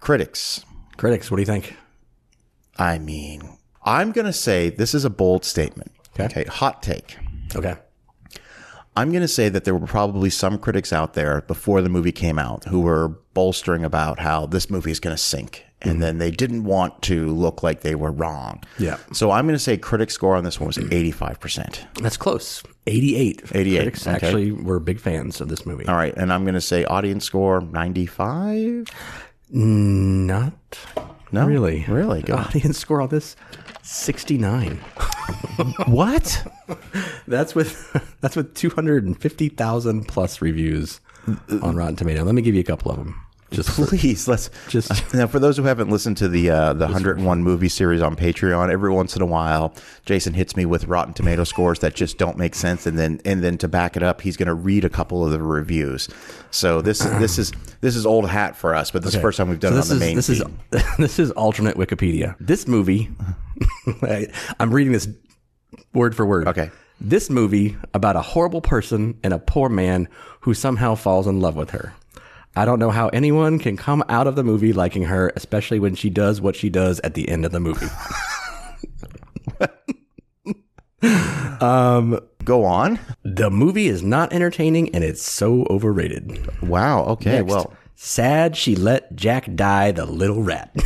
Critics, 0.00 0.64
Critics, 0.96 1.30
what 1.30 1.36
do 1.36 1.42
you 1.42 1.46
think? 1.46 1.76
I 2.78 2.98
mean, 2.98 3.42
I'm 3.84 4.12
going 4.12 4.26
to 4.26 4.32
say 4.32 4.70
this 4.70 4.94
is 4.94 5.04
a 5.04 5.10
bold 5.10 5.44
statement. 5.44 5.92
Okay. 6.18 6.44
hot 6.44 6.82
take. 6.82 7.16
Okay. 7.56 7.76
I'm 8.94 9.10
going 9.10 9.22
to 9.22 9.28
say 9.28 9.48
that 9.48 9.64
there 9.64 9.74
were 9.74 9.86
probably 9.86 10.28
some 10.28 10.58
critics 10.58 10.92
out 10.92 11.14
there 11.14 11.40
before 11.42 11.80
the 11.80 11.88
movie 11.88 12.12
came 12.12 12.38
out 12.38 12.64
who 12.64 12.80
were 12.80 13.08
bolstering 13.32 13.84
about 13.84 14.18
how 14.18 14.46
this 14.46 14.68
movie 14.68 14.90
is 14.90 15.00
going 15.00 15.16
to 15.16 15.22
sink. 15.22 15.64
And 15.80 15.92
mm-hmm. 15.92 16.00
then 16.00 16.18
they 16.18 16.30
didn't 16.30 16.64
want 16.64 17.00
to 17.02 17.28
look 17.28 17.62
like 17.62 17.80
they 17.80 17.94
were 17.94 18.12
wrong. 18.12 18.62
Yeah. 18.78 18.98
So 19.12 19.30
I'm 19.30 19.46
going 19.46 19.54
to 19.56 19.62
say 19.62 19.78
critic 19.78 20.10
score 20.10 20.36
on 20.36 20.44
this 20.44 20.60
one 20.60 20.66
was 20.66 20.76
85%. 20.76 22.02
That's 22.02 22.18
close. 22.18 22.62
88. 22.86 23.42
88, 23.52 23.76
Critics 23.76 24.06
okay. 24.06 24.14
actually 24.14 24.52
were 24.52 24.78
big 24.78 25.00
fans 25.00 25.40
of 25.40 25.48
this 25.48 25.64
movie. 25.64 25.86
All 25.86 25.96
right. 25.96 26.14
And 26.16 26.32
I'm 26.32 26.44
going 26.44 26.54
to 26.54 26.60
say 26.60 26.84
audience 26.84 27.24
score 27.24 27.62
95. 27.62 28.88
Not 29.50 30.52
No. 31.32 31.46
really. 31.46 31.84
Really? 31.88 32.22
Go. 32.22 32.34
Audience 32.36 32.78
score 32.78 33.00
on 33.00 33.08
this 33.08 33.36
69. 33.82 34.78
What? 35.86 36.46
That's 37.28 37.54
with 37.54 37.92
that's 38.22 38.36
with 38.36 38.54
250,000 38.54 40.08
plus 40.08 40.40
reviews 40.40 41.00
on 41.62 41.76
Rotten 41.76 41.96
Tomato. 41.96 42.24
Let 42.24 42.34
me 42.34 42.40
give 42.42 42.54
you 42.54 42.60
a 42.62 42.64
couple 42.64 42.90
of 42.90 42.96
them. 42.96 43.20
Just 43.50 43.68
for- 43.70 43.84
Please 43.86 44.26
let's 44.26 44.48
Just- 44.68 45.12
now 45.14 45.26
for 45.26 45.38
those 45.38 45.58
who 45.58 45.64
haven't 45.64 45.90
listened 45.90 46.16
to 46.16 46.28
the 46.28 46.48
uh, 46.48 46.72
the 46.72 46.86
101 46.86 47.42
movie 47.42 47.68
series 47.68 48.00
on 48.00 48.16
Patreon. 48.16 48.72
Every 48.72 48.90
once 48.90 49.14
in 49.14 49.20
a 49.20 49.26
while, 49.26 49.74
Jason 50.06 50.32
hits 50.32 50.56
me 50.56 50.64
with 50.64 50.86
Rotten 50.86 51.12
Tomato 51.12 51.44
scores 51.44 51.80
that 51.80 51.94
just 51.94 52.16
don't 52.16 52.38
make 52.38 52.54
sense, 52.54 52.86
and 52.86 52.98
then 52.98 53.20
and 53.26 53.44
then 53.44 53.58
to 53.58 53.68
back 53.68 53.94
it 53.94 54.02
up, 54.02 54.22
he's 54.22 54.38
going 54.38 54.48
to 54.48 54.54
read 54.54 54.86
a 54.86 54.90
couple 54.90 55.22
of 55.22 55.32
the 55.32 55.42
reviews. 55.42 56.08
So 56.50 56.80
this 56.80 56.98
this 57.20 57.38
is 57.38 57.52
this 57.82 57.94
is 57.94 58.06
old 58.06 58.26
hat 58.28 58.56
for 58.56 58.74
us, 58.74 58.90
but 58.90 59.02
this 59.02 59.10
is 59.10 59.16
the 59.16 59.20
first 59.22 59.36
time 59.36 59.50
we've 59.50 59.60
done 59.60 59.72
So 59.72 59.78
it 59.78 59.82
on 59.82 59.88
the 59.88 59.94
is 59.96 60.00
main. 60.00 60.16
this 60.16 60.28
is 60.30 60.42
this 60.98 61.18
is 61.18 61.30
alternate 61.32 61.76
Wikipedia. 61.76 62.36
This 62.40 62.66
movie, 62.66 63.10
I- 64.02 64.28
I'm 64.60 64.72
reading 64.72 64.92
this 64.92 65.08
word 65.94 66.14
for 66.14 66.26
word. 66.26 66.48
Okay. 66.48 66.70
This 67.00 67.28
movie 67.30 67.76
about 67.94 68.16
a 68.16 68.22
horrible 68.22 68.60
person 68.60 69.18
and 69.24 69.32
a 69.32 69.38
poor 69.38 69.68
man 69.68 70.08
who 70.40 70.54
somehow 70.54 70.94
falls 70.94 71.26
in 71.26 71.40
love 71.40 71.56
with 71.56 71.70
her. 71.70 71.94
I 72.54 72.64
don't 72.64 72.78
know 72.78 72.90
how 72.90 73.08
anyone 73.08 73.58
can 73.58 73.76
come 73.76 74.04
out 74.08 74.26
of 74.26 74.36
the 74.36 74.44
movie 74.44 74.72
liking 74.72 75.04
her, 75.04 75.32
especially 75.34 75.78
when 75.80 75.94
she 75.94 76.10
does 76.10 76.40
what 76.40 76.54
she 76.54 76.68
does 76.68 77.00
at 77.00 77.14
the 77.14 77.28
end 77.28 77.44
of 77.46 77.52
the 77.52 77.60
movie. 77.60 77.86
um, 81.60 82.20
Go 82.44 82.64
on. 82.64 82.98
the 83.24 83.50
movie 83.50 83.86
is 83.88 84.02
not 84.02 84.32
entertaining 84.32 84.94
and 84.94 85.02
it's 85.02 85.22
so 85.22 85.66
overrated. 85.70 86.62
Wow. 86.62 87.04
Okay. 87.04 87.38
Next. 87.40 87.50
Well. 87.50 87.72
sad 87.94 88.56
she 88.56 88.76
let 88.76 89.14
Jack 89.16 89.48
die, 89.54 89.90
the 89.92 90.06
little 90.06 90.42
rat. 90.42 90.74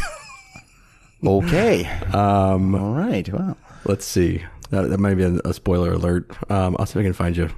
Okay. 1.24 1.86
um. 2.12 2.74
All 2.74 2.94
right. 2.94 3.28
Wow. 3.32 3.56
Let's 3.84 4.04
see. 4.04 4.44
That, 4.70 4.90
that 4.90 4.98
might 4.98 5.14
be 5.14 5.22
a, 5.22 5.34
a 5.44 5.54
spoiler 5.54 5.92
alert. 5.92 6.30
Um, 6.50 6.76
I'll 6.78 6.86
see 6.86 6.98
if 6.98 7.02
I 7.02 7.04
can 7.04 7.12
find 7.12 7.36
you 7.36 7.50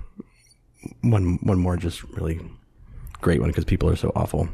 one 1.01 1.39
one 1.43 1.59
more 1.59 1.77
just 1.77 2.03
really 2.05 2.41
great 3.21 3.41
one 3.41 3.51
because 3.51 3.65
people 3.65 3.89
are 3.89 3.97
so 3.97 4.13
awful. 4.15 4.49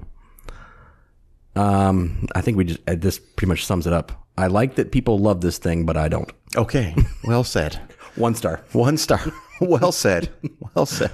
Um, 1.56 2.26
I 2.34 2.40
think 2.40 2.56
we 2.56 2.64
just 2.64 2.80
uh, 2.88 2.94
this 2.96 3.18
pretty 3.18 3.48
much 3.48 3.64
sums 3.64 3.86
it 3.86 3.92
up. 3.92 4.26
I 4.36 4.48
like 4.48 4.74
that 4.76 4.90
people 4.90 5.18
love 5.18 5.40
this 5.40 5.58
thing, 5.58 5.86
but 5.86 5.96
I 5.96 6.08
don't. 6.08 6.30
Okay. 6.56 6.94
Well 7.24 7.44
said. 7.44 7.80
One 8.16 8.34
star. 8.36 8.62
One 8.72 8.96
star. 8.96 9.20
well 9.60 9.90
said. 9.90 10.30
Well 10.74 10.86
said. 10.86 11.10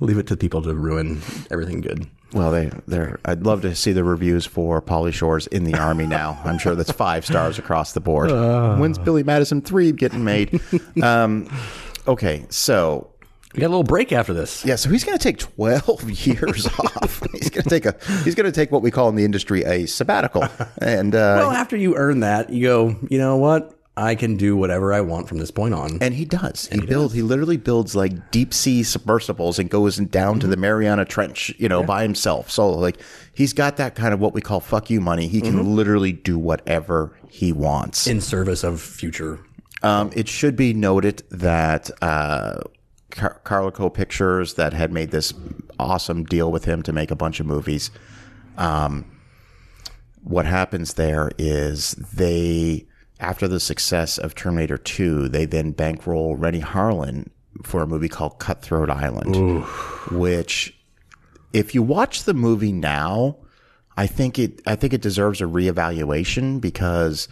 Leave 0.00 0.18
it 0.18 0.26
to 0.26 0.36
people 0.36 0.60
to 0.62 0.74
ruin 0.74 1.22
everything 1.50 1.80
good. 1.80 2.06
Well, 2.32 2.50
they 2.50 2.70
they're. 2.86 3.18
I'd 3.24 3.44
love 3.44 3.62
to 3.62 3.74
see 3.74 3.92
the 3.92 4.04
reviews 4.04 4.44
for 4.44 4.82
Pauly 4.82 5.12
Shore's 5.12 5.46
in 5.46 5.64
the 5.64 5.74
Army 5.78 6.06
now. 6.06 6.38
I'm 6.44 6.58
sure 6.58 6.74
that's 6.74 6.92
five 7.06 7.24
stars 7.24 7.58
across 7.58 7.92
the 7.92 8.00
board. 8.00 8.30
When's 8.78 8.98
Billy 8.98 9.22
Madison 9.22 9.62
three 9.62 9.92
getting 9.92 10.24
made? 10.24 10.60
Um, 11.02 11.48
okay, 12.06 12.44
so 12.50 13.10
We 13.54 13.60
got 13.60 13.68
a 13.68 13.70
little 13.70 13.82
break 13.84 14.12
after 14.12 14.34
this. 14.34 14.64
yeah, 14.64 14.76
so 14.76 14.90
he's 14.90 15.04
going 15.04 15.16
to 15.16 15.22
take 15.22 15.38
12 15.38 16.10
years 16.26 16.66
off. 16.66 17.22
He's 17.32 17.50
going 17.50 17.64
to 17.64 17.70
take 17.70 17.86
a. 17.86 17.94
He's 18.24 18.34
going 18.34 18.44
to 18.46 18.52
take 18.52 18.70
what 18.72 18.82
we 18.82 18.90
call 18.90 19.08
in 19.08 19.14
the 19.14 19.24
industry 19.24 19.62
a 19.64 19.86
sabbatical, 19.86 20.44
and 20.82 21.14
uh, 21.14 21.36
Well, 21.38 21.50
after 21.52 21.76
you 21.76 21.96
earn 21.96 22.20
that, 22.20 22.50
you 22.50 22.66
go. 22.66 22.96
You 23.08 23.18
know 23.18 23.36
what? 23.36 23.77
I 23.98 24.14
can 24.14 24.36
do 24.36 24.56
whatever 24.56 24.92
I 24.92 25.00
want 25.00 25.28
from 25.28 25.38
this 25.38 25.50
point 25.50 25.74
on. 25.74 25.98
And 26.00 26.14
he 26.14 26.24
does. 26.24 26.68
He, 26.68 26.80
builds. 26.80 27.14
He 27.14 27.22
literally 27.22 27.56
builds 27.56 27.96
like 27.96 28.30
deep 28.30 28.54
sea 28.54 28.82
submersibles 28.82 29.58
and 29.58 29.68
goes 29.68 29.96
down 29.96 30.38
to 30.40 30.46
the 30.46 30.56
Mariana 30.56 31.04
Trench, 31.04 31.52
you 31.58 31.68
know, 31.68 31.82
by 31.82 32.02
himself. 32.02 32.50
So 32.50 32.70
like 32.70 32.98
he's 33.34 33.52
got 33.52 33.76
that 33.78 33.94
kind 33.94 34.14
of 34.14 34.20
what 34.20 34.34
we 34.34 34.40
call 34.40 34.60
"fuck 34.60 34.88
you" 34.88 35.00
money. 35.00 35.26
He 35.26 35.40
can 35.40 35.74
literally 35.74 36.12
do 36.12 36.38
whatever 36.38 37.18
he 37.28 37.52
wants. 37.52 38.06
in 38.06 38.20
service 38.20 38.62
of 38.62 38.80
future. 38.80 39.40
Um, 39.82 40.10
it 40.14 40.28
should 40.28 40.56
be 40.56 40.74
noted 40.74 41.22
that 41.30 41.90
uh, 42.02 42.60
Car- 43.10 43.40
Carolco 43.44 43.92
Pictures 43.92 44.54
that 44.54 44.72
had 44.72 44.92
made 44.92 45.10
this 45.10 45.32
awesome 45.78 46.24
deal 46.24 46.50
with 46.50 46.64
him 46.64 46.82
to 46.82 46.92
make 46.92 47.10
a 47.10 47.16
bunch 47.16 47.40
of 47.40 47.46
movies. 47.46 47.90
Um, 48.56 49.04
what 50.24 50.46
happens 50.46 50.94
there 50.94 51.30
is 51.38 51.92
they, 51.92 52.86
after 53.20 53.48
the 53.48 53.60
success 53.60 54.18
of 54.18 54.34
Terminator 54.34 54.78
2, 54.78 55.28
they 55.28 55.44
then 55.44 55.72
bankroll 55.72 56.36
Renny 56.36 56.60
Harlin 56.60 57.28
for 57.62 57.82
a 57.82 57.86
movie 57.86 58.08
called 58.08 58.38
Cutthroat 58.38 58.90
Island, 58.90 59.64
which, 60.12 60.78
if 61.52 61.74
you 61.74 61.82
watch 61.82 62.24
the 62.24 62.34
movie 62.34 62.72
now, 62.72 63.36
I 63.96 64.06
think 64.06 64.38
it 64.38 64.62
I 64.64 64.76
think 64.76 64.92
it 64.92 65.00
deserves 65.02 65.40
a 65.40 65.44
reevaluation 65.44 66.60
because 66.60 67.26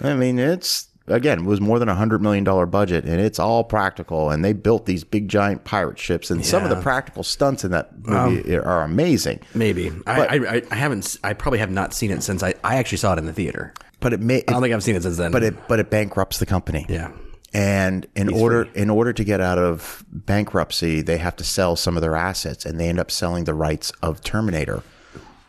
I 0.00 0.14
mean 0.14 0.38
it's 0.38 0.86
again 1.08 1.40
it 1.40 1.44
was 1.44 1.60
more 1.60 1.80
than 1.80 1.88
a 1.88 1.96
hundred 1.96 2.22
million 2.22 2.44
dollar 2.44 2.64
budget 2.64 3.04
and 3.04 3.20
it's 3.20 3.40
all 3.40 3.64
practical 3.64 4.30
and 4.30 4.44
they 4.44 4.52
built 4.52 4.86
these 4.86 5.02
big 5.02 5.26
giant 5.26 5.64
pirate 5.64 5.98
ships 5.98 6.30
and 6.30 6.46
some 6.46 6.62
of 6.62 6.70
the 6.70 6.80
practical 6.80 7.24
stunts 7.24 7.64
in 7.64 7.72
that 7.72 8.06
movie 8.06 8.54
um, 8.56 8.64
are 8.64 8.82
amazing. 8.82 9.40
Maybe 9.52 9.90
I, 10.06 10.20
I, 10.20 10.34
I, 10.34 10.62
I 10.70 10.74
haven't. 10.76 11.16
I 11.24 11.32
probably 11.32 11.58
have 11.58 11.72
not 11.72 11.92
seen 11.92 12.12
it 12.12 12.22
since 12.22 12.44
I, 12.44 12.54
I 12.62 12.76
actually 12.76 12.98
saw 12.98 13.14
it 13.14 13.18
in 13.18 13.26
the 13.26 13.32
theater. 13.32 13.74
But 14.02 14.12
it 14.12 14.20
may 14.20 14.42
I 14.48 14.52
don't 14.52 14.62
think 14.62 14.74
I've 14.74 14.82
seen 14.82 14.96
it 14.96 15.02
since 15.02 15.16
then. 15.16 15.32
but 15.32 15.42
it 15.42 15.68
but 15.68 15.78
it 15.80 15.88
bankrupts 15.90 16.38
the 16.38 16.46
company. 16.46 16.84
yeah, 16.88 17.12
And 17.54 18.06
in 18.14 18.28
order 18.32 18.68
in 18.74 18.90
order 18.90 19.12
to 19.12 19.24
get 19.24 19.40
out 19.40 19.58
of 19.58 20.04
bankruptcy, 20.10 21.00
they 21.02 21.18
have 21.18 21.36
to 21.36 21.44
sell 21.44 21.76
some 21.76 21.96
of 21.96 22.00
their 22.02 22.16
assets, 22.16 22.66
and 22.66 22.78
they 22.80 22.88
end 22.88 22.98
up 22.98 23.10
selling 23.10 23.44
the 23.44 23.54
rights 23.54 23.92
of 24.02 24.22
Terminator 24.22 24.82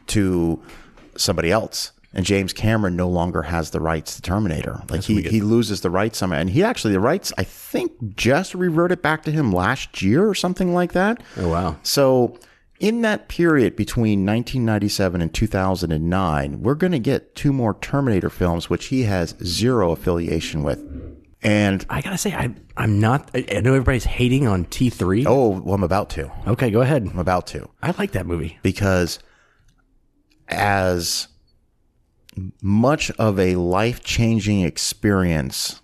to 0.08 0.62
somebody 1.18 1.52
else. 1.52 1.92
And 2.16 2.26
James 2.28 2.54
Cameron 2.54 2.96
no 2.96 3.10
longer 3.10 3.42
has 3.42 3.72
the 3.72 3.80
rights 3.80 4.16
to 4.18 4.22
Terminator. 4.22 4.84
Like 4.88 5.02
he, 5.02 5.24
he 5.24 5.42
loses 5.42 5.82
the 5.82 5.90
rights 5.90 6.20
somehow. 6.20 6.38
And 6.38 6.48
he 6.52 6.64
actually 6.64 6.94
the 6.94 7.00
rights 7.00 7.34
I 7.40 7.44
think 7.44 8.16
just 8.16 8.54
reverted 8.54 9.02
back 9.02 9.24
to 9.24 9.32
him 9.32 9.52
last 9.52 10.04
year 10.04 10.28
or 10.30 10.36
something 10.36 10.76
like 10.76 10.94
that. 10.94 11.24
Oh, 11.38 11.50
wow. 11.50 11.78
So 11.82 12.38
in 12.80 13.02
that 13.02 13.28
period 13.28 13.76
between 13.76 14.26
1997 14.26 15.22
and 15.22 15.34
2009, 15.34 16.62
we're 16.62 16.76
going 16.76 16.92
to 16.92 17.00
get 17.00 17.36
two 17.36 17.54
more 17.54 17.76
Terminator 17.76 18.30
films, 18.30 18.70
which 18.70 18.86
he 18.88 19.04
has 19.04 19.36
zero 19.44 19.92
affiliation 19.92 20.64
with. 20.64 20.84
And 21.46 21.86
I 21.90 22.02
gotta 22.02 22.18
say 22.18 22.34
I 22.34 22.56
I'm 22.78 23.02
not. 23.02 23.30
I, 23.34 23.46
I 23.52 23.60
know 23.60 23.74
everybody's 23.74 24.06
hating 24.06 24.48
on 24.48 24.64
T 24.64 24.90
three. 24.90 25.26
oh, 25.28 25.50
well, 25.60 25.76
I'm 25.76 25.84
about 25.84 26.10
to. 26.12 26.32
okay, 26.48 26.72
go 26.72 26.80
ahead. 26.80 27.04
I'm 27.04 27.20
about 27.20 27.48
to. 27.48 27.70
I 27.82 27.92
like 27.98 28.12
that 28.14 28.26
movie. 28.26 28.58
because 28.64 29.20
as 30.48 31.28
much 32.62 33.12
of 33.12 33.40
a 33.40 33.56
life 33.58 34.04
changing 34.04 34.62
experience 34.62 35.82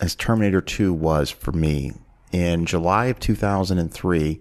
as 0.00 0.14
Terminator 0.14 0.60
2 0.60 0.92
was 0.92 1.30
for 1.30 1.52
me, 1.52 1.92
in 2.32 2.64
July 2.66 3.06
of 3.06 3.20
2003, 3.20 4.40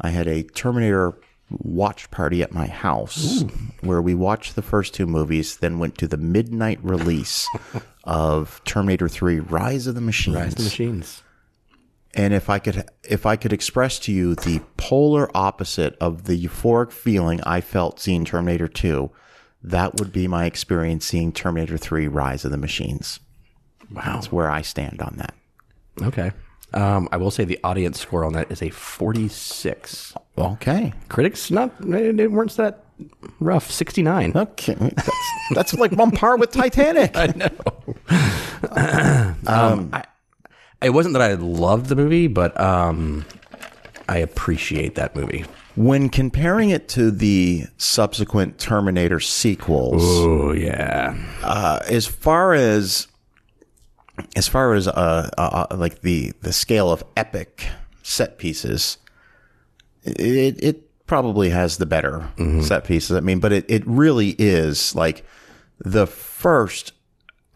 I 0.00 0.10
had 0.10 0.26
a 0.26 0.42
Terminator 0.42 1.18
watch 1.50 2.10
party 2.10 2.42
at 2.42 2.52
my 2.52 2.66
house 2.66 3.44
where 3.80 4.02
we 4.02 4.14
watched 4.14 4.56
the 4.56 4.62
first 4.62 4.94
two 4.94 5.06
movies, 5.06 5.58
then 5.58 5.78
went 5.78 5.98
to 5.98 6.08
the 6.08 6.16
midnight 6.16 6.78
release 6.82 7.48
of 8.04 8.60
Terminator 8.64 9.08
3 9.08 9.40
Rise 9.40 9.86
of 9.86 9.94
the 9.94 10.00
Machines. 10.00 10.36
Rise 10.36 10.52
of 10.52 10.58
the 10.58 10.64
Machines. 10.64 11.22
And 12.16 12.32
if 12.32 12.48
I 12.48 12.60
could, 12.60 12.88
if 13.02 13.26
I 13.26 13.36
could 13.36 13.52
express 13.52 13.98
to 14.00 14.12
you 14.12 14.36
the 14.36 14.60
polar 14.76 15.30
opposite 15.36 15.96
of 16.00 16.24
the 16.24 16.40
euphoric 16.40 16.92
feeling 16.92 17.40
I 17.42 17.60
felt 17.60 17.98
seeing 17.98 18.24
Terminator 18.24 18.68
2, 18.68 19.10
that 19.64 19.98
would 19.98 20.12
be 20.12 20.28
my 20.28 20.44
experience 20.44 21.06
seeing 21.06 21.32
Terminator 21.32 21.76
3 21.76 22.06
Rise 22.06 22.44
of 22.44 22.52
the 22.52 22.56
Machines. 22.56 23.18
Wow. 23.90 24.02
That's 24.14 24.30
where 24.30 24.50
I 24.50 24.62
stand 24.62 25.02
on 25.02 25.16
that. 25.16 25.34
Okay. 26.02 26.32
Um, 26.74 27.08
I 27.12 27.16
will 27.16 27.30
say 27.30 27.44
the 27.44 27.58
audience 27.64 28.00
score 28.00 28.24
on 28.24 28.32
that 28.34 28.50
is 28.50 28.60
a 28.60 28.70
46. 28.70 30.14
Okay. 30.36 30.92
Critics 31.08 31.50
not 31.50 31.70
they 31.80 32.10
they 32.10 32.26
weren't 32.26 32.56
that 32.56 32.84
rough. 33.40 33.70
69. 33.70 34.32
Okay. 34.34 34.74
That's, 34.74 35.10
that's 35.54 35.74
like 35.74 35.96
on 35.98 36.10
par 36.10 36.36
with 36.36 36.50
Titanic. 36.50 37.12
I 37.16 37.26
know. 37.28 37.50
um, 39.46 39.90
I, 39.92 40.04
it 40.82 40.90
wasn't 40.90 41.14
that 41.14 41.22
I 41.22 41.34
loved 41.34 41.86
the 41.86 41.96
movie, 41.96 42.26
but 42.26 42.58
um, 42.60 43.24
I 44.08 44.18
appreciate 44.18 44.96
that 44.96 45.16
movie. 45.16 45.44
When 45.76 46.08
comparing 46.08 46.70
it 46.70 46.88
to 46.90 47.10
the 47.10 47.64
subsequent 47.78 48.58
Terminator 48.58 49.18
sequels, 49.18 50.02
Oh 50.04 50.52
yeah, 50.52 51.16
uh, 51.42 51.80
as 51.88 52.06
far 52.06 52.54
as 52.54 53.08
as 54.36 54.48
far 54.48 54.74
as 54.74 54.86
uh, 54.88 55.30
uh, 55.36 55.66
uh, 55.70 55.76
like 55.76 56.02
the 56.02 56.32
the 56.42 56.52
scale 56.52 56.90
of 56.90 57.02
epic 57.16 57.68
set 58.02 58.38
pieces, 58.38 58.98
it 60.04 60.62
it 60.62 61.06
probably 61.06 61.50
has 61.50 61.78
the 61.78 61.86
better 61.86 62.28
set 62.62 62.84
pieces. 62.84 63.16
I 63.16 63.20
mean, 63.20 63.40
but 63.40 63.52
it 63.52 63.64
it 63.68 63.82
really 63.86 64.30
is 64.38 64.94
like 64.94 65.24
the 65.78 66.06
first 66.06 66.92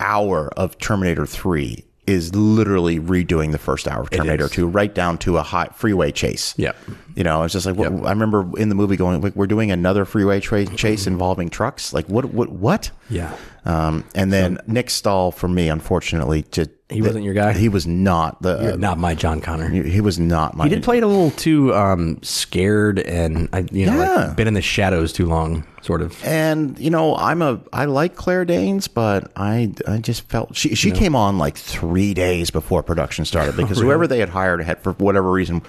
hour 0.00 0.48
of 0.56 0.78
Terminator 0.78 1.26
Three 1.26 1.84
is 2.08 2.34
literally 2.34 2.98
redoing 2.98 3.52
the 3.52 3.58
first 3.58 3.86
hour 3.86 4.00
of 4.00 4.08
Terminator. 4.08 4.48
Two, 4.48 4.66
right 4.66 4.94
down 4.94 5.18
to 5.18 5.36
a 5.36 5.42
high 5.42 5.68
freeway 5.74 6.10
chase. 6.10 6.54
Yeah. 6.56 6.72
You 7.14 7.22
know, 7.22 7.42
it's 7.42 7.52
just 7.52 7.66
like 7.66 7.76
what 7.76 7.92
I 8.06 8.10
remember 8.10 8.48
in 8.58 8.70
the 8.70 8.74
movie 8.74 8.96
going, 8.96 9.20
like, 9.20 9.36
we're 9.36 9.46
doing 9.46 9.70
another 9.70 10.06
freeway 10.06 10.40
tra- 10.40 10.64
chase 10.64 11.06
involving 11.12 11.50
trucks. 11.50 11.92
Like, 11.92 12.06
what, 12.08 12.24
what, 12.32 12.48
what? 12.48 12.90
yeah. 13.10 13.36
Um, 13.68 14.04
and 14.14 14.32
then 14.32 14.58
Nick 14.66 14.88
Stahl, 14.88 15.30
for 15.30 15.46
me, 15.46 15.68
unfortunately, 15.68 16.46
just 16.50 16.70
He 16.88 17.02
wasn't 17.02 17.24
your 17.26 17.34
guy? 17.34 17.52
He 17.52 17.68
was 17.68 17.86
not 17.86 18.40
the. 18.40 18.76
Not 18.78 18.96
my 18.96 19.14
John 19.14 19.42
Connor. 19.42 19.68
he, 19.68 19.82
he 19.82 20.00
was 20.00 20.18
not 20.18 20.56
my. 20.56 20.64
He 20.64 20.70
did 20.70 20.82
play 20.82 20.96
it 20.96 21.02
a 21.02 21.06
little 21.06 21.30
too 21.32 21.74
um, 21.74 22.18
scared 22.22 22.98
and 22.98 23.50
I, 23.52 23.66
you 23.70 23.84
know, 23.84 23.94
Yeah. 23.98 24.14
like 24.28 24.36
been 24.36 24.48
in 24.48 24.54
the 24.54 24.62
shadows 24.62 25.12
too 25.12 25.26
long, 25.26 25.66
sort 25.82 26.00
of. 26.00 26.18
and 26.24 26.78
you 26.78 26.88
know, 26.88 27.14
I'm 27.16 27.42
a 27.42 27.60
I 27.70 27.84
like 27.84 28.16
Claire 28.16 28.46
Danes, 28.46 28.88
but 28.88 29.30
I 29.36 29.70
I 29.86 29.98
just 29.98 30.22
felt 30.30 30.56
she 30.56 30.74
she 30.74 30.90
came 30.90 31.14
on 31.14 31.36
like 31.36 31.58
three 31.58 32.14
days 32.14 32.50
before 32.50 32.82
production 32.82 33.26
started 33.26 33.54
because 33.58 33.78
whoever 33.78 34.06
they 34.06 34.20
had 34.20 34.30
hired 34.30 34.62
had 34.62 34.82
for 34.82 34.94
whatever 34.94 35.30
reason 35.30 35.60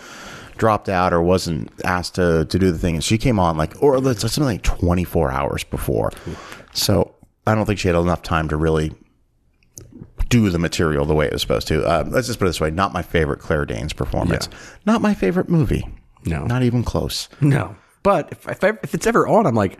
dropped 0.57 0.87
out 0.87 1.11
or 1.11 1.21
wasn't 1.21 1.69
asked 1.83 2.15
to 2.15 2.45
to 2.45 2.57
do 2.57 2.71
the 2.71 2.77
thing, 2.77 2.95
and 2.95 3.03
she 3.03 3.17
came 3.17 3.39
on 3.39 3.57
like 3.57 3.73
or 3.83 4.01
something 4.13 4.43
like 4.45 4.61
24 4.61 5.31
hours 5.31 5.65
before. 5.65 6.11
So 6.73 7.13
I 7.49 7.55
don't 7.55 7.65
think 7.65 7.79
she 7.79 7.87
had 7.87 7.95
enough 7.97 8.21
time 8.21 8.47
to 8.49 8.55
really 8.55 8.93
do 10.29 10.49
the 10.49 10.59
material 10.59 11.05
the 11.05 11.15
way 11.15 11.25
it 11.25 11.33
was 11.33 11.41
supposed 11.41 11.67
to. 11.69 11.83
Uh, 11.83 12.03
let's 12.07 12.27
just 12.27 12.39
put 12.39 12.45
it 12.45 12.49
this 12.49 12.61
way: 12.61 12.69
not 12.71 12.93
my 12.93 13.01
favorite 13.01 13.39
Claire 13.39 13.65
Danes 13.65 13.93
performance, 13.93 14.47
not 14.85 15.01
my 15.01 15.13
favorite 15.13 15.49
movie. 15.49 15.87
No. 16.25 16.45
not 16.45 16.63
even 16.63 16.83
close. 16.83 17.29
No, 17.41 17.75
but 18.03 18.29
if 18.31 18.47
if, 18.47 18.63
I, 18.63 18.69
if 18.83 18.93
it's 18.93 19.07
ever 19.07 19.27
on, 19.27 19.45
I'm 19.47 19.55
like, 19.55 19.79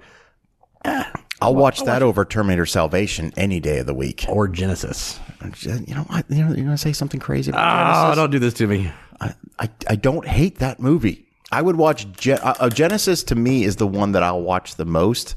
I'll 1.42 1.56
watch 1.56 1.84
that 1.84 2.02
over 2.02 2.26
Terminator 2.26 2.66
Salvation 2.66 3.34
any 3.38 3.60
day 3.60 3.80
of 3.80 3.86
the 3.86 3.94
week. 3.94 4.26
or 4.28 4.48
Genesis. 4.48 5.20
You 5.62 5.96
know 5.96 6.04
what? 6.04 6.26
You 6.30 6.44
know, 6.46 6.48
you're 6.56 6.66
gonna 6.66 6.78
say 6.78 6.94
something 6.94 7.20
crazy. 7.20 7.52
About 7.52 7.62
Oh, 7.62 8.02
Genesis? 8.02 8.16
don't 8.18 8.32
do 8.32 8.40
this 8.40 8.54
to 8.56 8.68
me. 8.68 8.92
I, 9.22 9.34
I, 9.60 9.70
I 9.88 9.96
don't 9.96 10.26
hate 10.28 10.60
that 10.60 10.80
movie. 10.80 11.26
I 11.52 11.62
would 11.62 11.76
watch 11.78 12.10
Ge- 12.14 12.30
uh, 12.30 12.54
uh, 12.60 12.70
Genesis. 12.70 13.24
To 13.24 13.36
me, 13.36 13.64
is 13.64 13.78
the 13.78 13.88
one 13.88 14.12
that 14.14 14.24
I'll 14.24 14.42
watch 14.42 14.76
the 14.76 14.86
most 14.86 15.36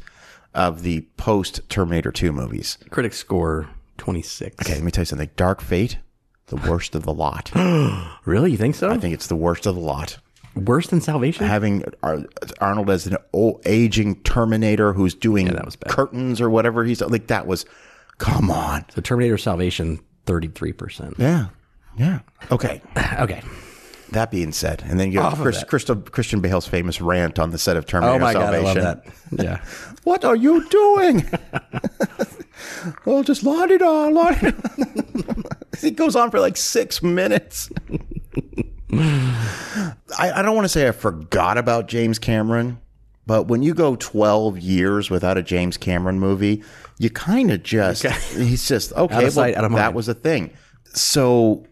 of 0.55 0.83
the 0.83 1.03
post 1.17 1.61
Terminator 1.69 2.13
Two 2.13 2.33
movies. 2.33 2.79
Critics 2.91 3.19
score 3.19 3.69
26. 3.99 4.57
Okay, 4.65 4.75
let 4.75 4.83
me 4.85 4.91
tell 4.91 5.03
you 5.03 5.07
something. 5.07 5.31
Dark 5.37 5.61
Fate, 5.61 5.99
the 6.47 6.57
worst 6.57 6.95
of 6.95 7.03
the 7.05 7.13
lot. 7.15 7.51
Really? 8.25 8.53
You 8.53 8.57
think 8.57 8.75
so? 8.77 8.89
I 8.91 8.99
think 8.99 9.15
it's 9.15 9.27
the 9.27 9.37
worst 9.37 9.67
of 9.67 9.75
the 9.75 9.81
lot. 9.81 10.19
Worse 10.55 10.87
than 10.89 11.01
Salvation? 11.01 11.47
Having 11.47 11.85
Ar- 12.03 12.25
Arnold 12.61 12.91
as 12.91 13.07
an 13.07 13.17
old 13.33 13.63
aging 13.67 14.17
Terminator 14.23 14.93
who's 14.93 15.15
doing 15.15 15.47
that 15.49 15.65
was 15.65 15.77
bad. 15.77 15.91
curtains 15.91 16.41
or 16.41 16.51
whatever 16.51 16.85
he's 16.85 17.01
like. 17.01 17.27
That 17.29 17.47
was, 17.47 17.65
come 18.19 18.51
on. 18.51 18.85
so 18.95 19.01
Terminator 19.01 19.39
Salvation, 19.39 19.99
33%. 20.27 21.19
Yeah, 21.19 21.47
yeah. 21.97 22.21
Okay. 22.51 22.81
Okay. 23.19 23.43
That 24.13 24.31
being 24.31 24.53
said, 24.53 24.83
and 24.87 25.01
then 25.01 25.11
you 25.11 25.21
have 25.21 25.39
Chris, 25.39 25.65
Christian 25.65 26.41
Bale's 26.41 26.67
famous 26.67 27.01
rant 27.01 27.39
on 27.39 27.51
the 27.51 27.59
set 27.59 27.79
of 27.79 27.87
Terminator 27.87 28.17
Oh 28.17 28.19
my 28.19 28.33
God, 28.35 28.55
I 28.55 28.59
love 28.59 28.77
that. 28.77 29.07
Yeah. 29.33 29.65
What 30.05 30.25
are 30.25 30.35
you 30.35 30.69
doing? 30.69 31.31
oh, 33.07 33.23
just 33.23 33.45
la 33.45 33.67
di 33.67 33.79
da, 33.79 34.09
la 34.09 34.33
di 34.33 34.53
It 35.83 35.93
goes 35.97 36.17
on 36.17 36.31
for 36.33 36.41
like 36.41 36.57
six 36.57 37.05
minutes. 37.05 37.71
I, 38.93 39.95
I 40.19 40.43
don't 40.43 40.57
want 40.57 40.65
to 40.65 40.69
say 40.69 40.89
I 40.89 40.91
forgot 40.91 41.57
about 41.57 41.87
James 41.87 42.19
Cameron, 42.19 42.81
but 43.27 43.45
when 43.45 43.63
you 43.63 43.75
go 43.75 43.95
12 43.97 44.59
years 44.59 45.09
without 45.09 45.39
a 45.39 45.43
James 45.43 45.77
Cameron 45.77 46.19
movie, 46.19 46.65
you 46.99 47.09
kind 47.09 47.53
of 47.53 47.63
just, 47.63 48.05
he's 48.05 48.67
just, 48.67 48.93
okay, 48.93 49.31
well, 49.31 49.53
that 49.53 49.71
mind. 49.71 49.95
was 49.95 50.09
a 50.09 50.15
thing. 50.15 50.51
So 50.95 51.65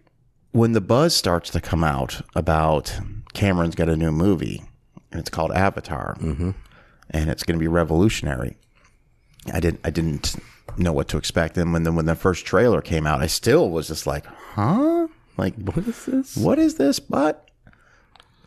when 0.52 0.72
the 0.72 0.80
buzz 0.80 1.14
starts 1.14 1.50
to 1.50 1.60
come 1.60 1.84
out 1.84 2.20
about 2.34 2.98
Cameron's 3.32 3.74
got 3.74 3.88
a 3.88 3.96
new 3.96 4.10
movie, 4.10 4.62
and 5.10 5.20
it's 5.20 5.30
called 5.30 5.52
Avatar, 5.52 6.16
mm-hmm. 6.20 6.50
and 7.10 7.30
it's 7.30 7.42
going 7.42 7.58
to 7.58 7.60
be 7.60 7.68
revolutionary. 7.68 8.56
I 9.52 9.60
didn't 9.60 9.80
I 9.84 9.90
didn't 9.90 10.36
know 10.76 10.92
what 10.92 11.08
to 11.08 11.18
expect, 11.18 11.56
and 11.56 11.72
when 11.72 11.84
the 11.84 11.92
when 11.92 12.06
the 12.06 12.14
first 12.14 12.44
trailer 12.44 12.80
came 12.80 13.06
out, 13.06 13.20
I 13.20 13.26
still 13.26 13.70
was 13.70 13.88
just 13.88 14.06
like, 14.06 14.26
huh, 14.26 15.08
like 15.36 15.54
What 15.56 15.86
is 15.86 16.04
this? 16.06 16.36
what 16.36 16.58
is 16.58 16.74
this? 16.76 17.00
But 17.00 17.48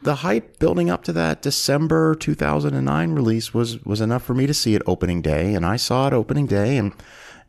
the 0.01 0.15
hype 0.15 0.59
building 0.59 0.89
up 0.89 1.03
to 1.05 1.13
that 1.13 1.41
December 1.41 2.13
2009 2.15 3.13
release 3.13 3.53
was 3.53 3.83
was 3.85 4.01
enough 4.01 4.23
for 4.23 4.33
me 4.33 4.45
to 4.45 4.53
see 4.53 4.75
it 4.75 4.81
opening 4.85 5.21
day, 5.21 5.53
and 5.55 5.65
I 5.65 5.77
saw 5.77 6.07
it 6.07 6.13
opening 6.13 6.45
day, 6.45 6.77
and 6.77 6.91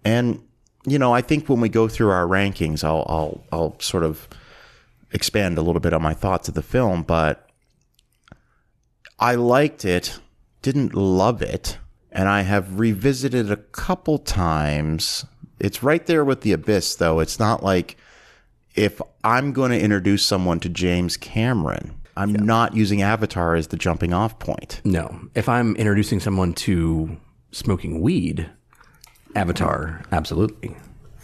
and 0.04 0.40
you 0.86 0.98
know 0.98 1.12
I 1.12 1.20
think 1.20 1.48
when 1.48 1.60
we 1.60 1.68
go 1.68 1.88
through 1.88 2.10
our 2.10 2.26
rankings, 2.26 2.84
I'll 2.84 3.04
I'll 3.08 3.44
I'll 3.52 3.80
sort 3.80 4.04
of 4.04 4.28
expand 5.14 5.56
a 5.56 5.62
little 5.62 5.80
bit 5.80 5.94
on 5.94 6.02
my 6.02 6.12
thoughts 6.12 6.48
of 6.48 6.54
the 6.54 6.62
film, 6.62 7.02
but 7.02 7.48
I 9.18 9.36
liked 9.36 9.84
it, 9.84 10.18
didn't 10.60 10.94
love 10.94 11.40
it, 11.40 11.78
and 12.12 12.28
I 12.28 12.42
have 12.42 12.78
revisited 12.78 13.50
a 13.50 13.56
couple 13.56 14.18
times. 14.18 15.24
It's 15.58 15.82
right 15.82 16.04
there 16.04 16.24
with 16.24 16.42
the 16.42 16.52
abyss, 16.52 16.96
though. 16.96 17.20
It's 17.20 17.38
not 17.38 17.62
like 17.62 17.96
if 18.74 19.00
I'm 19.22 19.52
going 19.52 19.70
to 19.70 19.80
introduce 19.80 20.24
someone 20.24 20.60
to 20.60 20.68
James 20.68 21.16
Cameron, 21.16 21.94
I'm 22.16 22.32
not 22.32 22.74
using 22.74 23.02
Avatar 23.02 23.54
as 23.54 23.68
the 23.68 23.76
jumping 23.76 24.12
off 24.12 24.38
point. 24.38 24.80
No. 24.84 25.28
If 25.34 25.48
I'm 25.48 25.74
introducing 25.76 26.20
someone 26.20 26.54
to 26.54 27.16
smoking 27.52 28.00
weed, 28.00 28.50
Avatar, 29.34 30.02
absolutely. 30.12 30.76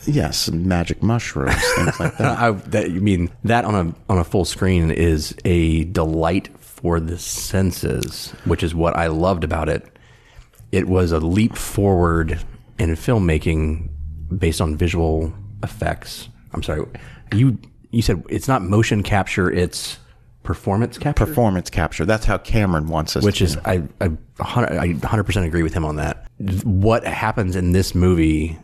Yes, 0.07 0.51
magic 0.51 1.03
mushrooms, 1.03 1.55
things 1.77 2.01
like 2.01 2.17
that. 2.19 2.39
I, 2.39 2.51
that, 2.53 2.91
you 2.91 3.01
mean 3.01 3.31
that 3.45 3.65
on 3.65 3.75
a 3.75 3.95
on 4.13 4.19
a 4.19 4.25
full 4.25 4.45
screen 4.45 4.91
is 4.91 5.35
a 5.45 5.85
delight 5.85 6.49
for 6.59 7.01
the 7.01 7.19
senses, 7.19 8.33
which 8.45 8.63
is 8.63 8.75
what 8.75 8.97
I 8.97 9.09
loved 9.09 9.45
about 9.45 9.69
it. 9.69 9.87
It 10.73 10.89
was 10.89 11.13
a 11.13 11.19
leap 11.19 11.57
forward 11.57 12.41
in 12.79 12.91
filmmaking 12.91 13.89
based 14.39 14.61
on 14.61 14.77
visual 14.77 15.33
effects. 15.63 16.29
I'm 16.55 16.63
sorry, 16.63 16.87
you 17.35 17.59
you 17.91 18.03
said 18.03 18.23
it's 18.29 18.49
not 18.49 18.63
motion 18.63 19.03
capture; 19.03 19.51
it's 19.51 19.99
performance 20.43 20.97
capture. 20.97 21.27
Performance 21.27 21.69
capture. 21.69 22.07
That's 22.07 22.25
how 22.25 22.39
Cameron 22.39 22.87
wants 22.89 23.17
us 23.17 23.25
which 23.25 23.39
to. 23.39 23.45
is 23.45 23.57
I 23.65 23.83
I 24.01 24.11
hundred- 24.41 24.79
I 24.79 24.95
100% 24.95 25.45
agree 25.45 25.63
with 25.63 25.75
him 25.75 25.85
on 25.85 25.97
that. 25.97 26.27
What 26.65 27.05
happens 27.05 27.57
in 27.57 27.73
this 27.73 27.95
movie 27.95 28.59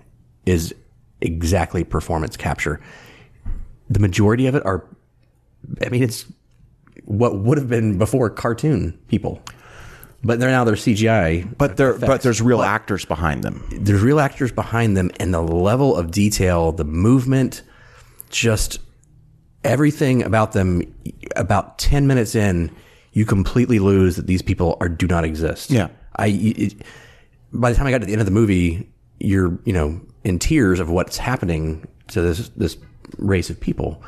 is 0.46 0.74
exactly 1.20 1.84
performance 1.84 2.36
capture. 2.36 2.80
The 3.88 4.00
majority 4.00 4.46
of 4.46 4.54
it 4.54 4.64
are 4.66 4.86
I 5.84 5.88
mean 5.88 6.02
it's 6.02 6.26
what 7.04 7.38
would 7.38 7.58
have 7.58 7.68
been 7.68 7.98
before 7.98 8.30
cartoon 8.30 8.98
people. 9.08 9.42
But 10.24 10.40
they're 10.40 10.50
now 10.50 10.64
they're 10.64 10.74
CGI. 10.74 11.56
but 11.56 11.76
there, 11.76 11.96
but 11.98 12.22
there's 12.22 12.42
real 12.42 12.62
actors 12.62 13.04
behind 13.04 13.44
them. 13.44 13.64
There's 13.70 14.02
real 14.02 14.18
actors 14.18 14.50
behind 14.50 14.96
them 14.96 15.10
and 15.20 15.32
the 15.32 15.42
level 15.42 15.94
of 15.94 16.10
detail, 16.10 16.72
the 16.72 16.84
movement, 16.84 17.62
just 18.30 18.80
everything 19.62 20.22
about 20.22 20.52
them 20.52 20.82
about 21.36 21.78
10 21.78 22.06
minutes 22.06 22.34
in 22.34 22.74
you 23.12 23.24
completely 23.24 23.78
lose 23.78 24.16
that 24.16 24.26
these 24.26 24.42
people 24.42 24.76
are 24.80 24.88
do 24.88 25.06
not 25.06 25.24
exist. 25.24 25.70
Yeah. 25.70 25.88
I 26.16 26.26
it, 26.28 26.74
by 27.52 27.70
the 27.70 27.76
time 27.76 27.86
I 27.86 27.90
got 27.90 28.00
to 28.00 28.06
the 28.06 28.12
end 28.12 28.20
of 28.20 28.26
the 28.26 28.32
movie, 28.32 28.90
you're, 29.18 29.58
you 29.64 29.72
know, 29.72 30.00
in 30.26 30.40
tears 30.40 30.80
of 30.80 30.90
what's 30.90 31.18
happening 31.18 31.86
to 32.08 32.20
this 32.20 32.48
this 32.50 32.76
race 33.16 33.48
of 33.48 33.60
people. 33.60 34.02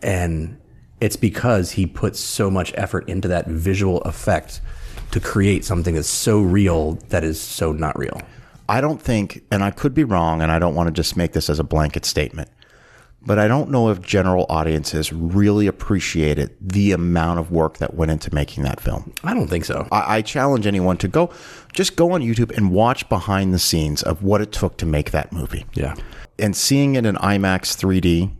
And 0.00 0.58
it's 0.98 1.16
because 1.16 1.72
he 1.72 1.84
puts 1.84 2.18
so 2.18 2.50
much 2.50 2.72
effort 2.74 3.06
into 3.06 3.28
that 3.28 3.46
visual 3.46 4.00
effect 4.02 4.62
to 5.10 5.20
create 5.20 5.66
something 5.66 5.94
that's 5.94 6.08
so 6.08 6.40
real 6.40 6.92
that 7.10 7.22
is 7.22 7.38
so 7.38 7.72
not 7.72 7.98
real. 7.98 8.18
I 8.66 8.80
don't 8.80 9.00
think, 9.00 9.44
and 9.50 9.62
I 9.62 9.70
could 9.70 9.94
be 9.94 10.04
wrong, 10.04 10.40
and 10.40 10.50
I 10.50 10.58
don't 10.58 10.74
want 10.74 10.88
to 10.88 10.92
just 10.92 11.16
make 11.16 11.32
this 11.32 11.50
as 11.50 11.58
a 11.58 11.64
blanket 11.64 12.04
statement, 12.06 12.50
but 13.22 13.38
I 13.38 13.48
don't 13.48 13.70
know 13.70 13.90
if 13.90 14.00
general 14.00 14.46
audiences 14.48 15.12
really 15.12 15.66
appreciated 15.66 16.54
the 16.60 16.92
amount 16.92 17.40
of 17.40 17.50
work 17.50 17.78
that 17.78 17.94
went 17.94 18.10
into 18.10 18.32
making 18.34 18.64
that 18.64 18.80
film. 18.80 19.12
I 19.24 19.34
don't 19.34 19.48
think 19.48 19.64
so. 19.64 19.88
I, 19.90 20.18
I 20.18 20.22
challenge 20.22 20.66
anyone 20.66 20.96
to 20.98 21.08
go, 21.08 21.30
just 21.72 21.96
go 21.96 22.12
on 22.12 22.22
YouTube 22.22 22.56
and 22.56 22.70
watch 22.70 23.08
behind 23.08 23.52
the 23.52 23.58
scenes 23.58 24.02
of 24.02 24.22
what 24.22 24.40
it 24.40 24.52
took 24.52 24.76
to 24.78 24.86
make 24.86 25.10
that 25.10 25.32
movie. 25.32 25.66
Yeah. 25.74 25.94
And 26.38 26.56
seeing 26.56 26.94
it 26.94 27.04
in 27.04 27.16
IMAX 27.16 27.76
3D 27.76 28.30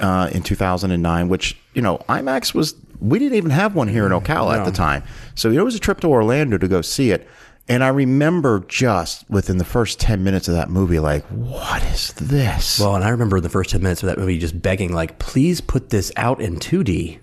uh, 0.00 0.28
in 0.32 0.42
2009, 0.42 1.28
which, 1.28 1.56
you 1.72 1.80
know, 1.80 1.98
IMAX 2.08 2.52
was, 2.52 2.74
we 3.00 3.18
didn't 3.18 3.36
even 3.36 3.50
have 3.50 3.74
one 3.74 3.88
here 3.88 4.04
in 4.04 4.12
Ocala 4.12 4.58
at 4.58 4.64
the 4.66 4.72
time. 4.72 5.02
So 5.34 5.50
it 5.50 5.64
was 5.64 5.74
a 5.74 5.80
trip 5.80 6.00
to 6.00 6.08
Orlando 6.08 6.58
to 6.58 6.68
go 6.68 6.82
see 6.82 7.10
it. 7.10 7.26
And 7.68 7.82
I 7.82 7.88
remember 7.88 8.60
just 8.68 9.28
within 9.30 9.56
the 9.56 9.64
first 9.64 9.98
10 9.98 10.22
minutes 10.22 10.48
of 10.48 10.54
that 10.54 10.68
movie, 10.68 10.98
like, 11.00 11.24
what 11.28 11.82
is 11.84 12.12
this? 12.14 12.78
Well, 12.78 12.94
and 12.94 13.02
I 13.04 13.08
remember 13.08 13.40
the 13.40 13.48
first 13.48 13.70
10 13.70 13.82
minutes 13.82 14.02
of 14.02 14.08
that 14.08 14.18
movie 14.18 14.38
just 14.38 14.60
begging, 14.60 14.92
like, 14.92 15.18
please 15.18 15.60
put 15.62 15.88
this 15.88 16.12
out 16.16 16.40
in 16.42 16.56
2D. 16.56 17.18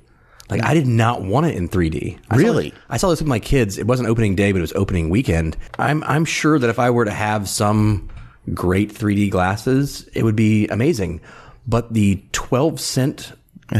Like, 0.50 0.64
I 0.64 0.74
did 0.74 0.88
not 0.88 1.22
want 1.24 1.46
it 1.46 1.56
in 1.56 1.70
3D. 1.70 2.18
I 2.30 2.36
saw 2.38 2.42
Really? 2.44 2.70
this- 2.72 2.80
I 2.90 2.98
saw 2.98 3.10
this 3.12 3.20
with 3.22 3.28
my 3.28 3.40
kids. 3.40 3.78
It 3.78 3.86
wasn't 3.88 4.10
opening 4.10 4.36
day, 4.36 4.52
but 4.52 4.58
it 4.58 4.62
was 4.62 4.74
opening 4.74 5.10
weekend. 5.10 5.56
I'm, 5.78 6.04
I'm 6.06 6.26
sure 6.26 6.58
that 6.60 6.70
if 6.70 6.80
I 6.80 6.90
were 6.90 7.06
to 7.06 7.12
have 7.12 7.48
some 7.48 8.10
great 8.54 8.92
3D 8.92 9.30
glasses, 9.30 10.10
it 10.14 10.24
would 10.24 10.36
be 10.36 10.68
amazing. 10.68 11.22
But 11.68 11.94
the 11.94 12.22
12 12.32 12.80
cent 12.80 13.34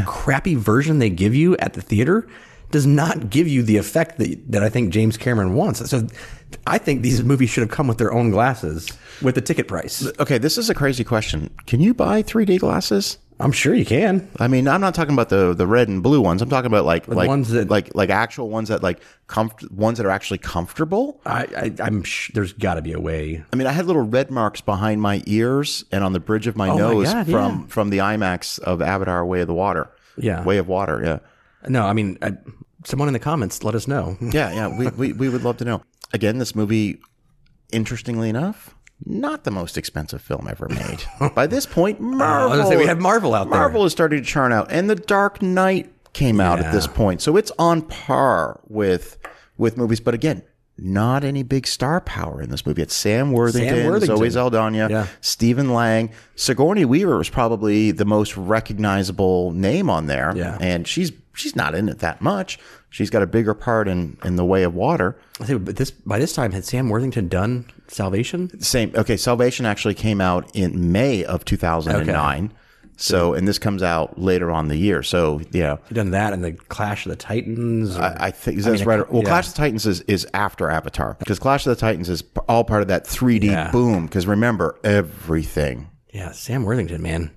crappy 0.06 0.56
version 0.56 1.00
they 1.00 1.10
give 1.10 1.34
you 1.36 1.58
at 1.58 1.74
the 1.74 1.82
theater 1.82 2.28
does 2.70 2.86
not 2.86 3.30
give 3.30 3.50
you 3.50 3.64
the 3.64 3.76
effect 3.76 4.18
that, 4.20 4.50
that 4.52 4.64
I 4.64 4.70
think 4.70 4.94
James 4.94 5.18
Cameron 5.18 5.56
wants. 5.56 5.90
So 5.90 6.08
I 6.68 6.78
think 6.78 7.02
these 7.02 7.24
movies 7.24 7.50
should 7.50 7.62
have 7.62 7.72
come 7.72 7.88
with 7.88 7.98
their 7.98 8.14
own 8.14 8.30
glasses 8.32 8.88
with 9.22 9.36
the 9.36 9.42
ticket 9.42 9.68
price. 9.68 10.06
okay, 10.20 10.38
this 10.38 10.58
is 10.58 10.70
a 10.70 10.74
crazy 10.74 11.04
question. 11.04 11.50
Can 11.68 11.80
you 11.82 11.94
buy 11.94 12.24
3D 12.24 12.60
glasses? 12.60 13.18
I'm 13.40 13.52
sure 13.52 13.74
you 13.74 13.86
can. 13.86 14.30
I 14.40 14.48
mean, 14.48 14.68
I'm 14.68 14.82
not 14.82 14.94
talking 14.94 15.14
about 15.14 15.30
the 15.30 15.56
the 15.56 15.66
red 15.66 15.88
and 15.88 16.04
blue 16.04 16.22
ones. 16.22 16.44
I'm 16.44 16.50
talking 16.50 16.68
about 16.68 16.86
like 16.86 17.08
like 17.08 17.28
ones 17.28 17.50
that- 17.50 17.70
like 17.72 17.90
like 17.96 18.12
actual 18.12 18.50
ones 18.50 18.70
that 18.70 18.84
like 18.84 19.02
comf- 19.28 19.72
ones 19.72 19.98
that 19.98 20.06
are 20.06 20.12
actually 20.12 20.38
comfortable. 20.38 21.20
I, 21.26 21.48
I 21.80 21.84
I'm 21.84 22.04
sh- 22.04 22.30
there's 22.36 22.54
got 22.54 22.76
to 22.76 22.84
be 22.84 22.94
a 22.94 23.00
way. 23.00 23.44
I 23.52 23.56
mean, 23.56 23.66
I 23.66 23.72
had 23.72 23.88
little 23.88 24.04
red 24.04 24.30
marks 24.30 24.62
behind 24.62 25.02
my 25.02 25.24
ears 25.26 25.84
and 25.92 26.04
on 26.04 26.14
the 26.14 26.20
bridge 26.20 26.46
of 26.46 26.56
my 26.56 26.70
Oh 26.70 26.74
my 26.76 26.80
nose 26.80 27.12
God, 27.14 27.26
from 27.28 27.60
yeah. 27.62 27.66
from 27.68 27.90
the 27.90 27.98
IMAX 27.98 28.60
of 28.60 28.80
Avatar: 28.80 29.26
Way 29.26 29.42
of 29.42 29.48
the 29.48 29.56
Water. 29.56 29.90
Yeah. 30.18 30.44
Way 30.44 30.58
of 30.60 30.68
Water. 30.68 31.02
Yeah, 31.04 31.68
No, 31.68 31.88
I 31.88 31.94
mean, 31.94 32.20
I, 32.22 32.34
someone 32.86 33.08
in 33.10 33.14
the 33.14 33.20
comments 33.20 33.64
let 33.64 33.74
us 33.74 33.88
know. 33.88 34.18
yeah, 34.22 34.54
yeah. 34.54 34.68
We, 34.78 34.88
we 34.90 35.14
we 35.14 35.30
would 35.30 35.42
love 35.44 35.58
to 35.58 35.66
know. 35.66 35.82
Again, 36.14 36.38
this 36.38 36.56
movie, 36.56 37.00
interestingly 37.72 38.30
enough, 38.30 38.76
not 39.06 39.44
the 39.44 39.52
most 39.52 39.78
expensive 39.78 40.22
film 40.22 40.48
ever 40.50 40.68
made. 40.70 41.04
By 41.36 41.48
this 41.48 41.66
point, 41.66 41.98
oh, 42.00 42.04
Marvel. 42.04 42.58
gonna 42.58 42.68
say, 42.70 42.78
we 42.78 42.86
have 42.86 43.00
Marvel 43.00 43.34
out 43.34 43.50
there. 43.50 43.60
Marvel 43.60 43.86
is 43.86 43.92
starting 43.92 44.22
to 44.22 44.26
churn 44.28 44.52
out, 44.54 44.68
and 44.72 44.90
The 44.90 44.96
Dark 44.96 45.42
Knight 45.42 45.92
came 46.14 46.40
out 46.42 46.60
at 46.60 46.72
this 46.74 46.88
point, 46.88 47.22
so 47.22 47.38
it's 47.38 47.52
on 47.58 47.82
par 47.84 48.60
with 48.68 49.18
with 49.58 49.78
movies. 49.78 50.00
But 50.00 50.14
again. 50.14 50.44
Not 50.84 51.24
any 51.24 51.44
big 51.44 51.68
star 51.68 52.02
power 52.02 52.42
in 52.42 52.50
this 52.50 52.66
movie. 52.66 52.82
It's 52.82 52.96
Sam 52.96 53.34
Worthington, 53.34 53.86
Worthington. 53.86 54.18
Zoe 54.18 54.30
Saldana, 54.32 54.90
Yeah. 54.90 55.08
Stephen 55.20 55.74
Lang. 55.76 56.10
Sigourney 56.36 56.86
Weaver 56.86 57.18
was 57.18 57.30
probably 57.30 57.92
the 57.92 58.06
most 58.06 58.36
recognizable 58.36 59.52
name 59.52 59.92
on 59.92 60.08
there. 60.08 60.34
Yeah. 60.36 60.58
And 60.60 60.88
she's 60.88 61.12
she's 61.36 61.56
not 61.56 61.76
in 61.76 61.88
it 61.88 62.00
that 62.00 62.20
much. 62.22 62.58
She's 62.92 63.10
got 63.10 63.24
a 63.24 63.28
bigger 63.28 63.54
part 63.56 63.88
in 63.88 64.18
in 64.24 64.36
the 64.36 64.46
way 64.46 64.62
of 64.64 64.76
water. 64.76 65.18
I 65.40 65.46
think, 65.46 65.66
but 65.66 65.78
this 65.78 65.90
by 65.92 66.20
this 66.20 66.34
time 66.34 66.52
had 66.52 66.64
Sam 66.66 66.90
Worthington 66.90 67.28
done 67.30 67.66
Salvation? 67.88 68.60
Same. 68.62 68.92
Okay, 68.96 69.18
Salvation 69.18 69.66
actually 69.66 69.96
came 69.96 70.22
out 70.22 70.50
in 70.54 70.92
May 70.92 71.24
of 71.26 71.44
2009. 71.46 72.54
So, 72.98 73.34
and 73.34 73.48
this 73.48 73.58
comes 73.58 73.82
out 73.82 74.20
later 74.20 74.52
on 74.52 74.68
the 74.68 74.76
year. 74.76 75.02
So, 75.02 75.42
yeah, 75.52 75.78
He 75.88 75.96
done 75.96 76.12
that 76.12 76.34
and 76.34 76.44
the 76.44 76.52
Clash 76.52 77.08
of 77.08 77.10
the 77.10 77.16
Titans. 77.16 77.98
or- 77.98 78.02
I, 78.04 78.18
I 78.28 78.32
think 78.32 78.60
that's 78.62 78.86
right. 78.86 79.10
Well, 79.12 79.24
yeah. 79.24 79.28
Clash 79.30 79.48
of 79.48 79.54
the 79.54 79.58
Titans 79.58 79.88
is, 79.88 80.02
is 80.02 80.28
after 80.36 80.70
Avatar 80.70 81.16
because 81.18 81.40
Clash 81.40 81.66
of 81.66 81.76
the 81.76 81.80
Titans 81.82 82.10
is 82.10 82.24
all 82.48 82.64
part 82.64 82.84
of 82.84 82.90
that 82.90 83.06
3D 83.06 83.46
Yeah. 83.46 83.72
boom. 83.72 84.06
Because 84.06 84.28
remember, 84.28 84.78
everything, 84.84 85.90
yeah, 86.14 86.32
Sam 86.32 86.64
Worthington, 86.64 87.02
man, 87.02 87.32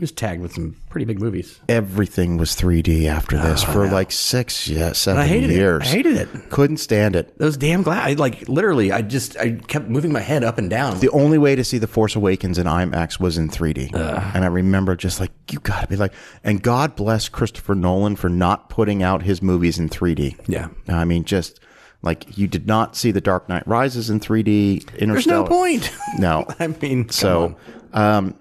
he 0.00 0.02
was 0.02 0.12
tagged 0.12 0.40
with 0.40 0.54
some 0.54 0.74
pretty 0.88 1.04
big 1.04 1.20
movies. 1.20 1.60
everything 1.68 2.38
was 2.38 2.52
3D 2.56 3.04
after 3.04 3.36
this 3.36 3.62
for 3.62 3.86
like 3.86 4.10
six, 4.10 4.66
yeah, 4.66 4.92
seven 4.92 5.20
I 5.20 5.26
hated 5.26 5.50
years. 5.50 5.82
it. 5.82 5.86
I 5.86 5.90
hated 5.90 6.16
it. 6.16 6.28
Couldn't 6.48 6.78
stand 6.78 7.14
it. 7.16 7.36
Those 7.38 7.58
damn 7.58 7.82
glass. 7.82 8.08
I, 8.08 8.12
like 8.14 8.48
literally, 8.48 8.92
I 8.92 9.02
just 9.02 9.36
I 9.36 9.52
kept 9.68 9.88
moving 9.88 10.10
my 10.10 10.20
head 10.20 10.42
up 10.42 10.56
and 10.56 10.70
down. 10.70 10.98
The 11.00 11.10
only 11.10 11.36
way 11.36 11.54
to 11.54 11.62
see 11.62 11.76
The 11.76 11.86
Force 11.86 12.16
Awakens 12.16 12.56
in 12.56 12.66
IMAX 12.66 13.20
was 13.20 13.36
in 13.36 13.50
3D. 13.50 13.94
And 13.94 14.42
I 14.44 14.48
remember 14.48 14.96
just 14.96 15.20
like, 15.20 15.32
you 15.52 15.60
gotta 15.60 15.86
be 15.86 15.96
like, 15.96 16.14
and 16.42 16.62
God 16.62 16.96
bless 16.96 17.28
Christopher 17.28 17.74
Nolan 17.74 18.16
for 18.16 18.30
not 18.30 18.70
putting 18.70 19.02
out 19.02 19.22
his 19.22 19.42
movies 19.42 19.78
in 19.78 19.90
3D. 19.90 20.40
Yeah. 20.48 20.68
I 20.88 21.04
mean, 21.04 21.24
just 21.24 21.60
like 22.02 22.38
you 22.38 22.48
did 22.48 22.66
not 22.66 22.96
see 22.96 23.10
The 23.10 23.20
Dark 23.20 23.50
Knight 23.50 23.66
Rises 23.66 24.08
in 24.08 24.20
3D. 24.20 24.98
There's 24.98 25.26
no 25.26 25.44
point. 25.44 25.92
No. 26.18 26.46
I 26.58 26.68
mean, 26.68 27.10
So, 27.10 27.56
um, 27.92 28.34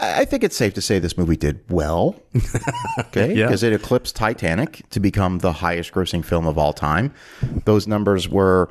I 0.00 0.24
think 0.24 0.44
it's 0.44 0.56
safe 0.56 0.74
to 0.74 0.80
say 0.80 0.98
this 0.98 1.16
movie 1.18 1.36
did 1.36 1.60
well. 1.68 2.16
Okay. 2.98 3.34
Yeah. 3.34 3.46
Because 3.46 3.62
it 3.62 3.72
eclipsed 3.72 4.14
Titanic 4.16 4.88
to 4.90 5.00
become 5.00 5.38
the 5.38 5.52
highest 5.52 5.92
grossing 5.92 6.24
film 6.24 6.46
of 6.46 6.58
all 6.58 6.72
time. 6.72 7.12
Those 7.64 7.86
numbers 7.88 8.28
were, 8.28 8.68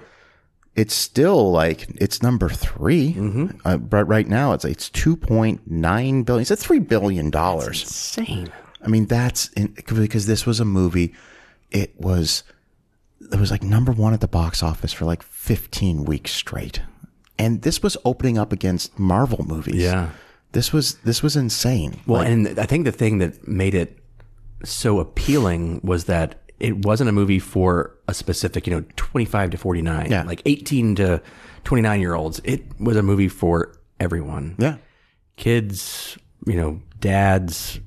it's 0.76 0.94
still 0.94 1.52
like, 1.52 1.88
it's 2.00 2.22
number 2.24 2.48
3 2.48 3.14
Mm-hmm. 3.14 3.48
Uh, 3.66 3.78
but 3.78 4.06
right 4.06 4.28
now 4.28 4.54
it's, 4.54 4.64
it's 4.66 4.90
2.9 4.92 6.26
billion. 6.26 6.42
It's 6.42 6.52
at 6.52 6.60
$3 6.60 6.88
billion. 6.88 7.28
insane. 7.34 8.52
I 8.82 8.88
mean, 8.88 9.06
that's 9.08 9.50
in, 9.50 9.76
because 9.94 10.26
this 10.26 10.46
was 10.46 10.60
a 10.60 10.66
movie. 10.66 11.14
It 11.72 12.00
was 12.00 12.44
it 13.32 13.40
was 13.40 13.52
like 13.52 13.62
number 13.64 13.92
one 13.92 14.14
at 14.14 14.22
the 14.22 14.28
box 14.28 14.64
office 14.64 14.94
for 14.94 15.06
like 15.06 15.22
15 15.22 16.06
weeks 16.06 16.32
straight, 16.32 16.82
and 17.38 17.62
this 17.64 17.84
was 17.84 17.98
opening 18.06 18.38
up 18.38 18.54
against 18.54 18.98
Marvel 18.98 19.44
movies. 19.46 19.76
Yeah. 19.76 20.12
This 20.52 20.72
was 20.74 20.96
this 21.06 21.22
was 21.24 21.36
insane. 21.36 22.00
Well, 22.08 22.22
Like, 22.22 22.30
and 22.30 22.60
I 22.60 22.66
think 22.66 22.86
the 22.86 22.92
thing 22.92 23.20
that 23.20 23.48
made 23.48 23.74
it 23.76 23.98
so 24.64 25.00
appealing 25.00 25.82
was 25.84 26.06
that 26.06 26.42
it 26.60 26.86
wasn't 26.86 27.10
a 27.10 27.14
movie 27.14 27.40
for 27.40 27.96
a 28.08 28.14
specific, 28.14 28.68
you 28.68 28.74
know, 28.76 28.84
25 28.98 29.52
to 29.52 29.58
49, 29.58 30.12
Yeah. 30.12 30.24
like 30.24 30.42
18 30.46 30.96
to 30.96 31.22
29 31.64 32.02
year 32.02 32.16
olds. 32.16 32.42
It 32.44 32.64
was 32.80 32.98
a 32.98 33.04
movie 33.04 33.30
for 33.30 33.74
everyone. 34.00 34.56
yeah, 34.58 34.78
Kids, 35.38 36.18
you 36.46 36.56
know, 36.56 36.82
dads, 37.00 37.80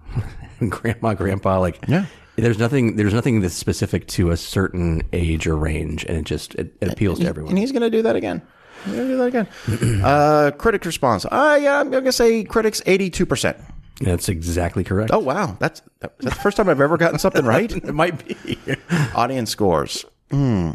grandma, 0.68 1.14
grandpa, 1.14 1.58
like 1.60 1.78
Yeah. 1.88 2.06
There's 2.36 2.58
nothing. 2.58 2.96
There's 2.96 3.12
nothing 3.12 3.40
that's 3.42 3.54
specific 3.54 4.06
to 4.08 4.30
a 4.30 4.38
certain 4.38 5.02
age 5.12 5.46
or 5.46 5.54
range, 5.54 6.04
and 6.06 6.16
it 6.16 6.24
just 6.24 6.54
it, 6.54 6.74
it 6.80 6.90
appeals 6.90 7.18
to 7.20 7.26
everyone. 7.26 7.50
and 7.50 7.58
he's 7.58 7.72
going 7.72 7.82
to 7.82 7.90
do 7.90 8.00
that 8.02 8.16
again. 8.16 8.40
He's 8.84 8.94
going 8.94 9.08
to 9.08 9.12
do 9.14 9.16
that 9.18 9.26
again. 9.26 10.02
uh, 10.04 10.50
critic 10.58 10.84
response. 10.84 11.24
Uh, 11.24 11.58
yeah, 11.60 11.78
I'm 11.80 11.90
going 11.90 12.04
to 12.04 12.12
say 12.12 12.44
critics 12.44 12.82
82 12.86 13.26
percent. 13.26 13.56
That's 14.00 14.28
exactly 14.28 14.82
correct. 14.82 15.10
Oh 15.12 15.20
wow, 15.20 15.56
that's 15.60 15.80
that's 16.00 16.24
the 16.24 16.30
first 16.32 16.56
time 16.56 16.68
I've 16.68 16.80
ever 16.80 16.96
gotten 16.96 17.18
something 17.20 17.44
right. 17.44 17.70
it 17.76 17.94
might 17.94 18.26
be 18.26 18.58
Audience 19.14 19.50
scores. 19.50 20.04
Hmm. 20.30 20.72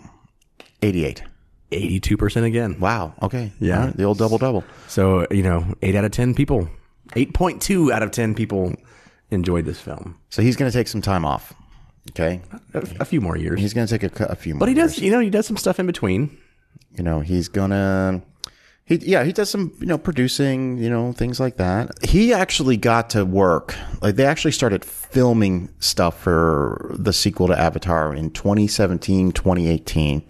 88. 0.81 1.23
eighty-two 1.71 2.15
percent 2.15 2.45
again. 2.45 2.79
Wow. 2.79 3.13
Okay. 3.21 3.51
Yeah. 3.59 3.85
Right, 3.87 3.97
The 3.97 4.03
old 4.03 4.17
double 4.19 4.37
double. 4.37 4.63
So 4.87 5.27
you 5.31 5.43
know, 5.43 5.75
eight 5.81 5.95
out 5.95 6.05
of 6.05 6.11
ten 6.11 6.35
people, 6.35 6.69
eight 7.15 7.33
point 7.33 7.61
two 7.61 7.91
out 7.91 8.03
of 8.03 8.11
ten 8.11 8.33
people 8.35 8.73
enjoyed 9.31 9.65
this 9.65 9.79
film. 9.81 10.17
So 10.29 10.41
he's 10.41 10.55
going 10.55 10.71
to 10.71 10.77
take 10.77 10.87
some 10.87 11.01
time 11.01 11.25
off. 11.25 11.53
Okay. 12.11 12.39
A, 12.73 12.87
a 13.01 13.05
few 13.05 13.19
more 13.19 13.35
years, 13.35 13.59
He's 13.59 13.73
going 13.73 13.85
to 13.87 13.97
take 13.97 14.19
a, 14.21 14.25
a 14.27 14.35
few 14.35 14.53
more. 14.53 14.59
but 14.59 14.69
he 14.69 14.75
does. 14.75 14.99
You 14.99 15.11
know, 15.11 15.19
he 15.19 15.29
does 15.29 15.45
some 15.45 15.57
stuff 15.57 15.79
in 15.79 15.85
between. 15.87 16.37
You 16.95 17.03
know, 17.03 17.19
he's 17.21 17.49
to. 17.49 18.21
He, 18.85 18.95
yeah, 18.95 19.25
he 19.25 19.33
does 19.33 19.49
some, 19.49 19.73
you 19.81 19.85
know, 19.85 19.97
producing, 19.97 20.77
you 20.77 20.89
know, 20.89 21.11
things 21.11 21.41
like 21.41 21.57
that. 21.57 21.91
He 22.05 22.31
actually 22.31 22.77
got 22.77 23.09
to 23.09 23.25
work. 23.25 23.75
Like, 24.01 24.15
they 24.15 24.25
actually 24.25 24.53
started 24.53 24.85
filming 24.85 25.67
stuff 25.79 26.17
for 26.17 26.95
the 26.97 27.11
sequel 27.11 27.47
to 27.47 27.59
Avatar 27.59 28.15
in 28.15 28.31
2017, 28.31 29.33
2018. 29.33 30.23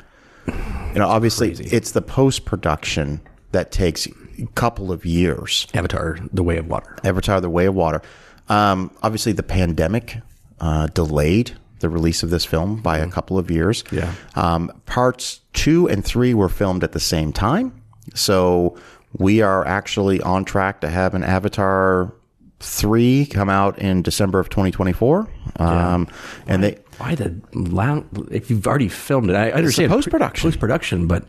You 0.48 0.53
know, 0.95 1.07
obviously, 1.07 1.52
it's 1.52 1.91
the 1.91 2.02
post 2.02 2.45
production 2.45 3.22
that 3.52 3.72
takes 3.72 4.07
a 4.07 4.45
couple 4.56 4.91
of 4.91 5.06
years. 5.06 5.68
Avatar: 5.74 6.18
The 6.34 6.44
Way 6.44 6.57
of 6.57 6.68
Water. 6.68 6.98
Avatar: 7.03 7.41
The 7.41 7.49
Way 7.49 7.65
of 7.68 7.76
Water. 7.76 8.02
Um, 8.49 8.91
obviously, 9.03 9.34
the 9.34 9.44
pandemic 9.44 10.18
uh, 10.60 10.88
delayed 10.88 11.57
the 11.80 11.90
release 11.90 12.24
of 12.24 12.30
this 12.30 12.45
film 12.45 12.82
by 12.82 12.98
a 12.98 13.08
couple 13.08 13.38
of 13.38 13.52
years. 13.52 13.84
Yeah. 13.91 14.14
Um, 14.36 14.72
parts 14.86 15.41
two 15.54 15.88
and 15.88 16.04
three 16.04 16.34
were 16.34 16.49
filmed 16.49 16.84
at 16.84 16.91
the 16.91 16.99
same 16.99 17.32
time, 17.32 17.82
so 18.14 18.78
we 19.18 19.41
are 19.41 19.66
actually 19.66 20.22
on 20.22 20.45
track 20.45 20.82
to 20.82 20.90
have 20.90 21.14
an 21.14 21.24
Avatar 21.24 22.14
three 22.60 23.26
come 23.26 23.49
out 23.49 23.78
in 23.80 24.02
December 24.02 24.40
of 24.40 24.49
2024. 24.49 25.28
Um, 25.58 26.08
and 26.48 26.64
they 26.64 26.80
Why 26.98 27.16
the 27.16 27.40
loud? 27.54 28.06
If 28.32 28.49
you've 28.49 28.68
already 28.68 28.90
filmed 28.90 29.30
it, 29.30 29.36
I 29.36 29.52
understand 29.52 29.91
post-production. 29.91 30.48
post 30.49 30.60
production, 30.60 31.08
but 31.08 31.26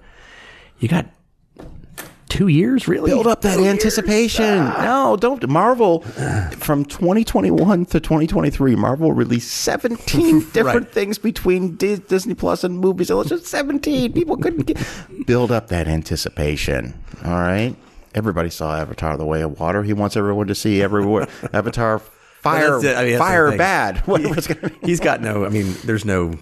you 0.78 0.88
got 0.88 1.06
two 2.28 2.48
years, 2.48 2.86
really? 2.88 3.10
Build 3.10 3.26
up 3.26 3.40
that 3.42 3.58
anticipation. 3.58 4.44
Ah. 4.58 4.82
No, 4.84 5.16
don't. 5.16 5.46
Marvel, 5.48 6.00
from 6.52 6.84
2021 6.84 7.86
to 7.86 8.00
2023, 8.00 8.76
Marvel 8.76 9.12
released 9.12 9.50
17 9.52 10.40
different 10.52 10.64
Right. 10.86 10.92
things 10.92 11.18
between 11.18 11.76
Dis- 11.76 12.00
Disney 12.00 12.34
Plus 12.34 12.64
and 12.64 12.78
movies. 12.78 13.10
It 13.10 13.14
was 13.14 13.28
just 13.28 13.46
17. 13.46 14.12
People 14.12 14.36
couldn't 14.36 14.66
get. 14.66 14.78
Build 15.26 15.50
up 15.50 15.68
that 15.68 15.88
anticipation. 15.88 16.98
All 17.24 17.32
right. 17.32 17.74
Everybody 18.14 18.50
saw 18.50 18.76
Avatar: 18.76 19.16
The 19.16 19.24
Way 19.26 19.42
of 19.42 19.58
Water. 19.60 19.82
He 19.82 19.92
wants 19.92 20.16
everyone 20.16 20.46
to 20.48 20.54
see 20.54 20.82
everywhere. 20.82 21.28
Avatar, 21.52 21.98
fire, 21.98 22.78
it. 22.84 22.96
I 22.96 23.04
mean, 23.04 23.18
fire, 23.18 23.56
bad. 23.56 23.98
Whatever 24.06 24.36
it's 24.38 24.46
gonna 24.46 24.68
be. 24.70 24.86
He's 24.86 25.00
got 25.00 25.20
no. 25.20 25.44
I 25.44 25.48
mean, 25.50 25.74
there's 25.84 26.04
no. 26.04 26.32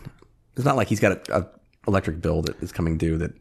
It's 0.57 0.65
not 0.65 0.77
like 0.77 0.89
he's 0.89 1.01
got 1.01 1.29
a, 1.29 1.39
a 1.41 1.47
electric 1.89 2.21
bill 2.23 2.43
that 2.43 2.63
is 2.63 2.73
coming 2.73 2.97
due 2.99 3.19
that 3.19 3.33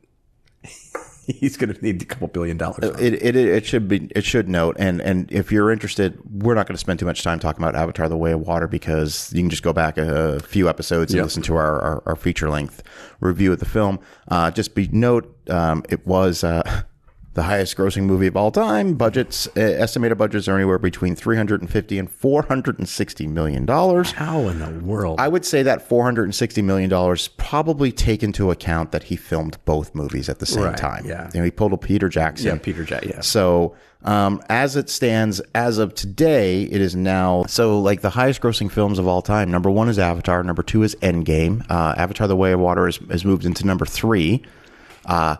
he's 1.39 1.57
going 1.57 1.73
to 1.73 1.81
need 1.83 2.01
a 2.01 2.05
couple 2.05 2.27
billion 2.27 2.57
dollars. 2.57 2.79
It, 2.99 3.13
it 3.21 3.35
it 3.35 3.65
should 3.65 3.87
be 3.87 4.09
it 4.15 4.23
should 4.23 4.47
note 4.47 4.75
and 4.79 5.01
and 5.01 5.31
if 5.31 5.51
you're 5.51 5.71
interested, 5.71 6.19
we're 6.43 6.53
not 6.55 6.67
going 6.67 6.75
to 6.75 6.79
spend 6.79 6.99
too 6.99 7.05
much 7.05 7.23
time 7.23 7.39
talking 7.39 7.63
about 7.63 7.75
Avatar: 7.75 8.07
The 8.07 8.17
Way 8.17 8.31
of 8.31 8.41
Water 8.41 8.67
because 8.67 9.31
you 9.33 9.41
can 9.41 9.49
just 9.49 9.63
go 9.63 9.73
back 9.73 9.97
a, 9.97 10.39
few 10.41 10.69
episodes 10.69 11.11
and 11.11 11.17
Yep. 11.17 11.23
listen 11.25 11.43
to 11.43 11.55
our, 11.55 11.81
our, 11.81 12.03
our 12.05 12.15
feature 12.15 12.49
length 12.49 12.83
review 13.19 13.51
of 13.53 13.59
the 13.59 13.65
film. 13.65 13.99
Uh, 14.27 14.51
just 14.51 14.75
be 14.75 14.87
note, 14.91 15.35
um, 15.49 15.83
it 15.89 16.05
was 16.05 16.43
uh, 16.43 16.83
the 17.35 17.43
highest 17.43 17.77
grossing 17.77 18.03
movie 18.03 18.27
of 18.27 18.35
all 18.35 18.49
time. 18.51 18.95
Budgets 18.95 19.45
uh, 19.55 19.59
estimated 19.59 20.17
budgets 20.17 20.47
are 20.47 20.55
anywhere 20.55 20.79
between 20.79 21.15
350 21.15 21.99
and 21.99 22.09
460 22.09 23.27
million 23.27 23.65
dollars. 23.65 24.11
How 24.11 24.47
in 24.47 24.59
the 24.59 24.83
world? 24.85 25.19
I 25.19 25.27
would 25.27 25.45
say 25.45 25.61
that 25.63 25.87
$460 25.87 26.63
million 26.63 27.17
probably 27.37 27.91
take 27.91 28.23
into 28.23 28.51
account 28.51 28.91
that 28.93 29.03
he 29.03 29.15
filmed 29.15 29.57
both 29.65 29.93
movies 29.93 30.29
at 30.29 30.39
the 30.39 30.45
same 30.45 30.63
Right, 30.63 30.77
time. 30.77 31.05
yeah. 31.05 31.29
You 31.33 31.41
know, 31.41 31.43
he 31.45 31.51
pulled 31.51 31.73
a 31.73 31.77
Peter 31.77 32.09
Jackson. 32.09 32.47
yeah, 32.47 32.57
Peter 32.57 32.83
Jackson. 32.83 33.11
Yeah. 33.11 33.21
So, 33.21 33.75
um, 34.03 34.41
as 34.49 34.75
it 34.75 34.89
stands, 34.89 35.41
as 35.53 35.77
of 35.77 35.93
today, 35.95 36.63
it 36.63 36.79
is 36.79 36.95
now 36.95 37.43
so 37.47 37.79
like 37.79 38.01
the 38.01 38.11
highest 38.11 38.39
grossing 38.41 38.71
films 38.71 38.97
of 38.99 39.07
all 39.07 39.21
time. 39.21 39.49
Number 39.51 39.69
one 39.69 39.89
is 39.89 39.97
Avatar. 39.99 40.43
Number 40.43 40.63
two 40.63 40.83
is 40.83 40.95
Endgame. 41.01 41.65
Uh, 41.69 41.95
Avatar: 41.97 42.27
The 42.27 42.35
Way 42.35 42.51
of 42.53 42.59
Water 42.59 42.85
has, 42.85 42.97
has 43.09 43.25
moved 43.25 43.45
into 43.45 43.65
number 43.65 43.85
three. 43.85 44.43
Uh, 45.05 45.35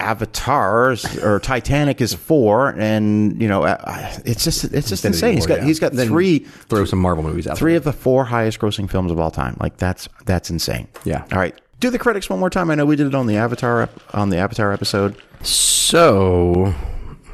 Avatar 0.00 0.92
is- 0.92 1.18
or 1.22 1.38
Titanic 1.40 2.00
is 2.00 2.12
four, 2.14 2.70
and 2.76 3.40
you 3.40 3.48
know 3.48 3.62
uh, 3.62 4.12
it's 4.24 4.42
just 4.44 4.64
it's 4.64 4.88
just 4.88 5.04
insane. 5.04 5.34
He's 5.34 5.46
got 5.46 5.58
yeah. 5.60 5.64
he's 5.64 5.78
got 5.80 5.92
Then 5.92 6.08
three 6.08 6.40
Throw 6.40 6.84
some 6.84 6.98
Marvel 6.98 7.22
movies 7.22 7.46
out. 7.46 7.56
three 7.56 7.76
of 7.76 7.84
the 7.84 7.92
four 7.92 8.24
highest 8.24 8.58
grossing 8.58 8.90
films 8.90 9.10
of 9.12 9.18
all 9.20 9.30
time. 9.30 9.56
Like 9.60 9.76
that's 9.76 10.08
that's 10.26 10.50
insane. 10.50 10.88
Yeah. 11.04 11.24
All 11.32 11.38
right. 11.38 11.58
Do 11.80 11.90
the 11.90 11.98
critics 11.98 12.28
one 12.30 12.38
more 12.40 12.50
time. 12.50 12.70
I 12.70 12.74
know 12.74 12.86
we 12.86 12.96
did 12.96 13.06
it 13.06 13.14
on 13.14 13.26
the 13.26 13.36
Avatar 13.36 13.88
on 14.12 14.30
the 14.30 14.38
Avatar 14.38 14.72
episode. 14.72 15.16
So, 15.42 16.74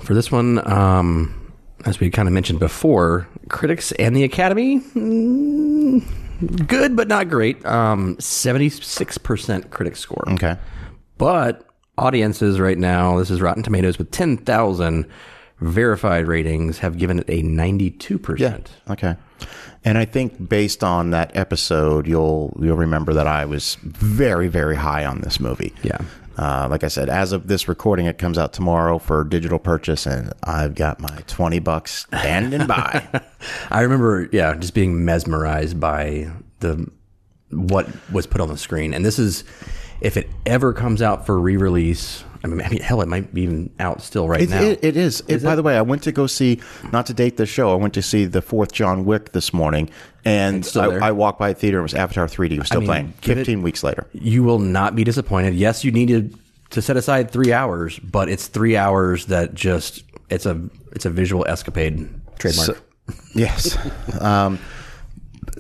for 0.00 0.12
this 0.14 0.30
one, 0.32 0.66
um, 0.70 1.52
as 1.86 2.00
we 2.00 2.10
kind 2.10 2.26
of 2.28 2.34
mentioned 2.34 2.58
before, 2.58 3.28
critics 3.48 3.92
and 3.92 4.14
the 4.16 4.24
Academy, 4.24 4.80
mm, 4.80 6.66
good 6.66 6.96
but 6.96 7.06
not 7.08 7.28
great. 7.28 7.64
Um, 7.64 8.16
Seventy-six 8.18 9.18
percent 9.18 9.70
critic 9.70 9.96
score, 9.96 10.24
Okay. 10.32 10.56
but 11.16 11.64
audiences 11.98 12.60
right 12.60 12.78
now, 12.78 13.18
this 13.18 13.30
is 13.30 13.40
Rotten 13.40 13.62
Tomatoes 13.62 13.98
with 13.98 14.10
ten 14.10 14.36
thousand 14.36 15.06
verified 15.60 16.26
ratings, 16.26 16.78
have 16.78 16.98
given 16.98 17.18
it 17.18 17.28
a 17.28 17.42
ninety-two 17.42 18.18
percent. 18.18 18.70
Yeah. 18.86 18.92
Okay. 18.92 19.16
And 19.84 19.96
I 19.96 20.04
think 20.04 20.48
based 20.48 20.84
on 20.84 21.10
that 21.10 21.34
episode, 21.36 22.06
you'll 22.06 22.56
you'll 22.60 22.76
remember 22.76 23.12
that 23.14 23.26
I 23.26 23.44
was 23.44 23.76
very 23.82 24.48
very 24.48 24.76
high 24.76 25.04
on 25.04 25.20
this 25.20 25.40
movie. 25.40 25.72
Yeah. 25.82 25.98
Uh, 26.36 26.66
like 26.70 26.84
I 26.84 26.88
said, 26.88 27.10
as 27.10 27.32
of 27.32 27.48
this 27.48 27.68
recording, 27.68 28.06
it 28.06 28.16
comes 28.16 28.38
out 28.38 28.54
tomorrow 28.54 28.98
for 28.98 29.24
digital 29.24 29.58
purchase, 29.58 30.06
and 30.06 30.32
I've 30.44 30.74
got 30.74 30.98
my 31.00 31.22
twenty 31.26 31.58
bucks 31.58 32.06
standing 32.06 32.66
by. 32.66 33.06
I 33.70 33.82
remember, 33.82 34.28
yeah, 34.32 34.54
just 34.54 34.72
being 34.72 35.04
mesmerized 35.04 35.78
by 35.78 36.30
the 36.60 36.90
what 37.50 37.88
was 38.10 38.26
put 38.26 38.40
on 38.40 38.48
the 38.48 38.56
screen. 38.56 38.94
And 38.94 39.04
this 39.04 39.18
is, 39.18 39.44
if 40.00 40.16
it 40.16 40.28
ever 40.46 40.72
comes 40.72 41.02
out 41.02 41.26
for 41.26 41.38
re-release, 41.38 42.24
I 42.42 42.46
mean, 42.48 42.60
I 42.62 42.68
mean 42.68 42.80
hell, 42.80 43.02
it 43.02 43.08
might 43.08 43.34
be 43.34 43.42
even 43.42 43.70
out 43.78 44.00
still 44.00 44.28
right 44.28 44.40
It, 44.42 44.50
now. 44.50 44.62
it, 44.62 44.78
it 44.82 44.96
is. 44.96 45.22
It, 45.28 45.42
by 45.42 45.54
the 45.54 45.62
way, 45.62 45.76
I 45.76 45.82
went 45.82 46.02
to 46.04 46.12
go 46.12 46.26
see, 46.26 46.60
not 46.92 47.06
to 47.06 47.14
date 47.14 47.36
the 47.36 47.46
show, 47.46 47.72
I 47.72 47.74
went 47.74 47.94
to 47.94 48.02
see 48.02 48.24
the 48.24 48.40
fourth 48.40 48.72
John 48.72 49.04
Wick 49.04 49.32
this 49.32 49.52
morning, 49.52 49.90
and? 50.24 50.66
I, 50.74 51.08
I 51.08 51.12
walked 51.12 51.38
by 51.38 51.50
a 51.50 51.54
theater. 51.54 51.80
It 51.80 51.82
was 51.82 51.94
Avatar 51.94 52.26
3D. 52.26 52.52
It 52.52 52.58
was 52.60 52.68
still 52.68 52.80
mean, 52.80 52.88
playing. 52.88 53.14
give 53.20 53.36
it- 53.38 53.40
Fifteen 53.40 53.62
weeks 53.62 53.82
later. 53.84 54.06
you 54.12 54.42
will 54.42 54.58
not 54.58 54.96
be 54.96 55.04
disappointed. 55.04 55.54
Yes, 55.54 55.84
you 55.84 55.92
needed 55.92 56.34
to 56.70 56.80
set 56.80 56.96
aside 56.96 57.30
three 57.30 57.52
hours, 57.52 57.98
but 57.98 58.28
it's 58.28 58.46
three 58.46 58.76
hours 58.76 59.26
that 59.26 59.54
just 59.54 60.04
it's 60.30 60.46
a 60.46 60.60
it's 60.92 61.04
a 61.04 61.10
visual 61.10 61.44
escapade 61.46 62.08
trademark. 62.38 62.66
So- 62.68 62.76
yes. 63.34 63.76
um, 64.20 64.58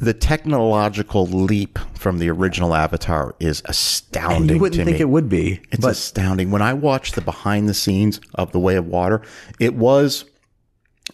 the 0.00 0.14
technological 0.14 1.26
leap 1.26 1.78
from 1.94 2.18
the 2.18 2.30
original 2.30 2.74
Avatar 2.74 3.34
is 3.38 3.62
astounding. 3.66 4.42
and 4.42 4.50
you 4.50 4.58
wouldn't 4.58 4.84
think 4.84 4.96
me. 4.96 5.00
it 5.00 5.08
would 5.10 5.28
be, 5.28 5.60
It's 5.70 5.82
but 5.82 5.92
astounding. 5.92 6.50
When 6.50 6.62
I 6.62 6.72
watched 6.72 7.14
the 7.14 7.20
behind 7.20 7.68
the 7.68 7.74
scenes 7.74 8.18
of 8.34 8.52
The 8.52 8.58
Way 8.58 8.76
of 8.76 8.86
Water, 8.86 9.20
it 9.58 9.74
was 9.74 10.24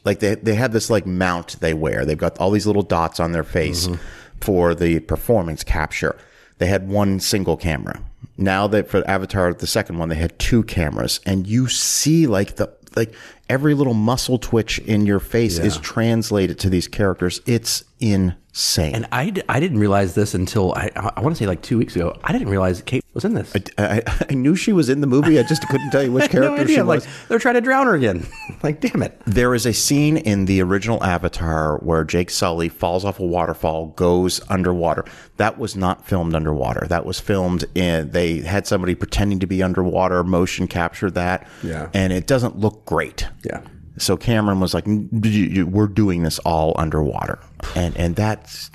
like 0.04 0.20
they 0.20 0.36
they 0.36 0.54
have 0.54 0.72
this 0.72 0.88
like 0.88 1.04
mount 1.04 1.56
they 1.60 1.74
wear. 1.74 2.04
They've 2.04 2.16
got 2.16 2.38
all 2.38 2.52
these 2.52 2.66
little 2.66 2.82
dots 2.82 3.18
on 3.18 3.32
their 3.32 3.44
face 3.44 3.88
mm-hmm. 3.88 4.00
for 4.40 4.74
the 4.74 5.00
performance 5.00 5.64
capture. 5.64 6.16
They 6.58 6.68
had 6.68 6.88
one 6.88 7.18
single 7.18 7.56
camera. 7.56 8.00
Now 8.38 8.66
that 8.68 8.88
for 8.88 9.06
Avatar, 9.08 9.52
the 9.52 9.66
second 9.66 9.98
one, 9.98 10.10
they 10.10 10.16
had 10.16 10.38
two 10.38 10.62
cameras, 10.62 11.20
and 11.26 11.46
you 11.46 11.68
see 11.68 12.26
like 12.26 12.56
the 12.56 12.72
like 12.94 13.14
every 13.48 13.74
little 13.74 13.94
muscle 13.94 14.38
twitch 14.38 14.78
in 14.80 15.06
your 15.06 15.20
face 15.20 15.58
is 15.58 15.76
translated 15.78 16.58
to 16.60 16.70
these 16.70 16.88
characters. 16.88 17.40
It's 17.46 17.84
insane. 18.01 18.94
and 18.94 19.06
I, 19.12 19.31
d- 19.31 19.43
I 19.48 19.60
didn't 19.60 19.78
realize 19.78 20.14
this 20.14 20.35
until 20.35 20.73
I 20.74 20.90
I 20.94 21.20
want 21.20 21.35
to 21.36 21.39
say 21.43 21.47
like 21.47 21.62
two 21.62 21.78
weeks 21.78 21.94
ago. 21.97 22.16
I 22.24 22.32
didn't 22.32 22.48
realize 22.48 22.82
Kate 22.82 23.05
was 23.14 23.24
in 23.24 23.35
this. 23.35 23.55
I, 23.78 24.02
I 24.31 24.35
knew 24.35 24.55
she 24.56 24.73
was 24.73 24.89
in 24.89 25.01
the 25.01 25.06
movie. 25.06 25.39
I 25.39 25.43
just 25.43 25.66
couldn't 25.68 25.90
tell 25.90 26.02
you 26.02 26.12
which 26.12 26.24
no 26.32 26.40
character 26.40 26.62
idea. 26.62 26.77
she 26.77 26.82
was. 26.82 27.06
Like 27.06 27.28
they're 27.28 27.39
trying 27.39 27.55
to 27.55 27.60
drown 27.60 27.86
her 27.86 27.94
again. 27.94 28.27
like 28.62 28.81
damn 28.81 29.02
it. 29.02 29.20
There 29.27 29.55
is 29.55 29.66
a 29.66 29.73
scene 29.73 30.16
in 30.16 30.44
the 30.47 30.62
original 30.62 31.02
Avatar 31.02 31.78
where 31.78 32.05
Jake 32.05 32.31
Sully 32.31 32.68
falls 32.68 33.05
off 33.05 33.18
a 33.20 33.24
waterfall, 33.27 33.86
goes 33.89 34.40
underwater. 34.48 35.05
That 35.39 35.59
was 35.59 35.77
not 35.77 36.06
filmed 36.06 36.35
underwater. 36.35 36.86
That 36.89 37.05
was 37.05 37.20
filmed 37.20 37.64
in, 37.74 38.10
they 38.10 38.39
had 38.40 38.66
somebody 38.66 38.94
pretending 38.94 39.39
to 39.40 39.47
be 39.47 39.62
underwater, 39.62 40.24
motion 40.24 40.66
captured 40.66 41.14
that. 41.14 41.47
Yeah. 41.62 41.90
And 41.93 42.12
it 42.12 42.27
doesn't 42.27 42.59
look 42.59 42.85
great. 42.86 43.27
Yeah. 43.44 43.60
So 43.98 44.16
Cameron 44.16 44.60
was 44.60 44.74
like, 44.74 44.86
"N- 44.86 45.09
you- 45.23 45.31
you- 45.31 45.66
we're 45.66 45.86
doing 45.86 46.23
this 46.23 46.39
all 46.40 46.74
underwater. 46.77 47.39
And, 47.74 47.97
and 47.97 48.14
that's 48.16 48.70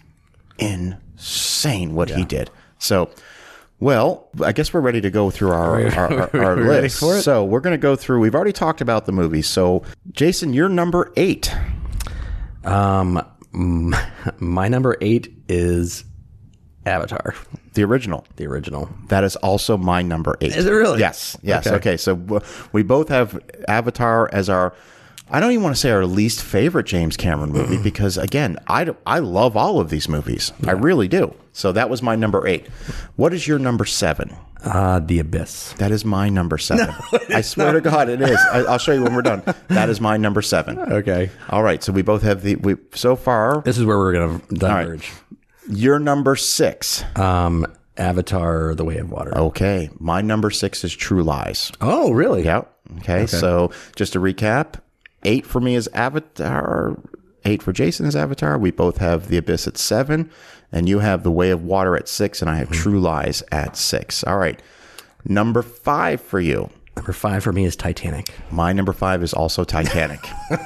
insane 0.60 1.94
what 1.94 2.10
he 2.10 2.26
did. 2.26 2.50
So, 2.80 3.10
well, 3.80 4.30
I 4.44 4.52
guess 4.52 4.74
we're 4.74 4.82
ready 4.82 5.02
to 5.02 5.10
go 5.10 5.30
through 5.30 5.52
our, 5.52 5.86
our, 5.96 6.14
our, 6.14 6.36
our 6.46 6.56
list. 6.58 7.00
So 7.24 7.44
we're 7.46 7.60
going 7.60 7.74
to 7.74 7.78
go 7.82 7.96
through, 7.96 8.20
we've 8.20 8.36
already 8.36 8.52
talked 8.54 8.82
about 8.82 9.06
the 9.06 9.12
movie. 9.12 9.42
So 9.42 9.84
Jason, 10.12 10.54
you're 10.54 10.70
number 10.70 11.12
eight. 11.16 11.54
Um, 12.64 13.24
my 13.54 14.68
number 14.68 14.98
eight 15.02 15.34
is 15.50 16.06
Avatar, 16.86 17.36
The 17.74 17.84
original. 17.84 18.26
the 18.38 18.46
original. 18.48 18.90
That 19.08 19.24
is 19.24 19.36
also 19.38 19.78
my 19.78 20.02
number 20.02 20.38
eight. 20.42 20.56
Is 20.56 20.66
it 20.66 20.72
really? 20.72 21.00
Yes. 21.00 21.38
Yes. 21.42 21.68
Okay. 21.68 21.76
Okay. 21.76 21.98
So 21.98 22.42
we 22.72 22.84
both 22.84 23.10
have 23.10 23.40
Avatar 23.68 24.30
as 24.32 24.50
our. 24.50 24.74
I 25.32 25.40
don't 25.40 25.52
even 25.52 25.64
want 25.64 25.76
to 25.76 25.80
say 25.80 25.92
our 25.92 26.06
least 26.06 26.44
favorite 26.44 26.86
James 26.86 27.16
Cameron 27.18 27.52
movie 27.52 27.82
because 27.82 28.18
again, 28.18 28.58
I 28.68 28.94
I 29.06 29.20
love 29.20 29.56
all 29.56 29.80
of 29.80 29.90
these 29.90 30.10
movies. 30.10 30.52
I 30.68 30.72
really 30.72 31.08
do. 31.08 31.34
So 31.54 31.72
that 31.72 31.90
was 31.90 32.02
my 32.02 32.16
number 32.16 32.46
eight. 32.48 32.68
What 33.16 33.34
is 33.34 33.48
your 33.48 33.60
number 33.60 33.86
seven? 33.86 34.36
Uh, 34.64 35.00
the 35.00 35.20
Abyss. 35.20 35.74
That 35.80 35.92
is 35.92 36.06
my 36.06 36.30
number 36.30 36.58
seven. 36.70 36.94
I 37.30 37.42
swear 37.42 37.74
to 37.74 37.82
God, 37.82 38.10
it 38.10 38.22
is. 38.22 38.38
I, 38.52 38.60
I'll 38.64 38.78
show 38.78 38.92
you 38.94 39.02
when 39.04 39.16
we're 39.16 39.22
done. 39.24 39.42
That 39.70 39.90
is 39.90 40.00
my 40.00 40.18
number 40.18 40.42
seven. 40.42 40.78
Okay. 40.92 41.30
All 41.50 41.64
right. 41.64 41.82
So 41.82 41.92
we 41.94 42.02
both 42.02 42.22
have 42.24 42.44
the. 42.44 42.58
We 42.58 42.76
so 42.94 43.16
far. 43.16 43.62
This 43.64 43.78
is 43.78 43.86
where 43.86 43.98
we're 43.98 44.14
gonna 44.14 44.42
diverge. 44.50 45.12
Your 45.70 45.98
number 46.00 46.36
six. 46.36 47.04
Um, 47.16 47.66
Avatar: 47.98 48.76
The 48.76 48.84
Way 48.86 48.98
of 48.98 49.10
Water. 49.12 49.36
Okay. 49.38 49.90
My 50.00 50.22
number 50.22 50.50
six 50.52 50.84
is 50.84 50.94
True 50.96 51.24
Lies. 51.24 51.72
Oh, 51.82 52.12
really? 52.12 52.44
Yeah. 52.44 52.64
Okay. 53.00 53.26
So 53.28 53.72
just 53.96 54.14
to 54.14 54.20
recap, 54.20 54.76
eight 55.24 55.46
for 55.46 55.60
me 55.62 55.76
is 55.76 55.88
Avatar. 55.94 56.98
Eight 57.44 57.64
for 57.64 57.74
Jason 57.74 58.06
is 58.06 58.16
Avatar. 58.16 58.58
We 58.58 58.70
both 58.72 58.98
have 58.98 59.28
The 59.28 59.38
Abyss 59.38 59.68
at 59.68 59.78
seven, 59.78 60.30
and 60.72 60.88
you 60.88 61.00
have 61.00 61.24
The 61.24 61.32
Way 61.32 61.50
of 61.50 61.64
Water 61.64 61.96
at 61.98 62.08
six, 62.08 62.40
and 62.42 62.50
I 62.52 62.56
have 62.58 62.70
True 62.70 63.00
Lies 63.00 63.42
at 63.52 63.76
six. 63.76 64.24
All 64.24 64.38
right. 64.38 64.62
Number 65.26 65.62
five 65.64 66.22
for 66.22 66.40
you. 66.40 66.70
Number 66.96 67.14
five 67.14 67.44
for 67.44 67.52
me 67.52 67.66
is 67.66 67.76
Titanic. 67.76 68.28
My 68.52 68.74
number 68.74 68.94
five 68.94 69.24
is 69.24 69.34
also 69.34 69.64
Titanic. 69.64 70.20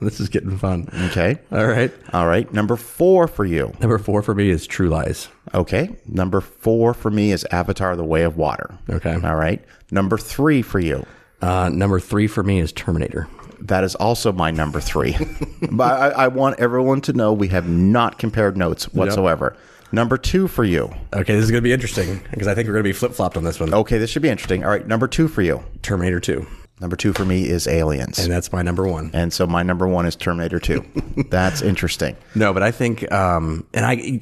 This 0.00 0.18
is 0.18 0.28
getting 0.28 0.58
fun. 0.58 0.88
Okay. 1.10 1.38
All 1.52 1.68
right. 1.68 1.92
All 2.12 2.26
right. 2.26 2.52
Number 2.52 2.74
four 2.74 3.28
for 3.28 3.44
you. 3.44 3.72
Number 3.78 3.98
four 3.98 4.20
for 4.20 4.34
me 4.34 4.50
is 4.50 4.66
True 4.66 4.88
Lies. 4.88 5.28
Okay. 5.54 5.94
Number 6.06 6.40
four 6.40 6.92
for 6.92 7.08
me 7.08 7.30
is 7.30 7.46
Avatar: 7.52 7.94
The 7.94 8.02
Way 8.04 8.22
of 8.24 8.36
Water. 8.36 8.76
Okay. 8.90 9.14
All 9.22 9.36
right. 9.36 9.64
Number 9.92 10.18
three 10.18 10.60
for 10.60 10.80
you. 10.80 11.06
Uh, 11.40 11.68
number 11.68 12.00
three 12.00 12.26
for 12.26 12.42
me 12.42 12.58
is 12.58 12.72
Terminator. 12.72 13.28
That 13.62 13.84
is 13.84 13.94
also 13.94 14.32
my 14.32 14.50
number 14.50 14.80
three. 14.80 15.16
but 15.70 16.00
I, 16.00 16.24
I 16.24 16.28
want 16.28 16.58
everyone 16.58 17.00
to 17.02 17.12
know 17.12 17.32
we 17.32 17.48
have 17.48 17.68
not 17.68 18.18
compared 18.18 18.56
notes 18.56 18.92
whatsoever. 18.92 19.56
Number 19.92 20.16
two 20.16 20.48
for 20.48 20.64
you. 20.64 20.92
Okay, 21.12 21.34
this 21.34 21.44
is 21.44 21.50
going 21.50 21.62
to 21.62 21.66
be 21.66 21.72
interesting 21.72 22.22
because 22.30 22.48
I 22.48 22.54
think 22.54 22.66
we're 22.66 22.74
going 22.74 22.84
to 22.84 22.88
be 22.88 22.94
flip 22.94 23.12
flopped 23.12 23.36
on 23.36 23.44
this 23.44 23.60
one. 23.60 23.72
Okay, 23.74 23.98
this 23.98 24.10
should 24.10 24.22
be 24.22 24.30
interesting. 24.30 24.64
All 24.64 24.70
right, 24.70 24.86
number 24.86 25.06
two 25.06 25.28
for 25.28 25.42
you. 25.42 25.62
Terminator 25.82 26.18
2. 26.18 26.46
Number 26.80 26.96
two 26.96 27.12
for 27.12 27.24
me 27.24 27.48
is 27.48 27.68
Aliens. 27.68 28.18
And 28.18 28.32
that's 28.32 28.52
my 28.52 28.62
number 28.62 28.88
one. 28.88 29.10
And 29.14 29.32
so 29.32 29.46
my 29.46 29.62
number 29.62 29.86
one 29.86 30.04
is 30.04 30.16
Terminator 30.16 30.58
2. 30.58 30.84
That's 31.30 31.62
interesting. 31.62 32.16
No, 32.34 32.52
but 32.52 32.64
I 32.64 32.72
think, 32.72 33.10
um, 33.12 33.64
and 33.72 33.86
I, 33.86 34.20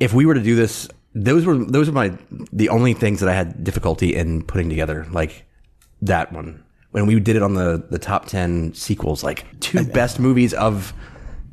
if 0.00 0.12
we 0.12 0.26
were 0.26 0.34
to 0.34 0.42
do 0.42 0.56
this, 0.56 0.88
those 1.14 1.46
were 1.46 1.56
those 1.56 1.86
were 1.88 1.94
my 1.94 2.12
the 2.52 2.70
only 2.70 2.94
things 2.94 3.20
that 3.20 3.28
I 3.28 3.34
had 3.34 3.62
difficulty 3.62 4.16
in 4.16 4.42
putting 4.42 4.68
together, 4.68 5.06
like 5.12 5.44
that 6.00 6.32
one. 6.32 6.64
When 6.92 7.06
we 7.06 7.18
did 7.20 7.36
it 7.36 7.42
on 7.42 7.54
the 7.54 7.82
the 7.90 7.98
top 7.98 8.26
ten 8.26 8.72
sequels, 8.74 9.24
like 9.24 9.44
two 9.60 9.84
best 9.84 10.20
movies 10.20 10.54
of 10.54 10.92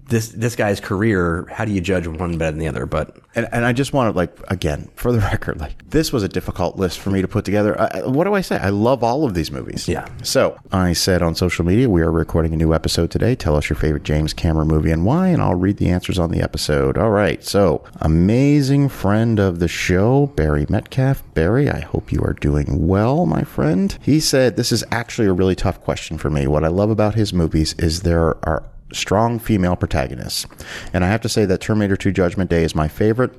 this 0.09 0.29
this 0.29 0.55
guy's 0.55 0.79
career. 0.79 1.47
How 1.51 1.65
do 1.65 1.71
you 1.71 1.81
judge 1.81 2.07
one 2.07 2.37
better 2.37 2.51
than 2.51 2.59
the 2.59 2.67
other? 2.67 2.85
But 2.85 3.17
And, 3.35 3.47
and 3.51 3.65
I 3.65 3.73
just 3.73 3.93
want 3.93 4.11
to, 4.13 4.17
like, 4.17 4.35
again, 4.49 4.89
for 4.95 5.11
the 5.11 5.19
record, 5.31 5.59
like, 5.59 5.89
this 5.89 6.11
was 6.11 6.23
a 6.23 6.27
difficult 6.27 6.77
list 6.77 6.99
for 6.99 7.11
me 7.11 7.21
to 7.21 7.27
put 7.27 7.45
together. 7.45 7.79
I, 7.79 8.01
what 8.05 8.23
do 8.25 8.33
I 8.33 8.41
say? 8.41 8.57
I 8.57 8.69
love 8.69 9.03
all 9.03 9.23
of 9.25 9.33
these 9.33 9.51
movies. 9.51 9.87
Yeah. 9.87 10.07
So 10.23 10.57
I 10.71 10.93
said 10.93 11.21
on 11.21 11.35
social 11.35 11.63
media, 11.65 11.89
we 11.89 12.01
are 12.01 12.11
recording 12.11 12.53
a 12.53 12.57
new 12.57 12.73
episode 12.73 13.11
today. 13.11 13.35
Tell 13.35 13.55
us 13.55 13.69
your 13.69 13.77
favorite 13.77 14.03
James 14.03 14.33
Cameron 14.33 14.67
movie 14.67 14.91
and 14.91 15.05
why, 15.05 15.27
and 15.27 15.41
I'll 15.41 15.55
read 15.55 15.77
the 15.77 15.89
answers 15.89 16.19
on 16.19 16.31
the 16.31 16.41
episode. 16.41 16.97
All 16.97 17.11
right. 17.11 17.43
So, 17.43 17.83
amazing 18.01 18.89
friend 18.89 19.39
of 19.39 19.59
the 19.59 19.67
show, 19.67 20.27
Barry 20.35 20.65
Metcalf. 20.69 21.23
Barry, 21.33 21.69
I 21.69 21.81
hope 21.81 22.11
you 22.11 22.21
are 22.21 22.33
doing 22.33 22.87
well, 22.87 23.25
my 23.25 23.43
friend. 23.43 23.97
He 24.01 24.19
said, 24.19 24.55
This 24.55 24.71
is 24.71 24.83
actually 24.91 25.27
a 25.27 25.33
really 25.33 25.55
tough 25.55 25.81
question 25.81 26.17
for 26.17 26.29
me. 26.29 26.47
What 26.47 26.63
I 26.63 26.67
love 26.69 26.89
about 26.89 27.15
his 27.15 27.33
movies 27.33 27.73
is 27.77 28.01
there 28.01 28.35
are 28.47 28.63
strong 28.93 29.39
female 29.39 29.75
protagonists. 29.75 30.45
And 30.93 31.03
I 31.03 31.07
have 31.09 31.21
to 31.21 31.29
say 31.29 31.45
that 31.45 31.61
Terminator 31.61 31.95
2 31.95 32.11
Judgment 32.11 32.49
Day 32.49 32.63
is 32.63 32.75
my 32.75 32.87
favorite. 32.87 33.33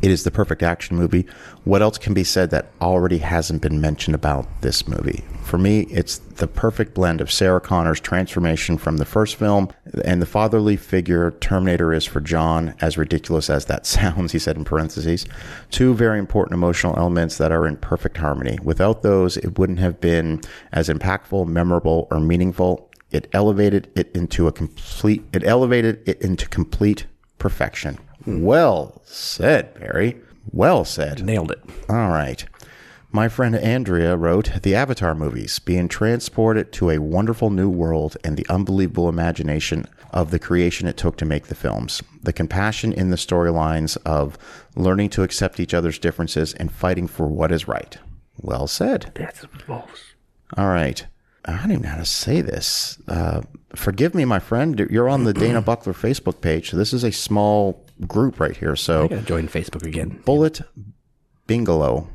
It 0.00 0.10
is 0.10 0.24
the 0.24 0.30
perfect 0.30 0.62
action 0.62 0.96
movie. 0.96 1.26
What 1.64 1.82
else 1.82 1.98
can 1.98 2.14
be 2.14 2.24
said 2.24 2.50
that 2.50 2.72
already 2.80 3.18
hasn't 3.18 3.62
been 3.62 3.80
mentioned 3.80 4.14
about 4.14 4.62
this 4.62 4.88
movie? 4.88 5.22
For 5.44 5.58
me, 5.58 5.82
it's 5.82 6.18
the 6.18 6.46
perfect 6.46 6.94
blend 6.94 7.20
of 7.20 7.30
Sarah 7.30 7.60
Connor's 7.60 8.00
transformation 8.00 8.78
from 8.78 8.96
the 8.96 9.04
first 9.04 9.36
film 9.36 9.70
and 10.04 10.22
the 10.22 10.26
fatherly 10.26 10.76
figure 10.76 11.32
Terminator 11.40 11.92
is 11.92 12.04
for 12.04 12.20
John, 12.20 12.74
as 12.80 12.96
ridiculous 12.96 13.50
as 13.50 13.66
that 13.66 13.86
sounds, 13.86 14.32
he 14.32 14.38
said 14.38 14.56
in 14.56 14.64
parentheses. 14.64 15.26
Two 15.70 15.94
very 15.94 16.18
important 16.18 16.54
emotional 16.54 16.96
elements 16.96 17.38
that 17.38 17.52
are 17.52 17.66
in 17.66 17.76
perfect 17.76 18.16
harmony. 18.16 18.58
Without 18.62 19.02
those, 19.02 19.36
it 19.36 19.58
wouldn't 19.58 19.78
have 19.80 20.00
been 20.00 20.40
as 20.72 20.88
impactful, 20.88 21.46
memorable, 21.46 22.08
or 22.10 22.18
meaningful. 22.18 22.88
It 23.12 23.28
elevated 23.32 23.90
it 23.94 24.10
into 24.14 24.46
a 24.46 24.52
complete, 24.52 25.24
it 25.32 25.44
elevated 25.44 26.02
it 26.08 26.20
into 26.22 26.48
complete 26.48 27.06
perfection. 27.38 27.98
Well 28.26 29.02
said, 29.04 29.74
Barry. 29.78 30.16
Well 30.50 30.84
said. 30.84 31.24
nailed 31.24 31.50
it. 31.52 31.60
All 31.88 32.08
right. 32.08 32.44
My 33.14 33.28
friend 33.28 33.54
Andrea 33.54 34.16
wrote 34.16 34.62
The 34.62 34.74
Avatar 34.74 35.14
movies, 35.14 35.58
being 35.58 35.86
transported 35.86 36.72
to 36.72 36.88
a 36.88 36.98
wonderful 36.98 37.50
new 37.50 37.68
world 37.68 38.16
and 38.24 38.38
the 38.38 38.46
unbelievable 38.48 39.08
imagination 39.08 39.84
of 40.12 40.30
the 40.30 40.38
creation 40.38 40.88
it 40.88 40.96
took 40.96 41.16
to 41.18 41.26
make 41.26 41.48
the 41.48 41.54
films. 41.54 42.02
The 42.22 42.32
compassion 42.32 42.92
in 42.92 43.10
the 43.10 43.16
storylines 43.16 43.98
of 44.06 44.38
learning 44.76 45.10
to 45.10 45.22
accept 45.22 45.60
each 45.60 45.74
other's 45.74 45.98
differences 45.98 46.54
and 46.54 46.72
fighting 46.72 47.06
for 47.06 47.26
what 47.26 47.52
is 47.52 47.68
right. 47.68 47.98
Well 48.40 48.66
said. 48.66 49.12
That's 49.14 49.44
false. 49.66 50.14
All 50.56 50.68
right. 50.68 51.06
I 51.44 51.56
don't 51.56 51.72
even 51.72 51.82
know 51.82 51.88
how 51.88 51.96
to 51.96 52.04
say 52.04 52.40
this. 52.40 52.98
Uh, 53.08 53.42
forgive 53.74 54.14
me, 54.14 54.24
my 54.24 54.38
friend. 54.38 54.78
You're 54.90 55.08
on 55.08 55.24
the 55.24 55.32
Dana 55.32 55.60
Buckler 55.60 55.92
Facebook 55.92 56.40
page. 56.40 56.70
So 56.70 56.76
this 56.76 56.92
is 56.92 57.02
a 57.02 57.10
small 57.10 57.84
group 58.06 58.38
right 58.38 58.56
here. 58.56 58.76
So 58.76 59.04
I 59.04 59.08
gotta 59.08 59.22
join 59.22 59.48
Facebook 59.48 59.84
again. 59.84 60.20
Bullet 60.24 60.60
Bingalow. 61.48 62.06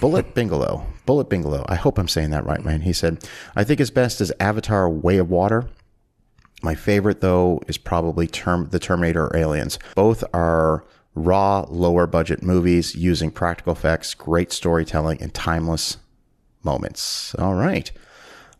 Bullet 0.00 0.34
Bingalow. 0.34 0.86
Bullet 1.06 1.28
Bingalow. 1.28 1.64
I 1.68 1.76
hope 1.76 1.98
I'm 1.98 2.08
saying 2.08 2.30
that 2.30 2.44
right, 2.44 2.64
man. 2.64 2.82
He 2.82 2.92
said, 2.92 3.26
I 3.56 3.64
think 3.64 3.78
his 3.78 3.90
best 3.90 4.20
is 4.20 4.32
Avatar 4.38 4.88
Way 4.88 5.18
of 5.18 5.30
Water. 5.30 5.68
My 6.62 6.74
favorite, 6.74 7.20
though, 7.20 7.60
is 7.68 7.76
probably 7.76 8.26
term, 8.26 8.68
The 8.70 8.78
Terminator 8.78 9.26
or 9.26 9.36
Aliens. 9.36 9.78
Both 9.94 10.24
are 10.32 10.84
raw, 11.14 11.64
lower 11.68 12.06
budget 12.06 12.42
movies 12.42 12.94
using 12.94 13.30
practical 13.30 13.72
effects, 13.72 14.14
great 14.14 14.52
storytelling, 14.52 15.20
and 15.20 15.32
timeless 15.34 15.98
moments. 16.62 17.34
All 17.36 17.54
right. 17.54 17.90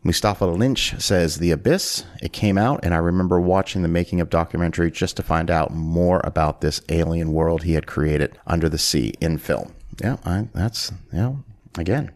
Mustafa 0.05 0.45
Lynch 0.45 0.93
says 1.01 1.37
The 1.37 1.49
Abyss. 1.49 2.05
It 2.21 2.31
came 2.31 2.59
out, 2.59 2.79
and 2.83 2.93
I 2.93 2.97
remember 2.97 3.41
watching 3.41 3.81
the 3.81 3.87
making 3.87 4.21
of 4.21 4.29
documentary 4.29 4.91
just 4.91 5.17
to 5.17 5.23
find 5.23 5.49
out 5.49 5.73
more 5.73 6.21
about 6.23 6.61
this 6.61 6.79
alien 6.89 7.33
world 7.33 7.63
he 7.63 7.73
had 7.73 7.87
created 7.87 8.37
under 8.45 8.69
the 8.69 8.77
sea 8.77 9.15
in 9.19 9.39
film. 9.39 9.73
Yeah, 9.99 10.17
I, 10.23 10.47
that's, 10.53 10.91
know, 11.11 11.43
again. 11.75 12.11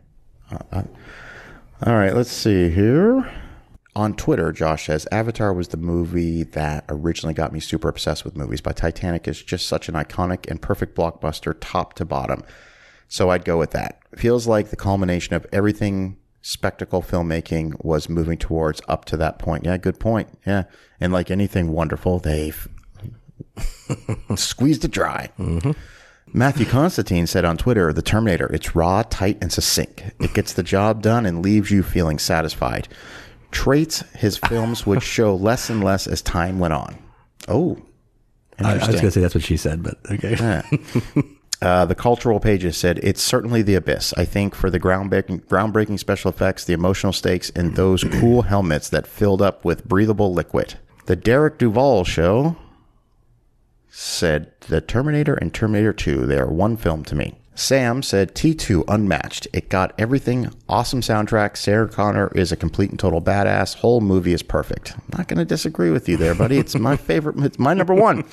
Uh, 0.52 0.60
uh, 0.72 0.84
all 1.84 1.96
right, 1.96 2.16
let's 2.16 2.32
see 2.32 2.70
here. 2.70 3.28
On 3.96 4.16
Twitter, 4.16 4.52
Josh 4.52 4.86
says 4.86 5.08
Avatar 5.12 5.52
was 5.52 5.70
the 5.70 5.78
movie 5.78 6.44
that 6.44 6.86
originally 6.90 7.34
got 7.34 7.52
me 7.52 7.60
super 7.60 7.90
obsessed 7.90 8.24
with 8.24 8.38
movies, 8.38 8.62
but 8.62 8.78
Titanic 8.78 9.28
is 9.28 9.42
just 9.42 9.66
such 9.66 9.90
an 9.90 9.96
iconic 9.96 10.48
and 10.48 10.62
perfect 10.62 10.96
blockbuster 10.96 11.56
top 11.60 11.96
to 11.96 12.06
bottom. 12.06 12.44
So 13.08 13.32
I'd 13.32 13.46
go 13.46 13.58
with 13.58 13.72
that. 13.72 14.00
Feels 14.16 14.46
like 14.46 14.70
the 14.70 14.76
culmination 14.76 15.34
of 15.34 15.48
everything 15.52 16.18
spectacle 16.42 17.02
filmmaking 17.02 17.84
was 17.84 18.10
moving 18.10 18.38
towards 18.38 18.82
up 18.88 19.06
to 19.06 19.18
that 19.18 19.40
point. 19.40 19.66
Yeah, 19.66 19.78
good 19.78 20.00
point. 20.00 20.30
Yeah. 20.46 20.64
And 21.00 21.12
like 21.14 21.32
anything 21.32 21.72
wonderful, 21.72 22.20
they've 22.20 22.68
squeezed 24.36 24.86
it 24.86 24.92
dry. 24.92 25.30
Mm-hmm. 25.38 25.72
Matthew 26.32 26.66
Constantine 26.66 27.26
said 27.26 27.44
on 27.44 27.58
Twitter, 27.58 27.92
The 27.92 28.04
Terminator, 28.04 28.48
it's 28.54 28.76
raw, 28.76 29.04
tight, 29.04 29.38
and 29.42 29.52
succinct. 29.52 30.04
It 30.20 30.34
gets 30.34 30.54
the 30.54 30.64
job 30.64 31.02
done 31.02 31.26
and 31.26 31.44
leaves 31.44 31.72
you 31.72 31.82
feeling 31.82 32.20
satisfied. 32.20 32.88
Traits 33.52 34.02
his 34.16 34.38
films 34.38 34.86
would 34.86 35.02
show 35.04 35.36
less 35.36 35.70
and 35.70 35.84
less 35.84 36.06
as 36.06 36.22
time 36.22 36.60
went 36.60 36.74
on. 36.74 36.98
Oh, 37.48 37.82
I, 38.60 38.74
I 38.74 38.88
was 38.88 38.98
gonna 38.98 39.12
say 39.12 39.22
that's 39.22 39.36
what 39.36 39.44
she 39.44 39.58
said, 39.58 39.82
but 39.82 39.98
okay. 40.12 40.62
Uh, 41.62 41.86
the 41.86 41.96
cultural 41.96 42.40
pages 42.40 42.78
said 42.78 43.00
it's 43.00 43.22
certainly 43.22 43.62
the 43.62 43.76
abyss. 43.76 44.14
I 44.16 44.24
think 44.24 44.56
for 44.56 44.70
the 44.70 44.80
groundbreaking, 44.80 45.44
groundbreaking 45.46 46.00
special 46.00 46.30
effects, 46.30 46.64
the 46.64 46.74
emotional 46.74 47.12
stakes, 47.12 47.50
and 47.50 47.76
those 47.76 48.04
cool 48.20 48.44
helmets 48.44 48.90
that 48.90 49.08
filled 49.08 49.42
up 49.42 49.66
with 49.66 49.86
breathable 49.86 50.34
liquid. 50.34 50.76
The 51.06 51.16
Derek 51.18 51.58
Duvall 51.58 52.06
show 52.06 52.56
said 53.90 54.52
the 54.62 54.80
Terminator 54.80 55.34
and 55.34 55.54
Terminator 55.54 55.92
2, 55.92 56.28
they 56.28 56.38
are 56.38 56.48
one 56.48 56.78
film 56.78 57.04
to 57.06 57.16
me. 57.16 57.39
Sam 57.60 58.02
said 58.02 58.36
T2 58.36 58.86
unmatched. 58.88 59.48
It 59.52 59.68
got 59.68 59.94
everything. 59.98 60.50
Awesome 60.70 61.02
soundtrack. 61.02 61.58
Sarah 61.58 61.90
Connor 61.90 62.32
is 62.34 62.54
a 62.54 62.56
complete 62.56 62.90
and 62.90 62.98
total 62.98 63.22
badass. 63.22 63.76
Whole 63.76 64.00
movie 64.00 64.32
is 64.32 64.42
perfect. 64.42 64.94
I'm 64.96 65.18
not 65.18 65.28
going 65.28 65.40
to 65.40 65.46
disagree 65.46 65.92
with 65.92 66.08
you 66.08 66.16
there, 66.16 66.34
buddy. 66.34 66.58
It's 66.58 66.76
my 66.76 66.96
favorite. 66.98 67.38
It's 67.40 67.60
my 67.60 67.74
number 67.74 67.94
one. 67.94 68.24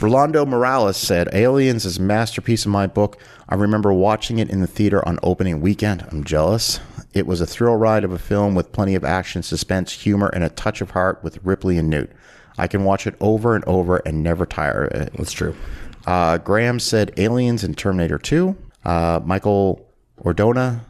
Rolando 0.00 0.44
Morales 0.44 0.98
said 0.98 1.30
Aliens 1.32 1.86
is 1.86 1.96
a 1.96 2.02
masterpiece 2.02 2.66
in 2.66 2.72
my 2.72 2.86
book. 2.86 3.18
I 3.48 3.54
remember 3.54 3.92
watching 3.92 4.38
it 4.38 4.50
in 4.50 4.60
the 4.60 4.66
theater 4.66 5.06
on 5.08 5.18
opening 5.22 5.60
weekend. 5.62 6.06
I'm 6.10 6.22
jealous. 6.22 6.78
It 7.14 7.26
was 7.26 7.40
a 7.40 7.46
thrill 7.46 7.76
ride 7.76 8.04
of 8.04 8.12
a 8.12 8.18
film 8.18 8.54
with 8.54 8.72
plenty 8.72 8.94
of 8.94 9.04
action, 9.04 9.42
suspense, 9.42 9.92
humor, 9.92 10.28
and 10.28 10.44
a 10.44 10.50
touch 10.50 10.82
of 10.82 10.90
heart 10.90 11.24
with 11.24 11.42
Ripley 11.42 11.78
and 11.78 11.88
Newt. 11.88 12.12
I 12.58 12.66
can 12.68 12.84
watch 12.84 13.06
it 13.06 13.14
over 13.18 13.54
and 13.54 13.64
over 13.64 13.96
and 14.04 14.22
never 14.22 14.44
tire 14.44 14.84
of 14.84 15.00
it. 15.00 15.12
That's 15.16 15.32
true. 15.32 15.56
Uh, 16.06 16.38
Graham 16.38 16.80
said 16.80 17.12
Aliens 17.16 17.64
and 17.64 17.76
Terminator 17.76 18.18
2. 18.18 18.56
Uh, 18.84 19.20
Michael 19.24 19.86
Ordona, 20.22 20.80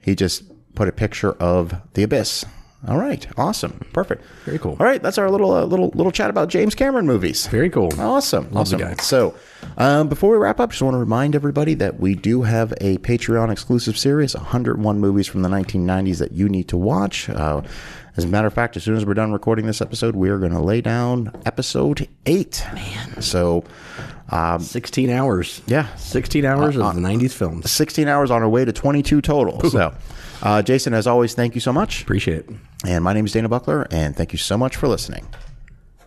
he 0.00 0.14
just 0.14 0.44
put 0.74 0.88
a 0.88 0.92
picture 0.92 1.32
of 1.32 1.74
The 1.94 2.02
Abyss. 2.02 2.44
All 2.86 2.98
right, 2.98 3.26
awesome, 3.38 3.80
perfect, 3.94 4.22
Very 4.44 4.58
cool. 4.58 4.76
All 4.78 4.84
right, 4.84 5.02
that's 5.02 5.16
our 5.16 5.30
little 5.30 5.52
uh, 5.52 5.64
little 5.64 5.88
little 5.94 6.12
chat 6.12 6.28
about 6.28 6.50
James 6.50 6.74
Cameron 6.74 7.06
movies. 7.06 7.46
Very 7.46 7.70
cool. 7.70 7.88
Awesome. 7.98 8.44
Love 8.50 8.66
awesome. 8.66 8.78
guy. 8.78 8.94
So, 8.96 9.34
um, 9.78 10.08
before 10.08 10.30
we 10.30 10.36
wrap 10.36 10.60
up, 10.60 10.68
just 10.68 10.82
want 10.82 10.92
to 10.92 10.98
remind 10.98 11.34
everybody 11.34 11.72
that 11.74 11.98
we 11.98 12.14
do 12.14 12.42
have 12.42 12.72
a 12.82 12.98
Patreon 12.98 13.50
exclusive 13.50 13.96
series 13.96 14.34
101 14.34 15.00
movies 15.00 15.26
from 15.26 15.40
the 15.40 15.48
1990s 15.48 16.18
that 16.18 16.32
you 16.32 16.46
need 16.46 16.68
to 16.68 16.76
watch. 16.76 17.30
Uh, 17.30 17.62
as 18.18 18.24
a 18.24 18.28
matter 18.28 18.46
of 18.46 18.52
fact, 18.52 18.76
as 18.76 18.84
soon 18.84 18.96
as 18.96 19.06
we're 19.06 19.14
done 19.14 19.32
recording 19.32 19.64
this 19.64 19.80
episode, 19.80 20.14
we 20.14 20.28
are 20.28 20.38
going 20.38 20.52
to 20.52 20.60
lay 20.60 20.82
down 20.82 21.32
episode 21.46 22.06
eight. 22.26 22.62
Man. 22.74 23.22
So, 23.22 23.64
um, 24.30 24.60
16 24.60 25.10
hours. 25.10 25.62
Yeah. 25.66 25.94
16 25.96 26.44
hours 26.44 26.76
of 26.76 26.94
the 26.94 27.00
90s 27.00 27.32
films. 27.32 27.70
16 27.70 28.08
hours 28.08 28.30
on 28.30 28.42
our 28.42 28.48
way 28.48 28.64
to 28.64 28.72
22 28.72 29.20
total. 29.20 29.60
So, 29.70 29.94
uh, 30.42 30.62
Jason, 30.62 30.94
as 30.94 31.06
always, 31.06 31.34
thank 31.34 31.54
you 31.54 31.60
so 31.60 31.72
much. 31.72 32.02
Appreciate 32.02 32.38
it. 32.40 32.50
And 32.86 33.02
my 33.04 33.12
name 33.12 33.24
is 33.24 33.32
Dana 33.32 33.48
Buckler, 33.48 33.86
and 33.90 34.14
thank 34.16 34.32
you 34.32 34.38
so 34.38 34.58
much 34.58 34.76
for 34.76 34.88
listening. 34.88 35.26